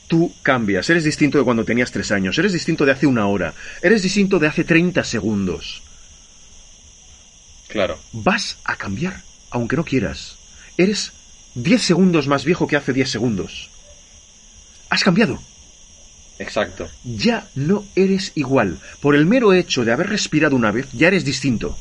Tú 0.08 0.34
cambias, 0.42 0.90
eres 0.90 1.04
distinto 1.04 1.38
de 1.38 1.44
cuando 1.44 1.64
tenías 1.64 1.92
tres 1.92 2.10
años, 2.10 2.36
eres 2.36 2.52
distinto 2.52 2.84
de 2.84 2.90
hace 2.90 3.06
una 3.06 3.28
hora, 3.28 3.54
eres 3.80 4.02
distinto 4.02 4.40
de 4.40 4.48
hace 4.48 4.64
30 4.64 5.04
segundos. 5.04 5.82
Claro. 7.68 8.00
Vas 8.10 8.56
a 8.64 8.74
cambiar, 8.74 9.22
aunque 9.50 9.76
no 9.76 9.84
quieras. 9.84 10.36
Eres 10.76 11.12
10 11.54 11.80
segundos 11.80 12.26
más 12.26 12.44
viejo 12.44 12.66
que 12.66 12.74
hace 12.74 12.92
10 12.92 13.08
segundos. 13.08 13.70
Has 14.88 15.04
cambiado. 15.04 15.38
Exacto. 16.40 16.88
Ya 17.04 17.46
no 17.54 17.84
eres 17.94 18.32
igual. 18.34 18.78
Por 19.00 19.14
el 19.14 19.26
mero 19.26 19.52
hecho 19.52 19.84
de 19.84 19.92
haber 19.92 20.08
respirado 20.08 20.56
una 20.56 20.72
vez, 20.72 20.88
ya 20.92 21.06
eres 21.06 21.24
distinto. 21.24 21.78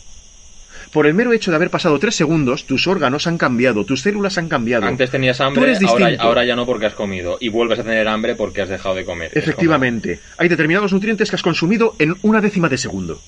Por 0.91 1.05
el 1.05 1.13
mero 1.13 1.33
hecho 1.33 1.51
de 1.51 1.55
haber 1.55 1.69
pasado 1.69 1.99
tres 1.99 2.15
segundos, 2.15 2.65
tus 2.65 2.87
órganos 2.87 3.27
han 3.27 3.37
cambiado, 3.37 3.85
tus 3.85 4.01
células 4.01 4.39
han 4.39 4.49
cambiado. 4.49 4.87
Antes 4.87 5.11
tenías 5.11 5.37
Tú 5.37 5.43
hambre, 5.43 5.71
eres 5.71 5.83
ahora, 6.19 6.45
ya 6.45 6.55
no 6.55 6.65
porque 6.65 6.87
has 6.87 6.95
comido. 6.95 7.37
Y 7.39 7.49
vuelves 7.49 7.79
a 7.79 7.83
tener 7.83 8.07
hambre 8.07 8.35
porque 8.35 8.63
has 8.63 8.69
dejado 8.69 8.95
de 8.95 9.05
comer. 9.05 9.31
Efectivamente, 9.35 10.19
hay 10.37 10.49
determinados 10.49 10.91
nutrientes 10.91 11.29
que 11.29 11.35
has 11.35 11.43
consumido 11.43 11.95
en 11.99 12.15
una 12.23 12.41
décima 12.41 12.69
de 12.69 12.77
segundo. 12.79 13.21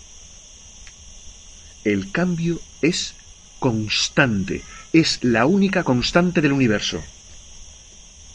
El 1.84 2.12
cambio 2.12 2.60
es 2.82 3.14
constante, 3.60 4.64
es 4.92 5.20
la 5.24 5.46
única 5.46 5.84
constante 5.84 6.42
del 6.42 6.54
universo. 6.54 7.04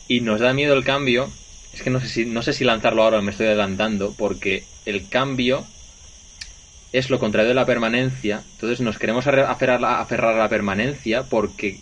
Y 0.06 0.20
nos 0.20 0.40
da 0.40 0.52
miedo 0.52 0.74
el 0.74 0.84
cambio. 0.84 1.30
Es 1.72 1.82
que 1.82 1.90
no 1.90 2.00
sé 2.00 2.08
si, 2.08 2.26
no 2.26 2.42
sé 2.42 2.52
si 2.52 2.64
lanzarlo 2.64 3.02
ahora 3.02 3.18
o 3.18 3.22
me 3.22 3.32
estoy 3.32 3.46
adelantando. 3.46 4.14
Porque 4.16 4.64
el 4.84 5.08
cambio 5.08 5.66
es 6.92 7.10
lo 7.10 7.18
contrario 7.18 7.48
de 7.48 7.54
la 7.54 7.66
permanencia. 7.66 8.42
Entonces 8.54 8.80
nos 8.80 8.98
queremos 8.98 9.26
aferrar, 9.26 9.84
a- 9.84 10.00
aferrar 10.00 10.34
a 10.34 10.38
la 10.38 10.48
permanencia 10.48 11.24
porque. 11.24 11.80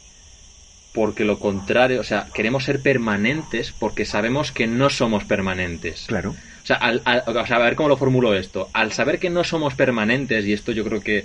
Porque 0.92 1.24
lo 1.24 1.40
contrario, 1.40 2.00
o 2.00 2.04
sea, 2.04 2.28
queremos 2.32 2.62
ser 2.64 2.80
permanentes 2.80 3.72
porque 3.72 4.04
sabemos 4.04 4.52
que 4.52 4.68
no 4.68 4.90
somos 4.90 5.24
permanentes. 5.24 6.04
Claro. 6.06 6.30
O 6.30 6.66
sea, 6.66 6.76
al, 6.76 7.02
al- 7.04 7.24
o 7.26 7.46
sea, 7.46 7.56
a 7.56 7.58
ver 7.58 7.74
cómo 7.74 7.88
lo 7.88 7.96
formulo 7.96 8.32
esto. 8.34 8.68
Al 8.72 8.92
saber 8.92 9.18
que 9.18 9.28
no 9.28 9.42
somos 9.42 9.74
permanentes, 9.74 10.44
y 10.46 10.52
esto 10.52 10.70
yo 10.70 10.84
creo 10.84 11.00
que 11.00 11.24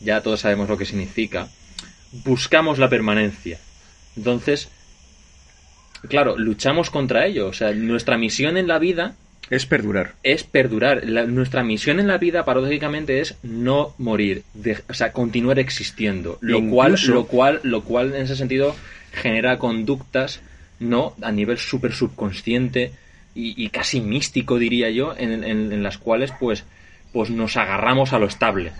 ya 0.00 0.22
todos 0.22 0.40
sabemos 0.40 0.70
lo 0.70 0.78
que 0.78 0.86
significa, 0.86 1.48
buscamos 2.24 2.78
la 2.78 2.88
permanencia. 2.88 3.58
Entonces, 4.16 4.70
claro, 6.08 6.38
luchamos 6.38 6.88
contra 6.88 7.26
ello. 7.26 7.46
O 7.48 7.52
sea, 7.52 7.72
nuestra 7.72 8.16
misión 8.16 8.56
en 8.56 8.68
la 8.68 8.78
vida 8.78 9.14
Es 9.50 9.66
perdurar. 9.66 10.14
es 10.22 10.44
perdurar. 10.44 11.02
La- 11.04 11.24
nuestra 11.26 11.62
misión 11.64 11.98
en 12.00 12.06
la 12.06 12.18
vida, 12.18 12.44
paradójicamente, 12.44 13.20
es 13.20 13.36
no 13.42 13.94
morir, 13.98 14.44
de- 14.54 14.78
o 14.88 14.94
sea, 14.94 15.12
continuar 15.12 15.58
existiendo. 15.58 16.38
Lo 16.40 16.58
cual, 16.70 16.92
lo 17.12 17.26
cual, 17.26 17.60
lo 17.64 17.82
cual, 17.82 18.14
en 18.14 18.22
ese 18.22 18.36
sentido, 18.36 18.74
genera 19.12 19.58
conductas, 19.58 20.40
no, 20.78 21.14
a 21.20 21.32
nivel 21.32 21.58
súper 21.58 21.92
subconsciente 21.92 22.92
y, 23.34 23.62
y 23.62 23.68
casi 23.70 24.00
místico, 24.00 24.58
diría 24.58 24.90
yo, 24.90 25.14
en, 25.16 25.44
en- 25.44 25.72
en 25.72 25.82
las 25.82 25.98
cuales, 25.98 26.32
pues, 26.38 26.64
pues 27.12 27.30
nos 27.30 27.56
agarramos 27.56 28.12
a 28.12 28.18
lo 28.18 28.26
estable. 28.26 28.72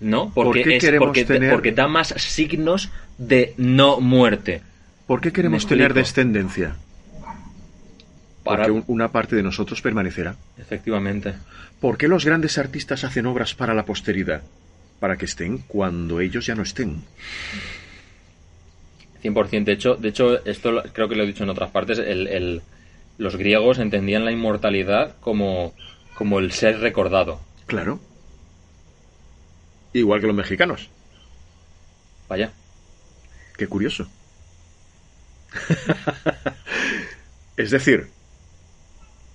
¿No? 0.00 0.32
Porque, 0.34 0.62
qué 0.64 0.76
es, 0.76 0.84
queremos 0.84 1.06
porque, 1.08 1.24
tener- 1.24 1.50
porque 1.50 1.72
da 1.72 1.86
más 1.88 2.08
signos 2.18 2.90
de 3.16 3.54
no 3.56 4.00
muerte. 4.00 4.60
¿Por 5.06 5.20
qué 5.20 5.32
queremos 5.32 5.66
tener 5.66 5.94
descendencia? 5.94 6.76
Para, 8.44 8.64
Porque 8.66 8.70
un- 8.72 8.84
una 8.88 9.10
parte 9.10 9.36
de 9.36 9.42
nosotros 9.42 9.80
permanecerá. 9.80 10.36
Efectivamente. 10.58 11.34
¿Por 11.80 11.96
qué 11.98 12.08
los 12.08 12.24
grandes 12.24 12.58
artistas 12.58 13.02
hacen 13.04 13.26
obras 13.26 13.54
para 13.54 13.74
la 13.74 13.84
posteridad? 13.86 14.42
Para 15.00 15.16
que 15.16 15.24
estén 15.24 15.58
cuando 15.58 16.20
ellos 16.20 16.46
ya 16.46 16.54
no 16.54 16.62
estén. 16.62 17.02
100%. 19.22 19.64
De 19.64 19.72
hecho, 19.72 19.94
de 19.96 20.08
hecho 20.10 20.44
esto 20.44 20.82
creo 20.92 21.08
que 21.08 21.16
lo 21.16 21.24
he 21.24 21.26
dicho 21.26 21.44
en 21.44 21.50
otras 21.50 21.70
partes. 21.70 21.98
El, 21.98 22.26
el- 22.28 22.62
los 23.16 23.36
griegos 23.36 23.78
entendían 23.78 24.24
la 24.24 24.32
inmortalidad 24.32 25.14
como, 25.20 25.72
como 26.14 26.38
el 26.40 26.50
ser 26.52 26.80
recordado. 26.80 27.40
Claro. 27.66 28.00
Igual 29.92 30.20
que 30.20 30.26
los 30.26 30.36
mexicanos. 30.36 30.88
Vaya. 32.28 32.52
Qué 33.56 33.68
curioso. 33.68 34.08
es 37.56 37.70
decir, 37.70 38.10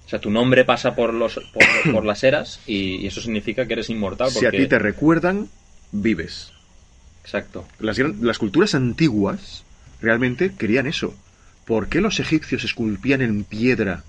O 0.09 0.11
sea, 0.11 0.17
tu 0.17 0.31
nombre 0.31 0.65
pasa 0.65 0.95
por, 0.95 1.13
los, 1.13 1.35
por, 1.35 1.93
por 1.93 2.03
las 2.03 2.23
eras 2.23 2.61
y, 2.65 2.95
y 2.95 3.05
eso 3.05 3.21
significa 3.21 3.67
que 3.67 3.73
eres 3.73 3.91
inmortal. 3.91 4.31
si 4.31 4.43
a 4.43 4.49
ti 4.49 4.65
te 4.65 4.79
recuerdan, 4.79 5.49
vives. 5.91 6.51
Exacto. 7.23 7.67
Las, 7.77 8.39
culturas 8.39 8.73
antiguas 8.73 9.63
realmente 10.01 10.51
querían 10.57 10.87
eso. 10.87 11.13
¿Por 11.63 11.87
qué 11.87 12.01
los 12.01 12.19
egipcios 12.19 12.63
esculpían 12.63 13.21
en 13.21 13.43
piedra 13.43 14.01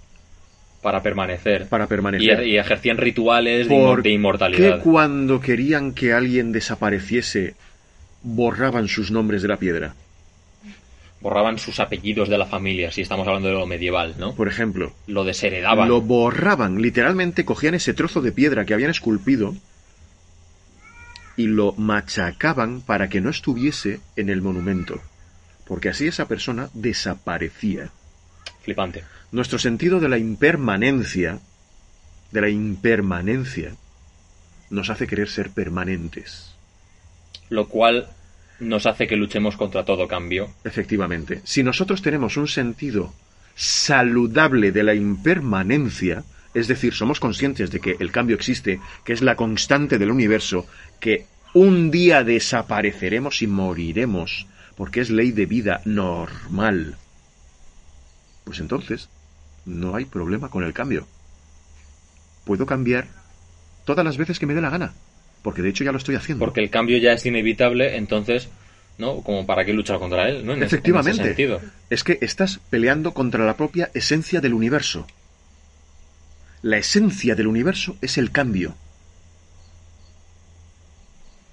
Para 0.80 1.02
permanecer. 1.02 1.66
para 1.66 1.86
permanecer? 1.86 2.46
y 2.46 2.56
ejercían 2.56 2.96
rituales 2.96 3.68
de, 3.68 3.74
¿Por 3.74 4.06
inmortalidad. 4.06 4.80
cuando 4.82 5.38
querían 5.42 5.92
que 5.92 6.14
alguien 6.14 6.50
desapareciese 6.50 7.56
borraban 8.22 8.88
sus 8.88 9.10
nombres 9.10 9.42
de 9.42 9.48
la 9.48 9.58
piedra? 9.58 9.94
Borraban 11.20 11.58
sus 11.58 11.80
apellidos 11.80 12.28
de 12.30 12.38
la 12.38 12.46
familia, 12.46 12.90
si 12.92 13.02
estamos 13.02 13.26
hablando 13.28 13.48
de 13.48 13.54
lo 13.54 13.66
medieval, 13.66 14.14
¿no? 14.18 14.34
Por 14.34 14.48
ejemplo, 14.48 14.92
Lo 15.06 15.24
desheredaban. 15.24 15.86
lo 15.88 16.00
borraban, 16.00 16.80
literalmente 16.80 17.44
cogían 17.44 17.74
ese 17.74 17.92
trozo 17.92 18.22
de 18.22 18.32
piedra 18.32 18.64
que 18.64 18.72
habían 18.72 18.90
esculpido 18.90 19.54
y 21.36 21.46
lo 21.46 21.72
machacaban 21.72 22.80
para 22.80 23.08
que 23.08 23.20
no 23.20 23.30
estuviese 23.30 24.00
en 24.16 24.30
el 24.30 24.40
monumento, 24.42 25.00
porque 25.66 25.90
así 25.90 26.06
esa 26.06 26.26
persona 26.26 26.70
desaparecía. 26.74 27.90
Flipante. 28.62 29.04
Nuestro 29.32 29.58
sentido 29.58 30.00
de 30.00 30.08
la 30.08 30.18
impermanencia, 30.18 31.38
de 32.32 32.40
la 32.40 32.48
impermanencia, 32.48 33.74
nos 34.70 34.88
hace 34.90 35.06
querer 35.06 35.28
ser 35.28 35.50
permanentes. 35.50 36.54
Lo 37.48 37.68
cual 37.68 38.08
nos 38.60 38.86
hace 38.86 39.06
que 39.06 39.16
luchemos 39.16 39.56
contra 39.56 39.84
todo 39.84 40.06
cambio. 40.06 40.50
Efectivamente, 40.64 41.40
si 41.44 41.62
nosotros 41.62 42.02
tenemos 42.02 42.36
un 42.36 42.46
sentido 42.48 43.12
saludable 43.54 44.72
de 44.72 44.82
la 44.82 44.94
impermanencia, 44.94 46.24
es 46.54 46.68
decir, 46.68 46.94
somos 46.94 47.20
conscientes 47.20 47.70
de 47.70 47.80
que 47.80 47.96
el 47.98 48.12
cambio 48.12 48.36
existe, 48.36 48.80
que 49.04 49.12
es 49.12 49.22
la 49.22 49.36
constante 49.36 49.98
del 49.98 50.10
universo, 50.10 50.66
que 50.98 51.26
un 51.54 51.90
día 51.90 52.22
desapareceremos 52.22 53.42
y 53.42 53.46
moriremos, 53.46 54.46
porque 54.76 55.00
es 55.00 55.10
ley 55.10 55.32
de 55.32 55.46
vida 55.46 55.80
normal, 55.84 56.96
pues 58.44 58.60
entonces 58.60 59.08
no 59.66 59.94
hay 59.94 60.04
problema 60.04 60.48
con 60.48 60.64
el 60.64 60.72
cambio. 60.72 61.06
Puedo 62.44 62.66
cambiar 62.66 63.06
todas 63.84 64.04
las 64.04 64.16
veces 64.16 64.38
que 64.38 64.46
me 64.46 64.54
dé 64.54 64.60
la 64.60 64.70
gana, 64.70 64.94
porque 65.42 65.62
de 65.62 65.70
hecho 65.70 65.84
ya 65.84 65.92
lo 65.92 65.98
estoy 65.98 66.14
haciendo. 66.16 66.44
Porque 66.44 66.60
el 66.60 66.70
cambio 66.70 66.98
ya 66.98 67.12
es 67.12 67.24
inevitable, 67.26 67.96
entonces, 67.96 68.48
¿no? 68.98 69.20
Como 69.22 69.46
para 69.46 69.64
qué 69.64 69.72
luchar 69.72 69.98
contra 69.98 70.28
él, 70.28 70.44
¿no? 70.44 70.52
En 70.52 70.62
ese- 70.62 70.76
en 70.76 70.96
ese 70.96 71.10
Efectivamente. 71.20 71.58
Es 71.90 72.04
que 72.04 72.18
estás 72.20 72.60
peleando 72.70 73.12
contra 73.14 73.44
la 73.44 73.56
propia 73.56 73.90
esencia 73.94 74.40
del 74.40 74.54
universo. 74.54 75.06
La 76.62 76.76
esencia 76.76 77.34
del 77.34 77.46
universo 77.46 77.96
es 78.02 78.18
el 78.18 78.30
cambio. 78.30 78.74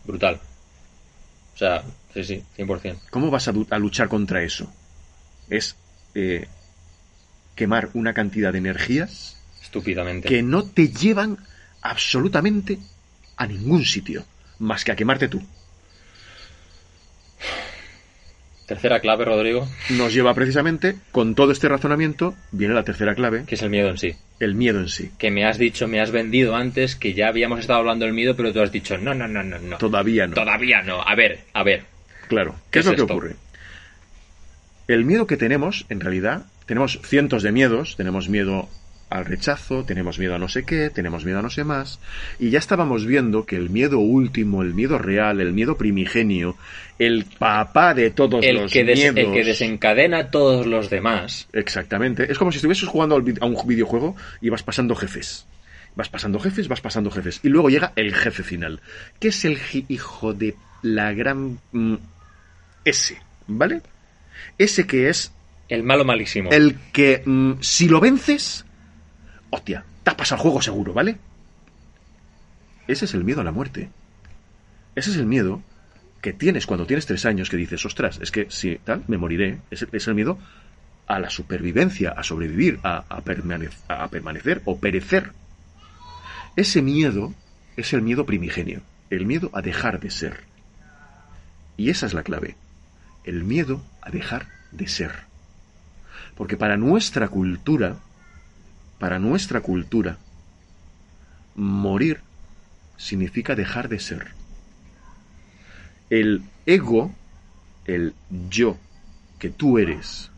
Brutal. 0.05 0.39
O 1.55 1.57
sea, 1.57 1.84
sí, 2.14 2.23
sí, 2.23 2.43
100%. 2.57 2.97
¿Cómo 3.09 3.31
vas 3.31 3.47
a 3.47 3.80
luchar 3.80 4.07
contra 4.09 4.43
eso? 4.43 4.72
Es 5.49 5.76
eh, 6.14 6.47
quemar 7.55 7.89
una 7.93 8.14
cantidad 8.14 8.51
de 8.51 8.59
energías 8.59 9.38
Estúpidamente. 9.61 10.27
que 10.27 10.43
no 10.43 10.64
te 10.64 10.89
llevan 10.89 11.38
absolutamente 11.81 12.80
a 13.38 13.47
ningún 13.47 13.85
sitio, 13.85 14.26
más 14.59 14.84
que 14.84 14.91
a 14.91 14.95
quemarte 14.95 15.27
tú. 15.27 15.41
Tercera 18.65 18.99
clave, 18.99 19.23
Rodrigo, 19.23 19.65
Nos 19.91 20.14
lleva 20.14 20.34
precisamente, 20.34 20.97
con 21.14 21.35
todo 21.35 21.53
este 21.53 21.69
razonamiento, 21.69 22.35
viene 22.51 22.73
la 22.73 22.84
tercera 22.84 23.15
clave, 23.15 23.45
que 23.47 23.55
es 23.55 23.61
el 23.61 23.69
miedo 23.69 23.88
en 23.88 23.97
sí. 23.97 24.15
el 24.41 24.55
miedo 24.55 24.80
en 24.81 24.89
sí. 24.89 25.09
Que 25.18 25.31
me 25.31 25.45
has 25.45 25.57
dicho, 25.57 25.88
me 25.88 26.01
has 26.01 26.11
vendido 26.11 26.53
antes, 26.53 26.97
que 26.97 27.14
ya 27.14 27.30
habíamos 27.30 27.61
estado 27.61 27.80
hablando 27.80 28.03
del 28.03 28.14
miedo, 28.14 28.35
pero 28.35 28.51
tú 28.51 28.59
has 28.59 28.72
dicho, 28.73 28.97
no, 28.97 29.14
no, 29.14 29.26
no, 29.26 29.41
no, 29.41 29.57
no. 29.57 29.77
Todavía 29.77 30.27
no. 30.27 30.34
Todavía 30.34 30.81
no. 30.81 31.01
A 31.01 31.15
ver, 31.15 31.45
a 31.53 31.64
ver. 31.64 31.85
Claro. 32.27 32.55
¿Qué 32.65 32.72
¿Qué 32.72 32.80
es 32.80 32.85
es 32.88 32.91
lo 32.91 33.07
que 33.07 33.14
ocurre? 33.14 33.35
El 34.89 35.05
miedo 35.05 35.27
que 35.27 35.38
tenemos, 35.38 35.85
en 35.88 36.01
realidad, 36.01 36.45
tenemos 36.65 36.99
cientos 37.05 37.43
de 37.43 37.53
miedos. 37.53 37.95
Tenemos 37.95 38.27
miedo 38.27 38.68
al 39.09 39.25
rechazo, 39.25 39.85
tenemos 39.85 40.19
miedo 40.19 40.35
a 40.35 40.39
no 40.39 40.49
sé 40.49 40.63
qué, 40.65 40.89
tenemos 40.89 41.23
miedo 41.23 41.39
a 41.39 41.41
no 41.41 41.49
sé 41.49 41.63
más. 41.63 41.99
Y 42.39 42.49
ya 42.49 42.59
estábamos 42.59 43.05
viendo 43.05 43.45
que 43.45 43.55
el 43.55 43.69
miedo 43.69 43.99
último, 43.99 44.61
el 44.61 44.73
miedo 44.73 44.97
real, 44.97 45.39
el 45.39 45.53
miedo 45.53 45.77
primigenio, 45.77 46.57
el 46.99 47.23
papá 47.25 47.93
de 47.93 48.09
todos 48.11 48.43
El 48.43 48.55
los 48.57 48.71
que, 48.71 48.84
miedos. 48.84 49.15
el 49.15 49.31
que 49.31 49.43
desencadena 49.45 50.29
todos 50.29 50.65
los 50.65 50.89
demás. 50.89 51.47
Exactamente. 51.53 52.29
Es 52.29 52.38
como 52.38 52.51
si 52.51 52.57
estuvieses 52.57 52.89
jugando 52.89 53.15
a 53.15 53.45
un 53.45 53.67
videojuego 53.67 54.15
y 54.41 54.49
vas 54.49 54.63
pasando 54.63 54.93
jefes. 54.95 55.45
Vas 55.95 56.09
pasando 56.09 56.39
jefes, 56.39 56.67
vas 56.67 56.81
pasando 56.81 57.09
jefes. 57.09 57.39
Y 57.43 57.49
luego 57.49 57.69
llega 57.69 57.93
el 57.95 58.13
jefe 58.13 58.43
final. 58.43 58.81
Que 59.19 59.29
es 59.29 59.45
el 59.45 59.57
hijo 59.88 60.34
de 60.34 60.55
la 60.81 61.13
gran... 61.13 61.59
mm, 61.71 61.95
ese, 62.85 63.21
¿vale? 63.47 63.81
Ese 64.57 64.85
que 64.85 65.09
es 65.09 65.31
El 65.69 65.84
malo 65.84 66.05
malísimo. 66.05 66.51
el 66.51 66.75
que 66.91 67.23
mm, 67.25 67.53
si 67.61 67.88
lo 67.88 67.99
vences... 67.99 68.65
Hostia, 69.49 69.84
te 70.03 70.10
has 70.10 70.15
pasado 70.15 70.38
el 70.38 70.44
juego 70.44 70.61
seguro, 70.61 70.94
¿vale? 70.94 71.18
Ese 72.88 73.06
es 73.06 73.14
el 73.14 73.24
miedo 73.24 73.41
a 73.41 73.44
la 73.44 73.52
muerte. 73.52 73.90
Ese 74.95 75.11
es 75.11 75.18
el 75.18 75.26
miedo 75.26 75.61
que 76.22 76.34
tienes 76.34 76.65
cuando 76.65 76.86
tienes 76.86 77.06
tres 77.06 77.26
años 77.26 77.49
que 77.49 77.57
dices, 77.57 77.86
ostras, 77.86 78.19
es 78.22 78.32
que 78.32 78.48
si 78.49 78.78
tal, 78.78 79.03
me 79.07 79.18
moriré. 79.18 79.60
Es, 79.72 79.86
es 79.91 80.07
el 80.07 80.15
miedo 80.15 80.40
a 81.06 81.19
la 81.19 81.30
supervivencia, 81.30 82.11
a 82.11 82.24
sobrevivir, 82.24 82.80
a, 82.84 83.06
a 83.07 83.22
permanecer 84.10 84.61
o 84.65 84.78
perecer. 84.78 85.32
Ese 86.56 86.82
miedo 86.82 87.34
es 87.78 87.94
el 87.94 88.02
miedo 88.02 88.26
primigenio, 88.26 88.82
el 89.10 89.26
miedo 89.26 89.49
a 89.53 89.61
dejar 89.61 89.99
de 89.99 90.10
ser. 90.10 90.44
Y 91.78 91.90
esa 91.90 92.07
es 92.07 92.14
la 92.14 92.24
clave, 92.24 92.56
el 93.24 93.44
miedo 93.44 93.82
a 94.02 94.10
dejar 94.10 94.48
de 94.72 94.88
ser. 94.88 95.11
Porque 96.36 96.57
para 96.57 96.78
nuestra 96.78 97.28
cultura, 97.28 97.98
para 98.99 99.19
nuestra 99.19 99.61
cultura, 99.61 100.18
morir 101.56 102.22
significa 102.98 103.56
dejar 103.56 103.90
de 103.90 103.99
ser. 103.99 104.28
El 106.10 106.44
ego, 106.65 107.14
el 107.86 108.14
yo 108.49 108.78
que 109.40 109.49
tú 109.49 109.78
eres, 109.78 110.32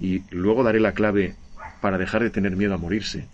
y 0.00 0.22
luego 0.30 0.64
daré 0.64 0.80
la 0.80 0.92
clave 0.92 1.34
para 1.80 1.98
dejar 1.98 2.22
de 2.22 2.30
tener 2.30 2.56
miedo 2.56 2.74
a 2.74 2.78
morirse. 2.78 3.26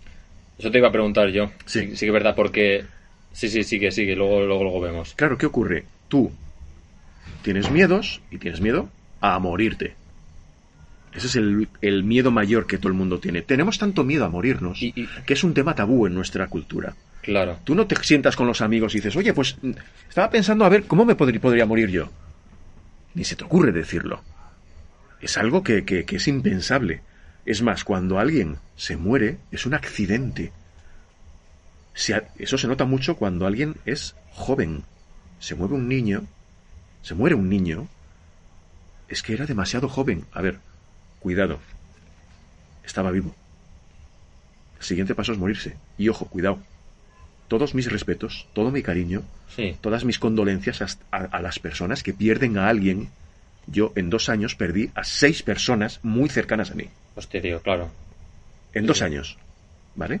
Eso 0.57 0.71
te 0.71 0.79
iba 0.79 0.89
a 0.89 0.91
preguntar 0.91 1.29
yo. 1.29 1.51
Sí. 1.65 1.81
Sí, 1.81 1.95
sí 1.95 1.99
que 1.99 2.07
es 2.07 2.13
verdad, 2.13 2.35
porque... 2.35 2.85
Sí, 3.31 3.49
sí, 3.49 3.63
sigue, 3.63 3.91
sigue, 3.91 4.15
luego, 4.15 4.41
luego, 4.45 4.63
luego 4.63 4.81
vemos. 4.81 5.13
Claro, 5.15 5.37
¿qué 5.37 5.45
ocurre? 5.45 5.85
Tú 6.07 6.31
tienes 7.43 7.69
miedos 7.69 8.21
y 8.31 8.39
tienes 8.39 8.61
miedo 8.61 8.89
a 9.21 9.37
morirte. 9.39 9.95
Ese 11.17 11.27
es 11.27 11.35
el, 11.35 11.67
el 11.81 12.03
miedo 12.03 12.29
mayor 12.31 12.67
que 12.67 12.77
todo 12.77 12.89
el 12.89 12.93
mundo 12.93 13.19
tiene. 13.19 13.41
Tenemos 13.41 13.77
tanto 13.79 14.03
miedo 14.03 14.23
a 14.23 14.29
morirnos 14.29 14.81
Y- 14.81 14.93
y- 14.95 15.07
que 15.25 15.33
es 15.33 15.43
un 15.43 15.53
tema 15.53 15.73
tabú 15.75 16.05
en 16.05 16.13
nuestra 16.13 16.47
cultura. 16.47 16.95
Claro. 17.23 17.59
Tú 17.63 17.75
no 17.75 17.87
te 17.87 17.95
sientas 18.03 18.35
con 18.35 18.47
los 18.47 18.61
amigos 18.61 18.93
y 18.93 18.99
dices, 18.99 19.15
oye, 19.15 19.33
pues 19.33 19.57
mm, 19.61 19.71
estaba 20.07 20.29
pensando 20.29 20.63
a 20.63 20.69
ver 20.69 20.85
cómo 20.85 21.03
me 21.05 21.15
podría, 21.15 21.41
podría 21.41 21.65
morir 21.65 21.89
yo. 21.89 22.09
Ni 23.15 23.23
se 23.23 23.35
te 23.35 23.43
ocurre 23.43 23.71
decirlo. 23.71 24.21
Es 25.19 25.37
algo 25.37 25.63
que, 25.63 25.83
que- 25.83 26.05
que 26.05 26.17
es 26.17 26.27
impensable. 26.27 27.01
Es 27.45 27.61
más, 27.63 27.83
cuando 27.83 28.19
alguien 28.19 28.57
se 28.75 28.95
muere, 28.95 29.37
es 29.51 29.65
un 29.65 29.73
accidente. 29.73 30.51
Se 31.95 32.21
eso 32.37 32.57
se 32.59 32.67
nota 32.67 32.85
mucho 32.85 33.15
cuando 33.15 33.47
alguien 33.47 33.75
es 33.85 34.15
joven. 34.31 34.83
Se 35.39 35.55
mueve 35.55 35.73
un 35.75 35.87
niño, 35.87 36.23
se 37.01 37.15
muere 37.15 37.35
un 37.35 37.49
niño, 37.49 37.87
es 39.07 39.23
que 39.23 39.33
era 39.33 39.45
demasiado 39.47 39.87
joven. 39.89 40.25
A 40.31 40.41
ver, 40.41 40.59
cuidado. 41.19 41.59
Estaba 42.85 43.11
vivo. 43.11 43.33
El 44.79 44.83
siguiente 44.85 45.15
paso 45.15 45.31
es 45.31 45.37
morirse. 45.37 45.75
Y 45.97 46.09
ojo, 46.09 46.25
cuidado. 46.25 46.59
Todos 47.47 47.73
mis 47.75 47.89
respetos, 47.91 48.47
todo 48.53 48.71
mi 48.71 48.81
cariño, 48.83 49.23
Sí. 49.55 49.75
todas 49.81 50.03
mis 50.03 50.19
condolencias 50.19 50.99
a, 51.11 51.17
a 51.17 51.41
las 51.41 51.59
personas 51.59 52.03
que 52.03 52.13
pierden 52.13 52.57
a 52.57 52.67
alguien. 52.67 53.09
Yo 53.67 53.91
en 53.95 54.09
dos 54.09 54.29
años 54.29 54.55
perdí 54.55 54.91
a 54.95 55.03
seis 55.03 55.43
personas 55.43 55.99
muy 56.03 56.29
cercanas 56.29 56.71
a 56.71 56.75
mí. 56.75 56.89
Hostia, 57.15 57.41
tío, 57.41 57.61
claro. 57.61 57.89
En 58.73 58.85
dos 58.85 59.01
años. 59.01 59.37
¿Vale? 59.95 60.19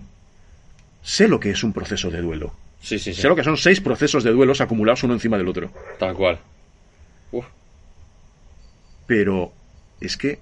Sé 1.03 1.27
lo 1.27 1.39
que 1.39 1.51
es 1.51 1.63
un 1.63 1.71
proceso 1.73 2.09
de 2.09 2.21
duelo. 2.21 2.53
Sí, 2.81 2.97
sí, 2.99 3.13
sí. 3.13 3.21
Sé 3.21 3.27
lo 3.27 3.35
que 3.35 3.43
son 3.43 3.55
seis 3.57 3.79
procesos 3.79 4.23
de 4.23 4.31
duelos 4.31 4.59
acumulados 4.61 5.03
uno 5.03 5.13
encima 5.13 5.37
del 5.37 5.47
otro. 5.47 5.71
Tal 5.99 6.13
cual. 6.15 6.39
Uf. 7.31 7.45
Pero 9.05 9.53
es 10.01 10.17
que 10.17 10.39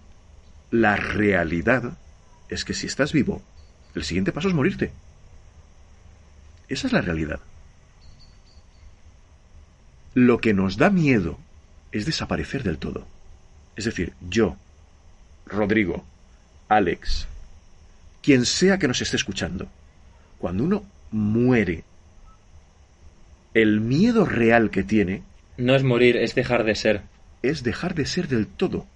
la 0.72 0.96
realidad 0.96 1.98
es 2.50 2.66
que 2.66 2.74
si 2.74 2.88
estás 2.88 3.14
vivo, 3.14 3.42
el 3.94 4.04
siguiente 4.04 4.32
paso 4.32 4.48
es 4.48 4.54
morirte. 4.54 4.92
Esa 6.68 6.88
es 6.88 6.94
la 6.94 7.02
realidad. 7.02 7.40
Lo 10.14 10.40
que 10.40 10.54
nos 10.54 10.78
da 10.78 10.90
miedo 10.90 11.38
es 11.92 12.06
desaparecer 12.06 12.64
del 12.64 12.78
todo. 12.78 13.06
Es 13.76 13.86
decir, 13.86 14.14
yo, 14.30 14.56
Rodrigo, 15.46 16.06
Alex, 16.70 17.28
quien 18.22 18.46
sea 18.46 18.80
que 18.80 18.88
nos 18.88 19.02
esté 19.02 19.18
escuchando, 19.18 19.68
cuando 20.40 20.64
uno 20.64 20.84
muere, 21.12 21.84
el 23.54 23.82
miedo 23.82 24.26
real 24.26 24.70
que 24.70 24.84
tiene 24.84 25.24
No 25.58 25.76
es 25.76 25.84
morir, 25.84 26.18
es 26.18 26.36
dejar 26.36 26.64
de 26.64 26.76
ser. 26.76 27.02
es 27.42 27.64
dejar 27.64 27.94
de 27.96 28.06
ser 28.06 28.28
del 28.28 28.48
todo. 28.48 28.88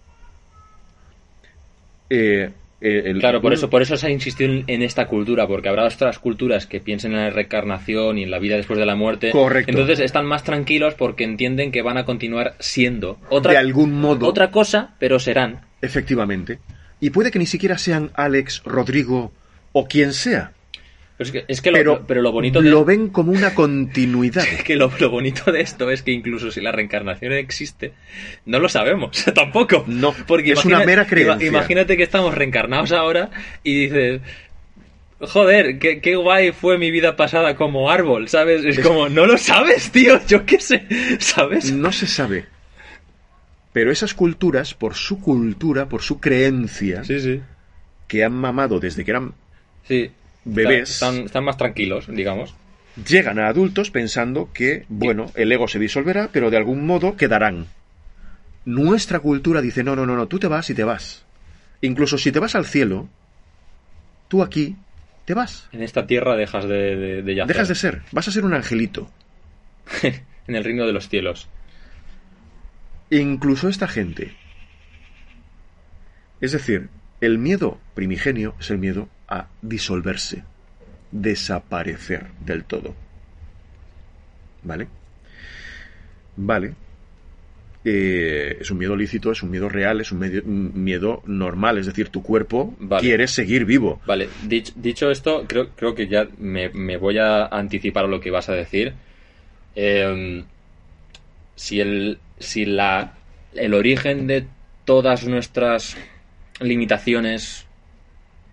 Eh, 2.10 2.50
el- 2.82 3.20
Claro, 3.20 3.42
por 3.42 3.52
eso, 3.52 3.70
por 3.70 3.82
eso 3.82 3.98
se 3.98 4.08
ha 4.08 4.10
insistido 4.10 4.52
en, 4.54 4.64
en 4.68 4.82
esta 4.84 5.06
cultura, 5.08 5.46
porque 5.48 5.68
habrá 5.68 5.84
otras 5.86 6.18
culturas 6.18 6.66
que 6.66 6.80
piensen 6.80 7.12
en 7.12 7.18
la 7.20 7.30
reencarnación 7.30 8.18
y 8.18 8.24
en 8.24 8.32
la 8.32 8.40
vida 8.40 8.56
después 8.56 8.80
de 8.80 8.86
la 8.86 8.96
muerte. 8.96 9.32
Correcto. 9.32 9.70
Entonces 9.72 10.00
están 10.00 10.26
más 10.26 10.44
tranquilos 10.46 10.94
porque 10.96 11.26
entienden 11.26 11.72
que 11.74 11.82
van 11.82 11.98
a 11.98 12.06
continuar 12.06 12.56
siendo 12.60 13.20
otra, 13.30 13.52
de 13.52 13.58
algún 13.58 14.00
modo. 14.00 14.28
otra 14.28 14.50
cosa, 14.50 14.96
pero 14.98 15.20
serán. 15.20 15.62
Efectivamente. 15.82 16.60
Y 17.02 17.10
puede 17.10 17.32
que 17.32 17.40
ni 17.40 17.46
siquiera 17.46 17.78
sean 17.78 18.12
Alex, 18.14 18.62
Rodrigo 18.66 19.32
o 19.74 19.86
quien 19.88 20.14
sea. 20.14 20.54
Pero 21.20 21.28
es 21.28 21.32
que, 21.34 21.46
es 21.52 21.62
que 21.62 21.70
lo, 21.72 21.78
Pero, 21.78 22.08
pero 22.08 22.22
lo 22.22 22.32
bonito 22.32 22.62
de 22.62 22.70
lo 22.70 22.86
ven 22.86 23.10
como 23.10 23.34
una 23.34 23.54
continuidad. 23.54 24.44
es 24.52 24.64
que 24.64 24.76
lo, 24.78 24.90
lo 25.00 25.10
bonito 25.10 25.52
de 25.52 25.60
esto 25.62 25.92
es 25.92 26.02
que 26.02 26.12
incluso 26.12 26.50
si 26.50 26.62
la 26.62 26.72
reencarnación 26.72 27.34
existe, 27.34 27.92
no 28.46 28.60
lo 28.60 28.70
sabemos 28.70 29.24
tampoco. 29.36 29.84
No, 29.88 30.14
porque 30.26 30.54
es 30.54 30.64
una 30.64 30.80
mera 30.86 31.06
creencia. 31.06 31.46
ima- 31.46 31.58
Imagínate 31.58 31.98
que 31.98 32.04
estamos 32.04 32.34
reencarnados 32.34 32.94
ahora 32.94 33.30
y 33.64 33.82
dices, 33.88 34.22
joder, 35.20 35.78
qué, 35.78 36.00
qué 36.00 36.16
guay 36.16 36.54
fue 36.54 36.78
mi 36.78 36.90
vida 36.90 37.18
pasada 37.18 37.58
como 37.58 37.92
árbol, 37.92 38.30
¿sabes? 38.30 38.64
Es, 38.64 38.80
como, 38.80 39.10
no 39.10 39.26
lo 39.26 39.38
sabes, 39.38 39.92
tío, 39.92 40.22
yo 40.26 40.46
qué 40.46 40.62
sé, 40.62 40.86
¿sabes? 41.20 41.70
No 41.74 41.92
se 41.92 42.08
sabe. 42.08 42.46
Pero 43.74 43.92
esas 43.92 44.14
culturas, 44.14 44.74
por 44.74 44.96
su 44.96 45.20
cultura, 45.20 45.88
por 45.90 46.02
su 46.02 46.20
creencia, 46.22 47.04
Sí, 47.04 47.20
sí. 47.20 47.42
que 48.08 48.24
han 48.24 48.34
mamado 48.34 48.80
desde 48.80 49.04
que 49.04 49.12
eran 49.12 49.34
Sí. 49.88 50.12
Bebés. 50.46 50.90
Están, 50.90 51.26
están 51.26 51.44
más 51.44 51.58
tranquilos, 51.58 52.08
digamos. 52.08 52.56
llegan 53.08 53.40
a 53.40 53.48
adultos 53.48 53.92
pensando 53.92 54.52
que, 54.54 54.86
bueno, 54.90 55.32
el 55.36 55.52
ego 55.52 55.68
se 55.68 55.80
disolverá, 55.80 56.30
pero 56.32 56.50
de 56.50 56.58
algún 56.58 56.86
modo 56.86 57.16
quedarán. 57.16 57.68
Nuestra 58.66 59.20
cultura 59.20 59.62
dice, 59.62 59.84
no, 59.84 59.96
no, 59.96 60.06
no, 60.06 60.16
no, 60.16 60.28
tú 60.28 60.40
te 60.40 60.48
vas 60.48 60.70
y 60.70 60.76
te 60.76 60.84
vas. 60.84 61.26
Incluso 61.82 62.18
si 62.18 62.32
te 62.32 62.40
vas 62.40 62.56
al 62.56 62.66
cielo, 62.66 63.10
tú 64.28 64.44
aquí 64.44 64.76
te 65.26 65.34
vas. 65.34 65.70
En 65.72 65.84
esta 65.84 66.08
tierra 66.08 66.36
dejas 66.36 66.68
de, 66.68 66.96
de, 66.96 67.22
de 67.22 67.36
yacer. 67.36 67.48
Dejas 67.48 67.68
de 67.68 67.76
ser, 67.76 68.02
vas 68.12 68.28
a 68.28 68.32
ser 68.32 68.46
un 68.46 68.54
angelito. 68.54 69.10
en 70.04 70.56
el 70.56 70.64
reino 70.64 70.86
de 70.86 70.94
los 70.94 71.10
cielos. 71.10 71.48
Incluso 73.10 73.70
esta 73.70 73.88
gente. 73.88 74.36
Es 76.42 76.52
decir, 76.52 76.90
el 77.22 77.38
miedo 77.38 77.80
primigenio 77.96 78.56
es 78.60 78.70
el 78.70 78.78
miedo 78.78 79.10
a 79.30 79.48
disolverse, 79.62 80.44
desaparecer 81.12 82.28
del 82.46 82.64
todo. 82.66 82.96
¿Vale? 84.64 84.88
Vale. 86.36 86.74
Eh, 87.86 88.58
es 88.60 88.70
un 88.72 88.78
miedo 88.78 88.96
lícito, 88.96 89.32
es 89.32 89.42
un 89.42 89.52
miedo 89.52 89.70
real, 89.70 90.02
es 90.02 90.12
un, 90.12 90.20
medio- 90.20 90.44
un 90.44 90.84
miedo 90.84 91.24
normal, 91.26 91.78
es 91.78 91.86
decir, 91.86 92.10
tu 92.10 92.22
cuerpo 92.22 92.76
Vale. 92.80 93.02
quiere 93.02 93.28
seguir 93.28 93.64
vivo. 93.66 94.02
Vale, 94.06 94.28
dich- 94.48 94.74
dicho 94.76 95.10
esto, 95.10 95.46
creo, 95.48 95.70
creo 95.76 95.96
que 95.96 96.08
ya 96.08 96.28
me, 96.40 96.70
me 96.70 96.98
voy 96.98 97.18
a 97.20 97.46
anticipar 97.46 98.04
a 98.06 98.08
lo 98.10 98.20
que 98.20 98.32
vas 98.32 98.50
a 98.50 98.54
decir. 98.54 98.94
Eh, 99.76 100.44
si 101.56 101.80
el, 101.80 102.20
si 102.38 102.66
la, 102.66 103.14
el 103.54 103.74
origen 103.74 104.28
de 104.28 104.46
todas 104.84 105.26
nuestras 105.26 105.96
limitaciones 106.60 107.66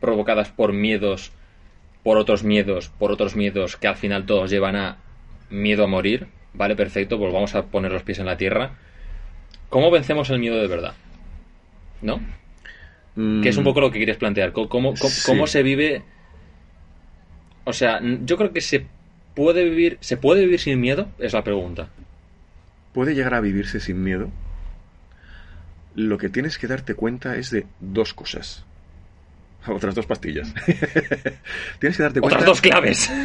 provocadas 0.00 0.50
por 0.50 0.72
miedos, 0.72 1.32
por 2.02 2.18
otros 2.18 2.44
miedos, 2.44 2.88
por 2.98 3.10
otros 3.12 3.34
miedos 3.36 3.76
que 3.76 3.88
al 3.88 3.96
final 3.96 4.26
todos 4.26 4.50
llevan 4.50 4.76
a 4.76 4.96
miedo 5.50 5.84
a 5.84 5.86
morir, 5.86 6.26
vale, 6.54 6.76
perfecto, 6.76 7.18
pues 7.18 7.32
vamos 7.32 7.54
a 7.54 7.64
poner 7.66 7.92
los 7.92 8.02
pies 8.02 8.18
en 8.18 8.26
la 8.26 8.36
tierra. 8.36 8.72
¿Cómo 9.68 9.90
vencemos 9.90 10.30
el 10.30 10.38
miedo 10.38 10.56
de 10.60 10.66
verdad? 10.68 10.94
¿No? 12.02 12.20
Que 13.42 13.48
es 13.48 13.56
un 13.56 13.62
Mm, 13.62 13.64
poco 13.64 13.80
lo 13.80 13.90
que 13.90 13.98
quieres 13.98 14.18
plantear. 14.18 14.52
¿Cómo, 14.52 14.68
cómo, 14.68 14.94
cómo- 14.94 15.10
Sí. 15.10 15.22
cómo 15.26 15.46
se 15.46 15.62
vive? 15.62 16.02
O 17.64 17.72
sea, 17.72 18.00
yo 18.02 18.36
creo 18.36 18.52
que 18.52 18.60
se 18.60 18.86
puede 19.34 19.64
vivir, 19.64 19.96
¿se 20.00 20.16
puede 20.18 20.42
vivir 20.42 20.60
sin 20.60 20.80
miedo? 20.80 21.08
Es 21.18 21.32
la 21.32 21.42
pregunta. 21.42 21.88
puede 22.92 23.14
llegar 23.14 23.34
a 23.34 23.40
vivirse 23.40 23.80
sin 23.80 24.02
miedo. 24.02 24.30
Lo 25.94 26.18
que 26.18 26.28
tienes 26.28 26.58
que 26.58 26.66
darte 26.66 26.94
cuenta 26.94 27.36
es 27.36 27.50
de 27.50 27.66
dos 27.80 28.12
cosas. 28.12 28.65
Otras 29.74 29.94
dos 29.94 30.06
pastillas. 30.06 30.52
tienes 31.78 31.96
que 31.96 32.02
darte 32.02 32.20
cuenta. 32.20 32.36
Otras 32.38 32.44
dos 32.44 32.60
claves. 32.60 33.10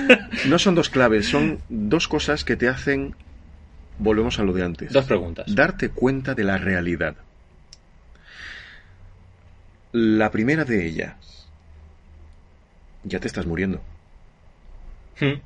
No 0.47 0.57
son 0.57 0.76
dos 0.76 0.89
claves, 0.89 1.27
son 1.27 1.59
dos 1.69 2.07
cosas 2.07 2.43
que 2.43 2.55
te 2.55 2.68
hacen. 2.68 3.15
Volvemos 3.99 4.39
a 4.39 4.43
lo 4.43 4.53
de 4.53 4.63
antes. 4.63 4.91
Dos 4.91 5.05
preguntas. 5.05 5.53
Darte 5.53 5.89
cuenta 5.89 6.34
de 6.34 6.43
la 6.43 6.57
realidad. 6.57 7.15
La 9.91 10.31
primera 10.31 10.65
de 10.65 10.85
ellas. 10.85 11.47
Ya 13.03 13.19
te 13.19 13.27
estás 13.27 13.45
muriendo. 13.45 13.81
Hmm. 15.19 15.39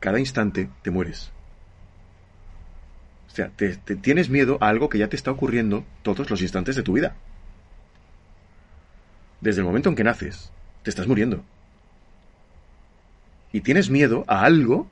Cada 0.00 0.18
instante 0.18 0.68
te 0.82 0.90
mueres. 0.90 1.30
O 3.28 3.30
sea, 3.30 3.48
te, 3.48 3.76
te 3.76 3.96
tienes 3.96 4.28
miedo 4.28 4.58
a 4.60 4.68
algo 4.68 4.88
que 4.88 4.98
ya 4.98 5.08
te 5.08 5.16
está 5.16 5.30
ocurriendo 5.30 5.84
todos 6.02 6.28
los 6.28 6.42
instantes 6.42 6.76
de 6.76 6.82
tu 6.82 6.92
vida. 6.94 7.16
Desde 9.40 9.60
el 9.60 9.66
momento 9.66 9.88
en 9.88 9.94
que 9.94 10.04
naces, 10.04 10.50
te 10.82 10.90
estás 10.90 11.06
muriendo. 11.06 11.44
Y 13.52 13.60
tienes 13.60 13.88
miedo 13.90 14.24
a 14.26 14.44
algo 14.44 14.88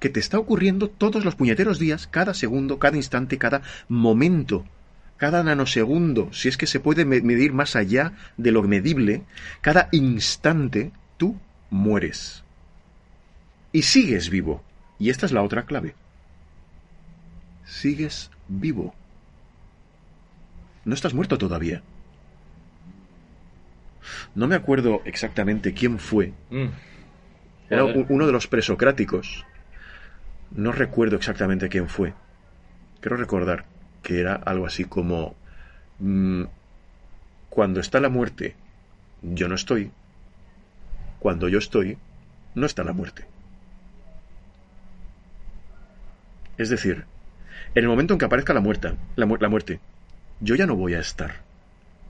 que 0.00 0.10
te 0.10 0.20
está 0.20 0.38
ocurriendo 0.38 0.88
todos 0.88 1.24
los 1.24 1.34
puñeteros 1.34 1.78
días, 1.78 2.06
cada 2.06 2.34
segundo, 2.34 2.78
cada 2.78 2.96
instante, 2.96 3.38
cada 3.38 3.62
momento, 3.88 4.64
cada 5.16 5.42
nanosegundo, 5.42 6.30
si 6.32 6.48
es 6.48 6.56
que 6.58 6.66
se 6.66 6.80
puede 6.80 7.04
me- 7.06 7.22
medir 7.22 7.52
más 7.52 7.74
allá 7.76 8.12
de 8.36 8.52
lo 8.52 8.62
medible, 8.62 9.22
cada 9.62 9.88
instante 9.92 10.92
tú 11.16 11.36
mueres. 11.70 12.42
Y 13.72 13.82
sigues 13.82 14.28
vivo. 14.30 14.62
Y 14.98 15.10
esta 15.10 15.26
es 15.26 15.32
la 15.32 15.42
otra 15.42 15.64
clave. 15.64 15.94
Sigues 17.64 18.30
vivo. 18.48 18.94
No 20.84 20.94
estás 20.94 21.14
muerto 21.14 21.38
todavía. 21.38 21.82
No 24.34 24.46
me 24.46 24.54
acuerdo 24.54 25.02
exactamente 25.04 25.72
quién 25.74 25.98
fue. 25.98 26.32
Mm. 26.50 26.66
Era 27.70 27.84
uno 28.08 28.26
de 28.26 28.32
los 28.32 28.46
presocráticos. 28.46 29.44
No 30.50 30.72
recuerdo 30.72 31.16
exactamente 31.16 31.68
quién 31.68 31.88
fue. 31.88 32.12
Quiero 33.00 33.16
recordar 33.16 33.64
que 34.02 34.20
era 34.20 34.34
algo 34.34 34.66
así 34.66 34.84
como... 34.84 35.34
mm, 35.98 36.44
cuando 37.50 37.80
está 37.80 38.00
la 38.00 38.08
muerte, 38.08 38.54
yo 39.22 39.48
no 39.48 39.54
estoy. 39.54 39.90
Cuando 41.20 41.48
yo 41.48 41.58
estoy, 41.58 41.96
no 42.54 42.66
está 42.66 42.84
la 42.84 42.92
muerte. 42.92 43.24
Es 46.58 46.68
decir, 46.68 47.04
en 47.74 47.82
el 47.82 47.88
momento 47.88 48.14
en 48.14 48.18
que 48.18 48.24
aparezca 48.26 48.54
la, 48.54 48.60
muerta, 48.60 48.94
la, 49.16 49.26
mu- 49.26 49.36
la 49.38 49.48
muerte, 49.48 49.80
yo 50.40 50.54
ya 50.54 50.66
no 50.66 50.76
voy 50.76 50.94
a 50.94 51.00
estar. 51.00 51.36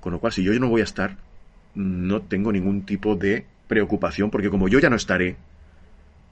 Con 0.00 0.12
lo 0.12 0.18
cual, 0.18 0.32
si 0.32 0.42
yo 0.42 0.52
ya 0.52 0.58
no 0.60 0.68
voy 0.68 0.80
a 0.82 0.84
estar, 0.84 1.16
no 1.74 2.22
tengo 2.22 2.52
ningún 2.52 2.84
tipo 2.86 3.16
de 3.16 3.46
preocupación, 3.68 4.30
porque 4.30 4.50
como 4.50 4.68
yo 4.68 4.78
ya 4.78 4.90
no 4.90 4.96
estaré, 4.96 5.36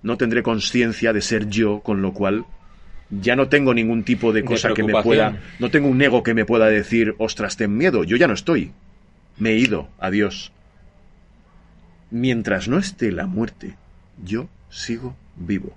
no 0.03 0.17
tendré 0.17 0.43
conciencia 0.43 1.13
de 1.13 1.21
ser 1.21 1.49
yo, 1.49 1.81
con 1.81 2.03
lo 2.03 2.13
cual 2.13 2.45
ya 3.11 3.37
no 3.37 3.49
tengo 3.49 3.75
ningún 3.75 4.05
tipo 4.05 4.33
de 4.33 4.43
De 4.43 4.47
cosa 4.47 4.73
que 4.75 4.83
me 4.83 5.01
pueda... 5.03 5.37
No 5.59 5.71
tengo 5.71 5.89
un 5.89 6.01
ego 6.01 6.23
que 6.23 6.35
me 6.35 6.45
pueda 6.45 6.67
decir, 6.67 7.15
ostras, 7.19 7.57
ten 7.57 7.77
miedo, 7.77 8.05
yo 8.05 8.17
ya 8.17 8.27
no 8.27 8.35
estoy. 8.35 8.73
Me 9.39 9.51
he 9.51 9.59
ido, 9.59 9.89
adiós. 9.99 10.53
Mientras 12.11 12.69
no 12.69 12.79
esté 12.79 13.13
la 13.13 13.27
muerte, 13.27 13.75
yo 14.23 14.49
sigo 14.71 15.17
vivo. 15.37 15.75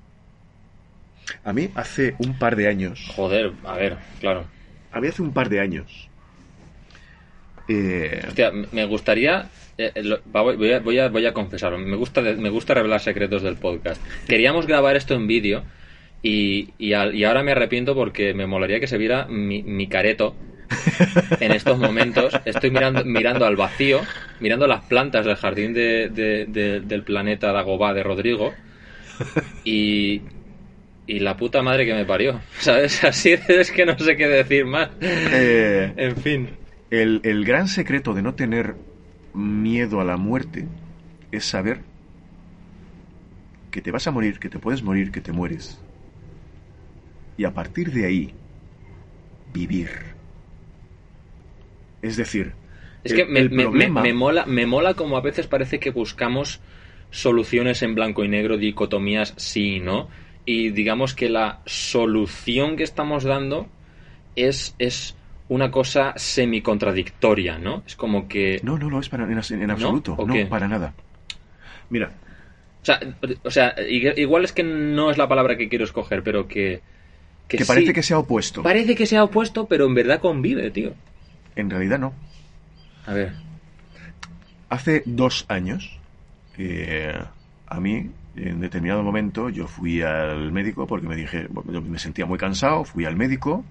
A 1.43 1.53
mí 1.53 1.69
hace 1.75 2.15
un 2.19 2.37
par 2.37 2.55
de 2.55 2.67
años, 2.67 3.11
Joder, 3.15 3.53
a 3.63 3.75
ver, 3.75 3.97
claro. 4.19 4.45
a 4.91 4.99
mí 5.01 5.07
hace 5.07 5.21
un 5.21 5.33
par 5.33 5.49
de 5.49 5.59
años, 5.59 6.09
eh, 7.67 8.21
Hostia, 8.27 8.51
me 8.51 8.85
gustaría. 8.85 9.45
eh, 9.77 9.91
eh, 9.95 10.03
lo- 10.03 10.19
voy, 10.25 10.71
a, 10.73 10.79
voy, 10.79 10.99
a, 10.99 11.09
voy 11.09 11.25
a 11.25 11.33
confesarlo. 11.33 11.77
Me 11.77 11.95
gusta, 11.95 12.21
me 12.21 12.49
gusta 12.49 12.73
revelar 12.73 12.99
secretos 13.01 13.41
del 13.43 13.55
podcast. 13.55 14.01
Queríamos 14.27 14.67
grabar 14.67 14.95
esto 14.95 15.13
en 15.15 15.27
vídeo 15.27 15.63
y, 16.21 16.69
y, 16.77 16.93
al- 16.93 17.15
y 17.15 17.23
ahora 17.23 17.43
me 17.43 17.51
arrepiento 17.51 17.93
porque 17.95 18.33
me 18.33 18.47
molaría 18.47 18.79
que 18.79 18.87
se 18.87 18.97
viera 18.97 19.25
mi, 19.25 19.63
mi 19.63 19.87
careto 19.87 20.35
en 21.39 21.51
estos 21.51 21.77
momentos. 21.77 22.33
Estoy 22.45 22.71
mirando, 22.71 23.03
mirando 23.05 23.45
al 23.45 23.55
vacío, 23.55 24.01
mirando 24.39 24.65
las 24.67 24.83
plantas 24.85 25.25
del 25.25 25.35
jardín 25.35 25.73
de, 25.73 26.09
de- 26.09 26.45
de- 26.45 26.79
del 26.81 27.03
planeta 27.03 27.51
Dagobah 27.51 27.93
de 27.93 28.03
Rodrigo 28.03 28.53
y. 29.63 30.21
Y 31.07 31.19
la 31.19 31.37
puta 31.37 31.61
madre 31.61 31.85
que 31.85 31.93
me 31.93 32.03
parió. 32.03 32.41
¿Sabes? 32.59 33.03
Así 33.03 33.35
es 33.47 33.69
que 33.71 33.85
no 33.85 33.95
sé 33.99 34.17
qué 34.17 34.27
decir 34.27 34.65
más. 34.65 34.89
eh, 35.01 35.93
En 35.97 36.15
fin. 36.17 36.49
El, 36.89 37.21
el 37.25 37.45
gran 37.45 37.67
secreto 37.67 38.13
de 38.15 38.23
no 38.23 38.33
tener 38.33 38.75
miedo 39.33 40.01
a 40.01 40.03
la 40.03 40.17
muerte 40.17 40.67
es 41.31 41.45
saber 41.45 41.83
que 43.71 43.81
te 43.81 43.91
vas 43.91 44.07
a 44.07 44.11
morir, 44.11 44.39
que 44.39 44.49
te 44.49 44.59
puedes 44.59 44.81
morir, 44.83 45.11
que 45.11 45.21
te 45.21 45.31
mueres. 45.31 45.85
Y 47.37 47.45
a 47.45 47.53
partir 47.53 47.91
de 47.93 48.05
ahí, 48.05 48.35
vivir. 49.53 49.89
Es 52.01 52.15
decir, 52.17 52.55
Es 53.03 53.13
el- 53.13 53.17
que 53.17 53.25
me, 53.25 53.41
el 53.41 53.51
me- 53.51 53.67
me 53.89 54.13
mola, 54.13 54.45
me 54.45 54.65
mola 54.65 54.95
como 54.95 55.17
a 55.17 55.21
veces 55.21 55.47
parece 55.47 55.79
que 55.79 55.91
buscamos 55.91 56.61
soluciones 57.11 57.81
en 57.83 57.95
blanco 57.95 58.23
y 58.23 58.27
negro, 58.27 58.57
dicotomías 58.57 59.33
sí 59.37 59.75
y 59.75 59.79
no. 59.79 60.09
Y 60.45 60.69
digamos 60.71 61.13
que 61.13 61.29
la 61.29 61.61
solución 61.65 62.75
que 62.77 62.83
estamos 62.83 63.23
dando 63.23 63.69
es, 64.35 64.75
es 64.79 65.14
una 65.47 65.69
cosa 65.69 66.13
semi-contradictoria, 66.15 67.57
¿no? 67.59 67.83
Es 67.85 67.95
como 67.95 68.27
que... 68.27 68.59
No, 68.63 68.77
no, 68.77 68.89
no 68.89 68.99
es 68.99 69.09
para, 69.09 69.25
en, 69.25 69.71
absoluto. 69.71 70.15
¿O 70.17 70.25
No, 70.25 70.49
para 70.49 70.67
nada. 70.67 70.93
Mira, 71.89 72.11
O 72.81 72.85
sea, 72.85 72.99
o 73.43 73.51
sea, 73.51 73.75
igual 73.87 74.43
es 74.43 74.53
que 74.53 74.63
no 74.63 75.11
es 75.11 75.17
la 75.17 75.27
palabra 75.27 75.55
que 75.55 75.69
quiero 75.69 75.85
escoger, 75.85 76.23
pero 76.23 76.47
que... 76.47 76.81
que, 77.47 77.59
sí, 77.59 77.63
parece 77.65 77.93
que 77.93 78.01
sea 78.01 78.17
opuesto. 78.17 78.63
Parece 78.63 78.95
que 78.95 79.05
sea 79.05 79.23
opuesto, 79.23 79.67
pero 79.67 79.85
en 79.85 79.93
verdad 79.93 80.19
convive, 80.19 80.71
tío. 80.71 80.93
En 81.55 81.69
realidad 81.69 81.99
no. 81.99 82.13
A 83.05 83.13
ver. 83.13 83.33
Hace 84.69 85.03
dos 85.05 85.45
años, 85.47 85.99
eh, 86.57 87.13
a 87.67 87.79
mí, 87.79 88.09
en 88.35 88.59
determinado 88.61 89.03
momento, 89.03 89.49
yo 89.49 89.67
fui 89.67 90.01
al 90.01 90.51
médico 90.51 90.87
porque 90.87 91.07
me 91.07 91.15
dije, 91.15 91.45
bueno, 91.51 91.71
yo 91.71 91.81
me 91.83 91.99
sentía 91.99 92.25
muy 92.25 92.39
cansado, 92.39 92.83
fui 92.83 93.05
al 93.05 93.15
médico 93.15 93.63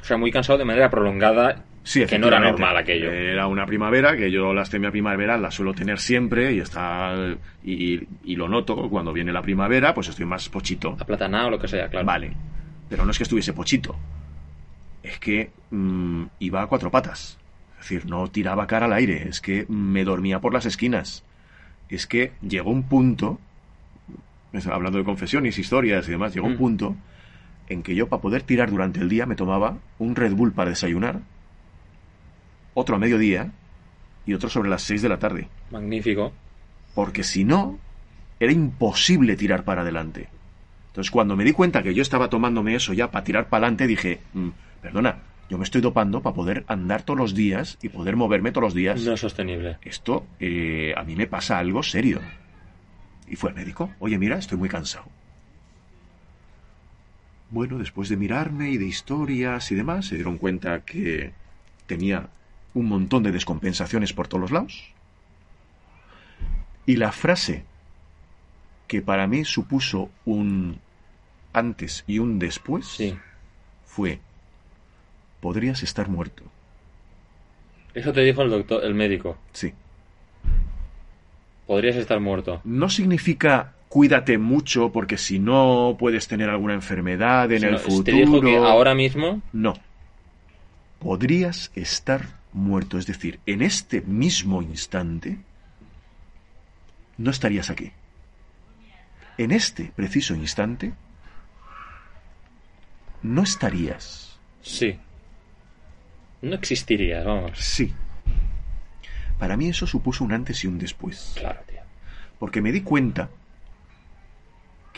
O 0.00 0.04
sea, 0.04 0.16
muy 0.16 0.30
cansado 0.30 0.58
de 0.58 0.64
manera 0.64 0.88
prolongada, 0.90 1.64
Sí, 1.82 2.04
que 2.04 2.18
no 2.18 2.28
era 2.28 2.38
normal 2.38 2.76
aquello. 2.76 3.10
Era 3.10 3.46
una 3.46 3.64
primavera 3.64 4.14
que 4.14 4.30
yo 4.30 4.52
la 4.52 4.60
astemia 4.62 4.90
primaveral 4.90 5.40
la 5.40 5.50
suelo 5.50 5.72
tener 5.72 5.98
siempre 5.98 6.52
y 6.52 6.60
está 6.60 7.14
y, 7.64 8.00
y 8.24 8.36
lo 8.36 8.46
noto 8.46 8.90
cuando 8.90 9.12
viene 9.12 9.32
la 9.32 9.40
primavera, 9.40 9.94
pues 9.94 10.08
estoy 10.08 10.26
más 10.26 10.48
pochito. 10.50 10.96
Aplatanado 11.00 11.46
o 11.48 11.50
lo 11.52 11.58
que 11.58 11.66
sea, 11.68 11.88
claro. 11.88 12.04
Vale, 12.04 12.32
pero 12.90 13.04
no 13.06 13.10
es 13.10 13.16
que 13.16 13.22
estuviese 13.22 13.54
pochito, 13.54 13.96
es 15.02 15.18
que 15.18 15.50
mm, 15.70 16.24
iba 16.40 16.62
a 16.62 16.66
cuatro 16.66 16.90
patas. 16.90 17.38
Es 17.80 17.88
decir, 17.88 18.04
no 18.06 18.28
tiraba 18.28 18.66
cara 18.66 18.84
al 18.86 18.92
aire, 18.92 19.26
es 19.28 19.40
que 19.40 19.64
me 19.68 20.04
dormía 20.04 20.40
por 20.40 20.52
las 20.52 20.66
esquinas. 20.66 21.24
Es 21.88 22.06
que 22.06 22.32
llegó 22.42 22.70
un 22.70 22.82
punto, 22.82 23.38
hablando 24.70 24.98
de 24.98 25.04
confesiones, 25.04 25.58
historias 25.58 26.06
y 26.08 26.10
demás, 26.10 26.34
llegó 26.34 26.48
un 26.48 26.54
Mm. 26.54 26.58
punto 26.58 26.96
en 27.68 27.82
que 27.82 27.94
yo 27.94 28.08
para 28.08 28.22
poder 28.22 28.42
tirar 28.42 28.70
durante 28.70 29.00
el 29.00 29.08
día 29.08 29.26
me 29.26 29.36
tomaba 29.36 29.78
un 29.98 30.16
Red 30.16 30.32
Bull 30.34 30.52
para 30.52 30.70
desayunar, 30.70 31.20
otro 32.74 32.96
a 32.96 32.98
mediodía 32.98 33.50
y 34.26 34.34
otro 34.34 34.48
sobre 34.48 34.68
las 34.70 34.82
seis 34.82 35.02
de 35.02 35.08
la 35.08 35.18
tarde. 35.18 35.48
Magnífico. 35.70 36.32
Porque 36.94 37.22
si 37.24 37.44
no, 37.44 37.78
era 38.40 38.52
imposible 38.52 39.36
tirar 39.36 39.64
para 39.64 39.82
adelante. 39.82 40.28
Entonces, 40.88 41.10
cuando 41.10 41.36
me 41.36 41.44
di 41.44 41.52
cuenta 41.52 41.82
que 41.82 41.94
yo 41.94 42.02
estaba 42.02 42.28
tomándome 42.28 42.74
eso 42.74 42.92
ya 42.92 43.10
para 43.10 43.24
tirar 43.24 43.48
para 43.48 43.66
adelante, 43.66 43.86
dije, 43.86 44.20
"Mm, 44.32 44.48
perdona, 44.82 45.18
yo 45.48 45.58
me 45.58 45.64
estoy 45.64 45.80
dopando 45.80 46.22
para 46.22 46.34
poder 46.34 46.64
andar 46.66 47.02
todos 47.02 47.18
los 47.18 47.34
días 47.34 47.78
y 47.82 47.88
poder 47.88 48.16
moverme 48.16 48.52
todos 48.52 48.64
los 48.64 48.74
días. 48.74 49.00
No 49.02 49.12
es 49.12 49.20
sostenible. 49.20 49.78
Esto 49.82 50.26
eh, 50.40 50.92
a 50.96 51.04
mí 51.04 51.16
me 51.16 51.26
pasa 51.26 51.58
algo 51.58 51.82
serio. 51.82 52.20
Y 53.26 53.36
fue 53.36 53.50
al 53.50 53.56
médico. 53.56 53.90
Oye, 53.98 54.18
mira, 54.18 54.38
estoy 54.38 54.58
muy 54.58 54.68
cansado. 54.68 55.06
Bueno, 57.50 57.78
después 57.78 58.08
de 58.08 58.16
mirarme 58.16 58.70
y 58.70 58.76
de 58.78 58.84
historias 58.86 59.70
y 59.72 59.74
demás, 59.74 60.06
se 60.06 60.16
dieron 60.16 60.36
cuenta 60.38 60.80
que 60.80 61.32
tenía 61.86 62.28
un 62.74 62.86
montón 62.86 63.22
de 63.22 63.32
descompensaciones 63.32 64.12
por 64.12 64.28
todos 64.28 64.42
los 64.42 64.50
lados. 64.50 64.92
Y 66.84 66.96
la 66.96 67.12
frase 67.12 67.64
que 68.86 69.02
para 69.02 69.26
mí 69.26 69.44
supuso 69.44 70.10
un 70.24 70.78
antes 71.52 72.04
y 72.06 72.18
un 72.18 72.38
después 72.38 72.86
Sí. 72.86 73.16
fue, 73.86 74.20
podrías 75.40 75.82
estar 75.82 76.08
muerto. 76.08 76.42
Eso 77.94 78.12
te 78.12 78.20
dijo 78.20 78.42
el 78.42 78.50
doctor, 78.50 78.84
el 78.84 78.94
médico. 78.94 79.38
Sí. 79.52 79.72
Podrías 81.66 81.96
estar 81.96 82.20
muerto. 82.20 82.60
no 82.64 82.88
significa 82.88 83.74
cuídate 83.88 84.38
mucho 84.38 84.90
porque 84.92 85.16
si 85.18 85.38
no 85.38 85.96
puedes 85.98 86.28
tener 86.28 86.48
alguna 86.50 86.74
enfermedad 86.74 87.50
en 87.52 87.64
el 87.64 87.78
futuro. 87.78 88.04
Te 88.04 88.12
dijo 88.12 88.40
que 88.40 88.56
ahora 88.56 88.94
mismo 88.94 89.42
No. 89.52 89.74
Podrías 90.98 91.70
estar 91.74 92.26
muerto, 92.52 92.98
es 92.98 93.06
decir, 93.06 93.38
en 93.46 93.62
este 93.62 94.00
mismo 94.00 94.62
instante 94.62 95.38
no 97.16 97.30
estarías 97.30 97.70
aquí. 97.70 97.92
En 99.38 99.52
este 99.52 99.92
preciso 99.94 100.34
instante 100.34 100.92
no 103.22 103.42
estarías. 103.42 104.38
sí. 104.62 104.98
No 106.40 106.54
existirías, 106.54 107.24
vamos. 107.24 107.58
Sí. 107.58 107.92
Para 109.40 109.56
mí 109.56 109.68
eso 109.70 109.88
supuso 109.88 110.22
un 110.22 110.32
antes 110.32 110.62
y 110.62 110.68
un 110.68 110.78
después. 110.78 111.32
Claro, 111.36 111.58
tío. 111.68 111.80
porque 112.38 112.60
me 112.62 112.70
di 112.70 112.82
cuenta 112.82 113.28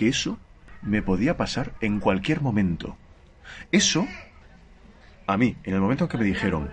que 0.01 0.09
eso 0.09 0.39
me 0.81 1.03
podía 1.03 1.37
pasar 1.37 1.75
en 1.83 2.01
cualquier 2.01 2.41
momento. 2.41 2.97
Eso, 3.71 4.09
a 5.27 5.37
mí, 5.37 5.57
en 5.63 5.75
el 5.75 5.81
momento 5.83 6.05
en 6.05 6.09
que 6.09 6.17
me 6.17 6.25
dijeron, 6.25 6.71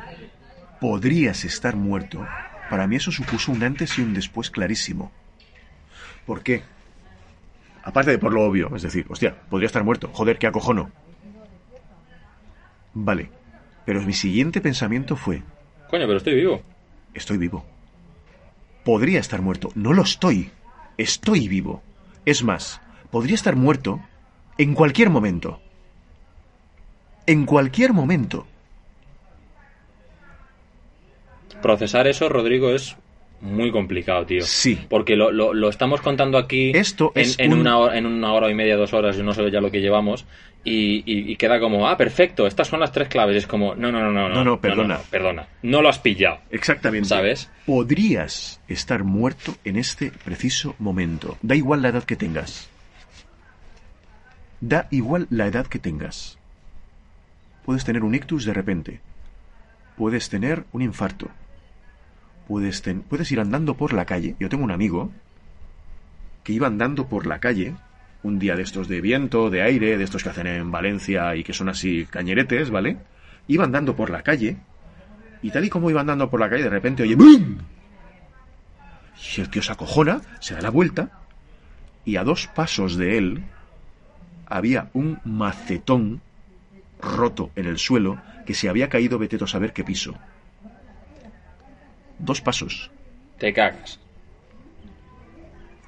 podrías 0.80 1.44
estar 1.44 1.76
muerto, 1.76 2.26
para 2.70 2.88
mí 2.88 2.96
eso 2.96 3.12
supuso 3.12 3.52
un 3.52 3.64
antes 3.64 3.98
y 3.98 4.02
un 4.02 4.14
después 4.14 4.50
clarísimo. 4.50 5.12
¿Por 6.26 6.42
qué? 6.42 6.64
Aparte 7.84 8.12
de 8.12 8.18
por 8.18 8.32
lo 8.32 8.46
obvio, 8.46 8.74
es 8.74 8.84
decir, 8.84 9.06
hostia, 9.10 9.36
podría 9.50 9.68
estar 9.68 9.84
muerto, 9.84 10.10
joder, 10.14 10.38
qué 10.38 10.48
acojono. 10.48 10.90
Vale, 12.94 13.30
pero 13.86 14.02
mi 14.04 14.14
siguiente 14.14 14.62
pensamiento 14.62 15.18
fue, 15.18 15.44
Coño, 15.90 16.08
pero 16.08 16.20
estoy 16.20 16.36
vivo. 16.36 16.62
Estoy 17.14 17.38
vivo. 17.38 17.66
Podría 18.86 19.20
estar 19.20 19.42
muerto. 19.42 19.68
No 19.76 19.92
lo 19.92 20.04
estoy. 20.04 20.50
Estoy 20.98 21.50
vivo. 21.50 21.84
Es 22.26 22.44
más, 22.44 22.82
podría 23.12 23.36
estar 23.36 23.56
muerto 23.56 24.00
en 24.58 24.74
cualquier 24.74 25.10
momento. 25.10 25.60
En 27.26 27.46
cualquier 27.46 27.94
momento. 27.94 28.48
Procesar 31.62 32.08
eso, 32.08 32.30
Rodrigo, 32.30 32.70
es 32.72 32.96
muy 33.42 33.72
complicado, 33.72 34.26
tío. 34.26 34.42
Sí. 34.44 34.80
Porque 34.90 35.16
lo, 35.16 35.32
lo, 35.32 35.54
lo 35.54 35.70
estamos 35.70 36.02
contando 36.02 36.38
aquí 36.38 36.72
Esto 36.74 37.12
en, 37.16 37.22
es 37.22 37.40
en 37.40 37.54
un- 37.54 37.60
una 37.62 37.78
hora, 37.78 37.98
en 37.98 38.06
una 38.06 38.34
hora 38.34 38.50
y 38.50 38.56
media, 38.56 38.76
dos 38.78 38.94
horas, 38.94 39.18
yo 39.18 39.24
no 39.24 39.34
sé 39.34 39.50
ya 39.52 39.60
lo 39.62 39.72
que 39.72 39.80
llevamos, 39.82 40.26
y, 40.64 40.98
y- 41.06 41.32
y 41.32 41.36
queda 41.36 41.60
como, 41.60 41.88
ah, 41.88 41.98
perfecto, 41.98 42.46
estas 42.48 42.68
son 42.68 42.80
las 42.80 42.92
tres 42.92 43.08
claves. 43.08 43.36
Y 43.36 43.40
es 43.40 43.48
como, 43.48 43.76
no, 43.76 43.92
no, 43.92 44.02
no, 44.02 44.12
no, 44.12 44.30
No, 44.30 44.44
no, 44.44 44.60
perdona. 44.62 45.00
perdona. 45.10 45.48
No 45.64 45.82
lo 45.82 45.90
has 45.90 46.00
pillado. 46.00 46.40
Exactamente. 46.52 47.10
¿Sabes? 47.10 47.50
Podrías 47.66 48.60
estar 48.68 49.04
muerto 49.04 49.56
en 49.64 49.78
este 49.78 50.12
preciso 50.12 50.76
momento. 50.80 51.38
Da 51.42 51.56
igual 51.56 51.82
la 51.82 51.90
edad 51.90 52.04
que 52.04 52.16
tengas. 52.16 52.70
Da 54.62 54.88
igual 54.92 55.28
la 55.30 55.48
edad 55.48 55.68
que 55.68 55.80
tengas. 55.80 56.38
Puedes 57.66 57.86
tener 57.86 58.04
un 58.04 58.16
ictus 58.16 58.46
de 58.46 58.54
repente. 58.54 59.02
Puedes 59.98 60.30
tener 60.30 60.66
un 60.72 60.82
infarto. 60.82 61.30
Puedes, 62.48 62.82
puedes 63.10 63.32
ir 63.32 63.40
andando 63.40 63.76
por 63.76 63.94
la 63.94 64.06
calle. 64.06 64.36
Yo 64.40 64.50
tengo 64.50 64.64
un 64.64 64.72
amigo 64.72 65.12
que 66.44 66.54
iba 66.54 66.68
andando 66.68 67.08
por 67.08 67.28
la 67.28 67.40
calle 67.40 67.76
un 68.24 68.40
día 68.40 68.56
de 68.56 68.64
estos 68.64 68.88
de 68.88 69.02
viento, 69.02 69.50
de 69.50 69.62
aire, 69.62 69.98
de 69.98 70.04
estos 70.04 70.24
que 70.24 70.30
hacen 70.30 70.48
en 70.48 70.72
Valencia 70.72 71.36
y 71.36 71.44
que 71.44 71.54
son 71.54 71.70
así 71.70 72.08
cañeretes, 72.10 72.70
¿vale? 72.70 72.98
Iba 73.48 73.66
andando 73.66 73.96
por 73.96 74.10
la 74.10 74.24
calle 74.24 74.58
y 75.42 75.52
tal 75.52 75.66
y 75.66 75.70
como 75.70 75.90
iba 75.90 76.02
andando 76.02 76.30
por 76.30 76.40
la 76.40 76.50
calle, 76.50 76.64
de 76.64 76.70
repente 76.70 77.04
oye 77.04 77.16
¡BUM! 77.16 77.58
Y 79.36 79.42
el 79.42 79.50
tío 79.50 79.62
se 79.62 79.72
acojona, 79.72 80.22
se 80.40 80.56
da 80.56 80.62
la 80.62 80.70
vuelta 80.70 81.12
y 82.06 82.16
a 82.16 82.24
dos 82.24 82.48
pasos 82.48 82.98
de 82.98 83.18
él 83.18 83.44
había 84.50 84.90
un 84.94 85.20
macetón 85.24 86.22
roto 87.02 87.52
en 87.56 87.66
el 87.66 87.78
suelo 87.78 88.22
que 88.46 88.54
se 88.54 88.70
había 88.70 88.90
caído, 88.90 89.20
vete 89.20 89.38
tú 89.38 89.46
a 89.46 89.48
saber 89.48 89.74
qué 89.74 89.84
piso. 89.84 90.16
Dos 92.20 92.42
pasos. 92.42 92.90
Te 93.38 93.54
cagas. 93.54 94.00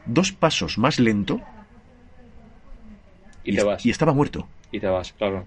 Dos 0.05 0.31
pasos 0.31 0.77
más 0.77 0.99
lento 0.99 1.41
Y 3.43 3.55
te 3.55 3.63
vas. 3.63 3.85
y 3.85 3.89
estaba 3.89 4.13
muerto. 4.13 4.47
Y 4.71 4.79
te 4.79 4.87
vas, 4.87 5.13
claro. 5.13 5.45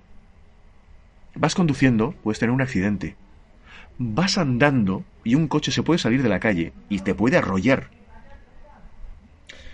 Vas 1.34 1.54
conduciendo, 1.54 2.12
puedes 2.22 2.38
tener 2.38 2.52
un 2.52 2.62
accidente. 2.62 3.16
Vas 3.98 4.38
andando 4.38 5.04
y 5.24 5.34
un 5.34 5.48
coche 5.48 5.70
se 5.70 5.82
puede 5.82 5.98
salir 5.98 6.22
de 6.22 6.28
la 6.28 6.40
calle 6.40 6.72
y 6.88 7.00
te 7.00 7.14
puede 7.14 7.36
arrollar. 7.36 7.88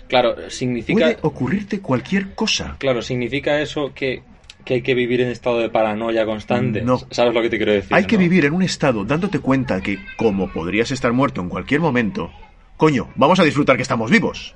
Claro, 0.08 0.50
significa... 0.50 0.94
Puede 1.04 1.18
ocurrirte 1.22 1.80
cualquier 1.80 2.34
cosa. 2.34 2.76
Claro, 2.78 3.02
significa 3.02 3.60
eso 3.60 3.92
que, 3.94 4.22
que 4.64 4.74
hay 4.74 4.82
que 4.82 4.94
vivir 4.94 5.20
en 5.20 5.28
estado 5.28 5.58
de 5.58 5.68
paranoia 5.68 6.24
constante. 6.24 6.82
No. 6.82 6.98
¿Sabes 7.10 7.34
lo 7.34 7.42
que 7.42 7.50
te 7.50 7.56
quiero 7.58 7.72
decir? 7.72 7.94
Hay 7.94 8.04
que 8.06 8.16
vivir 8.16 8.44
en 8.46 8.54
un 8.54 8.62
estado 8.62 9.04
dándote 9.04 9.38
cuenta 9.40 9.80
que, 9.82 9.98
como 10.16 10.50
podrías 10.52 10.90
estar 10.90 11.12
muerto 11.12 11.40
en 11.40 11.48
cualquier 11.48 11.80
momento, 11.80 12.30
coño, 12.76 13.08
vamos 13.16 13.38
a 13.38 13.44
disfrutar 13.44 13.76
que 13.76 13.82
estamos 13.82 14.10
vivos. 14.10 14.54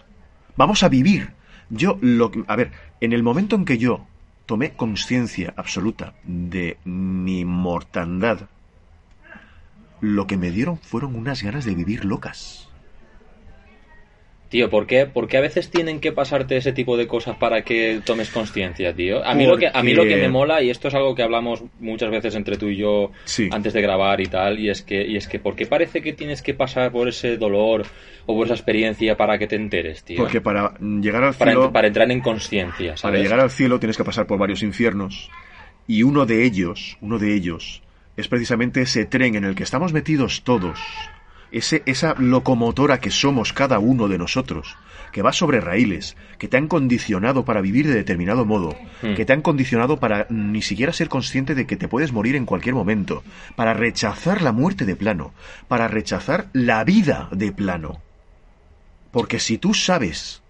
Vamos 0.57 0.83
a 0.83 0.89
vivir. 0.89 1.31
Yo, 1.71 1.99
lo 2.01 2.31
que- 2.31 2.45
a 2.47 2.57
ver, 2.57 2.71
en 3.01 3.13
el 3.13 3.23
momento 3.23 3.57
en 3.57 3.65
que 3.65 3.79
yo 3.79 4.07
tomé 4.47 4.73
conciencia 4.73 5.55
absoluta 5.57 6.15
de 6.25 6.77
mi 6.85 7.45
mortandad, 7.45 8.49
lo 10.01 10.27
que 10.27 10.37
me 10.37 10.51
dieron 10.51 10.79
fueron 10.79 11.15
unas 11.15 11.43
ganas 11.43 11.65
de 11.65 11.75
vivir 11.75 12.05
locas. 12.05 12.69
Tío, 14.53 14.69
¿por 14.69 14.87
qué? 14.87 15.07
¿por 15.07 15.29
qué 15.29 15.39
a 15.39 15.41
veces 15.41 15.71
tienen 15.71 15.99
que 15.99 16.13
pasarte 16.13 16.59
ese 16.59 16.75
tipo 16.75 16.99
de 16.99 17.07
cosas 17.07 17.37
para 17.39 17.63
que 17.63 18.03
tomes 18.05 18.29
conciencia, 18.29 18.93
tío? 18.95 19.25
A 19.25 19.35
mí, 19.35 19.47
lo 19.47 19.57
que, 19.57 19.69
a 19.73 19.83
mí 19.83 19.95
lo 19.95 20.03
que 20.03 20.11
Porque- 20.11 20.23
me 20.23 20.29
mola, 20.29 20.61
y 20.63 20.69
esto 20.69 20.89
es 20.89 20.95
algo 20.95 21.15
que 21.15 21.23
hablamos 21.23 21.65
muchas 21.81 22.11
veces 22.11 22.35
entre 22.35 22.59
tú 22.59 22.69
y 22.69 22.77
yo 22.77 23.13
Sí. 23.25 23.49
antes 23.51 23.73
de 23.73 23.81
grabar 23.81 24.21
y 24.21 24.27
tal, 24.27 24.59
y 24.61 24.69
es 24.69 24.83
que, 24.83 25.07
y 25.07 25.17
es 25.17 25.27
que 25.27 25.39
¿por 25.39 25.57
qué 25.57 25.65
parece 25.65 26.03
que 26.03 26.13
tienes 26.13 26.43
que 26.43 26.53
pasar 26.53 26.93
por 26.93 27.09
ese 27.09 27.39
dolor 27.39 27.87
o 28.27 28.37
por 28.37 28.45
esa 28.45 28.53
experiencia 28.55 29.17
para 29.17 29.39
que 29.39 29.47
te 29.47 29.57
enteres, 29.57 30.05
tío? 30.05 30.19
Porque 30.19 30.43
para 30.43 30.75
llegar 30.79 31.25
al 31.25 31.33
para, 31.33 31.53
cielo, 31.53 31.69
ent- 31.71 31.73
para 31.73 31.87
entrar 31.89 32.11
en 32.13 32.21
conciencia, 32.21 32.95
para 33.01 33.17
llegar 33.19 33.41
al 33.41 33.51
cielo 33.51 33.81
tienes 33.81 33.97
que 33.97 34.05
pasar 34.05 34.27
por 34.27 34.39
varios 34.39 34.63
infiernos 34.63 35.31
y 35.87 36.03
uno 36.03 36.27
de 36.27 36.45
ellos, 36.45 36.99
uno 37.01 37.19
de 37.19 37.35
ellos 37.35 37.83
es 38.19 38.29
precisamente 38.29 38.83
ese 38.83 39.07
tren 39.07 39.35
en 39.35 39.45
el 39.45 39.55
que 39.55 39.63
estamos 39.63 39.95
metidos 39.95 40.43
todos 40.45 40.79
ese, 41.53 41.83
esa 41.87 42.15
locomotora 42.19 43.01
que 43.01 43.11
somos 43.11 43.53
cada 43.53 43.79
uno 43.79 44.09
de 44.09 44.19
nosotros, 44.19 44.77
que 45.13 45.23
va 45.23 45.33
sobre 45.33 45.61
raíles, 45.61 46.17
que 46.39 46.49
te 46.49 46.57
han 46.57 46.69
condicionado 46.69 47.45
para 47.45 47.61
vivir 47.61 47.87
de 47.87 47.95
determinado 47.95 48.45
modo, 48.45 48.77
Hmm. 49.03 49.15
que 49.15 49.25
te 49.25 49.33
han 49.33 49.43
condicionado 49.43 49.99
para 49.99 50.27
ni 50.31 50.63
siquiera 50.63 50.93
ser 50.93 51.09
consciente 51.09 51.55
de 51.55 51.67
que 51.67 51.77
te 51.77 51.89
puedes 51.89 52.13
morir 52.13 52.37
en 52.37 52.47
cualquier 52.47 52.75
momento, 52.75 53.23
para 53.57 53.75
rechazar 53.75 54.43
la 54.43 54.53
muerte 54.53 54.85
de 54.85 54.97
plano, 54.97 55.33
para 55.69 55.89
rechazar 55.89 56.47
la 56.53 56.83
vida 56.85 57.29
de 57.33 57.53
plano. 57.53 58.01
Porque 59.11 59.39
si 59.39 59.59
tú 59.59 59.75
sabes 59.75 60.41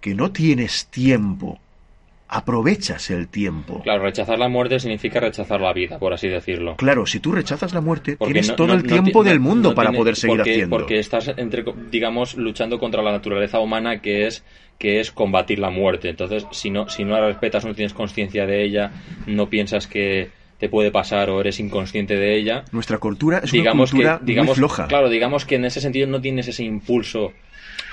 que 0.00 0.14
no 0.14 0.32
tienes 0.32 0.86
tiempo, 0.86 1.60
aprovechas 2.32 3.10
el 3.10 3.28
tiempo. 3.28 3.82
Claro, 3.82 4.04
rechazar 4.04 4.38
la 4.38 4.48
muerte 4.48 4.78
significa 4.80 5.18
rechazar 5.20 5.60
la 5.60 5.72
vida, 5.72 5.98
por 5.98 6.12
así 6.14 6.28
decirlo. 6.28 6.76
Claro, 6.76 7.04
si 7.04 7.18
tú 7.20 7.32
rechazas 7.32 7.74
la 7.74 7.80
muerte, 7.80 8.16
Porque 8.16 8.32
tienes 8.32 8.48
no- 8.50 8.56
todo 8.56 8.68
no- 8.68 8.74
el 8.74 8.84
tiempo 8.84 9.22
ti- 9.22 9.28
del 9.28 9.40
mundo 9.40 9.74
para 9.74 9.88
tiene- 9.90 9.98
poder 9.98 10.16
seguir 10.16 10.36
porque, 10.38 10.50
haciendo. 10.52 10.76
Porque 10.78 10.98
estás, 11.00 11.32
entre, 11.36 11.64
digamos, 11.90 12.36
luchando 12.36 12.78
contra 12.78 13.02
la 13.02 13.10
naturaleza 13.12 13.58
humana 13.60 14.00
que 14.00 14.26
es 14.26 14.44
que 14.78 14.98
es 15.00 15.10
combatir 15.12 15.58
la 15.58 15.68
muerte. 15.68 16.08
Entonces, 16.08 16.46
si 16.52 16.70
no, 16.70 16.88
si 16.88 17.04
no 17.04 17.10
la 17.12 17.26
respetas, 17.26 17.66
no 17.66 17.74
tienes 17.74 17.92
conciencia 17.92 18.46
de 18.46 18.64
ella, 18.64 18.90
no 19.26 19.50
piensas 19.50 19.86
que 19.86 20.30
te 20.58 20.70
puede 20.70 20.90
pasar 20.90 21.28
o 21.28 21.40
eres 21.40 21.60
inconsciente 21.60 22.16
de 22.16 22.36
ella, 22.38 22.64
Nuestra 22.72 22.96
cultura 22.98 23.38
es 23.44 23.50
digamos 23.52 23.92
una 23.92 23.98
cultura 24.00 24.18
que 24.20 24.24
digamos 24.24 24.48
muy 24.50 24.54
floja. 24.56 24.86
claro 24.88 25.08
digamos 25.10 25.44
que 25.44 25.56
en 25.56 25.64
ese 25.66 25.80
sentido 25.82 26.06
no 26.06 26.20
tienes 26.20 26.48
ese 26.48 26.64
impulso 26.64 27.32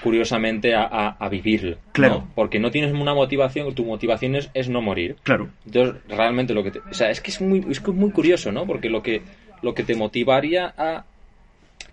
curiosamente 0.01 0.75
a, 0.75 0.83
a, 0.83 1.09
a 1.19 1.29
vivir 1.29 1.65
¿no? 1.65 1.91
Claro. 1.91 2.27
porque 2.35 2.59
no 2.59 2.71
tienes 2.71 2.93
una 2.93 3.13
motivación 3.13 3.73
tu 3.73 3.85
motivación 3.85 4.35
es, 4.35 4.49
es 4.53 4.69
no 4.69 4.81
morir 4.81 5.15
Claro. 5.23 5.49
entonces 5.65 5.95
realmente 6.07 6.53
lo 6.53 6.63
que 6.63 6.71
te, 6.71 6.79
o 6.79 6.93
sea 6.93 7.09
es 7.09 7.21
que 7.21 7.31
es 7.31 7.41
muy 7.41 7.65
es 7.69 7.85
muy 7.87 8.11
curioso 8.11 8.51
no 8.51 8.65
porque 8.65 8.89
lo 8.89 9.01
que 9.01 9.21
lo 9.61 9.73
que 9.73 9.83
te 9.83 9.95
motivaría 9.95 10.73
a 10.77 11.05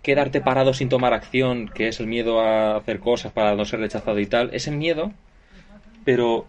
quedarte 0.02 0.40
parado 0.40 0.74
sin 0.74 0.88
tomar 0.88 1.14
acción 1.14 1.68
que 1.74 1.88
es 1.88 2.00
el 2.00 2.06
miedo 2.06 2.40
a 2.40 2.76
hacer 2.76 3.00
cosas 3.00 3.32
para 3.32 3.54
no 3.54 3.64
ser 3.64 3.80
rechazado 3.80 4.18
y 4.20 4.26
tal 4.26 4.50
ese 4.52 4.70
miedo 4.70 5.12
pero 6.04 6.46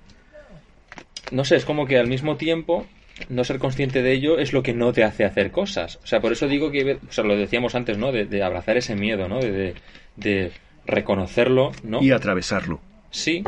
no 1.32 1.44
sé 1.46 1.56
es 1.56 1.66
como 1.66 1.86
que 1.86 1.98
al 1.98 2.08
mismo 2.08 2.36
tiempo 2.36 2.86
no 3.30 3.46
ser 3.46 3.60
consciente 3.60 4.02
de 4.02 4.12
ello 4.12 4.40
es 4.40 4.52
lo 4.52 4.62
que 4.62 4.74
no 4.74 4.92
te 4.92 5.06
hace 5.06 5.24
hacer 5.24 5.50
cosas. 5.52 6.00
O 6.04 6.06
sea, 6.06 6.20
por 6.20 6.34
eso 6.34 6.50
digo 6.50 6.70
que, 6.70 6.98
o 7.08 7.12
sea, 7.14 7.24
lo 7.24 7.38
decíamos 7.38 7.74
antes, 7.74 7.98
¿no? 7.98 8.12
De, 8.12 8.26
de 8.26 8.44
abrazar 8.44 8.76
ese 8.76 8.94
miedo, 8.94 9.30
¿no? 9.30 9.40
De, 9.40 9.52
de, 9.54 9.74
de 10.18 10.52
reconocerlo, 10.86 11.72
¿no? 11.84 12.02
Y 12.02 12.12
atravesarlo. 12.12 12.80
Sí. 13.12 13.44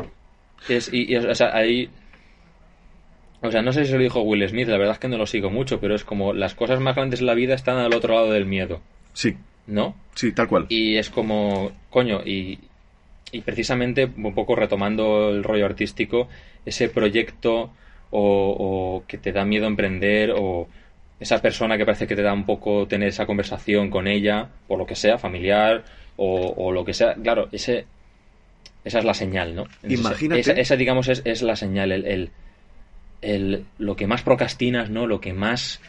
Es, 0.69 0.91
y, 0.91 1.11
y, 1.11 1.15
o 1.17 1.35
sea, 1.35 1.55
ahí... 1.55 1.89
O 3.41 3.51
sea, 3.51 3.61
no 3.61 3.71
sé 3.71 3.85
si 3.85 3.91
se 3.91 3.97
lo 3.97 4.03
dijo 4.03 4.21
Will 4.21 4.47
Smith, 4.49 4.67
la 4.67 4.77
verdad 4.77 4.93
es 4.93 4.99
que 4.99 5.07
no 5.07 5.17
lo 5.17 5.27
sigo 5.27 5.51
mucho, 5.51 5.79
pero 5.79 5.93
es 5.93 6.03
como 6.03 6.33
las 6.33 6.55
cosas 6.55 6.79
más 6.79 6.95
grandes 6.95 7.19
en 7.19 7.27
la 7.27 7.35
vida 7.35 7.53
están 7.53 7.77
al 7.77 7.93
otro 7.93 8.15
lado 8.15 8.31
del 8.31 8.45
miedo, 8.45 8.81
Sí, 9.13 9.37
¿no? 9.67 9.95
sí, 10.15 10.31
tal 10.31 10.47
cual. 10.47 10.65
Y 10.69 10.97
es 10.97 11.11
como, 11.11 11.71
coño, 11.91 12.21
y, 12.25 12.57
y 13.31 13.41
precisamente 13.41 14.05
un 14.05 14.33
poco 14.33 14.55
retomando 14.55 15.29
el 15.29 15.43
rollo 15.43 15.65
artístico, 15.67 16.27
ese 16.65 16.89
proyecto 16.89 17.69
o, 18.09 18.55
o 18.99 19.03
que 19.07 19.19
te 19.19 19.31
da 19.31 19.45
miedo 19.45 19.67
emprender 19.67 20.31
o 20.35 20.67
esa 21.19 21.39
persona 21.39 21.77
que 21.77 21.85
parece 21.85 22.07
que 22.07 22.15
te 22.15 22.23
da 22.23 22.33
un 22.33 22.45
poco 22.45 22.87
tener 22.87 23.09
esa 23.09 23.27
conversación 23.27 23.91
con 23.91 24.07
ella, 24.07 24.49
por 24.67 24.79
lo 24.79 24.87
que 24.87 24.95
sea, 24.95 25.19
familiar 25.19 25.83
o, 26.17 26.53
o 26.57 26.71
lo 26.71 26.83
que 26.83 26.93
sea, 26.93 27.15
claro, 27.15 27.47
ese 27.51 27.85
esa 28.83 28.99
es 28.99 29.05
la 29.05 29.13
señal, 29.13 29.55
¿no? 29.55 29.63
Entonces, 29.83 29.99
Imagínate- 29.99 30.39
Esa, 30.41 30.51
esa, 30.53 30.75
digamos, 30.75 31.07
es, 31.09 31.21
es 31.25 31.41
la 31.41 31.55
señal, 31.55 31.91
el, 31.91 32.05
el, 32.05 32.29
el- 33.21 33.65
lo 33.77 33.95
que 33.95 34.07
más 34.07 34.21
procrastinas, 34.21 34.89
¿no? 34.89 35.07
Lo 35.07 35.19
que 35.19 35.33
más 35.33 35.81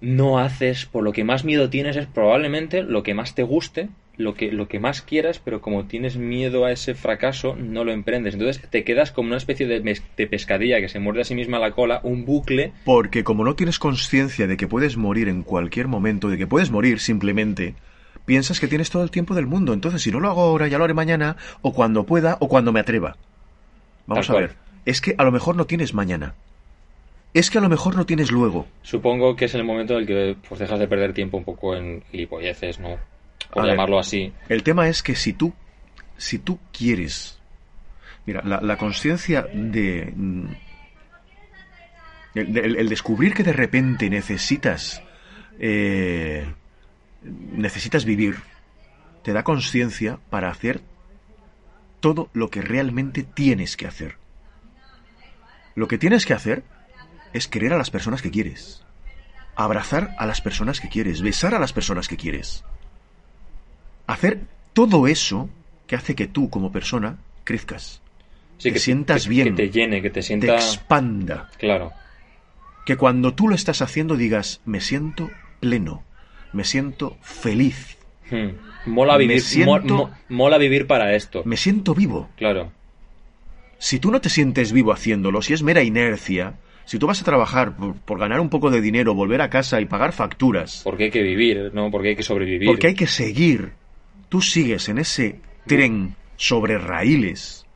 no 0.00 0.38
haces, 0.38 0.86
por 0.86 1.02
lo 1.02 1.12
que 1.12 1.24
más 1.24 1.44
miedo 1.44 1.70
tienes 1.70 1.96
es 1.96 2.06
probablemente 2.06 2.82
lo 2.82 3.02
que 3.02 3.14
más 3.14 3.34
te 3.34 3.42
guste, 3.42 3.88
lo 4.16 4.34
que, 4.34 4.52
lo 4.52 4.68
que 4.68 4.78
más 4.78 5.02
quieras, 5.02 5.40
pero 5.42 5.60
como 5.60 5.86
tienes 5.86 6.16
miedo 6.16 6.64
a 6.66 6.72
ese 6.72 6.94
fracaso, 6.94 7.56
no 7.56 7.84
lo 7.84 7.90
emprendes. 7.92 8.34
Entonces 8.34 8.62
te 8.70 8.84
quedas 8.84 9.10
como 9.12 9.28
una 9.28 9.38
especie 9.38 9.66
de, 9.66 9.80
de 9.80 10.26
pescadilla 10.26 10.80
que 10.80 10.88
se 10.88 11.00
muerde 11.00 11.22
a 11.22 11.24
sí 11.24 11.34
misma 11.34 11.58
la 11.58 11.70
cola, 11.72 12.00
un 12.04 12.24
bucle. 12.26 12.72
Porque 12.84 13.24
como 13.24 13.44
no 13.44 13.54
tienes 13.56 13.78
conciencia 13.78 14.46
de 14.46 14.56
que 14.56 14.68
puedes 14.68 14.96
morir 14.96 15.28
en 15.28 15.42
cualquier 15.42 15.88
momento, 15.88 16.28
de 16.28 16.36
que 16.38 16.46
puedes 16.46 16.70
morir 16.70 17.00
simplemente, 17.00 17.74
piensas 18.24 18.60
que 18.60 18.68
tienes 18.68 18.90
todo 18.90 19.02
el 19.02 19.10
tiempo 19.10 19.34
del 19.34 19.46
mundo. 19.46 19.72
Entonces, 19.72 20.02
si 20.02 20.10
no 20.10 20.20
lo 20.20 20.28
hago 20.30 20.42
ahora, 20.42 20.66
ya 20.68 20.78
lo 20.78 20.84
haré 20.84 20.94
mañana, 20.94 21.36
o 21.62 21.72
cuando 21.72 22.04
pueda, 22.04 22.36
o 22.40 22.48
cuando 22.48 22.72
me 22.72 22.80
atreva. 22.80 23.16
Vamos 24.06 24.26
Tal 24.26 24.36
a 24.36 24.38
cual. 24.38 24.48
ver. 24.48 24.56
Es 24.86 25.00
que 25.00 25.14
a 25.18 25.24
lo 25.24 25.32
mejor 25.32 25.56
no 25.56 25.64
tienes 25.66 25.94
mañana. 25.94 26.34
Es 27.32 27.50
que 27.50 27.58
a 27.58 27.60
lo 27.60 27.68
mejor 27.68 27.96
no 27.96 28.06
tienes 28.06 28.30
luego. 28.30 28.66
Supongo 28.82 29.34
que 29.34 29.46
es 29.46 29.54
el 29.54 29.64
momento 29.64 29.94
en 29.94 30.00
el 30.00 30.06
que 30.06 30.36
pues, 30.48 30.60
dejas 30.60 30.78
de 30.78 30.86
perder 30.86 31.12
tiempo 31.14 31.36
un 31.36 31.44
poco 31.44 31.74
en 31.74 32.02
gilipolleces, 32.12 32.78
¿no? 32.78 32.96
Por 33.52 33.62
A 33.62 33.66
ver. 33.66 33.72
llamarlo 33.74 33.98
así. 33.98 34.32
El 34.48 34.62
tema 34.62 34.88
es 34.88 35.02
que 35.02 35.14
si 35.16 35.32
tú, 35.32 35.52
si 36.16 36.38
tú 36.38 36.58
quieres, 36.76 37.38
mira, 38.26 38.40
la, 38.44 38.60
la 38.60 38.76
conciencia 38.76 39.46
de, 39.52 40.12
mm, 40.14 40.44
el, 42.34 42.58
el- 42.58 42.76
el 42.76 42.88
descubrir 42.88 43.34
que 43.34 43.42
de 43.42 43.52
repente 43.52 44.08
necesitas, 44.10 45.02
eh, 45.58 46.46
necesitas 47.24 48.04
vivir, 48.04 48.36
te 49.22 49.32
da 49.32 49.42
conciencia 49.42 50.18
para 50.30 50.50
hacer 50.50 50.82
todo 52.00 52.28
lo 52.34 52.50
que 52.50 52.60
realmente 52.60 53.22
tienes 53.22 53.76
que 53.76 53.86
hacer. 53.86 54.16
Lo 55.74 55.88
que 55.88 55.98
tienes 55.98 56.26
que 56.26 56.34
hacer 56.34 56.62
es 57.32 57.48
querer 57.48 57.72
a 57.72 57.78
las 57.78 57.90
personas 57.90 58.22
que 58.22 58.30
quieres, 58.30 58.84
abrazar 59.56 60.14
a 60.18 60.26
las 60.26 60.40
personas 60.40 60.80
que 60.80 60.88
quieres, 60.88 61.22
besar 61.22 61.54
a 61.54 61.58
las 61.58 61.72
personas 61.72 62.08
que 62.08 62.16
quieres 62.16 62.64
hacer 64.06 64.42
todo 64.74 65.06
eso 65.06 65.48
que 65.86 65.96
hace 65.96 66.14
que 66.14 66.26
tú 66.26 66.50
como 66.50 66.70
persona 66.72 67.16
crezcas, 67.44 68.00
Sí, 68.58 68.68
Te 68.68 68.74
que 68.74 68.78
sientas 68.78 69.24
que- 69.24 69.30
bien. 69.30 69.56
Que 69.56 69.66
te 69.66 69.70
llene, 69.70 70.00
que 70.02 70.10
te 70.10 70.14
te 70.20 70.22
sienta... 70.22 70.54
expanda, 70.54 71.50
Claro. 71.58 71.92
que 72.86 72.96
cuando 72.96 73.34
tú 73.34 73.48
lo 73.48 73.54
estás 73.56 73.82
haciendo 73.82 74.14
digas, 74.16 74.60
me 74.64 74.80
siento 74.80 75.30
pleno, 75.60 76.04
me 76.54 76.64
siento 76.64 77.16
feliz, 77.22 77.96
Hmm. 78.30 78.56
Mola 78.86 79.14
Me 79.14 79.20
vivir, 79.26 79.40
siento- 79.42 79.94
mo- 79.94 80.06
mo- 80.08 80.10
mola 80.30 80.56
vivir 80.56 80.86
para 80.86 81.14
esto. 81.14 81.42
me 81.44 81.56
siento 81.58 81.94
vivo. 81.94 82.30
Claro. 82.36 82.72
Si 83.78 83.98
tú 83.98 84.10
no 84.10 84.20
te 84.20 84.30
sientes 84.30 84.72
vivo 84.72 84.92
haciéndolo, 84.92 85.42
si 85.42 85.52
es 85.52 85.62
mera 85.62 85.82
inercia, 85.82 86.54
si 86.86 86.98
tú 86.98 87.06
vas 87.06 87.20
a 87.20 87.24
trabajar 87.24 87.76
por, 87.76 87.94
por 87.96 88.18
ganar 88.18 88.40
un 88.40 88.48
poco 88.48 88.70
de 88.70 88.80
dinero, 88.80 89.14
volver 89.14 89.42
a 89.42 89.50
casa 89.50 89.80
y 89.80 89.84
pagar 89.84 90.12
facturas, 90.12 90.80
Porque 90.84 91.04
hay 91.04 91.10
que 91.10 91.22
vivir, 91.22 91.70
¿no? 91.74 91.90
Porque 91.90 92.08
hay 92.10 92.16
que 92.16 92.22
sobrevivir. 92.22 92.66
porque 92.66 92.88
hay 92.88 92.94
que 92.94 93.06
seguir, 93.06 93.72
tú 94.30 94.40
sigues 94.40 94.88
en 94.88 94.98
ese 94.98 95.40
tren 95.66 96.14
sobre 96.36 96.78
raíles, 96.78 97.66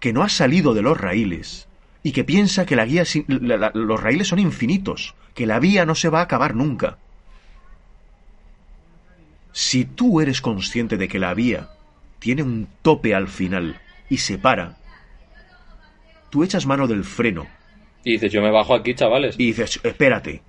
que 0.00 0.12
no 0.12 0.22
ha 0.22 0.28
salido 0.28 0.74
de 0.74 0.82
los 0.82 0.98
raíles, 1.00 1.66
y 2.02 2.12
que 2.12 2.24
piensa 2.24 2.66
que 2.66 2.76
la 2.76 2.84
guía, 2.84 3.04
la- 3.26 3.56
la- 3.56 3.70
los 3.74 4.02
raíles 4.02 4.28
son 4.28 4.38
infinitos, 4.38 5.14
que 5.34 5.46
la 5.46 5.58
vía 5.60 5.86
no 5.86 5.94
se 5.94 6.08
va 6.10 6.20
a 6.20 6.24
acabar 6.24 6.54
nunca. 6.54 6.98
Si 9.60 9.84
tú 9.84 10.20
eres 10.20 10.40
consciente 10.40 10.96
de 10.96 11.08
que 11.08 11.18
la 11.18 11.34
vía 11.34 11.68
tiene 12.20 12.44
un 12.44 12.68
tope 12.82 13.12
al 13.12 13.26
final 13.26 13.80
y 14.08 14.18
se 14.18 14.38
para, 14.38 14.76
tú 16.30 16.44
echas 16.44 16.64
mano 16.64 16.86
del 16.86 17.02
freno 17.02 17.48
Y 18.04 18.12
dices, 18.12 18.30
yo 18.30 18.40
me 18.40 18.52
bajo 18.52 18.72
aquí, 18.72 18.94
chavales. 18.94 19.34
y 19.36 19.46
dices, 19.46 19.80
espérate, 19.82 20.42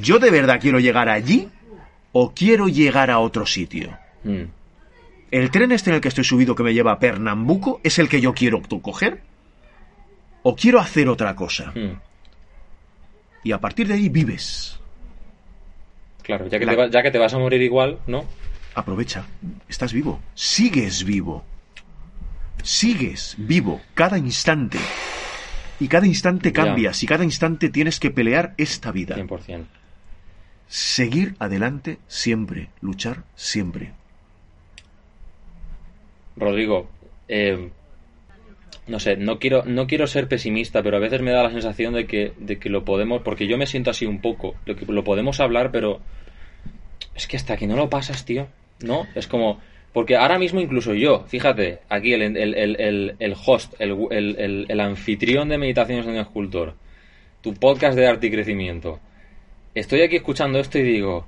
¿yo 0.00 0.18
de 0.18 0.32
verdad 0.32 0.58
quiero 0.60 0.80
llegar 0.80 1.08
allí 1.08 1.48
o 2.10 2.32
quiero 2.34 2.66
llegar 2.66 3.12
a 3.12 3.20
otro 3.20 3.46
sitio? 3.46 3.96
Hmm. 4.24 4.46
¿El 5.30 5.52
tren 5.52 5.70
este 5.70 5.90
en 5.90 5.94
el 5.96 6.00
que 6.00 6.08
estoy 6.08 6.24
subido 6.24 6.56
que 6.56 6.64
me 6.64 6.74
lleva 6.74 6.90
a 6.90 6.98
Pernambuco 6.98 7.80
es 7.84 8.00
el 8.00 8.08
que 8.08 8.20
yo 8.20 8.34
quiero 8.34 8.60
tú 8.62 8.82
coger? 8.82 9.20
¿O 10.42 10.56
quiero 10.56 10.80
hacer 10.80 11.08
otra 11.08 11.36
cosa? 11.36 11.70
Hmm. 11.76 12.00
Y 13.44 13.52
a 13.52 13.60
partir 13.60 13.86
de 13.86 13.94
ahí 13.94 14.08
vives. 14.08 14.80
Claro, 16.24 16.48
ya 16.48 16.58
que, 16.58 16.66
La- 16.66 16.72
te 16.72 16.76
va- 16.78 16.90
ya 16.90 17.02
que 17.04 17.10
te 17.12 17.18
vas 17.18 17.32
a 17.34 17.38
morir 17.38 17.62
igual, 17.62 18.00
¿no? 18.08 18.24
Aprovecha. 18.78 19.26
Estás 19.68 19.92
vivo. 19.92 20.20
Sigues 20.34 21.02
vivo. 21.02 21.44
Sigues 22.62 23.34
vivo 23.36 23.80
cada 23.92 24.18
instante. 24.18 24.78
Y 25.80 25.88
cada 25.88 26.06
instante 26.06 26.52
cambias. 26.52 27.02
Y 27.02 27.06
cada 27.06 27.24
instante 27.24 27.70
tienes 27.70 27.98
que 27.98 28.12
pelear 28.12 28.54
esta 28.56 28.92
vida. 28.92 29.16
100%. 29.16 29.64
Seguir 30.68 31.34
adelante 31.40 31.98
siempre. 32.06 32.68
Luchar 32.80 33.24
siempre. 33.34 33.94
Rodrigo, 36.36 36.88
eh, 37.26 37.70
no 38.86 39.00
sé, 39.00 39.16
no 39.16 39.40
quiero, 39.40 39.64
no 39.64 39.88
quiero 39.88 40.06
ser 40.06 40.28
pesimista, 40.28 40.84
pero 40.84 40.98
a 40.98 41.00
veces 41.00 41.20
me 41.20 41.32
da 41.32 41.42
la 41.42 41.50
sensación 41.50 41.94
de 41.94 42.06
que, 42.06 42.32
de 42.38 42.60
que 42.60 42.70
lo 42.70 42.84
podemos, 42.84 43.22
porque 43.22 43.48
yo 43.48 43.58
me 43.58 43.66
siento 43.66 43.90
así 43.90 44.06
un 44.06 44.20
poco, 44.20 44.54
lo, 44.66 44.76
que, 44.76 44.86
lo 44.86 45.02
podemos 45.02 45.40
hablar, 45.40 45.72
pero 45.72 45.98
es 47.16 47.26
que 47.26 47.36
hasta 47.36 47.56
que 47.56 47.66
no 47.66 47.74
lo 47.74 47.90
pasas, 47.90 48.24
tío, 48.24 48.46
¿no? 48.80 49.06
Es 49.14 49.26
como, 49.26 49.60
porque 49.92 50.16
ahora 50.16 50.38
mismo 50.38 50.60
incluso 50.60 50.94
yo, 50.94 51.24
fíjate, 51.26 51.80
aquí 51.88 52.12
el, 52.12 52.22
el, 52.22 52.54
el, 52.54 53.16
el, 53.18 53.34
host, 53.44 53.74
el, 53.78 54.80
anfitrión 54.80 55.48
de 55.48 55.58
Meditaciones 55.58 56.06
de 56.06 56.12
un 56.12 56.18
Escultor, 56.18 56.74
tu 57.40 57.54
podcast 57.54 57.96
de 57.96 58.06
arte 58.06 58.26
y 58.26 58.30
crecimiento, 58.30 59.00
estoy 59.74 60.02
aquí 60.02 60.16
escuchando 60.16 60.58
esto 60.58 60.78
y 60.78 60.82
digo, 60.82 61.26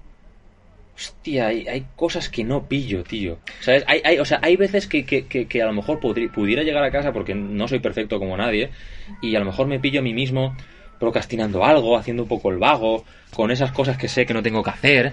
hostia, 0.95 1.47
hay, 1.47 1.67
hay 1.67 1.87
cosas 1.97 2.29
que 2.29 2.45
no 2.45 2.69
pillo, 2.69 3.03
tío. 3.03 3.39
¿Sabes? 3.61 3.85
Hay, 3.87 4.03
hay, 4.05 4.19
o 4.19 4.25
sea, 4.25 4.39
hay 4.43 4.57
veces 4.57 4.87
que, 4.87 5.05
que, 5.05 5.25
que, 5.25 5.63
a 5.63 5.67
lo 5.67 5.73
mejor 5.73 5.99
pudiera 5.99 6.63
llegar 6.63 6.85
a 6.85 6.91
casa 6.91 7.13
porque 7.13 7.35
no 7.35 7.67
soy 7.69 7.79
perfecto 7.79 8.19
como 8.19 8.37
nadie 8.37 8.71
y 9.23 9.35
a 9.35 9.41
lo 9.41 9.47
mejor 9.47 9.67
me 9.67 9.81
pillo 9.81 10.01
a 10.01 10.03
mí 10.03 10.13
mismo 10.13 10.55
procrastinando 11.01 11.65
algo, 11.65 11.97
haciendo 11.97 12.23
un 12.23 12.29
poco 12.29 12.51
el 12.53 12.59
vago, 12.59 13.05
con 13.35 13.51
esas 13.51 13.73
cosas 13.73 13.97
que 13.99 14.07
sé 14.07 14.25
que 14.27 14.35
no 14.35 14.43
tengo 14.43 14.63
que 14.63 14.71
hacer 14.71 15.13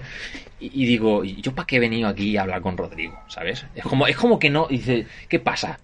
y, 0.60 0.82
y 0.84 0.86
digo, 0.86 1.24
¿y 1.24 1.40
¿yo 1.40 1.52
para 1.52 1.66
qué 1.66 1.76
he 1.76 1.80
venido 1.80 2.08
aquí 2.08 2.36
a 2.36 2.42
hablar 2.42 2.60
con 2.60 2.76
Rodrigo? 2.76 3.18
¿Sabes? 3.28 3.64
Es 3.74 3.82
como, 3.84 4.06
es 4.06 4.16
como 4.16 4.38
que 4.38 4.50
no, 4.50 4.66
dice, 4.68 5.06
¿qué 5.28 5.40
pasa? 5.40 5.80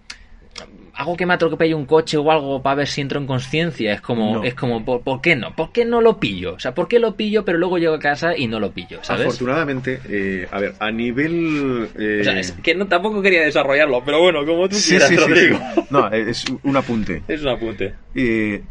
hago 0.97 1.17
que 1.17 1.25
me 1.25 1.33
atropelle 1.33 1.75
un 1.75 1.85
coche 1.85 2.15
o 2.15 2.31
algo 2.31 2.61
para 2.61 2.75
ver 2.77 2.87
si 2.87 3.01
entro 3.01 3.19
en 3.19 3.27
conciencia. 3.27 3.91
Es 3.91 3.99
como, 3.99 4.35
No. 4.35 4.43
es 4.45 4.53
como, 4.53 4.85
¿por, 4.85 5.01
por 5.01 5.19
qué 5.19 5.35
no? 5.35 5.53
¿Por 5.53 5.73
qué 5.73 5.83
no 5.83 5.99
lo 5.99 6.21
pillo? 6.21 6.53
O 6.53 6.59
sea, 6.59 6.73
¿por 6.73 6.87
qué 6.87 6.99
lo 6.99 7.17
pillo 7.17 7.43
pero 7.43 7.57
luego 7.57 7.77
llego 7.77 7.95
a 7.95 7.99
casa 7.99 8.37
y 8.37 8.47
no 8.47 8.61
lo 8.61 8.71
pillo? 8.71 8.99
¿Sabes? 9.03 9.25
Afortunadamente, 9.27 9.99
eh, 10.07 10.47
a 10.49 10.59
ver, 10.61 10.73
a 10.79 10.91
nivel... 10.91 11.89
eh, 11.99 12.19
O 12.21 12.23
sea, 12.23 12.39
es 12.39 12.53
que 12.53 12.73
no, 12.75 12.87
tampoco 12.87 13.21
quería 13.21 13.41
desarrollarlo, 13.41 14.03
pero 14.05 14.21
bueno, 14.21 14.45
como 14.45 14.69
tú 14.69 14.77
sí, 14.77 14.91
quieras, 14.91 15.09
sí, 15.09 15.17
sí, 15.17 15.21
Rodrigo. 15.21 15.59
No, 15.89 16.07
es 16.09 16.45
un 16.63 16.77
apunte. 16.77 17.21
Es 17.27 17.41
un 17.41 17.49
apunte. 17.49 17.93
Eh, 18.15 18.63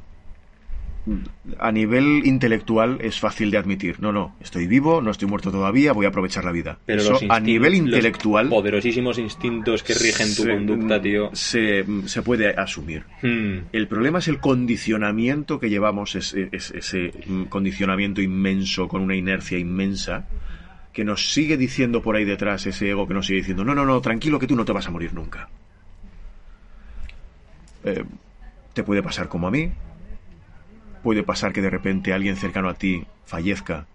a 1.58 1.70
nivel 1.70 2.22
intelectual 2.24 2.98
es 3.02 3.20
fácil 3.20 3.50
de 3.50 3.58
admitir. 3.58 4.00
No, 4.00 4.10
no, 4.10 4.34
estoy 4.40 4.66
vivo, 4.66 5.02
no 5.02 5.10
estoy 5.10 5.28
muerto 5.28 5.50
todavía, 5.50 5.92
voy 5.92 6.06
a 6.06 6.08
aprovechar 6.08 6.44
la 6.46 6.52
vida. 6.52 6.78
Pero 6.86 7.02
Eso 7.02 7.18
a 7.28 7.40
nivel 7.40 7.72
los 7.72 7.80
intelectual 7.80 8.48
poderosísimos 8.48 9.18
instintos 9.18 9.82
que 9.82 9.92
rigen 9.94 10.28
tu 10.34 10.44
se- 10.44 10.50
conducta, 10.50 11.02
tío. 11.02 11.28
Se, 11.34 11.84
se 12.06 12.22
puede 12.22 12.48
asumir. 12.58 13.04
Hmm. 13.20 13.66
El 13.72 13.86
problema 13.86 14.20
es 14.20 14.28
el 14.28 14.40
condicionamiento 14.40 15.60
que 15.60 15.68
llevamos, 15.68 16.14
ese, 16.14 16.48
ese- 16.52 16.78
ese, 16.78 17.12
condicionamiento 17.50 18.22
inmenso, 18.22 18.88
con 18.88 19.02
una 19.02 19.14
inercia 19.14 19.58
inmensa, 19.58 20.26
que 20.94 21.04
nos 21.04 21.32
sigue 21.34 21.56
diciendo 21.58 22.00
por 22.00 22.16
ahí 22.16 22.24
detrás, 22.24 22.64
ese 22.66 22.88
ego 22.88 23.06
que 23.06 23.12
nos 23.14 23.26
sigue 23.26 23.40
diciendo, 23.40 23.62
no, 23.64 23.74
no, 23.74 23.84
no, 23.84 24.00
tranquilo 24.00 24.38
que 24.38 24.46
tú 24.46 24.56
no 24.56 24.64
te 24.64 24.72
vas 24.72 24.86
a 24.86 24.90
morir 24.90 25.12
nunca. 25.12 25.48
Eh, 27.84 28.04
te 28.72 28.82
puede 28.82 29.02
pasar 29.02 29.28
como 29.28 29.46
a 29.46 29.50
mí, 29.50 29.70
puede 31.04 31.22
pasar 31.22 31.52
que 31.52 31.62
de 31.62 31.70
repente 31.70 32.12
alguien 32.12 32.36
cercano 32.36 32.68
a 32.68 32.74
ti 32.74 33.06
fallezca 33.24 33.86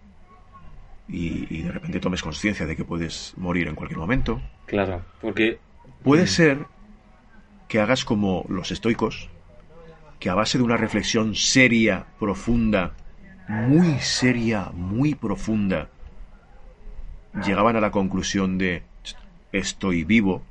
y, 1.06 1.46
y 1.54 1.62
de 1.62 1.72
repente 1.72 2.00
tomes 2.00 2.22
conciencia 2.22 2.64
de 2.64 2.76
que 2.76 2.84
puedes 2.84 3.34
morir 3.36 3.68
en 3.68 3.74
cualquier 3.74 3.98
momento. 3.98 4.40
Claro, 4.64 5.02
porque 5.20 5.58
Puede 6.02 6.26
ser 6.26 6.66
que 7.68 7.78
hagas 7.78 8.04
como 8.06 8.46
los 8.48 8.70
estoicos, 8.70 9.28
que 10.18 10.30
a 10.30 10.34
base 10.34 10.56
de 10.56 10.64
una 10.64 10.78
reflexión 10.78 11.34
seria, 11.34 12.06
profunda, 12.18 12.92
muy 13.48 13.98
seria, 13.98 14.70
muy 14.72 15.14
profunda, 15.14 15.88
llegaban 17.44 17.76
a 17.76 17.80
la 17.80 17.90
conclusión 17.90 18.56
de 18.56 18.82
estoy 19.52 20.04
vivo, 20.04 20.42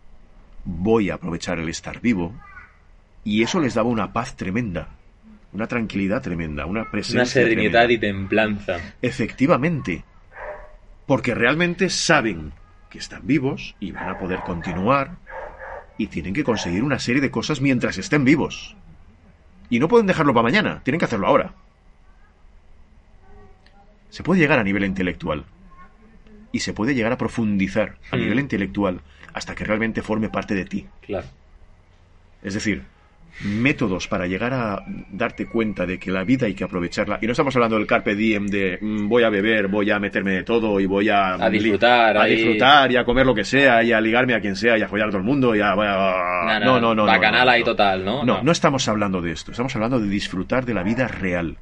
voy 0.66 1.10
a 1.10 1.16
aprovechar 1.16 1.58
el 1.58 1.70
estar 1.70 2.00
vivo, 2.00 2.32
y 3.24 3.42
eso 3.42 3.60
les 3.60 3.74
daba 3.74 3.90
una 3.90 4.14
paz 4.14 4.36
tremenda, 4.36 4.90
una 5.54 5.68
tranquilidad 5.68 6.22
tremenda, 6.22 6.66
una 6.66 6.90
presencia 6.92 7.20
una 7.22 7.26
serenidad 7.26 7.86
tremenda. 7.86 7.94
y 7.94 7.98
templanza. 8.12 8.78
Efectivamente. 9.02 10.04
Porque 11.06 11.34
realmente 11.34 11.90
saben 11.90 12.52
que 12.90 13.00
están 13.00 13.26
vivos 13.26 13.76
y 13.80 13.92
van 13.92 14.10
a 14.10 14.20
poder 14.20 14.40
continuar 14.42 15.18
y 15.98 16.08
tienen 16.08 16.34
que 16.34 16.44
conseguir 16.44 16.84
una 16.84 17.00
serie 17.00 17.22
de 17.22 17.32
cosas 17.32 17.62
mientras 17.62 17.98
estén 17.98 18.24
vivos. 18.26 18.76
Y 19.72 19.80
no 19.80 19.88
pueden 19.88 20.08
dejarlo 20.08 20.34
para 20.34 20.44
mañana, 20.44 20.82
tienen 20.84 21.00
que 21.00 21.06
hacerlo 21.06 21.28
ahora. 21.28 21.54
Se 24.10 24.24
puede 24.24 24.40
llegar 24.42 24.60
a 24.60 24.64
nivel 24.64 24.84
intelectual 24.86 25.46
y 26.52 26.60
se 26.60 26.74
puede 26.74 26.96
llegar 26.96 27.12
a 27.12 27.18
profundizar 27.18 27.98
a 28.12 28.16
Mm. 28.16 28.20
nivel 28.20 28.40
intelectual 28.40 29.02
hasta 29.34 29.54
que 29.56 29.64
realmente 29.66 30.02
forme 30.02 30.30
parte 30.30 30.56
de 30.56 30.66
ti. 30.66 30.88
Claro. 31.02 31.28
Es 32.42 32.54
decir, 32.56 32.84
métodos 33.44 34.08
para 34.08 34.28
llegar 34.28 34.54
a 34.54 34.84
darte 35.12 35.46
cuenta 35.46 35.86
de 35.86 35.98
que 35.98 36.12
la 36.12 36.24
vida 36.24 36.46
hay 36.48 36.54
que 36.54 36.64
aprovecharla. 36.64 37.20
Y 37.22 37.26
no 37.26 37.32
estamos 37.32 37.56
hablando 37.56 37.78
del 37.78 37.88
carpe 37.88 38.16
diem 38.16 38.48
de 38.48 38.78
mm, 38.82 39.08
voy 39.08 39.24
a 39.24 39.30
beber, 39.30 39.68
voy 39.68 39.90
a 39.92 40.00
meterme 40.00 40.32
de 40.32 40.44
todo 40.44 40.80
y 40.80 40.86
voy 40.86 41.10
a, 41.10 41.36
A 41.36 41.50
disfrutar, 41.50 42.18
a 42.18 42.24
ahí. 42.24 42.36
disfrutar 42.36 42.92
y 42.92 42.98
a 42.98 43.06
comer 43.06 43.26
lo 43.26 43.34
que 43.34 43.44
sea 43.46 43.82
y 43.84 43.92
a 43.94 44.02
ligarme 44.02 44.34
a 44.36 44.42
quien 44.42 44.56
sea 44.56 44.78
y 44.78 44.82
a 44.82 44.88
follar 44.88 45.08
a 45.08 45.12
todo 45.12 45.20
el 45.20 45.24
mundo 45.26 45.56
y 45.56 45.62
a 45.62 45.74
No, 45.76 46.60
no 46.60 46.80
no 46.82 46.96
no 46.96 47.06
Bacanal 47.06 47.46
no, 47.46 47.52
ahí 47.52 47.60
no. 47.62 47.66
total, 47.66 48.04
¿no? 48.06 48.24
No, 48.26 48.44
no 48.44 48.52
estamos 48.52 48.88
hablando 48.88 49.22
de 49.22 49.32
esto. 49.32 49.52
Estamos 49.52 49.74
hablando 49.76 50.00
de 50.00 50.10
disfrutar 50.10 50.66
de 50.66 50.74
la 50.74 50.84
vida 50.84 51.08
real. 51.08 51.58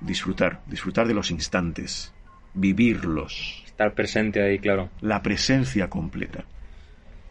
Disfrutar, 0.00 0.60
disfrutar 0.66 1.06
de 1.06 1.14
los 1.14 1.30
instantes, 1.30 2.12
vivirlos, 2.54 3.62
Estar 3.66 3.92
presente 3.94 4.42
ahí, 4.42 4.58
claro. 4.58 4.88
la 5.00 5.20
presencia 5.22 5.88
completa. 5.88 6.44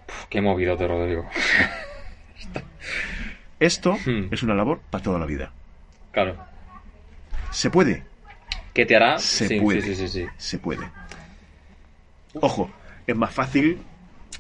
Uf, 0.10 0.26
qué 0.30 0.42
movido 0.42 0.76
te, 0.76 0.88
Rodrigo. 0.88 1.26
Esto 3.64 3.94
Hmm. 4.06 4.26
es 4.30 4.44
una 4.44 4.56
labor 4.56 4.82
para 4.90 5.02
toda 5.04 5.20
la 5.20 5.26
vida. 5.26 5.52
Claro. 6.12 6.36
¿Se 7.52 7.70
puede? 7.70 8.04
¿Qué 8.74 8.86
te 8.86 8.96
hará? 8.96 9.18
Se 9.20 9.48
sí, 9.48 9.60
puede. 9.62 9.82
Sí, 9.82 9.96
sí, 9.96 10.08
sí, 10.08 10.20
sí. 10.22 10.30
Se 10.38 10.58
puede. 10.60 10.86
Ojo, 12.42 12.70
es 13.08 13.16
más 13.16 13.34
fácil 13.34 13.78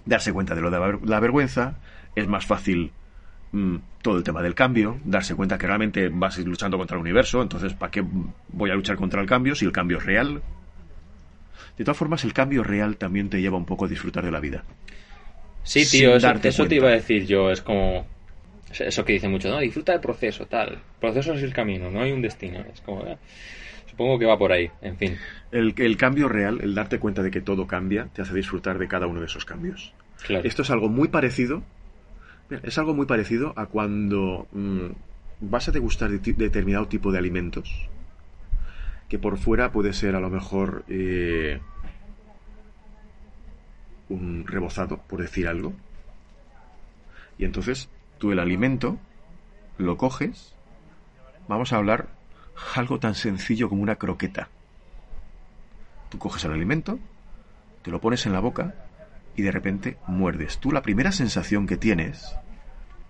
darse 0.05 0.33
cuenta 0.33 0.55
de 0.55 0.61
lo 0.61 0.69
de 0.69 0.79
la, 0.79 0.85
ver- 0.87 1.07
la 1.07 1.19
vergüenza, 1.21 1.75
es 2.15 2.27
más 2.27 2.45
fácil 2.45 2.91
mm, 3.53 3.77
todo 4.01 4.17
el 4.17 4.23
tema 4.23 4.41
del 4.41 4.55
cambio, 4.55 4.97
darse 5.05 5.35
cuenta 5.35 5.57
que 5.57 5.67
realmente 5.67 6.09
vas 6.09 6.37
a 6.37 6.41
ir 6.41 6.47
luchando 6.47 6.77
contra 6.77 6.97
el 6.97 7.01
universo, 7.01 7.41
entonces 7.41 7.73
¿para 7.73 7.91
qué 7.91 8.03
voy 8.49 8.71
a 8.71 8.75
luchar 8.75 8.97
contra 8.97 9.21
el 9.21 9.27
cambio 9.27 9.55
si 9.55 9.63
el 9.63 9.71
cambio 9.71 9.99
es 9.99 10.05
real? 10.05 10.41
De 11.77 11.85
todas 11.85 11.97
formas, 11.97 12.23
el 12.25 12.33
cambio 12.33 12.63
real 12.63 12.97
también 12.97 13.29
te 13.29 13.39
lleva 13.41 13.57
un 13.57 13.65
poco 13.65 13.85
a 13.85 13.87
disfrutar 13.87 14.25
de 14.25 14.31
la 14.31 14.39
vida. 14.39 14.63
Sí, 15.63 15.85
tío, 15.89 16.15
eso, 16.15 16.33
eso 16.43 16.67
te 16.67 16.75
iba 16.75 16.89
a 16.89 16.91
decir 16.91 17.25
yo. 17.25 17.49
Es 17.49 17.61
como. 17.61 18.05
Eso 18.81 19.05
que 19.05 19.13
dicen 19.13 19.31
mucho, 19.31 19.49
¿no? 19.49 19.59
Disfruta 19.59 19.91
del 19.91 20.01
proceso, 20.01 20.45
tal. 20.47 20.73
El 20.73 20.79
proceso 20.99 21.33
es 21.33 21.43
el 21.43 21.53
camino, 21.53 21.89
no 21.91 22.01
hay 22.01 22.11
un 22.11 22.21
destino. 22.21 22.59
Es 22.73 22.81
como. 22.81 23.05
eh, 23.05 23.17
Supongo 23.89 24.17
que 24.17 24.25
va 24.25 24.39
por 24.39 24.51
ahí, 24.51 24.71
en 24.81 24.97
fin. 24.97 25.17
El, 25.51 25.75
el 25.77 25.97
cambio 25.97 26.27
real, 26.27 26.59
el 26.63 26.73
darte 26.73 26.97
cuenta 26.97 27.21
de 27.21 27.29
que 27.29 27.41
todo 27.41 27.67
cambia, 27.67 28.07
te 28.11 28.23
hace 28.23 28.33
disfrutar 28.33 28.79
de 28.79 28.87
cada 28.87 29.05
uno 29.05 29.19
de 29.19 29.27
esos 29.27 29.45
cambios. 29.45 29.93
Claro. 30.25 30.47
Esto 30.47 30.63
es 30.63 30.71
algo 30.71 30.89
muy 30.89 31.09
parecido. 31.09 31.61
Es 32.63 32.79
algo 32.79 32.95
muy 32.95 33.05
parecido 33.05 33.53
a 33.55 33.67
cuando 33.67 34.47
mm, 34.51 34.87
vas 35.41 35.69
a 35.69 35.71
degustar 35.71 36.09
de 36.09 36.33
determinado 36.33 36.87
tipo 36.87 37.11
de 37.11 37.19
alimentos. 37.19 37.87
Que 39.09 39.19
por 39.19 39.37
fuera 39.37 39.71
puede 39.71 39.93
ser 39.93 40.15
a 40.15 40.19
lo 40.19 40.31
mejor 40.31 40.83
eh, 40.87 41.59
un 44.09 44.45
rebozado, 44.47 45.01
por 45.07 45.21
decir 45.21 45.47
algo. 45.47 45.73
Y 47.37 47.45
entonces 47.45 47.89
tú 48.23 48.31
el 48.31 48.39
alimento 48.39 48.97
lo 49.77 49.97
coges. 49.97 50.55
Vamos 51.49 51.73
a 51.73 51.75
hablar 51.75 52.07
algo 52.73 52.97
tan 52.97 53.15
sencillo 53.15 53.67
como 53.67 53.83
una 53.83 53.97
croqueta. 53.97 54.47
Tú 56.07 56.19
coges 56.19 56.45
el 56.45 56.53
alimento, 56.53 56.99
te 57.81 57.91
lo 57.91 57.99
pones 57.99 58.25
en 58.25 58.31
la 58.31 58.39
boca 58.39 58.75
y 59.35 59.41
de 59.41 59.51
repente 59.51 59.97
muerdes. 60.07 60.57
Tú 60.59 60.71
la 60.71 60.81
primera 60.81 61.11
sensación 61.11 61.67
que 61.67 61.75
tienes 61.75 62.33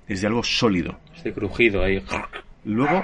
es 0.07 0.21
de 0.21 0.25
algo 0.25 0.41
sólido. 0.41 0.97
Este 1.15 1.31
crujido 1.31 1.83
ahí. 1.83 2.03
Luego 2.65 3.03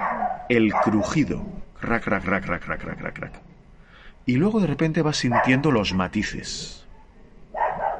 el 0.49 0.73
crujido. 0.73 1.45
Crac, 1.79 2.05
crac, 2.05 2.23
crac, 2.23 2.43
crac, 2.43 2.63
crac, 2.63 2.81
crac, 2.81 3.13
crac. 3.13 3.41
Y 4.25 4.37
luego 4.37 4.59
de 4.59 4.65
repente 4.65 5.03
vas 5.03 5.17
sintiendo 5.17 5.69
los 5.69 5.93
matices. 5.93 6.78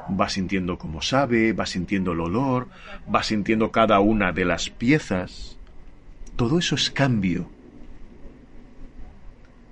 Vas 0.09 0.33
sintiendo 0.33 0.77
cómo 0.77 1.01
sabe, 1.01 1.53
vas 1.53 1.69
sintiendo 1.69 2.13
el 2.13 2.19
olor, 2.19 2.67
vas 3.07 3.27
sintiendo 3.27 3.71
cada 3.71 3.99
una 3.99 4.31
de 4.31 4.45
las 4.45 4.69
piezas. 4.69 5.57
Todo 6.35 6.59
eso 6.59 6.75
es 6.75 6.89
cambio. 6.89 7.49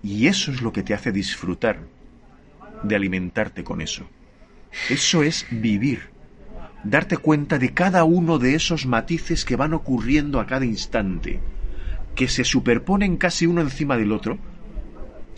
Y 0.04 0.28
eso 0.28 0.52
es 0.52 0.62
lo 0.62 0.72
que 0.72 0.84
te 0.84 0.94
hace 0.94 1.12
disfrutar 1.12 1.80
de 2.84 2.96
alimentarte 2.96 3.64
con 3.64 3.82
eso. 3.82 4.08
Eso 4.90 5.24
es 5.24 5.46
vivir. 5.50 6.10
Darte 6.84 7.18
cuenta 7.18 7.58
de 7.58 7.74
cada 7.74 8.04
uno 8.04 8.38
de 8.38 8.56
esos 8.56 8.86
matices 8.86 9.44
que 9.44 9.56
van 9.56 9.74
ocurriendo 9.74 10.40
a 10.40 10.46
cada 10.46 10.66
instante, 10.66 11.40
que 12.16 12.28
se 12.28 12.44
superponen 12.44 13.18
casi 13.18 13.48
uno 13.48 13.62
encima 13.62 13.98
del 13.98 14.12
otro, 14.12 14.38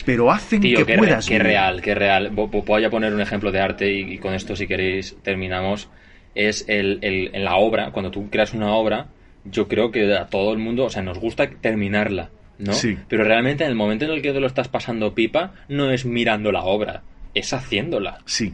pero 0.04 0.30
hacen 0.30 0.60
Tío, 0.60 0.78
que 0.78 0.84
qué, 0.86 0.92
re- 0.92 0.98
puedas 0.98 1.26
qué 1.26 1.34
vivir. 1.34 1.46
real, 1.46 1.82
qué 1.82 1.94
real. 1.94 2.30
Vo- 2.32 2.50
vo- 2.50 2.64
Voy 2.64 2.84
a 2.84 2.90
poner 2.90 3.12
un 3.14 3.20
ejemplo 3.20 3.50
de 3.52 3.60
arte 3.60 3.92
y, 3.92 4.14
y 4.14 4.18
con 4.18 4.34
esto, 4.34 4.54
si 4.56 4.66
queréis, 4.66 5.16
terminamos. 5.22 5.88
Es 6.34 6.64
el, 6.68 6.98
el- 7.02 7.30
en 7.34 7.44
la 7.44 7.56
obra, 7.56 7.90
cuando 7.92 8.10
tú 8.10 8.30
creas 8.30 8.54
una 8.54 8.72
obra, 8.74 9.06
yo 9.44 9.68
creo 9.68 9.90
que 9.90 10.14
a 10.14 10.26
todo 10.26 10.52
el 10.52 10.58
mundo, 10.58 10.84
o 10.84 10.90
sea, 10.90 11.02
nos 11.02 11.18
gusta 11.18 11.48
terminarla, 11.50 12.30
¿no? 12.58 12.72
Sí. 12.72 12.96
Pero 13.08 13.24
realmente 13.24 13.64
en 13.64 13.70
el 13.70 13.76
momento 13.76 14.04
en 14.04 14.10
el 14.12 14.22
que 14.22 14.32
te 14.32 14.40
lo 14.40 14.46
estás 14.46 14.68
pasando 14.68 15.14
pipa, 15.14 15.54
no 15.68 15.90
es 15.90 16.04
mirando 16.04 16.52
la 16.52 16.62
obra, 16.62 17.02
es 17.34 17.52
haciéndola. 17.52 18.18
Sí. 18.26 18.52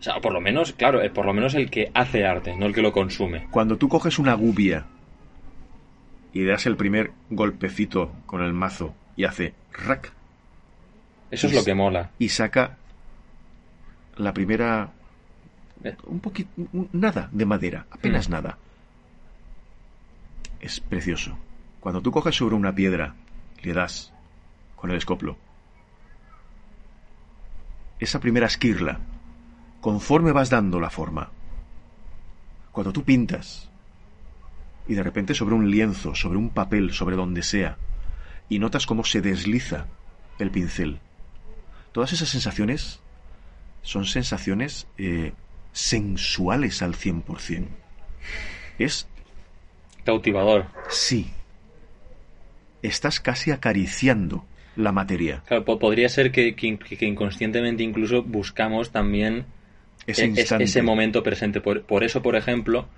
O 0.00 0.02
sea, 0.02 0.20
por 0.20 0.32
lo 0.34 0.40
menos, 0.40 0.72
claro, 0.74 1.00
es 1.00 1.10
por 1.10 1.24
lo 1.24 1.32
menos 1.32 1.54
el 1.54 1.70
que 1.70 1.90
hace 1.94 2.26
arte, 2.26 2.54
no 2.56 2.66
el 2.66 2.74
que 2.74 2.82
lo 2.82 2.92
consume. 2.92 3.46
Cuando 3.50 3.76
tú 3.78 3.88
coges 3.88 4.18
una 4.18 4.34
gubia 4.34 4.84
y 6.32 6.44
das 6.44 6.66
el 6.66 6.76
primer 6.76 7.12
golpecito 7.30 8.12
con 8.26 8.42
el 8.42 8.52
mazo 8.52 8.94
y 9.16 9.24
hace 9.24 9.54
rack 9.72 10.12
Eso 11.30 11.46
es 11.46 11.54
lo 11.54 11.64
que 11.64 11.74
mola. 11.74 12.10
y 12.18 12.28
saca 12.28 12.76
la 14.16 14.32
primera... 14.32 14.92
Eh. 15.82 15.96
Un 16.04 16.20
poquito... 16.20 16.50
Nada 16.92 17.28
de 17.32 17.44
madera, 17.44 17.86
apenas 17.90 18.28
nada. 18.28 18.58
Es 20.60 20.80
precioso. 20.80 21.36
Cuando 21.80 22.00
tú 22.00 22.10
coges 22.10 22.36
sobre 22.36 22.54
una 22.54 22.74
piedra, 22.74 23.14
le 23.62 23.72
das 23.72 24.12
con 24.76 24.90
el 24.90 24.96
escoplo. 24.96 25.36
Esa 27.98 28.20
primera 28.20 28.46
esquirla, 28.46 29.00
conforme 29.80 30.32
vas 30.32 30.50
dando 30.50 30.80
la 30.80 30.90
forma, 30.90 31.30
cuando 32.72 32.92
tú 32.92 33.04
pintas, 33.04 33.70
y 34.88 34.94
de 34.94 35.02
repente 35.02 35.34
sobre 35.34 35.54
un 35.54 35.70
lienzo, 35.70 36.14
sobre 36.14 36.38
un 36.38 36.50
papel, 36.50 36.92
sobre 36.92 37.16
donde 37.16 37.42
sea, 37.42 37.76
y 38.48 38.58
notas 38.58 38.86
cómo 38.86 39.04
se 39.04 39.20
desliza 39.20 39.86
el 40.38 40.50
pincel, 40.50 41.00
todas 41.94 42.12
esas 42.12 42.28
sensaciones 42.28 43.00
son 43.82 44.04
sensaciones 44.04 44.86
eh, 44.98 45.32
sensuales 45.72 46.82
al 46.82 46.94
100%. 46.94 47.68
Es, 48.78 49.06
Cautivador. 50.04 50.66
sí, 50.90 51.30
estás 52.82 53.20
casi 53.20 53.52
acariciando 53.52 54.44
la 54.76 54.90
materia. 54.90 55.42
Claro, 55.46 55.64
podría 55.64 56.08
ser 56.08 56.32
que, 56.32 56.56
que- 56.56 56.76
que 56.78 57.06
inconscientemente 57.06 57.82
incluso 57.84 58.22
buscamos 58.24 58.90
también 58.90 59.46
Ese 60.06 60.24
e- 60.26 60.32
es- 60.40 60.50
ese 60.52 60.82
momento 60.82 61.22
presente. 61.22 61.60
Por, 61.60 61.84
por 61.84 62.02
eso, 62.02 62.20
por 62.22 62.34
ejemplo, 62.34 62.88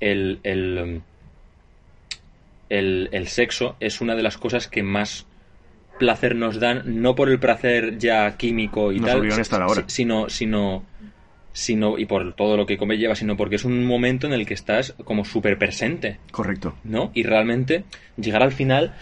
el, 0.00 0.40
el, 0.44 1.02
el, 2.70 3.08
el 3.12 3.28
sexo 3.28 3.76
es 3.80 4.00
una 4.00 4.14
de 4.14 4.22
las 4.22 4.38
cosas 4.38 4.66
que 4.66 4.82
más 4.82 5.26
placer 5.96 6.34
nos 6.36 6.60
dan, 6.60 6.82
no 7.00 7.14
por 7.14 7.28
el 7.28 7.38
placer 7.38 7.98
ya 7.98 8.36
químico 8.36 8.92
y 8.92 9.00
Nos 9.00 9.10
tal, 9.10 9.18
obligan 9.20 9.38
a 9.38 9.42
estar 9.42 9.62
ahora. 9.62 9.82
si- 9.86 9.94
sino, 9.96 10.28
sino, 10.28 10.84
sino, 11.52 11.98
y 11.98 12.04
por 12.04 12.34
todo 12.34 12.56
lo 12.56 12.66
que 12.66 12.76
come 12.76 12.98
lleva, 12.98 13.14
sino 13.14 13.36
porque 13.36 13.56
es 13.56 13.64
un 13.64 13.84
momento 13.84 14.26
en 14.26 14.32
el 14.34 14.46
que 14.46 14.54
estás 14.54 14.94
como 15.04 15.24
súper 15.24 15.58
presente. 15.58 16.18
Correcto. 16.30 16.74
¿no? 16.84 17.10
Y 17.14 17.22
realmente 17.22 17.84
llegar 18.16 18.42
al 18.42 18.52
final 18.52 18.94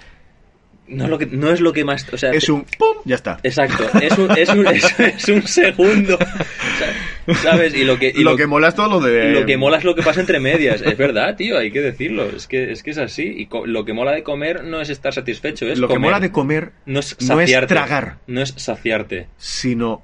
no 0.86 1.04
es 1.04 1.10
lo 1.10 1.18
que, 1.18 1.26
no 1.26 1.50
es 1.50 1.60
lo 1.60 1.72
que 1.72 1.84
más... 1.84 2.06
O 2.12 2.18
sea, 2.18 2.30
Es 2.30 2.48
un 2.48 2.64
¡pum! 2.78 2.96
Ya 3.06 3.14
está. 3.16 3.38
Exacto, 3.42 3.84
es 4.00 4.18
un, 4.18 4.30
es 4.36 4.48
un, 4.50 4.66
es, 4.66 5.00
es 5.00 5.28
un 5.30 5.42
segundo, 5.46 6.14
o 6.16 6.18
sea, 6.78 6.92
¿sabes? 7.42 7.74
Y 7.74 7.84
lo 7.84 7.98
que, 7.98 8.12
y 8.14 8.22
lo, 8.22 8.32
lo, 8.32 8.36
que 8.36 8.46
mola 8.46 8.68
es 8.68 8.74
todo 8.74 8.88
lo 8.88 9.00
de... 9.00 9.32
lo 9.32 9.46
que 9.46 9.56
mola 9.56 9.78
es 9.78 9.84
lo 9.84 9.94
que 9.94 10.02
pasa 10.02 10.20
entre 10.20 10.40
medias, 10.40 10.82
es 10.82 10.96
verdad, 10.96 11.36
tío, 11.36 11.58
hay 11.58 11.70
que 11.70 11.80
decirlo, 11.80 12.24
es 12.24 12.46
que 12.46 12.72
es, 12.72 12.82
que 12.82 12.90
es 12.90 12.98
así. 12.98 13.22
Y 13.24 13.48
lo 13.66 13.84
que 13.84 13.92
mola 13.92 14.12
de 14.12 14.22
comer 14.22 14.64
no 14.64 14.80
es 14.80 14.90
estar 14.90 15.12
satisfecho, 15.12 15.66
es 15.66 15.78
lo 15.78 15.88
que 15.88 15.98
mola 15.98 16.20
de 16.20 16.30
comer 16.30 16.72
no 16.86 17.00
es 17.00 17.16
no 17.20 17.40
es 17.40 17.50
tragar. 17.66 18.18
No 18.26 18.40
es 18.40 18.54
saciarte. 18.56 19.28
sino 19.38 20.02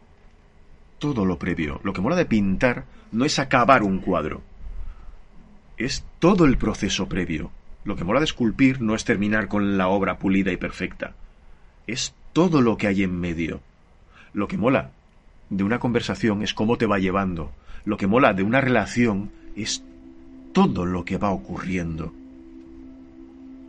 todo 0.98 1.24
lo 1.24 1.38
previo. 1.38 1.80
Lo 1.82 1.92
que 1.92 2.00
mola 2.00 2.16
de 2.16 2.26
pintar 2.26 2.84
no 3.12 3.24
es 3.24 3.38
acabar 3.38 3.82
un 3.82 3.98
cuadro, 3.98 4.42
es 5.76 6.04
todo 6.18 6.44
el 6.44 6.58
proceso 6.58 7.08
previo. 7.08 7.50
Lo 7.84 7.96
que 7.96 8.04
mola 8.04 8.20
de 8.20 8.26
esculpir 8.26 8.80
no 8.80 8.94
es 8.94 9.04
terminar 9.04 9.48
con 9.48 9.78
la 9.78 9.88
obra 9.88 10.18
pulida 10.18 10.52
y 10.52 10.56
perfecta, 10.56 11.14
es 11.86 12.14
todo 12.32 12.60
lo 12.60 12.76
que 12.76 12.86
hay 12.86 13.02
en 13.02 13.18
medio. 13.18 13.60
Lo 14.32 14.46
que 14.46 14.58
mola 14.58 14.92
de 15.50 15.64
una 15.64 15.78
conversación 15.78 16.42
es 16.42 16.54
cómo 16.54 16.78
te 16.78 16.86
va 16.86 16.98
llevando. 16.98 17.52
Lo 17.84 17.96
que 17.96 18.06
mola 18.06 18.32
de 18.32 18.42
una 18.42 18.60
relación 18.60 19.30
es 19.56 19.84
todo 20.52 20.86
lo 20.86 21.04
que 21.04 21.18
va 21.18 21.30
ocurriendo. 21.30 22.12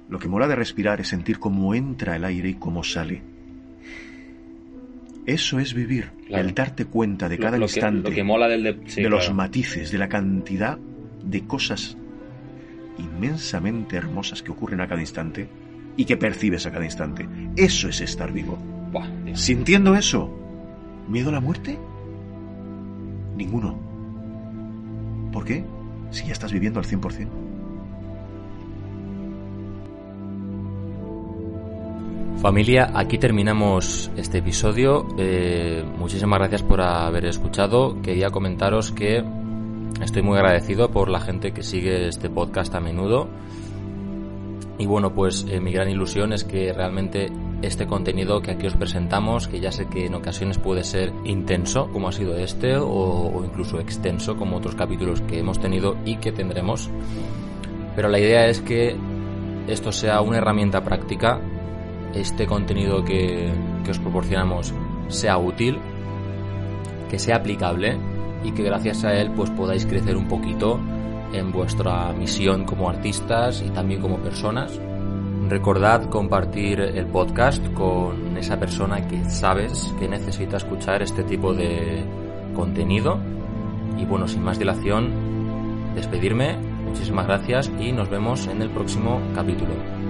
Lo 0.09 0.19
que 0.19 0.27
mola 0.27 0.47
de 0.47 0.55
respirar 0.55 1.01
es 1.01 1.07
sentir 1.07 1.39
cómo 1.39 1.73
entra 1.73 2.15
el 2.15 2.25
aire 2.25 2.49
y 2.49 2.53
cómo 2.55 2.83
sale. 2.83 3.21
Eso 5.25 5.59
es 5.59 5.73
vivir, 5.73 6.11
Claro. 6.27 6.47
el 6.47 6.53
darte 6.53 6.85
cuenta 6.85 7.29
de 7.29 7.37
cada 7.37 7.57
lo, 7.57 7.65
instante, 7.65 8.09
lo 8.09 8.15
que 8.15 8.23
mola 8.23 8.47
del... 8.47 8.63
De, 8.63 8.77
sí, 8.87 9.03
de 9.03 9.09
los 9.09 9.31
matices, 9.33 9.91
de 9.91 9.97
la 9.97 10.09
cantidad 10.09 10.77
de 11.23 11.41
cosas 11.45 11.95
inmensamente 12.97 13.95
hermosas 13.95 14.41
que 14.41 14.51
ocurren 14.51 14.81
a 14.81 14.87
cada 14.87 15.01
instante 15.01 15.47
y 15.95 16.05
que 16.05 16.17
percibes 16.17 16.65
a 16.65 16.71
cada 16.71 16.85
instante. 16.85 17.27
Eso 17.55 17.87
es 17.87 18.01
estar 18.01 18.31
vivo. 18.31 18.57
Buah. 18.91 19.07
Sintiendo 19.35 19.95
eso, 19.95 20.40
¿miedo 21.07 21.29
a 21.29 21.33
la 21.33 21.39
muerte? 21.39 21.77
Ninguno. 23.35 23.77
¿Por 25.31 25.45
qué? 25.45 25.63
Si 26.11 26.25
ya 26.25 26.33
estás 26.33 26.51
viviendo 26.51 26.79
al 26.79 26.85
100%. 26.85 27.27
Familia, 32.41 32.89
aquí 32.95 33.19
terminamos 33.19 34.09
este 34.17 34.39
episodio. 34.39 35.05
Eh, 35.19 35.85
muchísimas 35.99 36.39
gracias 36.39 36.63
por 36.63 36.81
haber 36.81 37.25
escuchado. 37.25 38.01
Quería 38.01 38.31
comentaros 38.31 38.91
que 38.91 39.23
estoy 40.01 40.23
muy 40.23 40.39
agradecido 40.39 40.89
por 40.89 41.09
la 41.09 41.19
gente 41.19 41.51
que 41.51 41.61
sigue 41.61 42.07
este 42.07 42.31
podcast 42.31 42.73
a 42.73 42.79
menudo. 42.79 43.29
Y 44.79 44.87
bueno, 44.87 45.13
pues 45.13 45.45
eh, 45.47 45.59
mi 45.59 45.71
gran 45.71 45.87
ilusión 45.89 46.33
es 46.33 46.43
que 46.43 46.73
realmente 46.73 47.27
este 47.61 47.85
contenido 47.87 48.41
que 48.41 48.51
aquí 48.51 48.67
os 48.67 48.75
presentamos, 48.75 49.47
que 49.47 49.59
ya 49.59 49.71
sé 49.71 49.87
que 49.87 50.05
en 50.05 50.15
ocasiones 50.15 50.57
puede 50.57 50.83
ser 50.83 51.13
intenso, 51.25 51.89
como 51.91 52.07
ha 52.07 52.11
sido 52.11 52.35
este, 52.37 52.75
o, 52.77 53.43
incluso 53.45 53.79
extenso, 53.79 54.35
como 54.35 54.57
otros 54.57 54.75
capítulos 54.75 55.21
que 55.21 55.39
hemos 55.39 55.59
tenido 55.59 55.97
y 56.05 56.17
que 56.17 56.31
tendremos, 56.31 56.89
pero 57.95 58.09
la 58.09 58.19
idea 58.19 58.47
es 58.47 58.61
que 58.61 58.95
esto 59.67 59.91
sea 59.91 60.21
una 60.21 60.37
herramienta 60.37 60.83
práctica 60.83 61.39
este 62.15 62.45
contenido 62.45 63.03
que, 63.03 63.51
que 63.83 63.91
os 63.91 63.99
proporcionamos 63.99 64.73
sea 65.07 65.37
útil, 65.37 65.77
que 67.09 67.19
sea 67.19 67.37
aplicable 67.37 67.97
y 68.43 68.51
que 68.51 68.63
gracias 68.63 69.03
a 69.03 69.13
él 69.13 69.31
pues 69.31 69.49
podáis 69.51 69.85
crecer 69.85 70.17
un 70.17 70.27
poquito 70.27 70.79
en 71.33 71.51
vuestra 71.51 72.11
misión 72.13 72.65
como 72.65 72.89
artistas 72.89 73.63
y 73.65 73.69
también 73.69 74.01
como 74.01 74.17
personas. 74.17 74.79
Recordad 75.51 76.09
compartir 76.09 76.79
el 76.79 77.07
podcast 77.07 77.61
con 77.73 78.37
esa 78.37 78.57
persona 78.57 79.05
que 79.05 79.29
sabes 79.29 79.93
que 79.99 80.07
necesita 80.07 80.55
escuchar 80.55 81.01
este 81.01 81.25
tipo 81.25 81.53
de 81.53 82.05
contenido. 82.55 83.19
Y 83.97 84.05
bueno, 84.05 84.29
sin 84.29 84.43
más 84.43 84.57
dilación, 84.57 85.93
despedirme. 85.93 86.55
Muchísimas 86.85 87.27
gracias 87.27 87.69
y 87.81 87.91
nos 87.91 88.09
vemos 88.09 88.47
en 88.47 88.61
el 88.61 88.69
próximo 88.69 89.19
capítulo. 89.35 90.00